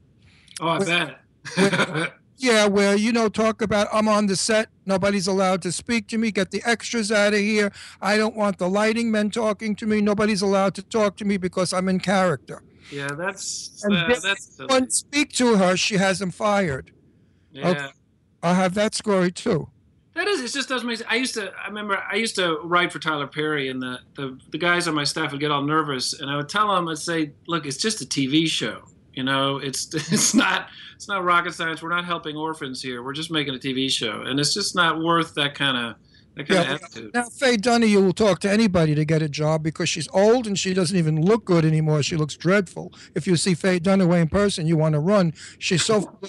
oh, 0.61 0.67
I 0.67 0.79
bet. 0.79 2.13
Yeah, 2.37 2.67
where 2.67 2.95
you 2.95 3.13
know, 3.13 3.29
talk 3.29 3.61
about 3.61 3.87
I'm 3.93 4.07
on 4.09 4.27
the 4.27 4.35
set, 4.35 4.67
nobody's 4.85 5.27
allowed 5.27 5.61
to 5.61 5.71
speak 5.71 6.07
to 6.09 6.17
me, 6.17 6.31
get 6.31 6.51
the 6.51 6.61
extras 6.65 7.11
out 7.11 7.33
of 7.33 7.39
here. 7.39 7.71
I 8.01 8.17
don't 8.17 8.35
want 8.35 8.57
the 8.57 8.69
lighting 8.69 9.09
men 9.09 9.29
talking 9.29 9.75
to 9.77 9.85
me. 9.85 10.01
Nobody's 10.01 10.41
allowed 10.41 10.75
to 10.75 10.83
talk 10.83 11.15
to 11.17 11.25
me 11.25 11.37
because 11.37 11.71
I'm 11.71 11.87
in 11.87 11.99
character. 11.99 12.61
yeah, 12.91 13.07
that's 13.17 13.81
And 13.83 13.95
uh, 13.95 14.19
that's 14.21 14.59
one 14.67 14.89
speak 14.89 15.31
to 15.33 15.55
her, 15.55 15.77
she 15.77 15.95
has 15.95 16.21
him 16.21 16.31
fired. 16.31 16.91
yeah. 17.51 17.69
Okay. 17.69 17.87
I'll 18.43 18.55
have 18.55 18.73
that 18.75 18.93
story 18.95 19.31
too. 19.31 19.69
That 20.15 20.29
is, 20.29 20.39
it 20.41 20.57
just 20.57 20.69
doesn't 20.69 20.87
make 20.87 20.97
sense. 20.97 21.09
I 21.11 21.15
used 21.15 21.33
to, 21.33 21.51
I 21.61 21.67
remember, 21.67 22.01
I 22.09 22.15
used 22.15 22.35
to 22.35 22.59
write 22.63 22.93
for 22.93 22.99
Tyler 22.99 23.27
Perry, 23.27 23.69
and 23.69 23.81
the, 23.81 23.99
the, 24.15 24.39
the 24.49 24.57
guys 24.57 24.87
on 24.87 24.95
my 24.95 25.03
staff 25.03 25.31
would 25.31 25.41
get 25.41 25.51
all 25.51 25.61
nervous, 25.61 26.19
and 26.19 26.31
I 26.31 26.37
would 26.37 26.47
tell 26.47 26.73
them, 26.73 26.87
I'd 26.87 26.97
say, 26.97 27.33
look, 27.47 27.65
it's 27.65 27.77
just 27.77 28.01
a 28.01 28.05
TV 28.05 28.47
show. 28.47 28.83
You 29.13 29.23
know, 29.23 29.57
it's 29.57 29.93
it's 30.11 30.33
not 30.33 30.67
it's 30.95 31.07
not 31.07 31.23
rocket 31.23 31.53
science. 31.53 31.81
We're 31.81 31.89
not 31.89 32.05
helping 32.05 32.35
orphans 32.35 32.81
here. 32.81 33.03
We're 33.03 33.13
just 33.13 33.31
making 33.31 33.55
a 33.55 33.57
TV 33.57 33.89
show, 33.89 34.21
and 34.21 34.39
it's 34.39 34.53
just 34.53 34.75
not 34.75 35.01
worth 35.01 35.33
that 35.35 35.55
kind 35.55 35.77
of 35.77 35.95
that 36.35 36.47
kind 36.47 36.65
Yeah, 36.67 36.75
of 36.75 36.81
attitude. 36.83 37.11
Now, 37.13 37.23
Faye 37.29 37.57
Dunaway 37.57 38.03
will 38.03 38.13
talk 38.13 38.39
to 38.41 38.49
anybody 38.51 38.95
to 38.95 39.05
get 39.05 39.21
a 39.21 39.29
job 39.29 39.63
because 39.63 39.89
she's 39.89 40.07
old 40.13 40.47
and 40.47 40.57
she 40.57 40.73
doesn't 40.73 40.97
even 40.97 41.21
look 41.21 41.45
good 41.45 41.65
anymore. 41.65 42.03
She 42.03 42.15
looks 42.17 42.35
dreadful. 42.35 42.93
If 43.13 43.25
you 43.27 43.35
see 43.37 43.53
Faye 43.53 43.79
Dunaway 43.79 44.21
in 44.21 44.27
person, 44.29 44.67
you 44.67 44.77
want 44.77 44.93
to 44.93 44.99
run. 44.99 45.33
She's 45.59 45.83
so 45.83 46.19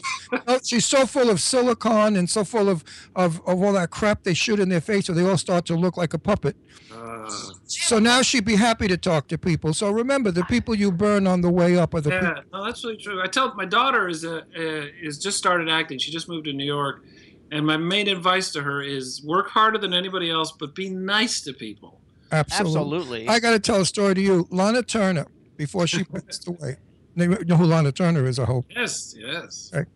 she's 0.65 0.87
so 0.87 1.07
full 1.07 1.31
of 1.31 1.41
silicone 1.53 2.16
and 2.16 2.28
so 2.31 2.45
full 2.45 2.69
of, 2.69 2.85
of, 3.15 3.41
of 3.47 3.62
all 3.62 3.73
that 3.73 3.91
crap 3.91 4.23
they 4.24 4.35
shoot 4.35 4.61
in 4.61 4.69
their 4.69 4.81
face, 4.81 5.07
so 5.07 5.12
they 5.12 5.24
all 5.28 5.39
start 5.39 5.65
to 5.66 5.74
look 5.77 5.97
like 5.97 6.15
a 6.15 6.19
puppet. 6.19 6.57
Uh, 6.93 7.31
So 7.66 7.99
now 7.99 8.23
she'd 8.23 8.45
be 8.45 8.55
happy 8.57 8.89
to 8.89 8.97
talk 8.97 9.27
to 9.28 9.39
people. 9.39 9.74
So 9.74 9.91
remember, 9.91 10.31
the 10.31 10.45
people 10.45 10.74
you 10.74 10.93
burn 10.93 11.27
on 11.27 11.41
the 11.41 11.51
way 11.51 11.77
up 11.77 11.95
are 11.95 12.01
the 12.01 12.11
people. 12.11 12.27
yeah, 12.28 12.41
no, 12.53 12.65
that's 12.65 12.85
really 12.85 12.97
true. 12.97 13.20
I 13.23 13.27
tell 13.27 13.55
my 13.55 13.65
daughter 13.65 14.09
is 14.09 14.24
a, 14.24 14.39
uh, 14.39 14.87
is 15.03 15.19
just 15.19 15.37
started 15.37 15.69
acting. 15.69 15.99
She 15.99 16.11
just 16.12 16.28
moved 16.28 16.45
to 16.47 16.53
New 16.53 16.65
York, 16.65 17.03
and 17.51 17.66
my 17.66 17.77
main 17.77 18.09
advice 18.09 18.52
to 18.52 18.62
her 18.62 18.82
is 18.82 19.23
work 19.24 19.48
harder 19.48 19.78
than 19.78 19.94
anybody 19.94 20.31
else, 20.31 20.52
but 20.52 20.74
be 20.74 20.89
nice 20.89 21.40
to 21.43 21.52
people. 21.52 22.01
Absolutely. 22.32 22.66
Absolutely. 22.66 23.28
I 23.28 23.39
got 23.39 23.52
to 23.52 23.60
tell 23.60 23.81
a 23.81 23.86
story 23.86 24.14
to 24.14 24.20
you. 24.20 24.48
Lana 24.51 24.82
Turner, 24.82 25.27
before 25.56 25.86
she 25.86 26.05
passed 26.27 26.48
away. 26.48 26.77
You 27.14 27.28
know 27.47 27.56
who 27.56 27.64
Lana 27.64 27.93
Turner 27.93 28.27
is, 28.27 28.39
I 28.39 28.44
hope. 28.44 28.66
Yes, 28.74 29.14
yes. 29.16 29.70
Right. 29.73 29.86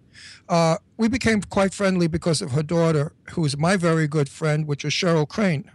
Uh, 0.48 0.77
we 0.97 1.09
became 1.09 1.43
quite 1.43 1.74
friendly 1.74 2.06
because 2.06 2.40
of 2.40 2.52
her 2.52 2.62
daughter, 2.62 3.12
who 3.32 3.44
is 3.44 3.56
my 3.56 3.77
very 3.77 4.09
good 4.09 4.28
friend, 4.28 4.66
which 4.66 4.85
is 4.85 4.93
Cheryl 4.93 5.28
Crane. 5.28 5.70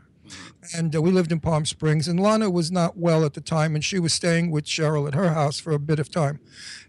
And 0.76 0.96
uh, 0.96 1.02
we 1.02 1.12
lived 1.12 1.32
in 1.32 1.40
Palm 1.40 1.66
Springs, 1.66 2.08
and 2.08 2.20
Lana 2.20 2.50
was 2.50 2.72
not 2.72 2.98
well 2.98 3.24
at 3.24 3.36
the 3.36 3.42
time, 3.42 3.76
and 3.76 3.84
she 3.84 4.00
was 4.00 4.12
staying 4.12 4.50
with 4.50 4.66
Cheryl 4.66 5.08
at 5.08 5.14
her 5.14 5.34
house 5.34 5.60
for 5.60 5.72
a 5.72 5.80
bit 5.80 6.00
of 6.00 6.10
time. 6.10 6.40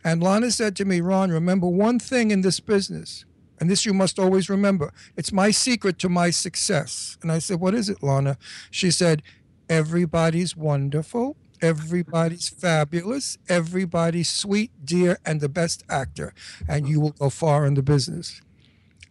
And 0.02 0.22
Lana 0.22 0.50
said 0.50 0.74
to 0.76 0.86
me, 0.86 1.02
Ron, 1.02 1.30
remember 1.30 1.68
one 1.68 1.98
thing 1.98 2.30
in 2.30 2.40
this 2.40 2.60
business, 2.60 3.26
and 3.59 3.70
this 3.70 3.87
you 3.87 3.95
must 3.95 4.19
always 4.19 4.49
remember 4.49 4.93
it's 5.16 5.33
my 5.33 5.51
secret 5.51 5.99
to 6.01 6.09
my 6.09 6.31
success. 6.31 7.16
And 7.23 7.33
I 7.33 7.39
said, 7.39 7.61
What 7.61 7.74
is 7.74 7.89
it, 7.89 8.03
Lana? 8.03 8.37
She 8.70 8.91
said, 8.91 9.23
Everybody's 9.69 10.57
wonderful. 10.57 11.37
Everybody's 11.62 12.49
fabulous. 12.49 13.39
Everybody's 13.49 14.31
sweet, 14.31 14.70
dear, 14.85 15.19
and 15.24 15.41
the 15.41 15.49
best 15.49 15.85
actor. 15.89 16.35
And 16.69 16.89
you 16.89 17.01
will 17.01 17.12
go 17.12 17.31
far 17.31 17.66
in 17.66 17.74
the 17.74 17.83
business. 17.83 18.41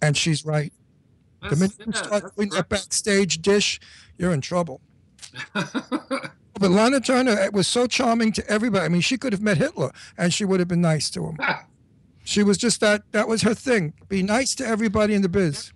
And 0.01 0.15
she's 0.15 0.45
right. 0.45 0.71
The 1.41 1.49
That's- 1.55 1.59
minute 1.59 1.87
you 1.87 1.93
start 1.93 2.35
doing 2.35 2.49
that 2.49 2.69
backstage 2.69 3.41
dish, 3.41 3.79
you're 4.17 4.33
in 4.33 4.41
trouble. 4.41 4.81
But 6.57 6.71
Lana 6.71 7.01
Turner 7.01 7.49
was 7.51 7.67
so 7.67 7.85
charming 7.85 8.31
to 8.33 8.49
everybody. 8.49 8.85
I 8.85 8.87
mean, 8.87 9.01
she 9.01 9.17
could 9.17 9.33
have 9.33 9.41
met 9.41 9.57
Hitler 9.57 9.91
and 10.17 10.33
she 10.33 10.45
would 10.45 10.59
have 10.61 10.69
been 10.69 10.81
nice 10.81 11.09
to 11.11 11.25
him. 11.27 11.37
she 12.25 12.43
was 12.43 12.57
just 12.57 12.81
that. 12.81 13.03
That 13.13 13.27
was 13.29 13.41
her 13.43 13.53
thing. 13.53 13.93
Be 14.09 14.21
nice 14.21 14.53
to 14.55 14.67
everybody 14.67 15.13
in 15.13 15.21
the 15.21 15.29
biz. 15.29 15.71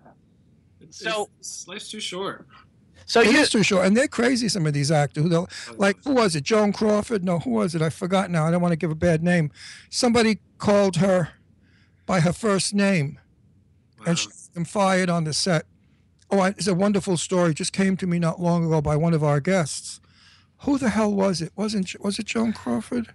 It's, 0.82 1.00
So 1.00 1.30
life's 1.68 1.90
too 1.90 2.00
short. 2.02 2.46
So 3.06 3.22
it 3.22 3.32
you- 3.32 3.40
is 3.40 3.50
too 3.50 3.64
short, 3.64 3.86
and 3.88 3.96
they're 3.98 4.08
crazy. 4.08 4.50
Some 4.50 4.68
of 4.68 4.74
these 4.74 4.92
actors, 4.92 5.24
who 5.24 5.48
like 5.78 5.98
who 6.04 6.14
was 6.14 6.36
it? 6.36 6.44
Joan 6.44 6.74
Crawford? 6.74 7.24
No, 7.24 7.40
who 7.40 7.52
was 7.52 7.74
it? 7.74 7.82
I 7.82 7.90
forgot 7.90 8.30
now. 8.30 8.46
I 8.46 8.52
don't 8.52 8.62
want 8.62 8.72
to 8.74 8.76
give 8.78 8.92
a 8.92 8.96
bad 8.96 9.24
name. 9.24 9.52
Somebody 9.90 10.40
called 10.58 10.98
her 10.98 11.30
by 12.06 12.20
her 12.20 12.34
first 12.34 12.74
name, 12.74 13.20
and 14.06 14.18
she 14.20 14.28
got 14.56 14.68
fired 14.68 15.10
on 15.10 15.24
the 15.24 15.34
set. 15.34 15.66
Oh, 16.32 16.44
it's 16.44 16.68
a 16.68 16.76
wonderful 16.76 17.18
story. 17.18 17.56
Just 17.56 17.74
came 17.74 17.98
to 17.98 18.06
me 18.06 18.20
not 18.20 18.40
long 18.40 18.64
ago 18.64 18.82
by 18.82 18.96
one 18.96 19.16
of 19.16 19.24
our 19.24 19.40
guests. 19.40 20.00
Who 20.64 20.78
the 20.78 20.90
hell 20.90 21.12
was 21.12 21.42
it? 21.42 21.52
Wasn't 21.56 21.96
was 22.00 22.20
it 22.20 22.26
Joan 22.28 22.54
Crawford? 22.54 23.14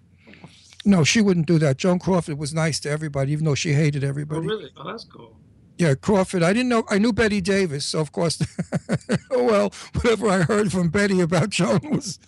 No, 0.84 1.02
she 1.04 1.20
wouldn't 1.20 1.46
do 1.46 1.58
that. 1.58 1.78
Joan 1.78 1.98
Crawford 1.98 2.38
was 2.38 2.52
nice 2.52 2.78
to 2.80 2.90
everybody, 2.90 3.32
even 3.32 3.44
though 3.44 3.54
she 3.54 3.72
hated 3.72 4.04
everybody. 4.04 4.36
Oh, 4.36 4.42
everybody. 4.42 4.64
really? 4.64 4.72
Oh, 4.76 4.90
that's 4.90 5.04
cool. 5.04 5.36
Yeah, 5.78 5.94
Crawford. 5.94 6.42
I 6.42 6.52
didn't 6.52 6.68
know. 6.68 6.84
I 6.88 6.98
knew 6.98 7.12
Bette 7.12 7.40
Davis, 7.40 7.84
so 7.84 8.00
of 8.00 8.12
course, 8.12 8.40
oh 9.30 9.44
well, 9.44 9.72
whatever 9.94 10.28
I 10.28 10.42
heard 10.42 10.70
from 10.70 10.88
Bette 10.88 11.20
about 11.20 11.50
Joan 11.50 11.80
was 11.90 12.18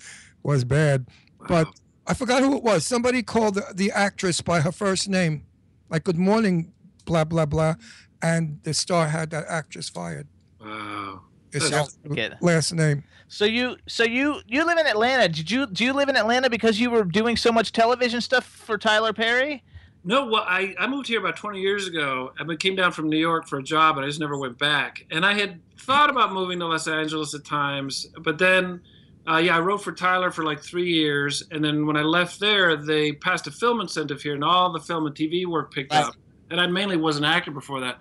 was 0.42 0.64
bad. 0.64 1.06
But 1.46 1.68
I 2.06 2.14
forgot 2.14 2.42
who 2.42 2.56
it 2.56 2.62
was. 2.64 2.84
Somebody 2.84 3.22
called 3.22 3.54
the, 3.54 3.66
the 3.72 3.92
actress 3.92 4.40
by 4.40 4.60
her 4.62 4.72
first 4.72 5.08
name, 5.08 5.46
like 5.88 6.02
"Good 6.02 6.18
morning," 6.18 6.72
blah 7.04 7.22
blah 7.22 7.46
blah, 7.46 7.76
and 8.20 8.58
the 8.64 8.74
star 8.74 9.06
had 9.08 9.30
that 9.30 9.44
actress 9.48 9.88
fired. 9.88 10.26
Wow. 10.60 11.22
It's 11.56 11.68
Sounds 11.68 11.98
her 12.02 12.10
like 12.10 12.18
it. 12.18 12.34
last 12.40 12.72
name. 12.72 13.04
So 13.28 13.44
you, 13.44 13.76
so 13.88 14.04
you, 14.04 14.40
you 14.46 14.64
live 14.64 14.78
in 14.78 14.86
Atlanta. 14.86 15.28
Did 15.28 15.50
you, 15.50 15.66
do 15.66 15.84
you 15.84 15.92
live 15.92 16.08
in 16.08 16.16
Atlanta 16.16 16.48
because 16.48 16.78
you 16.78 16.90
were 16.90 17.04
doing 17.04 17.36
so 17.36 17.50
much 17.50 17.72
television 17.72 18.20
stuff 18.20 18.44
for 18.44 18.78
Tyler 18.78 19.12
Perry? 19.12 19.64
No, 20.04 20.26
well, 20.26 20.44
I, 20.46 20.72
I 20.78 20.86
moved 20.86 21.08
here 21.08 21.18
about 21.18 21.36
20 21.36 21.60
years 21.60 21.88
ago. 21.88 22.32
I 22.38 22.54
came 22.54 22.76
down 22.76 22.92
from 22.92 23.10
New 23.10 23.18
York 23.18 23.48
for 23.48 23.58
a 23.58 23.62
job, 23.62 23.96
and 23.96 24.04
I 24.04 24.08
just 24.08 24.20
never 24.20 24.38
went 24.38 24.56
back. 24.56 25.04
And 25.10 25.26
I 25.26 25.34
had 25.34 25.60
thought 25.80 26.10
about 26.10 26.32
moving 26.32 26.60
to 26.60 26.66
Los 26.66 26.86
Angeles 26.86 27.34
at 27.34 27.44
times, 27.44 28.06
but 28.20 28.38
then, 28.38 28.80
uh, 29.28 29.38
yeah, 29.38 29.56
I 29.56 29.60
wrote 29.60 29.82
for 29.82 29.90
Tyler 29.90 30.30
for 30.30 30.44
like 30.44 30.60
three 30.62 30.92
years. 30.92 31.42
And 31.50 31.64
then 31.64 31.86
when 31.86 31.96
I 31.96 32.02
left 32.02 32.38
there, 32.38 32.76
they 32.76 33.12
passed 33.12 33.48
a 33.48 33.50
film 33.50 33.80
incentive 33.80 34.22
here, 34.22 34.34
and 34.34 34.44
all 34.44 34.70
the 34.72 34.78
film 34.78 35.06
and 35.06 35.14
TV 35.16 35.44
work 35.44 35.74
picked 35.74 35.92
up. 35.92 36.14
And 36.50 36.60
I 36.60 36.66
mainly 36.66 36.96
was 36.96 37.16
an 37.16 37.24
actor 37.24 37.50
before 37.50 37.80
that. 37.80 37.98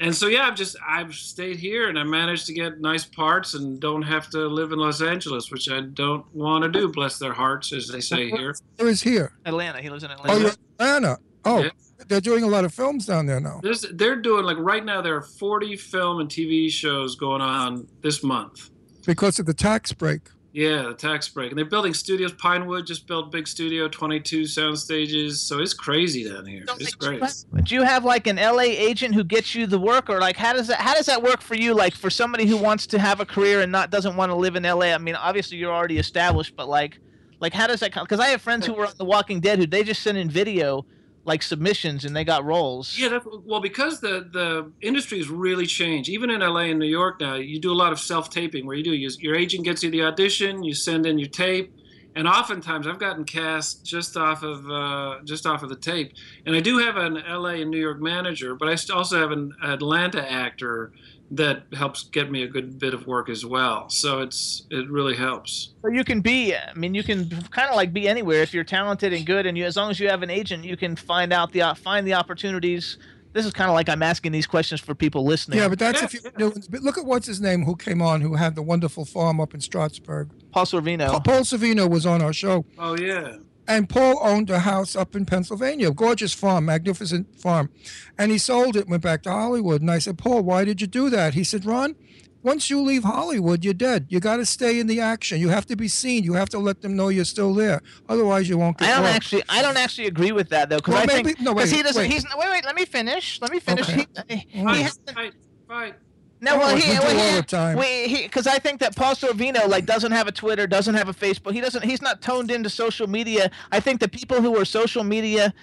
And 0.00 0.14
so, 0.14 0.26
yeah, 0.26 0.46
I've 0.46 0.54
just 0.54 0.76
I've 0.86 1.14
stayed 1.14 1.56
here, 1.58 1.88
and 1.88 1.98
I 1.98 2.02
managed 2.02 2.46
to 2.46 2.54
get 2.54 2.80
nice 2.80 3.04
parts, 3.04 3.54
and 3.54 3.78
don't 3.78 4.02
have 4.02 4.30
to 4.30 4.38
live 4.48 4.72
in 4.72 4.78
Los 4.78 5.02
Angeles, 5.02 5.50
which 5.50 5.68
I 5.70 5.82
don't 5.82 6.24
want 6.34 6.64
to 6.64 6.70
do. 6.70 6.88
Bless 6.88 7.18
their 7.18 7.32
hearts, 7.34 7.72
as 7.72 7.88
they 7.88 8.00
say 8.00 8.30
here. 8.30 8.54
Where 8.76 8.88
is 8.88 9.02
here? 9.02 9.32
Atlanta. 9.44 9.80
He 9.82 9.90
lives 9.90 10.02
in 10.04 10.10
Oh, 10.10 10.14
Atlanta. 10.14 10.40
you're 10.40 10.50
Atlanta. 10.80 11.18
Oh, 11.44 11.68
they're 12.08 12.20
doing 12.22 12.42
a 12.42 12.48
lot 12.48 12.64
of 12.64 12.72
films 12.72 13.06
down 13.06 13.26
there 13.26 13.38
now. 13.40 13.60
There's, 13.62 13.82
they're 13.92 14.16
doing 14.16 14.44
like 14.44 14.56
right 14.58 14.84
now. 14.84 15.00
There 15.02 15.14
are 15.16 15.22
40 15.22 15.76
film 15.76 16.20
and 16.20 16.28
TV 16.28 16.70
shows 16.70 17.16
going 17.16 17.40
on 17.42 17.86
this 18.02 18.22
month. 18.22 18.70
because 19.06 19.38
of 19.38 19.44
the 19.46 19.54
tax 19.54 19.92
break. 19.92 20.22
Yeah, 20.54 20.82
the 20.82 20.94
tax 20.94 21.28
break, 21.28 21.50
and 21.50 21.58
they're 21.58 21.64
building 21.64 21.92
studios. 21.92 22.32
Pinewood 22.32 22.86
just 22.86 23.08
built 23.08 23.32
big 23.32 23.48
studio, 23.48 23.88
22 23.88 24.46
sound 24.46 24.78
stages. 24.78 25.40
So 25.40 25.58
it's 25.58 25.74
crazy 25.74 26.30
down 26.30 26.46
here. 26.46 26.64
It's 26.78 26.94
great. 26.94 27.20
Do 27.64 27.74
you 27.74 27.82
have 27.82 28.04
like 28.04 28.28
an 28.28 28.36
LA 28.36 28.60
agent 28.60 29.16
who 29.16 29.24
gets 29.24 29.56
you 29.56 29.66
the 29.66 29.80
work, 29.80 30.08
or 30.08 30.20
like 30.20 30.36
how 30.36 30.52
does 30.52 30.68
that 30.68 30.80
how 30.80 30.94
does 30.94 31.06
that 31.06 31.24
work 31.24 31.40
for 31.40 31.56
you? 31.56 31.74
Like 31.74 31.92
for 31.92 32.08
somebody 32.08 32.46
who 32.46 32.56
wants 32.56 32.86
to 32.86 33.00
have 33.00 33.18
a 33.18 33.26
career 33.26 33.62
and 33.62 33.72
not 33.72 33.90
doesn't 33.90 34.14
want 34.14 34.30
to 34.30 34.36
live 34.36 34.54
in 34.54 34.62
LA. 34.62 34.92
I 34.92 34.98
mean, 34.98 35.16
obviously 35.16 35.58
you're 35.58 35.74
already 35.74 35.98
established, 35.98 36.54
but 36.54 36.68
like 36.68 37.00
like 37.40 37.52
how 37.52 37.66
does 37.66 37.80
that 37.80 37.90
come? 37.90 38.04
Because 38.04 38.20
I 38.20 38.28
have 38.28 38.40
friends 38.40 38.64
who 38.64 38.74
were 38.74 38.86
on 38.86 38.92
The 38.96 39.04
Walking 39.04 39.40
Dead 39.40 39.58
who 39.58 39.66
they 39.66 39.82
just 39.82 40.02
sent 40.02 40.16
in 40.16 40.30
video 40.30 40.86
like 41.24 41.42
submissions 41.42 42.04
and 42.04 42.14
they 42.14 42.24
got 42.24 42.44
roles. 42.44 42.98
Yeah, 42.98 43.18
well, 43.44 43.60
because 43.60 44.00
the 44.00 44.28
the 44.30 44.70
industry 44.80 45.18
has 45.18 45.28
really 45.28 45.66
changed. 45.66 46.08
Even 46.08 46.30
in 46.30 46.40
LA 46.40 46.70
and 46.70 46.78
New 46.78 46.86
York 46.86 47.20
now, 47.20 47.34
you 47.34 47.58
do 47.60 47.72
a 47.72 47.74
lot 47.74 47.92
of 47.92 48.00
self 48.00 48.30
taping 48.30 48.66
where 48.66 48.76
you 48.76 48.84
do 48.84 48.92
you, 48.92 49.10
your 49.20 49.34
agent 49.34 49.64
gets 49.64 49.82
you 49.82 49.90
the 49.90 50.02
audition, 50.02 50.62
you 50.62 50.74
send 50.74 51.06
in 51.06 51.18
your 51.18 51.28
tape, 51.28 51.74
and 52.14 52.28
oftentimes 52.28 52.86
I've 52.86 52.98
gotten 52.98 53.24
cast 53.24 53.84
just 53.84 54.16
off 54.16 54.42
of 54.42 54.70
uh, 54.70 55.16
just 55.24 55.46
off 55.46 55.62
of 55.62 55.68
the 55.68 55.76
tape. 55.76 56.12
And 56.46 56.54
I 56.54 56.60
do 56.60 56.78
have 56.78 56.96
an 56.96 57.14
LA 57.26 57.60
and 57.60 57.70
New 57.70 57.80
York 57.80 58.00
manager, 58.00 58.54
but 58.54 58.68
I 58.68 58.76
also 58.92 59.18
have 59.18 59.32
an 59.32 59.52
Atlanta 59.62 60.30
actor 60.30 60.92
that 61.30 61.64
helps 61.72 62.04
get 62.04 62.30
me 62.30 62.42
a 62.42 62.46
good 62.46 62.78
bit 62.78 62.94
of 62.94 63.06
work 63.06 63.28
as 63.28 63.44
well. 63.44 63.88
So 63.88 64.20
it's 64.20 64.66
it 64.70 64.88
really 64.90 65.16
helps. 65.16 65.72
So 65.82 65.88
you 65.88 66.04
can 66.04 66.20
be, 66.20 66.54
I 66.54 66.72
mean, 66.74 66.94
you 66.94 67.02
can 67.02 67.28
kind 67.50 67.68
of 67.70 67.76
like 67.76 67.92
be 67.92 68.08
anywhere 68.08 68.42
if 68.42 68.52
you're 68.54 68.64
talented 68.64 69.12
and 69.12 69.24
good, 69.26 69.46
and 69.46 69.56
you 69.56 69.64
as 69.64 69.76
long 69.76 69.90
as 69.90 69.98
you 69.98 70.08
have 70.08 70.22
an 70.22 70.30
agent, 70.30 70.64
you 70.64 70.76
can 70.76 70.96
find 70.96 71.32
out 71.32 71.52
the 71.52 71.62
uh, 71.62 71.74
find 71.74 72.06
the 72.06 72.14
opportunities. 72.14 72.98
This 73.32 73.44
is 73.46 73.52
kind 73.52 73.68
of 73.68 73.74
like 73.74 73.88
I'm 73.88 74.02
asking 74.02 74.30
these 74.30 74.46
questions 74.46 74.80
for 74.80 74.94
people 74.94 75.24
listening. 75.24 75.58
Yeah, 75.58 75.68
but 75.68 75.78
that's 75.80 76.02
if 76.02 76.14
you're 76.14 76.30
doing. 76.32 76.62
But 76.70 76.82
look 76.82 76.98
at 76.98 77.04
what's 77.04 77.26
his 77.26 77.40
name 77.40 77.64
who 77.64 77.74
came 77.74 78.00
on 78.00 78.20
who 78.20 78.34
had 78.36 78.54
the 78.54 78.62
wonderful 78.62 79.04
farm 79.04 79.40
up 79.40 79.54
in 79.54 79.60
Strasbourg. 79.60 80.30
Paul 80.52 80.66
Sorvino. 80.66 81.10
Pa- 81.10 81.20
Paul 81.20 81.40
Savino 81.40 81.90
was 81.90 82.06
on 82.06 82.22
our 82.22 82.32
show. 82.32 82.64
Oh 82.78 82.96
yeah. 82.96 83.38
And 83.66 83.88
Paul 83.88 84.18
owned 84.22 84.50
a 84.50 84.60
house 84.60 84.94
up 84.94 85.16
in 85.16 85.24
Pennsylvania, 85.26 85.90
gorgeous 85.90 86.34
farm, 86.34 86.66
magnificent 86.66 87.34
farm. 87.40 87.70
And 88.18 88.30
he 88.30 88.38
sold 88.38 88.76
it, 88.76 88.88
went 88.88 89.02
back 89.02 89.22
to 89.22 89.30
Hollywood. 89.30 89.80
And 89.80 89.90
I 89.90 89.98
said, 89.98 90.18
Paul, 90.18 90.42
why 90.42 90.64
did 90.64 90.80
you 90.80 90.86
do 90.86 91.08
that? 91.10 91.34
He 91.34 91.44
said, 91.44 91.64
Ron, 91.64 91.96
once 92.42 92.68
you 92.68 92.82
leave 92.82 93.04
Hollywood, 93.04 93.64
you're 93.64 93.72
dead. 93.72 94.04
You 94.10 94.20
got 94.20 94.36
to 94.36 94.44
stay 94.44 94.78
in 94.78 94.86
the 94.86 95.00
action. 95.00 95.40
You 95.40 95.48
have 95.48 95.64
to 95.66 95.76
be 95.76 95.88
seen. 95.88 96.24
You 96.24 96.34
have 96.34 96.50
to 96.50 96.58
let 96.58 96.82
them 96.82 96.94
know 96.94 97.08
you're 97.08 97.24
still 97.24 97.54
there. 97.54 97.80
Otherwise, 98.06 98.50
you 98.50 98.58
won't 98.58 98.76
get 98.76 98.90
I 98.90 98.92
don't 98.96 99.04
work. 99.04 99.14
actually, 99.14 99.42
I 99.48 99.62
don't 99.62 99.78
actually 99.78 100.08
agree 100.08 100.32
with 100.32 100.50
that 100.50 100.68
though, 100.68 100.76
because 100.76 100.92
Well, 100.92 101.02
I 101.02 101.06
maybe- 101.06 101.28
think 101.32 101.40
no, 101.40 101.54
because 101.54 101.70
wait, 101.72 101.76
he 101.78 101.82
doesn't. 101.82 102.02
wait. 102.02 102.10
He's 102.12 102.24
wait, 102.36 102.50
wait. 102.50 102.64
Let 102.66 102.74
me 102.76 102.84
finish. 102.84 103.40
Let 103.40 103.50
me 103.50 103.60
finish. 103.60 103.88
Okay. 103.88 104.06
He, 104.28 104.36
he, 104.58 104.62
Fight, 104.62 104.76
he 104.76 104.82
has- 104.82 105.00
Fight, 105.14 105.32
fight. 105.66 105.94
No, 106.44 106.58
well, 106.58 106.76
he, 106.76 106.90
we 106.90 106.98
well, 106.98 108.08
he- 108.08 108.22
because 108.24 108.46
I 108.46 108.58
think 108.58 108.80
that 108.80 108.94
Paul 108.94 109.14
Sorvino 109.14 109.66
like 109.66 109.86
doesn't 109.86 110.12
have 110.12 110.28
a 110.28 110.32
Twitter, 110.32 110.66
doesn't 110.66 110.94
have 110.94 111.08
a 111.08 111.14
Facebook. 111.14 111.52
He 111.52 111.60
doesn't. 111.60 111.82
He's 111.84 112.02
not 112.02 112.20
toned 112.20 112.50
into 112.50 112.68
social 112.68 113.06
media. 113.06 113.50
I 113.72 113.80
think 113.80 114.00
the 114.00 114.08
people 114.08 114.42
who 114.42 114.56
are 114.60 114.64
social 114.66 115.04
media 115.04 115.54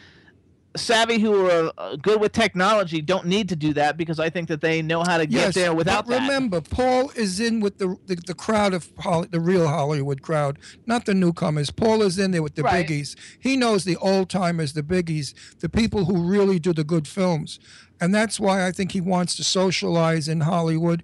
savvy, 0.76 1.20
who 1.20 1.50
are 1.50 1.72
uh, 1.78 1.96
good 1.98 2.22
with 2.22 2.32
technology, 2.32 3.02
don't 3.02 3.26
need 3.26 3.50
to 3.50 3.56
do 3.56 3.74
that 3.74 3.98
because 3.98 4.20
I 4.20 4.30
think 4.30 4.48
that 4.50 4.62
they 4.62 4.82
know 4.82 5.04
how 5.04 5.18
to 5.18 5.26
get 5.26 5.48
Yes, 5.48 5.56
there 5.56 5.74
without 5.74 6.06
but 6.08 6.12
that. 6.12 6.22
remember, 6.22 6.62
Paul 6.62 7.12
is 7.16 7.40
in 7.40 7.60
with 7.60 7.78
the 7.78 7.98
the, 8.06 8.16
the 8.16 8.34
crowd 8.34 8.74
of 8.74 8.92
Holly, 9.00 9.28
the 9.32 9.40
real 9.42 9.68
Hollywood 9.68 10.22
crowd, 10.22 10.60
not 10.86 11.06
the 11.06 11.14
newcomers. 11.14 11.72
Paul 11.72 12.02
is 12.02 12.18
in 12.18 12.32
there 12.32 12.44
with 12.44 12.56
the 12.56 12.64
Right. 12.64 12.88
biggies. 12.88 13.16
He 13.40 13.58
knows 13.58 13.84
the 13.84 13.98
old 13.98 14.30
timers, 14.30 14.74
the 14.74 14.84
biggies, 14.84 15.34
the 15.60 15.70
people 15.70 16.06
who 16.06 16.24
really 16.24 16.60
do 16.60 16.74
the 16.74 16.84
good 16.84 17.08
films, 17.08 17.60
and 18.00 18.14
that's 18.16 18.40
why 18.40 18.66
I 18.66 18.72
think 18.72 18.92
he 18.94 19.02
wants 19.02 19.36
to 19.36 19.44
socialize 19.44 20.28
in 20.28 20.42
Hollywood. 20.42 21.04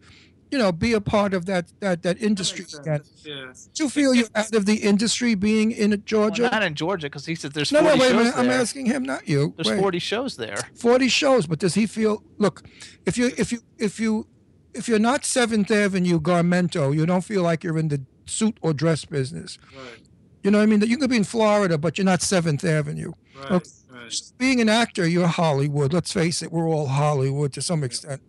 You 0.52 0.58
know, 0.58 0.72
be 0.72 0.94
a 0.94 1.02
part 1.02 1.34
of 1.34 1.46
that 1.48 1.74
that 1.82 2.04
that 2.04 2.22
industry 2.22 2.66
again. 2.80 3.02
Yeah. 3.26 3.52
Do 3.74 3.84
you 3.84 3.90
feel 3.90 4.14
you're 4.16 4.28
out 4.34 4.54
of 4.56 4.66
the 4.66 4.76
industry 4.76 5.36
being 5.36 5.72
in 5.72 6.02
Georgia? 6.06 6.44
Well, 6.44 6.52
not 6.52 6.64
in 6.64 6.74
Georgia 6.76 7.08
because 7.08 7.26
he 7.26 7.36
said 7.36 7.52
there's 7.54 7.72
no, 7.72 7.82
40 7.82 7.98
no, 7.98 8.02
wait 8.02 8.08
a 8.08 8.14
shows 8.14 8.18
minute. 8.36 8.38
I'm 8.38 8.50
asking 8.62 8.86
him, 8.86 9.04
not 9.04 9.28
you. 9.28 9.54
There's 9.58 9.68
Wait. 9.70 9.80
40 9.82 10.00
shows 10.00 10.38
there. 10.38 10.58
40 10.76 11.10
shows 11.10 11.48
but 11.48 11.60
does 11.60 11.74
he 11.76 11.86
feel 11.86 12.24
look 12.38 12.64
if 13.06 13.18
you 13.18 13.32
if 13.38 13.52
you 13.52 13.60
if 13.78 14.00
you 14.00 14.26
if 14.74 14.88
you're 14.88 15.00
not 15.00 15.26
seventh 15.26 15.70
avenue 15.72 16.20
garmento 16.20 16.96
you 16.96 17.06
don't 17.06 17.24
feel 17.26 17.42
like 17.44 17.64
you're 17.64 17.78
in 17.80 17.90
the 17.90 18.02
suit 18.26 18.58
or 18.62 18.74
dress 18.74 19.04
business 19.06 19.58
Right. 19.76 20.00
you 20.44 20.52
know 20.52 20.60
what 20.60 20.64
i 20.64 20.68
mean 20.68 20.80
that 20.82 20.90
you 20.90 20.98
could 20.98 21.10
be 21.10 21.16
in 21.18 21.24
florida 21.24 21.78
but 21.78 21.98
you're 21.98 22.06
not 22.06 22.22
seventh 22.22 22.64
avenue 22.64 23.12
Right. 23.36 23.52
Okay. 23.54 23.70
Right. 23.92 24.22
being 24.38 24.62
an 24.62 24.70
actor 24.70 25.08
you're 25.08 25.28
hollywood 25.28 25.94
let's 25.94 26.12
face 26.14 26.42
it 26.44 26.52
we're 26.52 26.68
all 26.68 26.88
hollywood 26.88 27.54
to 27.54 27.62
some 27.62 27.84
extent 27.84 28.22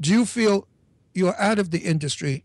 do 0.00 0.10
you 0.10 0.26
feel 0.26 0.66
you're 1.14 1.40
out 1.40 1.58
of 1.58 1.70
the 1.70 1.78
industry 1.80 2.44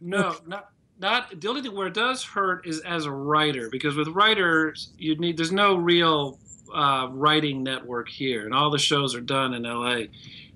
No, 0.00 0.36
not 0.46 0.70
not 0.98 1.40
the 1.40 1.48
only 1.48 1.62
thing 1.62 1.74
where 1.74 1.88
it 1.88 1.94
does 1.94 2.22
hurt 2.22 2.66
is 2.66 2.80
as 2.80 3.06
a 3.06 3.10
writer 3.10 3.68
because 3.70 3.96
with 3.96 4.08
writers 4.08 4.92
you 4.98 5.16
need 5.16 5.36
there's 5.36 5.52
no 5.52 5.74
real 5.74 6.38
uh, 6.74 7.08
writing 7.10 7.62
network 7.62 8.08
here 8.08 8.44
and 8.44 8.54
all 8.54 8.70
the 8.70 8.78
shows 8.78 9.14
are 9.14 9.20
done 9.20 9.54
in 9.54 9.62
LA. 9.64 10.04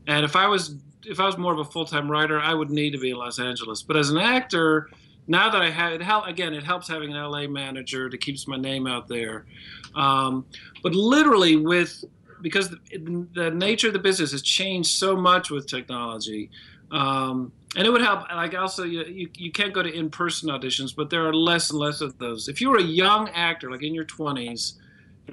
And 0.06 0.24
if 0.24 0.36
I 0.36 0.46
was 0.46 0.76
if 1.04 1.20
I 1.20 1.26
was 1.26 1.38
more 1.38 1.52
of 1.52 1.58
a 1.58 1.64
full 1.64 1.84
time 1.84 2.10
writer, 2.10 2.40
I 2.40 2.54
would 2.54 2.70
need 2.70 2.90
to 2.90 2.98
be 2.98 3.10
in 3.10 3.16
Los 3.16 3.38
Angeles. 3.38 3.82
But 3.82 3.96
as 3.96 4.10
an 4.10 4.18
actor, 4.18 4.88
now 5.28 5.50
that 5.50 5.62
I 5.62 5.70
have 5.70 5.92
it, 5.92 6.02
help 6.02 6.26
again, 6.26 6.54
it 6.54 6.64
helps 6.64 6.88
having 6.88 7.12
an 7.12 7.22
LA 7.22 7.46
manager 7.46 8.08
that 8.10 8.18
keeps 8.18 8.48
my 8.48 8.56
name 8.56 8.86
out 8.86 9.08
there. 9.08 9.46
Um, 9.94 10.46
but 10.82 10.94
literally 10.94 11.56
with 11.56 12.04
because 12.42 12.70
the, 12.70 13.26
the 13.34 13.50
nature 13.50 13.88
of 13.88 13.92
the 13.92 13.98
business 13.98 14.32
has 14.32 14.42
changed 14.42 14.90
so 14.90 15.16
much 15.16 15.50
with 15.50 15.66
technology. 15.66 16.50
Um, 16.90 17.52
and 17.76 17.86
it 17.86 17.90
would 17.90 18.02
help. 18.02 18.28
Like 18.30 18.54
also, 18.54 18.84
you, 18.84 19.04
you 19.04 19.28
you 19.34 19.52
can't 19.52 19.72
go 19.72 19.82
to 19.82 19.92
in-person 19.92 20.48
auditions, 20.48 20.94
but 20.94 21.10
there 21.10 21.26
are 21.26 21.34
less 21.34 21.70
and 21.70 21.78
less 21.78 22.00
of 22.00 22.16
those. 22.18 22.48
If 22.48 22.60
you 22.60 22.70
were 22.70 22.78
a 22.78 22.82
young 22.82 23.28
actor, 23.30 23.70
like 23.70 23.82
in 23.82 23.92
your 23.92 24.06
20s, 24.06 24.74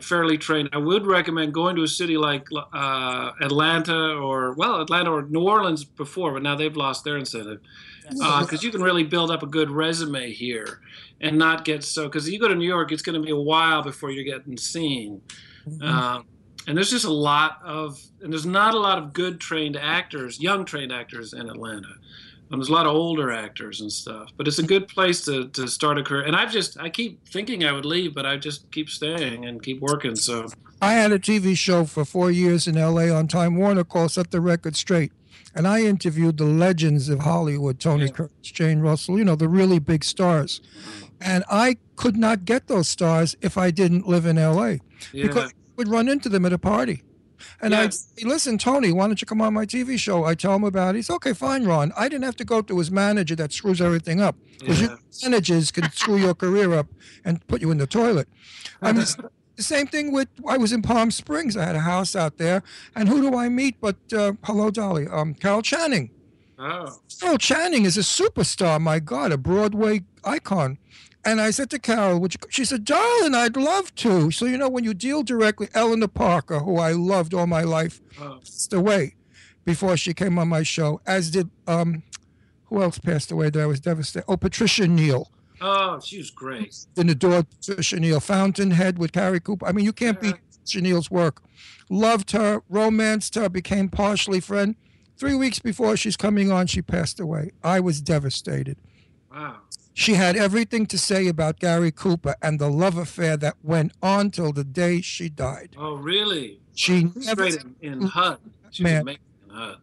fairly 0.02 0.38
trained. 0.38 0.70
I 0.74 0.78
would 0.78 1.06
recommend 1.06 1.54
going 1.54 1.76
to 1.76 1.84
a 1.84 1.88
city 1.88 2.18
like 2.18 2.48
uh, 2.74 3.32
Atlanta 3.42 4.16
or 4.16 4.54
well, 4.54 4.82
Atlanta 4.82 5.12
or 5.12 5.24
New 5.24 5.42
Orleans 5.42 5.84
before, 5.84 6.34
but 6.34 6.44
now 6.44 6.56
they've 6.56 6.76
lost 6.76 7.04
their 7.04 7.18
incentive 7.18 7.60
because 8.10 8.64
you 8.64 8.72
can 8.72 8.82
really 8.82 9.04
build 9.04 9.32
up 9.32 9.44
a 9.44 9.48
good 9.48 9.70
resume 9.70 10.32
here 10.32 10.82
and 11.22 11.38
not 11.38 11.66
get 11.66 11.84
so. 11.84 12.04
Because 12.04 12.30
you 12.30 12.40
go 12.40 12.48
to 12.48 12.56
New 12.56 12.68
York, 12.68 12.92
it's 12.92 13.02
going 13.02 13.20
to 13.20 13.26
be 13.26 13.32
a 13.32 13.40
while 13.40 13.84
before 13.84 14.12
you're 14.12 14.24
getting 14.24 14.58
seen. 14.58 15.22
Um, 15.82 16.26
and 16.68 16.78
there's 16.78 16.92
just 16.92 17.06
a 17.06 17.12
lot 17.12 17.60
of, 17.64 18.00
and 18.22 18.32
there's 18.32 18.46
not 18.46 18.74
a 18.74 18.80
lot 18.80 18.98
of 18.98 19.14
good 19.14 19.40
trained 19.40 19.76
actors, 19.78 20.40
young 20.40 20.66
trained 20.66 20.92
actors 20.92 21.34
in 21.34 21.50
Atlanta. 21.50 21.88
Um, 22.52 22.60
there's 22.60 22.70
a 22.70 22.74
lot 22.74 22.86
of 22.86 22.94
older 22.94 23.32
actors 23.32 23.82
and 23.82 23.92
stuff, 23.92 24.30
but 24.38 24.48
it's 24.48 24.60
a 24.60 24.64
good 24.64 24.88
place 24.88 25.26
to, 25.26 25.48
to 25.50 25.68
start 25.68 25.98
a 25.98 26.04
career. 26.04 26.22
And 26.24 26.36
I've 26.36 26.52
just, 26.52 26.80
I 26.80 26.90
keep 26.90 27.28
thinking 27.28 27.66
I 27.66 27.72
would 27.72 27.86
leave, 27.86 28.14
but 28.14 28.26
I 28.26 28.38
just 28.38 28.70
keep 28.72 28.90
staying 28.90 29.46
and 29.46 29.62
keep 29.64 29.82
working. 29.82 30.16
So, 30.16 30.48
I 30.82 30.94
had 30.94 31.12
a 31.12 31.20
TV 31.20 31.58
show 31.58 31.86
for 31.86 32.06
four 32.06 32.30
years 32.30 32.68
in 32.68 32.76
LA 32.76 33.10
on 33.16 33.28
Time 33.28 33.56
Warner 33.56 33.84
called 33.84 34.12
Set 34.12 34.32
the 34.32 34.42
Record 34.42 34.76
Straight. 34.76 35.12
And 35.56 35.68
I 35.68 35.82
interviewed 35.82 36.38
the 36.38 36.46
legends 36.46 37.10
of 37.10 37.20
Hollywood 37.22 37.80
Tony 37.80 38.10
Curtis, 38.10 38.36
Jane 38.42 38.80
Russell, 38.80 39.18
you 39.18 39.24
know, 39.24 39.36
the 39.36 39.48
really 39.48 39.80
big 39.80 40.04
stars. 40.04 40.62
And 41.22 41.44
I 41.50 41.78
could 41.96 42.18
not 42.18 42.44
get 42.44 42.68
those 42.68 42.90
stars 42.90 43.36
if 43.42 43.58
I 43.58 43.72
didn't 43.72 44.08
live 44.08 44.26
in 44.26 44.36
LA 44.38 44.78
Yeah. 45.12 45.28
because 45.28 45.54
would 45.76 45.88
run 45.88 46.08
into 46.08 46.30
them 46.30 46.46
at 46.46 46.54
a 46.54 46.58
party. 46.58 47.04
And 47.62 47.74
I'd 47.74 47.94
say, 47.94 48.24
listen, 48.26 48.58
Tony, 48.58 48.92
why 48.92 49.08
don't 49.08 49.20
you 49.22 49.26
come 49.26 49.42
on 49.42 49.54
my 49.54 49.66
TV 49.66 49.98
show? 49.98 50.24
I 50.24 50.36
tell 50.36 50.56
him 50.56 50.64
about 50.64 50.96
it. 50.96 51.00
He's 51.00 51.10
okay, 51.10 51.34
fine, 51.34 51.66
Ron. 51.66 51.92
I 51.98 52.08
didn't 52.10 52.24
have 52.24 52.36
to 52.38 52.46
go 52.46 52.62
to 52.62 52.78
his 52.78 52.92
manager 52.92 53.36
that 53.36 53.52
screws 53.52 53.82
everything 53.82 54.22
up. 54.22 54.36
Because 54.60 54.82
your 54.82 54.98
managers 55.24 55.72
can 55.72 55.92
screw 55.92 56.18
your 56.18 56.34
career 56.34 56.74
up 56.74 56.88
and 57.26 57.46
put 57.48 57.62
you 57.62 57.72
in 57.72 57.78
the 57.78 57.88
toilet. 57.88 58.28
I 58.82 58.92
mean, 58.92 59.06
the 59.56 59.64
same 59.64 59.88
thing 59.88 60.12
with 60.12 60.30
I 60.48 60.58
was 60.58 60.72
in 60.72 60.82
Palm 60.82 61.12
Springs. 61.12 61.58
I 61.58 61.66
had 61.66 61.76
a 61.76 61.82
house 61.82 62.16
out 62.16 62.38
there, 62.38 62.64
and 62.96 63.10
who 63.10 63.22
do 63.22 63.38
I 63.38 63.50
meet 63.50 63.80
but 63.82 63.98
uh, 64.14 64.34
hello, 64.44 64.72
Dolly, 64.72 65.08
um, 65.08 65.34
Carol 65.34 65.62
Channing. 65.62 66.12
oh, 66.60 66.98
Carol 67.20 67.38
Channing 67.38 67.86
is 67.86 67.98
a 67.98 68.02
superstar. 68.02 68.80
My 68.80 69.00
God, 69.00 69.32
a 69.32 69.38
Broadway 69.38 70.04
icon. 70.24 70.78
And 71.26 71.40
I 71.40 71.52
said 71.52 71.70
to 71.70 71.80
Carol, 71.80 72.20
Would 72.20 72.34
you, 72.34 72.40
she 72.50 72.66
said, 72.66 72.84
darling, 72.84 73.34
I'd 73.34 73.56
love 73.56 73.94
to. 73.96 74.30
So, 74.32 74.46
you 74.46 74.58
know, 74.58 74.68
when 74.70 74.84
you 74.84 74.94
deal 74.94 75.24
directly, 75.24 75.70
Eleanor 75.74 76.08
Parker, 76.10 76.60
who 76.60 76.78
I 76.78 76.92
loved 76.92 77.34
all 77.34 77.48
my 77.48 77.62
life, 77.62 78.02
Oh. 78.20 78.40
passed 78.40 78.74
away 78.74 79.16
before 79.66 79.96
she 79.96 80.14
came 80.14 80.38
on 80.38 80.50
my 80.50 80.64
show, 80.64 81.00
as 81.06 81.32
did, 81.32 81.50
um, 81.68 82.04
who 82.66 82.82
else 82.84 82.98
passed 83.00 83.32
away 83.32 83.50
that 83.50 83.62
I 83.62 83.66
was 83.66 83.80
devastated? 83.80 84.26
Oh, 84.28 84.36
Patricia 84.36 84.86
Neal. 84.88 85.32
oh, 85.62 86.02
she 86.04 86.18
was 86.18 86.30
great. 86.30 86.76
Then 86.96 87.08
adored 87.10 87.48
Patricia 87.50 88.00
Neal. 88.00 88.20
Fountainhead 88.20 88.98
with 89.00 89.14
Gary 89.14 89.40
Cooper. 89.40 89.66
I 89.66 89.72
mean, 89.72 89.86
you 89.86 89.94
can't 89.94 90.20
beat 90.20 90.36
Patricia 90.52 90.82
Neal's 90.82 91.10
work. 91.10 91.42
Loved 91.90 92.32
her, 92.32 92.64
romanced 92.68 93.36
her, 93.36 93.48
became 93.48 93.88
partially 93.88 94.42
friend. 94.42 94.76
Three 95.16 95.36
weeks 95.36 95.60
before 95.60 95.96
she's 95.96 96.18
coming 96.18 96.52
on, 96.52 96.68
she 96.68 96.82
passed 96.82 97.20
away. 97.22 97.52
I 97.64 97.80
was 97.80 98.02
devastated. 98.02 98.78
Wow. 99.32 99.60
She 99.94 100.14
had 100.16 100.36
everything 100.36 100.86
to 100.88 100.98
say 100.98 101.28
about 101.28 101.60
Gary 101.60 101.92
Cooper 101.92 102.36
and 102.42 102.60
the 102.60 102.70
love 102.70 102.98
affair 102.98 103.38
that 103.38 103.56
went 103.62 103.92
on 104.02 104.32
till 104.32 104.52
the 104.52 104.64
day 104.64 105.02
she 105.02 105.30
died. 105.30 105.76
Oh, 105.78 105.96
really? 105.96 106.60
She 106.74 107.12
never- 107.16 107.46
in, 107.46 107.76
in 107.82 108.02
HUD. 108.02 108.40
She 108.72 108.84
was 108.84 108.92
Man. 108.92 109.02
amazing 109.02 109.20
in 109.50 109.56
HUD. 109.56 109.78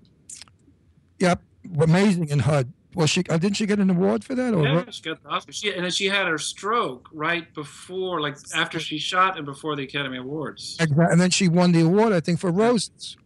Yep, 1.20 1.42
amazing 1.80 2.28
in 2.28 2.38
HUD. 2.40 2.72
Well, 2.94 3.06
she 3.06 3.22
uh, 3.30 3.38
didn't 3.38 3.56
she 3.56 3.66
get 3.66 3.78
an 3.78 3.88
award 3.88 4.24
for 4.24 4.34
that? 4.34 4.52
Or 4.52 4.64
Yeah, 4.66 4.84
she 4.90 5.02
got 5.02 5.22
the 5.22 5.28
Oscar. 5.28 5.52
She, 5.52 5.72
and 5.72 5.84
then 5.84 5.92
she 5.92 6.06
had 6.06 6.26
her 6.26 6.38
stroke 6.38 7.08
right 7.12 7.52
before, 7.54 8.20
like 8.20 8.36
after 8.56 8.80
she 8.80 8.98
shot 8.98 9.36
and 9.36 9.46
before 9.46 9.76
the 9.76 9.84
Academy 9.84 10.16
Awards. 10.18 10.76
Exactly. 10.80 11.04
And 11.08 11.20
then 11.20 11.30
she 11.30 11.46
won 11.46 11.70
the 11.70 11.82
award, 11.82 12.12
I 12.12 12.18
think, 12.18 12.40
for 12.40 12.50
roses. 12.50 13.16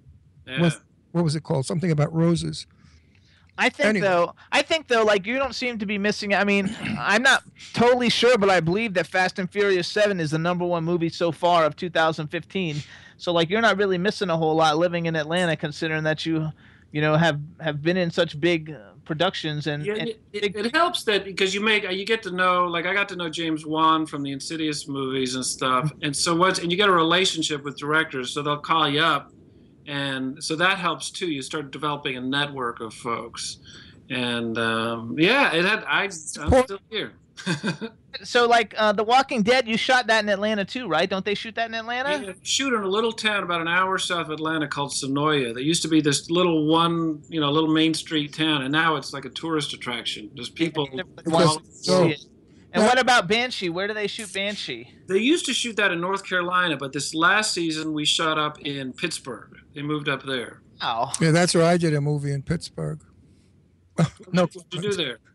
Yeah. 0.47 0.61
What, 0.61 0.81
what 1.13 1.25
was 1.25 1.35
it 1.35 1.45
called? 1.45 1.65
Something 1.65 1.91
about 1.91 2.13
roses. 2.13 2.67
I 3.57 3.69
think 3.69 3.89
Anyway. 3.89 4.07
though, 4.07 4.35
I 4.51 4.63
think 4.63 4.89
though, 4.89 5.05
like 5.05 5.27
you 5.27 5.39
don't 5.39 5.55
seem 5.55 5.79
to 5.79 5.87
be 5.87 5.99
missing. 5.99 6.35
I 6.35 6.45
mean, 6.45 6.75
I'm 6.99 7.23
not 7.23 7.45
totally 7.73 8.09
sure, 8.09 8.37
but 8.37 8.51
I 8.51 8.61
believe 8.61 8.95
that 8.95 9.07
Fast 9.07 9.39
and 9.39 9.51
Furious 9.51 9.87
Seven 9.89 10.21
is 10.21 10.33
the 10.33 10.39
number 10.39 10.65
one 10.65 10.85
movie 10.85 11.09
so 11.09 11.31
far 11.31 11.65
of 11.65 11.77
2015. 11.77 12.77
So 13.17 13.33
like, 13.33 13.51
you're 13.51 13.61
not 13.61 13.77
really 13.77 13.99
missing 13.99 14.31
a 14.31 14.37
whole 14.37 14.57
lot 14.57 14.77
living 14.77 15.07
in 15.07 15.15
Atlanta, 15.15 15.57
considering 15.57 16.03
that 16.05 16.27
you, 16.27 16.51
you 16.91 17.01
know, 17.01 17.17
have 17.17 17.41
have 17.61 17.83
been 17.83 17.97
in 17.97 18.11
such 18.11 18.39
big 18.41 18.73
uh, 18.73 18.79
productions 19.05 19.67
and. 19.69 19.87
Yeah, 19.87 19.95
and 19.95 20.09
it, 20.09 20.21
it, 20.33 20.57
it 20.57 20.75
helps 20.75 21.05
that 21.05 21.25
because 21.25 21.55
you 21.55 21.61
make 21.61 21.89
you 21.91 22.05
get 22.05 22.23
to 22.25 22.33
know 22.33 22.65
like 22.65 22.87
I 22.87 22.93
got 22.93 23.09
to 23.11 23.17
know 23.17 23.29
James 23.29 23.65
Wan 23.65 24.05
from 24.05 24.23
the 24.23 24.33
Insidious 24.33 24.89
movies 24.89 25.37
and 25.37 25.47
stuff, 25.47 25.93
and 26.03 26.15
so 26.15 26.35
what's 26.35 26.59
and 26.59 26.73
you 26.73 26.77
get 26.77 26.89
a 26.89 26.93
relationship 26.93 27.63
with 27.63 27.77
directors, 27.79 28.33
so 28.33 28.43
they'll 28.43 28.59
call 28.59 28.89
you 28.89 29.01
up, 29.01 29.33
and 29.87 30.43
so 30.43 30.57
that 30.57 30.79
helps 30.79 31.11
too. 31.11 31.27
You 31.27 31.43
start 31.43 31.71
developing 31.71 32.17
a 32.17 32.21
network 32.21 32.81
of 32.81 32.95
folks, 32.95 33.59
and 34.11 34.57
um, 34.59 35.17
yeah, 35.19 35.53
it 35.55 35.65
had 35.65 35.85
I 35.85 36.05
I'm 36.05 36.11
still 36.11 36.79
here. 36.91 37.13
so 38.23 38.47
like, 38.47 38.75
uh, 38.79 38.93
The 38.93 39.03
Walking 39.05 39.43
Dead, 39.43 39.67
you 39.67 39.77
shot 39.77 40.07
that 40.07 40.23
in 40.23 40.29
Atlanta 40.31 40.65
too, 40.65 40.87
right? 40.87 41.09
Don't 41.09 41.25
they 41.25 41.35
shoot 41.35 41.55
that 41.57 41.69
in 41.69 41.75
Atlanta? 41.75 42.25
Yeah, 42.27 42.33
shoot 42.43 42.73
in 42.73 42.83
a 42.83 42.87
little 42.89 43.13
town 43.13 43.43
about 43.43 43.61
an 43.61 43.69
hour 43.69 43.99
south 43.99 44.27
of 44.27 44.31
Atlanta 44.31 44.69
called 44.69 44.93
Senoia. 44.93 45.53
There 45.53 45.63
used 45.63 45.83
to 45.83 45.89
be 45.89 46.01
this 46.01 46.31
little 46.31 46.67
one, 46.67 47.23
you 47.29 47.41
know, 47.41 47.51
little 47.51 47.73
main 47.73 47.93
street 47.95 48.33
town, 48.33 48.63
and 48.63 48.71
now 48.73 48.97
it's 48.97 49.13
like 49.13 49.25
a 49.25 49.31
tourist 49.31 49.73
attraction. 49.73 50.31
There's 50.35 50.49
people. 50.51 50.89
Because- 51.17 51.59
And 52.73 52.83
what 52.83 52.99
about 52.99 53.29
Banshee? 53.29 53.69
Where 53.69 53.87
do 53.87 53.95
they 53.95 54.09
shoot 54.09 54.33
Banshee? 54.33 54.93
They 55.07 55.19
used 55.19 55.47
to 55.47 55.55
shoot 55.55 55.77
that 55.77 55.93
in 55.93 56.01
North 56.01 56.25
Carolina, 56.25 56.77
but 56.77 56.93
this 56.93 57.15
last 57.15 57.53
season 57.55 57.93
we 57.93 58.05
shot 58.05 58.37
up 58.39 58.59
in 58.61 58.93
Pittsburgh. 58.93 59.51
They 59.75 59.83
moved 59.83 60.09
up 60.09 60.23
there. 60.25 60.61
Oh. 60.81 61.13
Yeah, 61.21 61.31
that's 61.31 61.55
where 61.55 61.65
I 61.65 61.77
did 61.77 61.95
a 61.95 62.01
movie 62.01 62.33
in 62.33 62.43
Pittsburgh. 62.43 63.01
no, 64.33 64.43
What'd 64.43 64.65
you 64.73 64.81
do 64.81 64.93
there? 64.93 65.19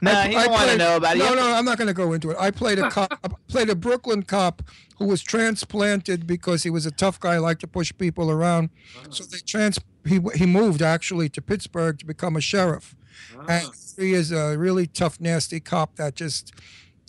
No, 0.00 0.12
I- 0.12 0.28
he 0.28 0.36
I 0.36 0.44
don't 0.44 0.52
want 0.52 0.70
to 0.70 0.78
know 0.78 0.96
about 0.96 1.16
it. 1.16 1.18
No, 1.18 1.34
no, 1.34 1.52
I'm 1.52 1.64
not 1.64 1.76
going 1.76 1.88
to 1.88 1.94
go 1.94 2.14
into 2.14 2.30
it. 2.30 2.38
I 2.40 2.50
played 2.50 2.78
a 2.78 2.88
cop. 2.90 3.18
I 3.24 3.28
played 3.48 3.68
a 3.68 3.74
Brooklyn 3.74 4.22
cop 4.22 4.62
who 4.98 5.04
was 5.04 5.22
transplanted 5.22 6.26
because 6.26 6.62
he 6.62 6.70
was 6.70 6.86
a 6.86 6.90
tough 6.90 7.20
guy, 7.20 7.36
liked 7.36 7.60
to 7.60 7.66
push 7.66 7.92
people 7.98 8.30
around. 8.30 8.70
Ah. 8.96 9.06
So 9.10 9.24
they 9.24 9.38
trans. 9.38 9.78
He 10.06 10.20
he 10.34 10.46
moved 10.46 10.80
actually 10.80 11.28
to 11.30 11.42
Pittsburgh 11.42 11.98
to 11.98 12.06
become 12.06 12.34
a 12.34 12.40
sheriff, 12.40 12.96
ah. 13.36 13.44
and 13.46 13.66
he 13.98 14.14
is 14.14 14.32
a 14.32 14.56
really 14.56 14.86
tough, 14.86 15.20
nasty 15.20 15.60
cop 15.60 15.96
that 15.96 16.14
just, 16.14 16.54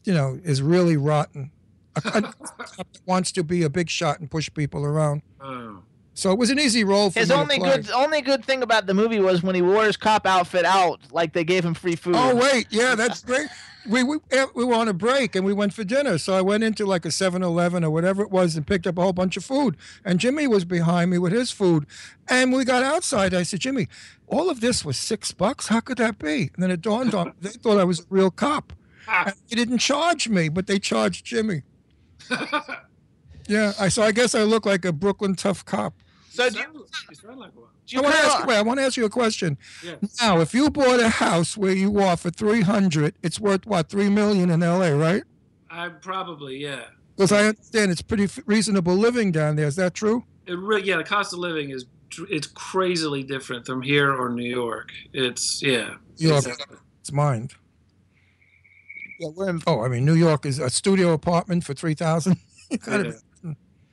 you 0.04 0.14
know, 0.14 0.38
is 0.44 0.62
really 0.62 0.98
rotten. 0.98 1.52
A, 1.96 2.02
a 2.18 2.22
cop 2.22 2.92
that 2.92 3.02
wants 3.06 3.32
to 3.34 3.44
be 3.44 3.64
a 3.64 3.70
big 3.70 3.90
shot 3.90 4.20
and 4.20 4.30
push 4.30 4.50
people 4.54 4.84
around. 4.84 5.22
Oh. 5.40 5.84
So 6.20 6.32
it 6.32 6.38
was 6.38 6.50
an 6.50 6.60
easy 6.60 6.84
role 6.84 7.10
for 7.10 7.20
His 7.20 7.30
me 7.30 7.36
to 7.36 7.42
only 7.42 7.60
play. 7.60 7.78
good 7.78 7.92
only 7.92 8.22
good 8.22 8.44
thing 8.44 8.62
about 8.62 8.88
the 8.88 8.94
movie 8.94 9.20
was 9.22 9.42
when 9.42 9.56
he 9.56 9.62
wore 9.62 9.86
his 9.86 9.96
cop 9.96 10.26
outfit 10.26 10.66
out, 10.66 11.00
like 11.12 11.32
they 11.32 11.46
gave 11.46 11.64
him 11.64 11.74
free 11.74 11.96
food. 11.96 12.16
Oh 12.18 12.36
wait, 12.36 12.68
yeah, 12.72 12.96
that's 12.96 13.24
great. 13.24 13.48
We, 13.88 14.04
we 14.04 14.18
eh, 14.32 14.48
we 14.54 14.66
were 14.66 14.74
on 14.74 14.90
a 14.90 14.94
break 14.94 15.34
and 15.38 15.46
we 15.46 15.54
went 15.54 15.74
for 15.74 15.86
dinner, 15.86 16.18
so 16.18 16.34
I 16.34 16.42
went 16.42 16.66
into 16.66 16.86
like 16.86 17.06
a 17.06 17.08
7-Eleven 17.08 17.86
or 17.86 17.90
whatever 17.90 18.22
it 18.22 18.32
was 18.32 18.58
and 18.58 18.68
picked 18.68 18.86
up 18.86 18.98
a 18.98 19.02
whole 19.02 19.14
bunch 19.14 19.38
of 19.38 19.46
food. 19.46 19.78
And 20.04 20.20
Jimmy 20.20 20.46
was 20.46 20.66
behind 20.66 21.10
me 21.10 21.20
with 21.20 21.32
his 21.32 21.52
food, 21.52 21.86
and 22.28 22.52
we 22.52 22.66
got 22.66 22.84
outside. 22.84 23.34
I 23.34 23.44
said, 23.44 23.62
Jimmy, 23.62 23.88
all 24.28 24.50
of 24.50 24.60
this 24.60 24.84
was 24.84 24.98
six 24.98 25.32
bucks. 25.32 25.68
How 25.68 25.80
could 25.80 25.98
that 26.00 26.20
be? 26.20 26.52
And 26.54 26.62
then 26.62 26.70
it 26.70 26.82
dawned 26.82 27.16
on 27.16 27.34
they 27.40 27.52
thought 27.52 27.80
I 27.80 27.86
was 27.86 28.02
a 28.02 28.06
real 28.10 28.30
cop. 28.30 28.74
And 29.08 29.34
they 29.48 29.56
didn't 29.56 29.78
charge 29.80 30.28
me, 30.28 30.50
but 30.50 30.68
they 30.68 30.80
charged 30.80 31.26
Jimmy. 31.26 31.64
yeah, 33.48 33.72
I 33.80 33.88
so 33.88 34.04
I 34.04 34.12
guess 34.12 34.36
I 34.36 34.44
look 34.44 34.66
like 34.66 34.84
a 34.84 34.92
Brooklyn 34.92 35.36
tough 35.36 35.64
cop. 35.64 35.94
So 36.40 36.50
do 36.50 36.60
you, 36.60 36.86
You 37.10 37.16
sound 37.16 37.40
like 37.40 37.56
one. 37.56 37.68
I 37.96 38.02
want 38.02 38.16
to 38.16 38.22
ask, 38.22 38.48
wait, 38.48 38.58
I 38.58 38.62
want 38.62 38.80
to 38.80 38.86
ask 38.86 38.98
you 38.98 39.06
a 39.06 39.10
question. 39.10 39.58
Yes. 39.84 39.98
Now, 40.22 40.40
if 40.40 40.54
you 40.54 40.70
bought 40.70 41.00
a 41.00 41.10
house 41.10 41.58
where 41.58 41.74
you 41.74 42.00
are 42.00 42.16
for 42.18 42.30
three 42.30 42.62
hundred, 42.62 43.16
it's 43.24 43.40
worth 43.40 43.66
what 43.66 43.90
three 43.90 44.10
million 44.10 44.50
in 44.50 44.64
L.A., 44.64 44.96
right? 44.96 45.24
I 45.70 45.90
probably 45.90 46.58
yeah. 46.58 46.86
Because 47.16 47.32
I 47.32 47.48
understand 47.48 47.92
it's 47.92 48.02
pretty 48.02 48.28
reasonable 48.46 48.96
living 48.96 49.32
down 49.32 49.56
there. 49.58 49.68
Is 49.68 49.76
that 49.76 49.94
true? 49.94 50.24
It 50.48 50.54
really 50.58 50.84
yeah. 50.88 50.98
The 50.98 51.04
cost 51.04 51.34
of 51.34 51.40
living 51.40 51.72
is 51.72 51.86
it's 52.30 52.48
crazily 52.48 53.24
different 53.24 53.66
from 53.66 53.82
here 53.82 54.12
or 54.14 54.30
New 54.30 54.50
York. 54.50 54.92
It's 55.14 55.62
yeah. 55.62 55.96
New 56.20 56.30
York, 56.30 56.46
Exactly. 56.48 56.78
it's 57.02 57.12
mind. 57.12 57.54
Yeah, 59.20 59.30
we're 59.36 59.50
in. 59.50 59.62
Oh, 59.68 59.82
I 59.84 59.90
mean, 59.90 60.06
New 60.06 60.16
York 60.16 60.46
is 60.46 60.60
a 60.60 60.70
studio 60.70 61.12
apartment 61.14 61.64
for 61.66 61.74
three 61.74 61.94
thousand. 61.96 62.38
Yeah. 62.88 63.14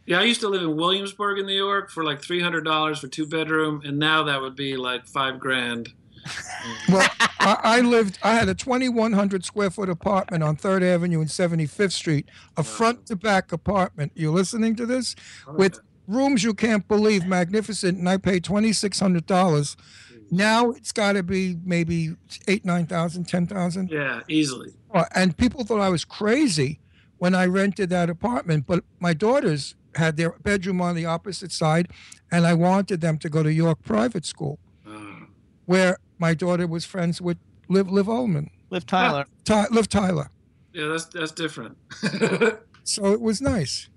Yeah, 0.06 0.20
I 0.20 0.22
used 0.22 0.40
to 0.42 0.48
live 0.48 0.62
in 0.62 0.76
Williamsburg 0.76 1.38
in 1.38 1.46
New 1.46 1.52
York 1.56 1.90
for 1.90 2.04
like 2.04 2.22
three 2.22 2.40
hundred 2.40 2.64
dollars 2.64 3.00
for 3.00 3.08
two 3.08 3.26
bedroom, 3.26 3.82
and 3.84 3.98
now 3.98 4.22
that 4.24 4.40
would 4.40 4.54
be 4.56 4.76
like 4.76 5.06
five 5.06 5.38
grand. 5.40 5.92
Well, 6.88 7.08
I, 7.38 7.56
I 7.62 7.80
lived. 7.80 8.18
I 8.24 8.34
had 8.34 8.48
a 8.48 8.54
twenty-one 8.54 9.12
hundred 9.12 9.44
square 9.44 9.70
foot 9.70 9.88
apartment 9.88 10.42
on 10.42 10.56
Third 10.56 10.82
Avenue 10.82 11.20
and 11.20 11.30
Seventy 11.30 11.66
Fifth 11.66 11.92
Street, 11.92 12.28
a 12.56 12.64
front 12.64 13.06
to 13.06 13.14
back 13.16 13.52
apartment. 13.52 14.10
You 14.16 14.32
listening 14.32 14.74
to 14.76 14.86
this? 14.86 15.14
With 15.46 15.78
rooms 16.08 16.42
you 16.42 16.54
can't 16.54 16.86
believe, 16.88 17.24
magnificent, 17.26 17.98
and 17.98 18.08
I 18.08 18.16
paid 18.16 18.42
twenty-six 18.42 18.98
hundred 18.98 19.26
dollars. 19.26 19.76
Now 20.32 20.70
it's 20.70 20.90
got 20.90 21.12
to 21.12 21.22
be 21.22 21.56
maybe 21.64 22.16
eight, 22.48 22.64
nine 22.64 22.86
thousand, 22.86 23.28
ten 23.28 23.46
thousand. 23.46 23.90
Yeah, 23.90 24.22
easily. 24.26 24.72
Uh, 24.92 25.04
And 25.14 25.36
people 25.36 25.64
thought 25.64 25.80
I 25.80 25.88
was 25.90 26.04
crazy 26.04 26.80
when 27.18 27.34
I 27.36 27.46
rented 27.46 27.90
that 27.90 28.10
apartment. 28.10 28.66
But 28.66 28.82
my 28.98 29.14
daughters 29.14 29.76
had 29.96 30.16
their 30.16 30.30
bedroom 30.42 30.80
on 30.80 30.94
the 30.94 31.04
opposite 31.06 31.52
side, 31.52 31.90
and 32.30 32.46
I 32.46 32.54
wanted 32.54 33.00
them 33.00 33.18
to 33.18 33.28
go 33.28 33.42
to 33.42 33.52
York 33.52 33.82
Private 33.82 34.24
School, 34.24 34.58
mm. 34.86 35.26
where 35.64 35.98
my 36.18 36.34
daughter 36.34 36.66
was 36.66 36.84
friends 36.84 37.20
with 37.20 37.38
Liv 37.68 37.90
Liv 37.90 38.06
Ullmann. 38.06 38.50
Liv 38.70 38.86
Tyler. 38.86 39.26
Ty, 39.44 39.66
Liv 39.70 39.88
Tyler. 39.88 40.30
Yeah, 40.72 40.88
that's 40.88 41.06
that's 41.06 41.32
different. 41.32 41.76
So 42.86 43.12
it 43.12 43.20
was 43.20 43.42
nice. 43.42 43.88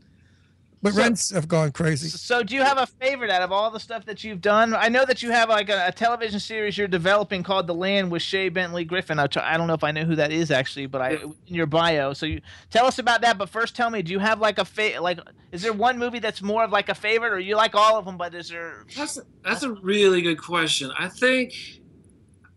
But 0.81 0.93
rents 0.93 1.31
have 1.31 1.49
gone 1.49 1.73
crazy. 1.73 2.07
So, 2.07 2.41
do 2.41 2.55
you 2.55 2.61
have 2.61 2.77
a 2.77 2.85
favorite 2.85 3.29
out 3.29 3.41
of 3.41 3.51
all 3.51 3.69
the 3.69 3.81
stuff 3.81 4.05
that 4.05 4.23
you've 4.23 4.39
done? 4.39 4.73
I 4.73 4.87
know 4.87 5.03
that 5.03 5.21
you 5.21 5.29
have 5.31 5.49
like 5.49 5.69
a, 5.69 5.87
a 5.87 5.91
television 5.91 6.39
series 6.39 6.77
you're 6.77 6.87
developing 6.87 7.43
called 7.43 7.67
The 7.67 7.73
Land 7.73 8.11
with 8.11 8.21
Shay 8.21 8.47
Bentley 8.47 8.85
Griffin. 8.85 9.19
I 9.19 9.27
don't 9.27 9.67
know 9.67 9.73
if 9.73 9.83
I 9.83 9.91
know 9.91 10.05
who 10.05 10.15
that 10.15 10.31
is 10.31 10.51
actually, 10.51 10.85
but 10.85 11.01
I 11.01 11.11
in 11.15 11.35
your 11.47 11.65
bio. 11.65 12.13
So, 12.13 12.25
you 12.25 12.41
tell 12.69 12.85
us 12.85 12.97
about 12.97 13.21
that. 13.21 13.37
But 13.37 13.49
first, 13.49 13.75
tell 13.75 13.89
me, 13.89 14.01
do 14.01 14.13
you 14.13 14.19
have 14.19 14.39
like 14.39 14.57
a 14.57 14.65
fa- 14.65 15.01
like? 15.01 15.19
Is 15.51 15.63
there 15.63 15.73
one 15.73 15.99
movie 15.99 16.19
that's 16.19 16.41
more 16.41 16.63
of 16.63 16.71
like 16.71 16.87
a 16.87 16.95
favorite, 16.95 17.33
or 17.33 17.39
you 17.39 17.57
like 17.57 17.75
all 17.75 17.97
of 17.97 18.05
them? 18.05 18.17
But 18.17 18.33
is 18.33 18.47
there? 18.47 18.85
That's 18.95 19.17
a, 19.17 19.23
that's 19.43 19.63
a 19.63 19.71
really 19.71 20.21
good 20.21 20.41
question. 20.41 20.91
I 20.97 21.09
think 21.09 21.53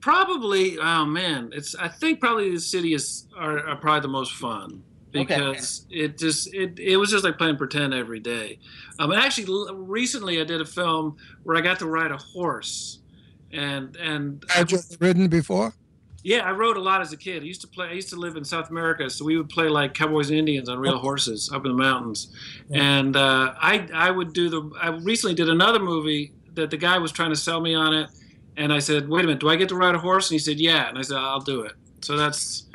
probably. 0.00 0.78
Oh 0.78 1.06
man, 1.06 1.50
it's. 1.52 1.74
I 1.74 1.88
think 1.88 2.20
probably 2.20 2.52
the 2.52 2.60
city 2.60 2.94
is 2.94 3.26
are, 3.36 3.66
are 3.66 3.76
probably 3.76 4.02
the 4.02 4.08
most 4.08 4.34
fun 4.34 4.84
because 5.12 5.86
it 5.90 6.18
just 6.18 6.52
it, 6.54 6.78
it 6.78 6.96
was 6.96 7.10
just 7.10 7.24
like 7.24 7.38
playing 7.38 7.56
pretend 7.56 7.94
every 7.94 8.20
day. 8.20 8.58
Um, 8.98 9.10
and 9.12 9.20
actually, 9.20 9.46
l- 9.52 9.74
recently 9.74 10.40
I 10.40 10.44
did 10.44 10.60
a 10.60 10.64
film 10.66 11.16
where 11.42 11.56
I 11.56 11.60
got 11.60 11.78
to 11.80 11.86
ride 11.86 12.10
a 12.10 12.16
horse, 12.18 13.00
and 13.52 13.94
and 13.96 14.44
Had 14.48 14.72
you 14.72 14.78
ridden 15.00 15.28
before? 15.28 15.74
yeah, 16.24 16.38
I 16.48 16.52
rode 16.52 16.76
a 16.76 16.80
lot 16.80 17.00
as 17.00 17.12
a 17.12 17.16
kid. 17.16 17.42
I 17.42 17.46
used 17.46 17.60
to 17.62 17.66
play. 17.66 17.88
I 17.88 17.92
used 17.92 18.08
to 18.10 18.16
live 18.16 18.36
in 18.36 18.44
South 18.44 18.70
America, 18.70 19.10
so 19.10 19.24
we 19.24 19.36
would 19.36 19.48
play 19.48 19.68
like 19.68 19.92
cowboys 19.94 20.30
and 20.30 20.38
Indians 20.38 20.68
on 20.68 20.78
real 20.78 20.98
horses 20.98 21.50
up 21.52 21.64
in 21.66 21.72
the 21.72 21.78
mountains. 21.78 22.32
And 22.70 23.16
uh, 23.16 23.54
I 23.60 23.88
I 23.92 24.10
would 24.10 24.32
do 24.32 24.48
the. 24.48 24.70
I 24.80 24.88
recently 24.88 25.34
did 25.34 25.48
another 25.48 25.78
movie 25.80 26.32
that 26.54 26.70
the 26.70 26.76
guy 26.76 26.98
was 26.98 27.12
trying 27.12 27.30
to 27.30 27.36
sell 27.36 27.60
me 27.60 27.74
on 27.74 27.92
it, 27.94 28.08
and 28.56 28.72
I 28.72 28.78
said, 28.78 29.08
"Wait 29.08 29.24
a 29.24 29.26
minute, 29.26 29.40
do 29.40 29.48
I 29.48 29.56
get 29.56 29.68
to 29.70 29.74
ride 29.76 29.94
a 29.94 29.98
horse?" 29.98 30.30
And 30.30 30.34
he 30.34 30.38
said, 30.38 30.60
"Yeah." 30.60 30.88
And 30.88 30.96
I 30.98 31.02
said, 31.02 31.16
"I'll 31.16 31.40
do 31.40 31.62
it." 31.62 31.72
So 32.02 32.16
that's. 32.16 32.66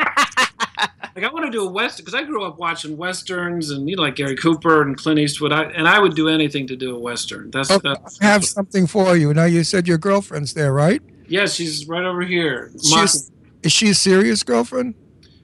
Like 1.18 1.26
I 1.26 1.34
want 1.34 1.46
to 1.46 1.52
do 1.52 1.68
a 1.68 1.72
western 1.72 2.06
because 2.06 2.14
I 2.14 2.24
grew 2.24 2.44
up 2.44 2.60
watching 2.60 2.96
westerns 2.96 3.72
and 3.72 3.90
you 3.90 3.96
know 3.96 4.04
like 4.04 4.18
Gary 4.18 4.36
Cooper 4.36 4.84
and 4.84 4.96
Clint 4.96 5.18
Eastwood. 5.18 5.52
I, 5.52 5.64
and 5.64 5.88
I 5.88 5.98
would 5.98 6.14
do 6.14 6.30
anything 6.30 6.68
to 6.68 6.76
do 6.76 6.96
a 6.96 7.00
western. 7.00 7.50
That's, 7.50 7.72
Okay, 7.72 7.90
that's 7.90 8.22
I 8.22 8.26
have 8.26 8.46
something 8.46 8.86
for 8.86 9.18
you. 9.18 9.34
Now 9.34 9.46
you 9.46 9.64
said 9.64 9.88
your 9.88 9.98
girlfriend's 9.98 10.54
there, 10.54 10.72
right? 10.72 11.02
yeah. 11.28 11.48
She's 11.48 11.88
right 11.88 12.06
over 12.06 12.22
here. 12.22 12.72
She's, 12.84 13.32
is 13.64 13.72
she 13.72 13.90
a 13.90 13.94
serious 13.96 14.44
girlfriend? 14.44 14.94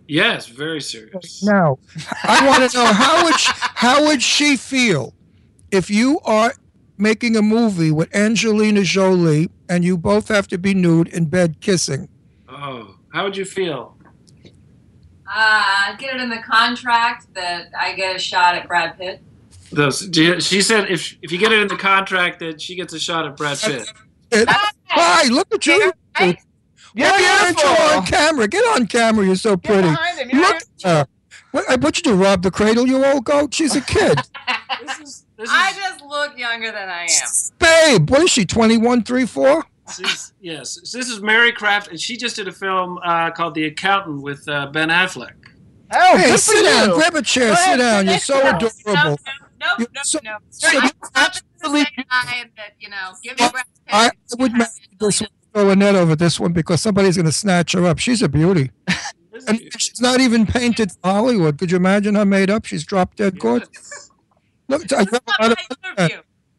yes, 0.07 0.45
very 0.45 0.79
serious. 0.79 1.41
Now, 1.41 1.79
I 2.23 2.45
want 2.45 2.69
to 2.69 2.77
know 2.77 2.85
how 2.93 3.23
would 3.23 3.39
she, 3.39 3.51
how 3.55 4.05
would 4.05 4.21
she 4.21 4.57
feel 4.57 5.15
if 5.71 5.89
you 5.89 6.19
are 6.23 6.53
making 6.99 7.35
a 7.35 7.41
movie 7.41 7.89
with 7.89 8.15
Angelina 8.15 8.83
Jolie 8.83 9.49
and 9.67 9.83
you 9.83 9.97
both 9.97 10.27
have 10.27 10.47
to 10.49 10.59
be 10.59 10.75
nude 10.75 11.07
in 11.07 11.25
bed 11.25 11.61
kissing? 11.61 12.09
Oh, 12.47 12.99
how 13.11 13.23
would 13.23 13.35
you 13.35 13.45
feel? 13.45 13.92
Uh, 15.35 15.95
get 15.97 16.15
it 16.15 16.21
in 16.21 16.29
the 16.29 16.41
contract 16.45 17.33
that 17.33 17.69
I 17.79 17.93
get 17.95 18.15
a 18.15 18.19
shot 18.19 18.55
at 18.55 18.67
Brad 18.67 18.97
Pitt. 18.97 19.21
Those, 19.71 20.07
she 20.45 20.61
said 20.61 20.91
if 20.91 21.17
if 21.23 21.31
you 21.31 21.39
get 21.39 21.51
it 21.51 21.59
in 21.59 21.67
the 21.67 21.75
contract 21.75 22.39
that 22.39 22.61
she 22.61 22.75
gets 22.75 22.93
a 22.93 22.99
shot 22.99 23.25
at 23.25 23.35
Brad 23.35 23.57
Pitt. 23.59 23.91
Hi, 24.87 25.27
look 25.29 25.51
at 25.53 25.65
you. 25.65 25.91
You're 26.95 27.09
Why 27.09 27.41
aren't 27.43 27.57
you 27.59 27.97
on 27.97 28.05
camera? 28.05 28.47
Get 28.47 28.63
on 28.75 28.85
camera. 28.85 29.25
You're 29.25 29.35
so 29.35 29.57
pretty. 29.57 29.87
him. 29.87 29.97
You're 30.31 30.41
Look 30.41 30.55
at 30.55 30.63
her. 30.83 31.07
What, 31.51 31.69
I 31.69 31.75
what 31.75 31.97
you 31.97 32.03
do? 32.03 32.15
Rob 32.15 32.43
the 32.43 32.51
cradle, 32.51 32.87
you 32.87 33.03
old 33.03 33.25
goat? 33.25 33.53
She's 33.53 33.75
a 33.75 33.81
kid. 33.95 34.19
I 34.59 35.73
just 35.75 36.03
look 36.03 36.37
younger 36.37 36.71
than 36.71 36.89
I 36.89 37.03
am. 37.03 37.09
Babe, 37.59 38.09
what 38.09 38.21
is 38.21 38.29
she, 38.29 38.45
21, 38.45 39.03
3, 39.03 39.25
4? 39.25 39.65
She's- 39.95 40.33
yes, 40.39 40.75
this 40.93 41.09
is 41.09 41.21
Mary 41.21 41.51
Kraft, 41.51 41.89
and 41.89 41.99
she 41.99 42.15
just 42.17 42.35
did 42.37 42.47
a 42.47 42.51
film 42.51 42.99
uh, 43.03 43.31
called 43.31 43.53
The 43.55 43.65
Accountant 43.65 44.21
with 44.21 44.47
uh, 44.47 44.67
Ben 44.67 44.89
Affleck. 44.89 45.33
Oh, 45.93 46.17
hey, 46.17 46.23
good 46.27 46.31
for 46.33 46.37
sit 46.37 46.63
down. 46.63 46.89
Grab 46.97 47.15
a 47.15 47.21
chair. 47.21 47.49
Go 47.49 47.55
sit 47.55 47.63
ahead, 47.65 47.79
down. 47.79 48.05
You're 48.07 48.17
so 48.19 48.41
down. 48.41 48.55
adorable. 48.55 49.19
No, 49.59 49.67
You're 49.77 49.87
no, 49.93 50.01
so- 50.03 50.19
no. 50.23 50.37
so 50.49 50.71
You're 50.71 50.83
you 50.85 50.89
absolutely 51.15 51.83
guy 51.97 52.49
that 52.57 52.73
you 52.79 52.89
know. 52.89 53.11
Give 53.23 53.39
me 53.39 53.47
Brad 53.51 53.65
Pitt. 53.85 53.93
I 53.93 54.09
would 54.39 54.53
marry 54.53 54.69
this 54.99 55.21
one, 55.21 55.29
throw 55.53 55.69
a 55.69 55.75
net 55.75 55.95
over 55.95 56.15
this 56.15 56.39
one 56.39 56.53
because 56.53 56.81
somebody's 56.81 57.15
going 57.17 57.25
to 57.25 57.31
snatch 57.31 57.73
her 57.73 57.85
up. 57.85 57.99
She's 57.99 58.21
a 58.21 58.29
beauty. 58.29 58.71
and 59.47 59.59
she's 59.77 59.99
not 60.01 60.19
even 60.21 60.45
painted 60.45 60.91
for 60.91 60.97
Hollywood. 61.11 61.57
Could 61.59 61.71
you 61.71 61.77
imagine 61.77 62.15
her 62.15 62.25
made 62.25 62.49
up? 62.49 62.65
She's 62.65 62.83
drop 62.85 63.15
dead 63.15 63.37
gorgeous. 63.39 64.09
Look, 64.69 64.89
you 64.89 64.97
have 64.97 65.07
a 65.13 65.21
lot 65.41 65.51
of 65.51 65.57
money. 65.97 66.13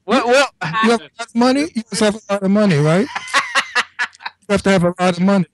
Well, 0.07 0.27
well, 0.27 0.49
You 0.85 0.91
have 0.91 1.01
a 1.01 1.05
lot 1.19 1.29
of 1.29 1.35
money? 1.35 1.61
You 1.75 1.83
must 1.91 2.01
have 2.03 2.15
a 2.17 2.33
lot 2.33 2.43
of 2.43 2.51
money, 2.51 2.77
right? 2.77 3.07
you 3.07 4.47
have 4.51 4.63
to 4.63 4.71
have 4.71 4.85
a 4.85 4.95
lot 4.99 5.17
of 5.17 5.21
money. 5.21 5.47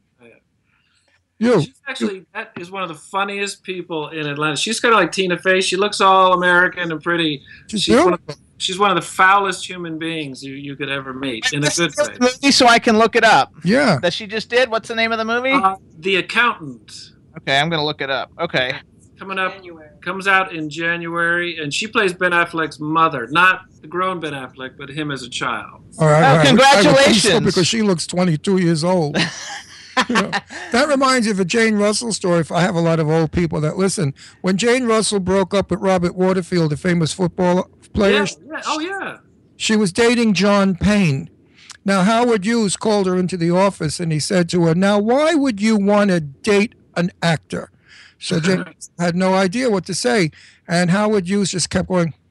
You. 1.39 1.63
She's 1.63 1.81
actually 1.89 2.27
that 2.35 2.53
is 2.59 2.71
one 2.71 2.83
of 2.83 2.91
the 2.91 2.95
funniest 2.95 3.63
people 3.63 4.11
in 4.11 4.27
Atlanta. 4.27 4.57
She's 4.57 4.79
kind 4.79 4.93
of 4.93 5.01
like 5.01 5.11
Tina 5.11 5.39
Fey. 5.39 5.63
She 5.63 5.75
looks 5.77 5.99
all 6.03 6.35
American 6.35 6.93
and 6.93 7.03
pretty. 7.03 7.43
She's 7.69 7.89
one 7.89 8.13
of, 8.13 8.21
she's 8.59 8.79
one 8.79 8.91
of 8.91 8.97
the 8.97 9.01
foulest 9.03 9.67
human 9.67 9.99
beings 9.99 10.43
you, 10.45 10.53
you 10.53 10.77
could 10.77 10.91
ever 10.91 11.15
meet 11.15 11.51
in 11.55 11.65
a 11.65 11.71
good 11.71 11.95
way. 11.97 12.17
movie 12.21 12.51
so 12.51 12.67
I 12.67 12.79
can 12.79 12.99
look 12.99 13.17
it 13.17 13.25
up. 13.25 13.55
Yeah. 13.65 13.99
That 14.03 14.13
she 14.13 14.27
just 14.27 14.51
did. 14.51 14.69
What's 14.71 14.89
the 14.89 14.95
name 14.95 15.13
of 15.13 15.19
the 15.19 15.25
movie? 15.25 15.53
Uh, 15.53 15.77
the 16.01 16.17
Accountant. 16.17 17.13
okay, 17.39 17.59
I'm 17.59 17.71
gonna 17.71 17.87
look 17.87 18.03
it 18.03 18.11
up. 18.11 18.31
Okay. 18.39 18.75
coming 19.19 19.39
up 19.39 19.55
comes 20.03 20.27
out 20.27 20.55
in 20.55 20.69
January, 20.71 21.59
and 21.59 21.73
she 21.73 21.87
plays 21.87 22.13
Ben 22.13 22.33
Affleck's 22.33 22.81
mother, 22.81 23.27
not 23.29 23.63
the 23.81 23.87
grown 23.87 24.21
Ben 24.21 24.33
Affleck, 24.33 24.77
but 24.77 24.89
him 24.89 25.11
as 25.11 25.23
a 25.23 25.29
child. 25.29 25.83
All 25.99 26.07
right. 26.09 26.23
Oh, 26.23 26.31
all 26.31 26.37
right. 26.37 26.37
I 26.37 26.37
would 26.37 26.43
so 26.43 26.49
congratulations. 26.49 27.47
because 27.47 27.67
she 27.67 27.83
looks 27.83 28.07
22 28.07 28.59
years 28.59 28.85
old. 28.85 29.17
You 30.09 30.15
know, 30.15 30.31
that 30.73 30.89
reminds 30.89 31.27
me 31.27 31.33
of 31.33 31.41
a 31.41 31.45
Jane 31.45 31.75
Russell 31.75 32.13
story. 32.13 32.41
If 32.41 32.51
I 32.51 32.61
have 32.63 32.75
a 32.75 32.81
lot 32.81 33.01
of 33.01 33.11
old 33.11 33.33
people 33.33 33.61
that 33.61 33.77
listen, 33.77 34.15
when 34.41 34.57
Jane 34.57 34.87
Russell 34.87 35.21
broke 35.21 35.53
up 35.53 35.71
with 35.71 35.81
Robert 35.81 36.15
Waterfield, 36.15 36.71
the 36.71 36.79
famous 36.79 37.13
football 37.13 37.69
player, 37.93 38.25
Yeah, 38.25 38.27
yeah, 38.51 38.61
oh 38.67 38.79
yeah. 38.81 39.19
she 39.57 39.77
was 39.77 39.93
dating 39.93 40.35
John 40.35 40.75
Payne. 40.77 41.29
Now 41.85 42.03
Howard 42.05 42.47
Hughes 42.47 42.77
called 42.79 43.09
her 43.09 43.17
into 43.19 43.37
the 43.37 43.51
office 43.51 44.01
and 44.01 44.11
he 44.11 44.21
said 44.21 44.49
to 44.51 44.65
her, 44.67 44.75
"Now 44.75 44.99
why 44.99 45.35
would 45.35 45.61
you 45.61 45.77
want 45.77 46.09
to 46.11 46.21
date 46.21 46.75
an 46.97 47.11
actor?" 47.21 47.71
So 48.21 48.39
Jane 48.39 48.65
had 48.99 49.17
no 49.17 49.35
idea 49.35 49.71
what 49.71 49.87
to 49.87 49.95
say, 49.95 50.31
and 50.69 50.91
Howard 50.91 51.27
Hughes 51.27 51.51
just 51.51 51.71
kept 51.71 51.89
going. 51.89 52.15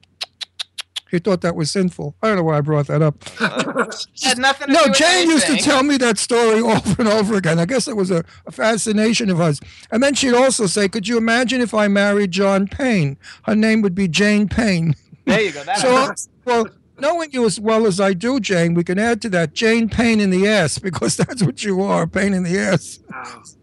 He 1.11 1.17
thought 1.17 1.41
that 1.41 1.55
was 1.55 1.71
sinful. 1.71 2.15
I 2.21 2.27
don't 2.27 2.37
know 2.37 2.43
why 2.43 2.59
I 2.59 2.61
brought 2.61 2.85
that 2.85 3.01
up. 3.01 3.23
Had 4.23 4.37
nothing 4.37 4.71
No, 4.71 4.85
Jane 4.89 5.27
used 5.27 5.47
to 5.47 5.57
tell 5.57 5.81
me 5.81 5.97
that 5.97 6.19
story 6.19 6.61
over 6.61 6.95
and 6.99 7.07
over 7.07 7.35
again. 7.35 7.57
I 7.57 7.65
guess 7.65 7.87
it 7.87 7.95
was 7.95 8.11
a, 8.11 8.23
a 8.45 8.51
fascination 8.51 9.31
of 9.31 9.39
hers. 9.39 9.59
And 9.89 10.03
then 10.03 10.13
she'd 10.13 10.35
also 10.35 10.67
say, 10.67 10.87
Could 10.87 11.07
you 11.07 11.17
imagine 11.17 11.61
if 11.61 11.73
I 11.73 11.87
married 11.87 12.29
John 12.29 12.67
Payne? 12.67 13.17
Her 13.45 13.55
name 13.55 13.81
would 13.81 13.95
be 13.95 14.07
Jane 14.07 14.47
Payne. 14.47 14.93
There 15.25 15.41
you 15.41 15.51
go. 15.51 15.63
That 15.63 15.79
So, 15.79 16.13
well, 16.45 16.67
knowing 16.99 17.31
you 17.31 17.43
as 17.47 17.59
well 17.59 17.87
as 17.87 17.99
I 17.99 18.13
do, 18.13 18.39
Jane, 18.39 18.75
we 18.75 18.83
can 18.83 18.99
add 18.99 19.19
to 19.23 19.29
that 19.29 19.53
Jane 19.53 19.89
Payne 19.89 20.19
in 20.19 20.29
the 20.29 20.47
ass 20.47 20.77
because 20.77 21.17
that's 21.17 21.41
what 21.41 21.63
you 21.63 21.81
are, 21.81 22.05
pain 22.05 22.35
in 22.35 22.43
the 22.43 22.59
ass. 22.59 22.99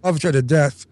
Love 0.03 0.21
her 0.23 0.33
to 0.33 0.43
death. 0.43 0.85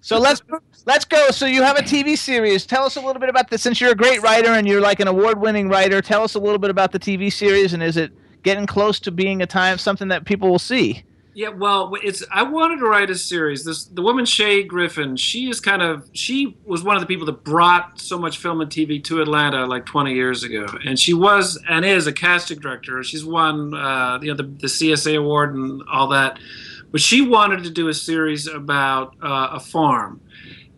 So 0.00 0.18
let's 0.18 0.40
let's 0.86 1.04
go. 1.04 1.30
So 1.30 1.46
you 1.46 1.62
have 1.62 1.78
a 1.78 1.82
TV 1.82 2.16
series. 2.16 2.66
Tell 2.66 2.84
us 2.84 2.96
a 2.96 3.00
little 3.00 3.20
bit 3.20 3.28
about 3.28 3.50
this. 3.50 3.62
Since 3.62 3.80
you're 3.80 3.92
a 3.92 3.96
great 3.96 4.22
writer 4.22 4.50
and 4.50 4.66
you're 4.66 4.80
like 4.80 5.00
an 5.00 5.08
award-winning 5.08 5.68
writer, 5.68 6.00
tell 6.00 6.22
us 6.22 6.34
a 6.34 6.38
little 6.38 6.58
bit 6.58 6.70
about 6.70 6.92
the 6.92 6.98
TV 6.98 7.32
series 7.32 7.72
and 7.72 7.82
is 7.82 7.96
it 7.96 8.12
getting 8.42 8.66
close 8.66 9.00
to 9.00 9.10
being 9.10 9.42
a 9.42 9.46
time 9.46 9.78
something 9.78 10.08
that 10.08 10.24
people 10.24 10.48
will 10.48 10.58
see? 10.58 11.04
Yeah, 11.38 11.50
well, 11.50 11.94
it's. 12.02 12.24
I 12.32 12.42
wanted 12.42 12.78
to 12.80 12.86
write 12.86 13.10
a 13.10 13.14
series. 13.14 13.64
This 13.64 13.84
the 13.84 14.02
woman 14.02 14.24
Shay 14.24 14.64
Griffin. 14.64 15.14
She 15.14 15.48
is 15.48 15.60
kind 15.60 15.82
of. 15.82 16.10
She 16.12 16.56
was 16.64 16.82
one 16.82 16.96
of 16.96 17.00
the 17.00 17.06
people 17.06 17.26
that 17.26 17.44
brought 17.44 18.00
so 18.00 18.18
much 18.18 18.38
film 18.38 18.60
and 18.60 18.68
TV 18.68 19.04
to 19.04 19.22
Atlanta 19.22 19.64
like 19.64 19.86
20 19.86 20.14
years 20.14 20.42
ago, 20.42 20.66
and 20.84 20.98
she 20.98 21.14
was 21.14 21.56
and 21.68 21.84
is 21.84 22.08
a 22.08 22.12
casting 22.12 22.58
director. 22.58 23.04
She's 23.04 23.24
won, 23.24 23.72
uh, 23.72 24.18
you 24.20 24.32
know, 24.32 24.36
the, 24.36 24.42
the 24.42 24.66
CSA 24.66 25.16
award 25.16 25.54
and 25.54 25.80
all 25.88 26.08
that. 26.08 26.40
But 26.90 27.00
she 27.00 27.20
wanted 27.20 27.62
to 27.62 27.70
do 27.70 27.86
a 27.86 27.94
series 27.94 28.48
about 28.48 29.14
uh, 29.22 29.50
a 29.52 29.60
farm. 29.60 30.20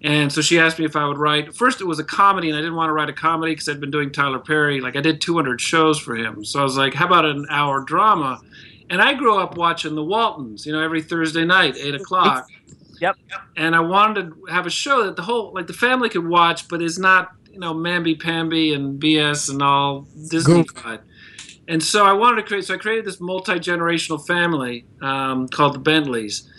And 0.02 0.32
so 0.32 0.40
she 0.40 0.58
asked 0.58 0.78
me 0.78 0.86
if 0.86 0.96
I 0.96 1.06
would 1.06 1.18
write. 1.18 1.54
First, 1.54 1.80
it 1.80 1.84
was 1.84 1.98
a 1.98 2.04
comedy, 2.04 2.48
and 2.48 2.56
I 2.56 2.60
didn't 2.60 2.76
want 2.76 2.88
to 2.88 2.94
write 2.94 3.10
a 3.10 3.12
comedy 3.12 3.52
because 3.52 3.68
I'd 3.68 3.80
been 3.80 3.90
doing 3.90 4.10
Tyler 4.10 4.38
Perry. 4.38 4.80
Like 4.80 4.96
I 4.96 5.00
did 5.00 5.20
200 5.20 5.60
shows 5.60 5.98
for 5.98 6.16
him, 6.16 6.44
so 6.44 6.60
I 6.60 6.62
was 6.62 6.76
like, 6.76 6.94
"How 6.94 7.06
about 7.06 7.26
an 7.26 7.46
hour 7.50 7.82
drama?" 7.82 8.40
And 8.90 9.00
I 9.00 9.14
grew 9.14 9.38
up 9.38 9.56
watching 9.56 9.94
the 9.94 10.02
Waltons, 10.02 10.66
you 10.66 10.72
know, 10.72 10.80
every 10.80 11.00
Thursday 11.00 11.44
night, 11.44 11.76
eight 11.76 11.94
o'clock. 11.94 12.48
Yep. 13.00 13.16
And 13.56 13.74
I 13.74 13.80
wanted 13.80 14.32
to 14.32 14.52
have 14.52 14.66
a 14.66 14.70
show 14.70 15.04
that 15.04 15.16
the 15.16 15.22
whole, 15.22 15.52
like, 15.54 15.66
the 15.66 15.72
family 15.72 16.08
could 16.08 16.26
watch, 16.26 16.68
but 16.68 16.82
is 16.82 16.98
not, 16.98 17.30
you 17.50 17.58
know, 17.58 17.72
mamby 17.72 18.20
pamby 18.20 18.74
and 18.74 19.00
BS 19.00 19.48
and 19.48 19.62
all 19.62 20.06
Disney-fied. 20.28 21.00
And 21.68 21.82
so 21.82 22.04
I 22.04 22.12
wanted 22.12 22.42
to 22.42 22.48
create. 22.48 22.64
So 22.64 22.74
I 22.74 22.78
created 22.78 23.04
this 23.04 23.20
multi 23.20 23.54
generational 23.54 24.26
family 24.26 24.86
um, 25.00 25.46
called 25.48 25.74
the 25.74 25.78
Bentleys. 25.78 26.50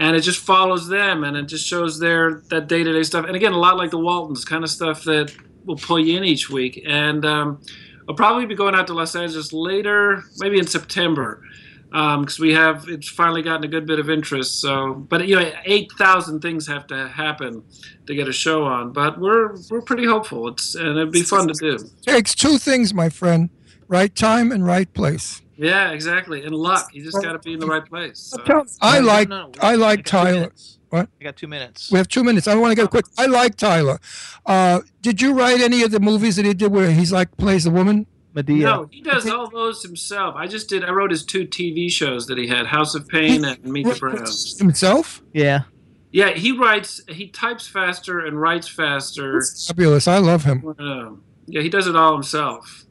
And 0.00 0.16
it 0.16 0.22
just 0.22 0.40
follows 0.40 0.88
them, 0.88 1.24
and 1.24 1.36
it 1.36 1.44
just 1.44 1.66
shows 1.66 1.98
their 1.98 2.42
that 2.48 2.68
day 2.68 2.82
to 2.82 2.92
day 2.92 3.02
stuff. 3.02 3.26
And 3.26 3.36
again, 3.36 3.52
a 3.52 3.58
lot 3.58 3.76
like 3.76 3.90
the 3.90 3.98
Waltons, 3.98 4.46
kind 4.46 4.64
of 4.64 4.70
stuff 4.70 5.04
that 5.04 5.30
will 5.66 5.76
pull 5.76 5.98
you 5.98 6.16
in 6.16 6.24
each 6.24 6.48
week. 6.48 6.82
And 6.86 7.22
um, 7.26 7.60
I'll 8.08 8.14
probably 8.14 8.46
be 8.46 8.54
going 8.54 8.74
out 8.74 8.86
to 8.86 8.94
Los 8.94 9.14
Angeles 9.14 9.52
later, 9.52 10.24
maybe 10.38 10.58
in 10.58 10.66
September, 10.66 11.44
because 11.90 12.38
we 12.38 12.54
have 12.54 12.86
it's 12.88 13.10
finally 13.10 13.42
gotten 13.42 13.62
a 13.64 13.68
good 13.68 13.84
bit 13.86 13.98
of 13.98 14.08
interest. 14.08 14.62
So, 14.62 14.94
but 14.94 15.28
you 15.28 15.38
know, 15.38 15.52
eight 15.66 15.92
thousand 15.98 16.40
things 16.40 16.66
have 16.66 16.86
to 16.86 17.08
happen 17.08 17.62
to 18.06 18.14
get 18.14 18.26
a 18.26 18.32
show 18.32 18.64
on. 18.64 18.94
But 18.94 19.20
we're 19.20 19.54
we're 19.68 19.82
pretty 19.82 20.06
hopeful. 20.06 20.48
It's 20.48 20.74
and 20.76 20.96
it'd 20.96 21.12
be 21.12 21.22
fun 21.22 21.46
to 21.48 21.52
do. 21.52 21.78
Takes 22.06 22.34
two 22.34 22.56
things, 22.56 22.94
my 22.94 23.10
friend: 23.10 23.50
right 23.86 24.14
time 24.14 24.50
and 24.50 24.64
right 24.64 24.90
place. 24.94 25.42
Yeah, 25.60 25.90
exactly. 25.90 26.42
And 26.42 26.54
luck. 26.54 26.94
You 26.94 27.04
just 27.04 27.22
got 27.22 27.32
to 27.32 27.38
be 27.38 27.52
in 27.52 27.60
the 27.60 27.66
right 27.66 27.84
place. 27.84 28.18
So. 28.18 28.64
I 28.80 29.00
like 29.00 29.28
no, 29.28 29.48
no. 29.48 29.52
I 29.60 29.74
like 29.74 29.98
I 29.98 30.02
Tyler. 30.02 30.52
What? 30.88 31.08
I 31.20 31.24
got 31.24 31.36
two 31.36 31.46
minutes. 31.46 31.92
We 31.92 31.98
have 31.98 32.08
two 32.08 32.24
minutes. 32.24 32.48
I 32.48 32.54
want 32.54 32.72
to 32.72 32.74
get 32.74 32.90
quick. 32.90 33.04
I 33.18 33.26
like 33.26 33.56
Tyler. 33.56 34.00
Uh, 34.46 34.80
did 35.02 35.20
you 35.20 35.34
write 35.34 35.60
any 35.60 35.82
of 35.82 35.90
the 35.90 36.00
movies 36.00 36.36
that 36.36 36.46
he 36.46 36.54
did 36.54 36.72
where 36.72 36.90
he's 36.90 37.12
like 37.12 37.36
plays 37.36 37.66
a 37.66 37.70
woman? 37.70 38.06
Madea. 38.34 38.60
No, 38.60 38.88
he 38.90 39.02
does 39.02 39.28
all 39.28 39.50
those 39.50 39.82
himself. 39.82 40.34
I 40.34 40.46
just 40.46 40.68
did. 40.68 40.82
I 40.82 40.92
wrote 40.92 41.10
his 41.10 41.24
two 41.26 41.46
TV 41.46 41.90
shows 41.90 42.26
that 42.26 42.38
he 42.38 42.46
had: 42.46 42.66
House 42.66 42.94
of 42.94 43.06
Payne 43.08 43.44
and 43.44 43.62
Meet 43.64 43.86
the 43.86 43.94
Browns. 43.96 44.58
Himself? 44.58 45.22
Yeah. 45.34 45.64
Yeah, 46.10 46.30
he 46.30 46.52
writes. 46.52 47.02
He 47.08 47.28
types 47.28 47.68
faster 47.68 48.20
and 48.20 48.40
writes 48.40 48.66
faster. 48.66 49.42
Fabulous. 49.66 50.08
I 50.08 50.18
love 50.18 50.44
him. 50.44 50.74
Um, 50.78 51.22
yeah, 51.46 51.60
he 51.60 51.68
does 51.68 51.86
it 51.86 51.96
all 51.96 52.14
himself. 52.14 52.86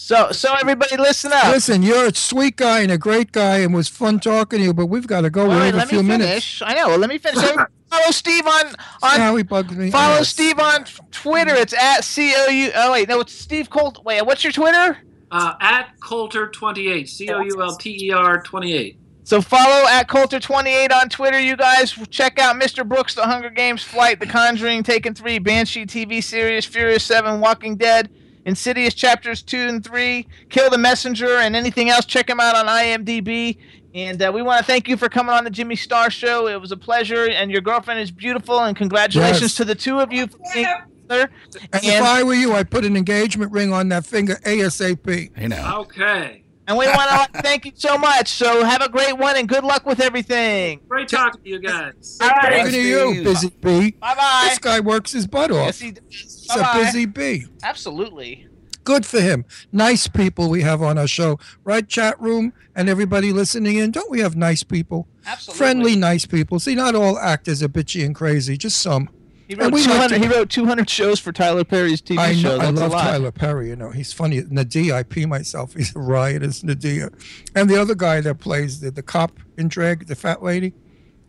So, 0.00 0.30
so 0.30 0.54
everybody, 0.54 0.96
listen 0.96 1.32
up. 1.32 1.48
Listen, 1.48 1.82
you're 1.82 2.06
a 2.06 2.14
sweet 2.14 2.54
guy 2.54 2.82
and 2.82 2.92
a 2.92 2.96
great 2.96 3.32
guy, 3.32 3.56
and 3.58 3.72
it 3.74 3.76
was 3.76 3.88
fun 3.88 4.20
talking 4.20 4.60
to 4.60 4.64
you. 4.66 4.72
But 4.72 4.86
we've 4.86 5.08
got 5.08 5.22
to 5.22 5.30
go. 5.30 5.42
All 5.42 5.48
we 5.48 5.54
right, 5.56 5.74
have 5.74 5.82
a 5.82 5.86
few 5.86 6.04
me 6.04 6.10
minutes. 6.10 6.62
I 6.64 6.74
know. 6.74 6.94
Let 6.94 7.10
me 7.10 7.18
finish. 7.18 7.40
Follow 7.90 8.10
Steve 8.10 8.46
on 8.46 8.66
on. 9.02 9.18
Now 9.18 9.34
he 9.34 9.42
bugs 9.42 9.76
me. 9.76 9.90
Follow 9.90 10.18
Yes. 10.18 10.28
Steve 10.28 10.60
on 10.60 10.84
Twitter. 11.10 11.52
It's 11.52 11.74
at 11.74 12.04
c 12.04 12.32
o 12.36 12.46
u. 12.48 12.70
Oh 12.76 12.92
wait, 12.92 13.08
no, 13.08 13.18
it's 13.18 13.32
Steve 13.32 13.70
Colt. 13.70 14.04
Wait, 14.04 14.22
what's 14.22 14.44
your 14.44 14.52
Twitter? 14.52 14.98
Uh, 15.32 15.54
at 15.60 15.90
Coulter 16.00 16.48
twenty 16.48 16.86
eight, 16.86 17.08
C 17.08 17.28
O 17.30 17.40
U 17.40 17.60
L 17.60 17.76
T 17.76 18.06
E 18.06 18.12
R 18.12 18.40
twenty 18.40 18.74
eight. 18.74 18.98
So 19.24 19.42
follow 19.42 19.86
at 19.88 20.08
Coulter28 20.08 20.90
on 20.90 21.10
Twitter, 21.10 21.38
you 21.38 21.54
guys. 21.54 21.92
Check 22.08 22.38
out 22.38 22.56
Mr. 22.56 22.88
Brooks, 22.88 23.14
The 23.14 23.26
Hunger 23.26 23.50
Games, 23.50 23.82
Flight, 23.82 24.20
The 24.20 24.26
Conjuring, 24.26 24.84
Taken 24.84 25.12
3, 25.12 25.38
Banshee 25.38 25.84
TV 25.84 26.24
series, 26.24 26.64
Furious 26.64 27.04
7, 27.04 27.38
Walking 27.38 27.76
Dead, 27.76 28.08
Insidious 28.48 28.94
Chapters 28.94 29.42
2 29.42 29.56
and 29.58 29.84
3, 29.84 30.26
Kill 30.48 30.70
the 30.70 30.78
Messenger, 30.78 31.36
and 31.36 31.54
anything 31.54 31.90
else. 31.90 32.06
Check 32.06 32.26
them 32.26 32.40
out 32.40 32.56
on 32.56 32.64
IMDb. 32.66 33.58
And 33.94 34.22
uh, 34.22 34.30
we 34.34 34.40
want 34.42 34.58
to 34.58 34.64
thank 34.64 34.88
you 34.88 34.96
for 34.96 35.08
coming 35.10 35.34
on 35.34 35.44
the 35.44 35.50
Jimmy 35.50 35.76
Star 35.76 36.10
Show. 36.10 36.48
It 36.48 36.58
was 36.60 36.72
a 36.72 36.76
pleasure, 36.76 37.28
and 37.28 37.50
your 37.50 37.60
girlfriend 37.60 38.00
is 38.00 38.10
beautiful. 38.10 38.60
And 38.60 38.74
congratulations 38.76 39.42
Yes. 39.42 39.54
to 39.56 39.64
the 39.64 39.74
two 39.74 40.00
of 40.00 40.12
you. 40.12 40.28
for 40.28 40.38
being 40.54 40.66
together. 41.08 41.30
And 41.72 41.84
if 41.84 42.02
I 42.02 42.22
were 42.22 42.34
you, 42.34 42.54
I'd 42.54 42.70
put 42.70 42.84
an 42.86 42.96
engagement 42.96 43.52
ring 43.52 43.72
on 43.72 43.90
that 43.90 44.06
finger 44.06 44.36
ASAP. 44.44 45.30
Hey 45.36 45.48
know. 45.48 45.80
Okay. 45.80 46.42
And 46.68 46.76
we 46.76 46.86
want 46.86 47.32
to 47.32 47.42
thank 47.42 47.64
you 47.64 47.72
so 47.74 47.96
much. 47.96 48.28
So 48.28 48.62
have 48.62 48.82
a 48.82 48.90
great 48.90 49.16
one, 49.16 49.38
and 49.38 49.48
good 49.48 49.64
luck 49.64 49.86
with 49.86 50.00
everything. 50.00 50.80
Great 50.86 51.08
talking 51.08 51.42
to 51.42 51.48
you 51.48 51.60
guys. 51.60 52.18
All 52.20 52.28
right. 52.28 52.58
Talking 52.58 52.72
to 52.72 52.80
you, 52.80 53.24
busy 53.24 53.48
bee. 53.48 53.92
Bye 53.92 54.14
bye. 54.14 54.46
This 54.50 54.58
guy 54.58 54.80
works 54.80 55.12
his 55.12 55.26
butt 55.26 55.50
off. 55.50 55.64
Yes, 55.64 55.80
he 55.80 55.90
does. 55.92 56.04
He's 56.10 56.50
a 56.54 56.58
Bye-bye. 56.58 56.84
busy 56.84 57.06
bee. 57.06 57.46
Absolutely. 57.62 58.46
Good 58.84 59.04
for 59.06 59.20
him. 59.20 59.44
Nice 59.72 60.08
people 60.08 60.48
we 60.50 60.62
have 60.62 60.82
on 60.82 60.98
our 60.98 61.06
show. 61.06 61.38
Right, 61.64 61.86
chat 61.88 62.20
room 62.20 62.52
and 62.74 62.88
everybody 62.88 63.32
listening 63.32 63.76
in. 63.76 63.90
Don't 63.90 64.10
we 64.10 64.20
have 64.20 64.36
nice 64.36 64.62
people? 64.62 65.08
Absolutely. 65.26 65.58
Friendly, 65.58 65.96
nice 65.96 66.26
people. 66.26 66.58
See, 66.58 66.74
not 66.74 66.94
all 66.94 67.18
actors 67.18 67.62
are 67.62 67.68
bitchy 67.68 68.04
and 68.04 68.14
crazy, 68.14 68.56
just 68.56 68.80
some. 68.80 69.08
He 69.48 69.54
wrote, 69.54 69.72
200, 69.74 70.08
to- 70.08 70.18
he 70.18 70.28
wrote 70.28 70.50
200 70.50 70.90
shows 70.90 71.18
for 71.18 71.32
Tyler 71.32 71.64
Perry's 71.64 72.02
TV 72.02 72.18
I, 72.18 72.32
know, 72.34 72.38
shows. 72.38 72.60
I 72.60 72.70
That's 72.70 72.80
a 72.80 72.88
love. 72.88 73.02
Tyler 73.02 73.32
Perry. 73.32 73.68
You 73.70 73.76
know, 73.76 73.90
he's 73.90 74.12
funny. 74.12 74.42
Nadia, 74.50 74.94
I 74.94 75.02
pee 75.02 75.24
myself. 75.24 75.72
He's 75.78 75.96
a 75.96 75.98
riot 75.98 76.42
as 76.42 76.62
Nadia. 76.62 77.10
And 77.54 77.70
the 77.70 77.80
other 77.80 77.94
guy 77.94 78.20
that 78.20 78.34
plays 78.40 78.80
the, 78.80 78.90
the 78.90 79.02
cop 79.02 79.32
in 79.56 79.68
drag, 79.68 80.06
the 80.06 80.14
fat 80.14 80.42
lady. 80.42 80.74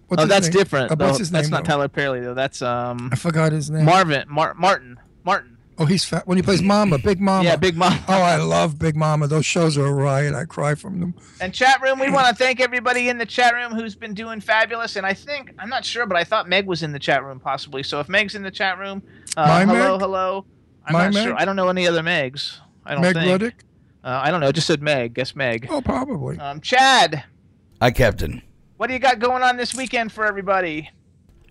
What's 0.09 0.23
oh, 0.23 0.25
that's 0.25 0.47
name? 0.47 0.57
different. 0.57 0.91
Uh, 0.91 0.95
what's 0.97 1.19
his 1.19 1.31
that's 1.31 1.49
not 1.49 1.63
though? 1.63 1.69
Tyler 1.69 1.87
Perry 1.87 2.19
though. 2.19 2.33
That's 2.33 2.61
um 2.61 3.09
I 3.13 3.15
forgot 3.15 3.51
his 3.51 3.69
name. 3.69 3.85
Marvin 3.85 4.25
Mar- 4.27 4.55
Martin 4.55 4.99
Martin. 5.23 5.57
Oh, 5.81 5.85
he's 5.85 6.03
fat. 6.03 6.27
When 6.27 6.37
he 6.37 6.41
plays 6.43 6.61
Mama, 6.61 6.97
Big 6.97 7.21
Mama. 7.21 7.43
Yeah, 7.45 7.55
Big 7.55 7.77
Mama. 7.77 7.97
Oh, 8.09 8.21
I 8.21 8.35
love 8.35 8.77
Big 8.77 8.97
Mama. 8.97 9.27
Those 9.27 9.45
shows 9.45 9.77
are 9.77 9.85
a 9.85 9.93
riot. 9.93 10.35
I 10.35 10.43
cry 10.43 10.75
from 10.75 10.99
them. 10.99 11.15
And 11.39 11.53
chat 11.53 11.81
room, 11.81 11.99
we 11.99 12.09
want 12.11 12.27
to 12.27 12.35
thank 12.35 12.59
everybody 12.59 13.07
in 13.07 13.17
the 13.17 13.25
chat 13.25 13.53
room 13.53 13.71
who's 13.73 13.95
been 13.95 14.13
doing 14.13 14.41
fabulous. 14.41 14.97
And 14.97 15.05
I 15.05 15.13
think 15.13 15.53
I'm 15.57 15.69
not 15.69 15.85
sure, 15.85 16.05
but 16.05 16.17
I 16.17 16.25
thought 16.25 16.49
Meg 16.49 16.65
was 16.67 16.83
in 16.83 16.91
the 16.91 16.99
chat 16.99 17.23
room 17.23 17.39
possibly. 17.39 17.81
So 17.83 18.01
if 18.01 18.09
Meg's 18.09 18.35
in 18.35 18.43
the 18.43 18.51
chat 18.51 18.77
room, 18.77 19.01
uh, 19.37 19.47
My 19.47 19.65
hello, 19.65 19.91
Meg? 19.93 20.01
hello. 20.01 20.45
I'm 20.85 20.93
My 20.93 21.03
not 21.05 21.13
Meg? 21.13 21.23
sure. 21.23 21.35
I 21.39 21.45
don't 21.45 21.55
know 21.55 21.69
any 21.69 21.87
other 21.87 22.01
Megs. 22.01 22.57
I 22.85 22.93
don't 22.93 23.01
Meg 23.01 23.13
think. 23.15 23.41
Ruddick? 23.41 23.53
Uh, 24.03 24.19
I 24.23 24.31
don't 24.31 24.41
know. 24.41 24.47
It 24.49 24.53
just 24.55 24.67
said 24.67 24.81
Meg. 24.81 25.13
Guess 25.13 25.33
Meg. 25.35 25.67
Oh, 25.69 25.81
probably. 25.81 26.37
Um, 26.39 26.59
Chad, 26.59 27.23
Hi, 27.81 27.91
Captain. 27.91 28.41
what 28.75 28.87
do 28.87 28.93
you 28.93 28.99
got 28.99 29.19
going 29.19 29.43
on 29.43 29.55
this 29.55 29.73
weekend 29.73 30.11
for 30.11 30.25
everybody? 30.25 30.89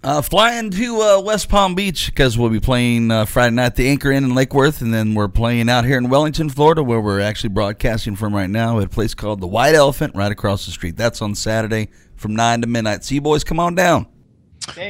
Uh, 0.04 0.22
flying 0.22 0.70
to 0.70 1.00
uh, 1.00 1.20
West 1.20 1.48
Palm 1.48 1.74
Beach 1.74 2.06
because 2.06 2.38
we'll 2.38 2.50
be 2.50 2.60
playing 2.60 3.10
uh, 3.10 3.24
Friday 3.24 3.56
night 3.56 3.66
at 3.66 3.76
the 3.76 3.88
Anchor 3.88 4.12
Inn 4.12 4.22
in 4.24 4.34
Lake 4.34 4.54
Worth, 4.54 4.80
and 4.80 4.94
then 4.94 5.14
we're 5.14 5.28
playing 5.28 5.68
out 5.68 5.84
here 5.84 5.98
in 5.98 6.08
Wellington, 6.08 6.48
Florida, 6.48 6.82
where 6.84 7.00
we're 7.00 7.20
actually 7.20 7.50
broadcasting 7.50 8.14
from 8.14 8.32
right 8.34 8.48
now 8.48 8.78
at 8.78 8.84
a 8.84 8.88
place 8.88 9.12
called 9.12 9.40
the 9.40 9.48
White 9.48 9.74
Elephant 9.74 10.14
right 10.14 10.30
across 10.30 10.66
the 10.66 10.70
street. 10.72 10.96
That's 10.96 11.20
on 11.20 11.34
Saturday 11.34 11.88
from 12.14 12.36
9 12.36 12.60
to 12.60 12.66
midnight. 12.68 13.04
See 13.04 13.16
you 13.16 13.20
boys, 13.20 13.42
come 13.42 13.58
on 13.58 13.74
down. 13.74 14.06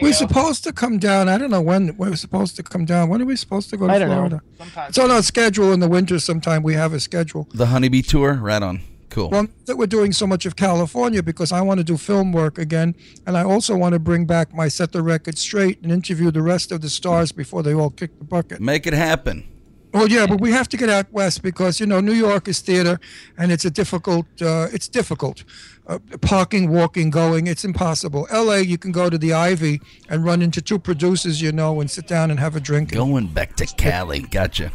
We're 0.03 0.13
supposed 0.13 0.65
to 0.65 0.73
come 0.73 0.99
down. 0.99 1.29
I 1.29 1.39
don't 1.39 1.51
know 1.51 1.63
when 1.63 1.97
we're 1.97 2.17
supposed 2.17 2.57
to 2.57 2.63
come 2.63 2.85
down. 2.85 3.09
When 3.09 3.23
are 3.23 3.25
we 3.25 3.37
supposed 3.37 3.71
to 3.71 3.77
go 3.77 3.87
to 3.87 3.93
I 3.93 3.99
don't 3.99 4.09
know. 4.09 4.15
Florida? 4.17 4.43
Sometime. 4.59 4.89
It's 4.89 4.99
on 4.99 5.11
our 5.11 5.23
schedule 5.23 5.73
in 5.73 5.81
the 5.81 5.89
winter. 5.89 6.19
Sometime 6.19 6.63
we 6.63 6.75
have 6.75 6.93
a 6.93 7.01
schedule. 7.01 7.49
The 7.55 7.67
Honeybee 7.67 8.03
Tour, 8.03 8.35
right 8.35 8.63
on. 8.63 8.81
Cool. 9.11 9.31
Well, 9.31 9.47
that 9.67 9.77
we're 9.77 9.87
doing 9.87 10.13
so 10.13 10.27
much 10.27 10.45
of 10.47 10.55
California 10.57 11.23
because 11.23 11.51
I 11.51 11.61
want 11.63 11.79
to 11.79 11.85
do 11.85 11.97
film 11.97 12.33
work 12.33 12.59
again, 12.59 12.95
and 13.27 13.37
I 13.37 13.43
also 13.43 13.77
want 13.77 13.95
to 13.95 13.99
bring 13.99 14.27
back 14.27 14.53
my 14.55 14.69
set 14.69 14.93
the 14.93 15.03
record 15.03 15.39
straight 15.39 15.81
and 15.83 15.91
interview 15.91 16.31
the 16.31 16.43
rest 16.43 16.73
of 16.73 16.81
the 16.83 16.91
stars 16.91 17.33
before 17.33 17.63
they 17.63 17.75
all 17.75 17.91
kick 17.91 18.19
the 18.19 18.25
bucket. 18.25 18.61
Make 18.61 18.87
it 18.87 18.93
happen. 18.93 19.49
Well, 19.95 20.07
yeah, 20.09 20.27
but 20.27 20.39
we 20.43 20.53
have 20.53 20.69
to 20.69 20.77
get 20.77 20.91
out 20.91 21.11
west 21.13 21.43
because 21.43 21.81
you 21.81 21.87
know 21.87 22.01
New 22.01 22.13
York 22.13 22.47
is 22.47 22.61
theater, 22.61 23.01
and 23.39 23.51
it's 23.51 23.65
a 23.65 23.71
difficult. 23.71 24.27
Uh, 24.41 24.69
it's 24.71 24.87
difficult. 24.87 25.45
Uh, 25.87 25.99
parking, 26.21 26.71
walking, 26.71 27.09
going, 27.09 27.47
it's 27.47 27.65
impossible. 27.65 28.27
L.A. 28.31 28.61
You 28.61 28.77
can 28.77 28.93
go 28.93 29.09
to 29.09 29.17
the 29.17 29.33
Ivy 29.33 29.81
and 30.11 30.23
run 30.23 30.43
into 30.43 30.61
two 30.61 30.79
producers 30.79 31.41
you 31.41 31.51
know 31.53 31.81
and 31.81 31.91
sit 31.91 32.07
down 32.07 32.31
and 32.31 32.39
have 32.39 32.55
a 32.55 32.61
drink. 32.61 32.93
Going 32.93 33.29
back 33.29 33.57
to 33.57 33.65
Cali. 33.67 34.21
Gotcha. 34.21 34.71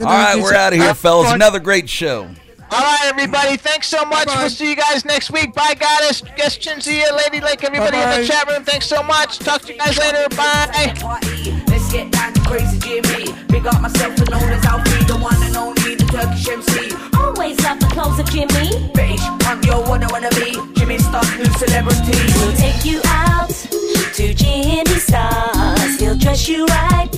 You 0.00 0.06
know, 0.06 0.10
right, 0.12 0.32
it's- 0.38 0.42
we're 0.42 0.54
out 0.54 0.72
of 0.72 0.78
here, 0.78 0.94
fellas. 0.94 1.30
Another 1.30 1.60
great 1.60 1.90
show. 1.90 2.30
All 2.70 2.80
right, 2.80 3.04
everybody. 3.06 3.56
Thanks 3.56 3.88
so 3.88 4.04
much. 4.04 4.26
Bye-bye. 4.26 4.40
We'll 4.42 4.50
see 4.50 4.70
you 4.70 4.76
guys 4.76 5.04
next 5.04 5.30
week. 5.30 5.54
Bye, 5.54 5.74
Goddess, 5.78 6.22
Guest 6.36 6.60
Chinzia, 6.60 7.16
Lady 7.16 7.40
Lake, 7.40 7.64
everybody 7.64 7.96
Bye-bye. 7.96 8.14
in 8.16 8.20
the 8.22 8.26
chat 8.26 8.48
room. 8.48 8.64
Thanks 8.64 8.86
so 8.86 9.02
much. 9.02 9.38
Talk 9.38 9.62
to 9.62 9.72
you 9.72 9.78
guys 9.78 9.98
later. 9.98 10.28
Bye. 10.36 10.94
Let's 11.68 11.92
get 11.92 12.10
down 12.12 12.32
to 12.34 12.40
crazy 12.42 12.78
Jimmy. 12.78 13.32
Big 13.48 13.66
up 13.66 13.80
myself 13.80 14.16
known 14.30 14.50
as 14.52 14.62
the 14.62 15.16
one 15.16 15.42
and 15.42 15.56
only, 15.56 15.94
the 15.94 16.04
Turkish 16.04 16.48
MC. 16.48 16.94
Always 17.16 17.58
love 17.64 17.80
the 17.80 17.86
clothes 17.86 18.18
of 18.18 18.26
Jimmy. 18.30 18.92
Punk, 19.40 19.64
yo, 19.64 19.80
what 19.88 20.02
I 20.02 20.12
wanna 20.12 20.30
be. 20.30 20.52
Jimmy 20.78 20.98
new 20.98 21.50
celebrity. 21.56 22.18
We'll 22.36 22.52
take 22.56 22.84
you 22.84 23.00
out 23.06 23.48
to 23.48 24.34
Jimmy 24.34 24.98
Stars. 25.00 25.98
He'll 25.98 26.16
dress 26.18 26.46
you 26.48 26.66
right. 26.66 27.08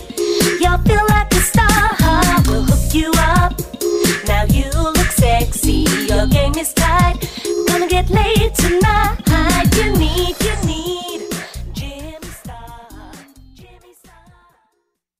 You'll 0.61 0.79
feel 0.79 1.05
like 1.09 1.33
a 1.33 1.41
star. 1.41 1.91
We'll 2.47 2.63
hook 2.63 2.95
you 2.95 3.11
up. 3.17 3.59
Now 4.29 4.45
you 4.45 4.71
sexy. 5.41 5.85
Your 6.09 6.27
game 6.27 6.55
is 6.57 6.73
tight. 6.75 7.19
Gonna 7.69 7.89
get 7.89 8.09
laid 8.11 8.55
tonight. 8.55 9.17
You 9.77 9.93
need. 9.97 10.50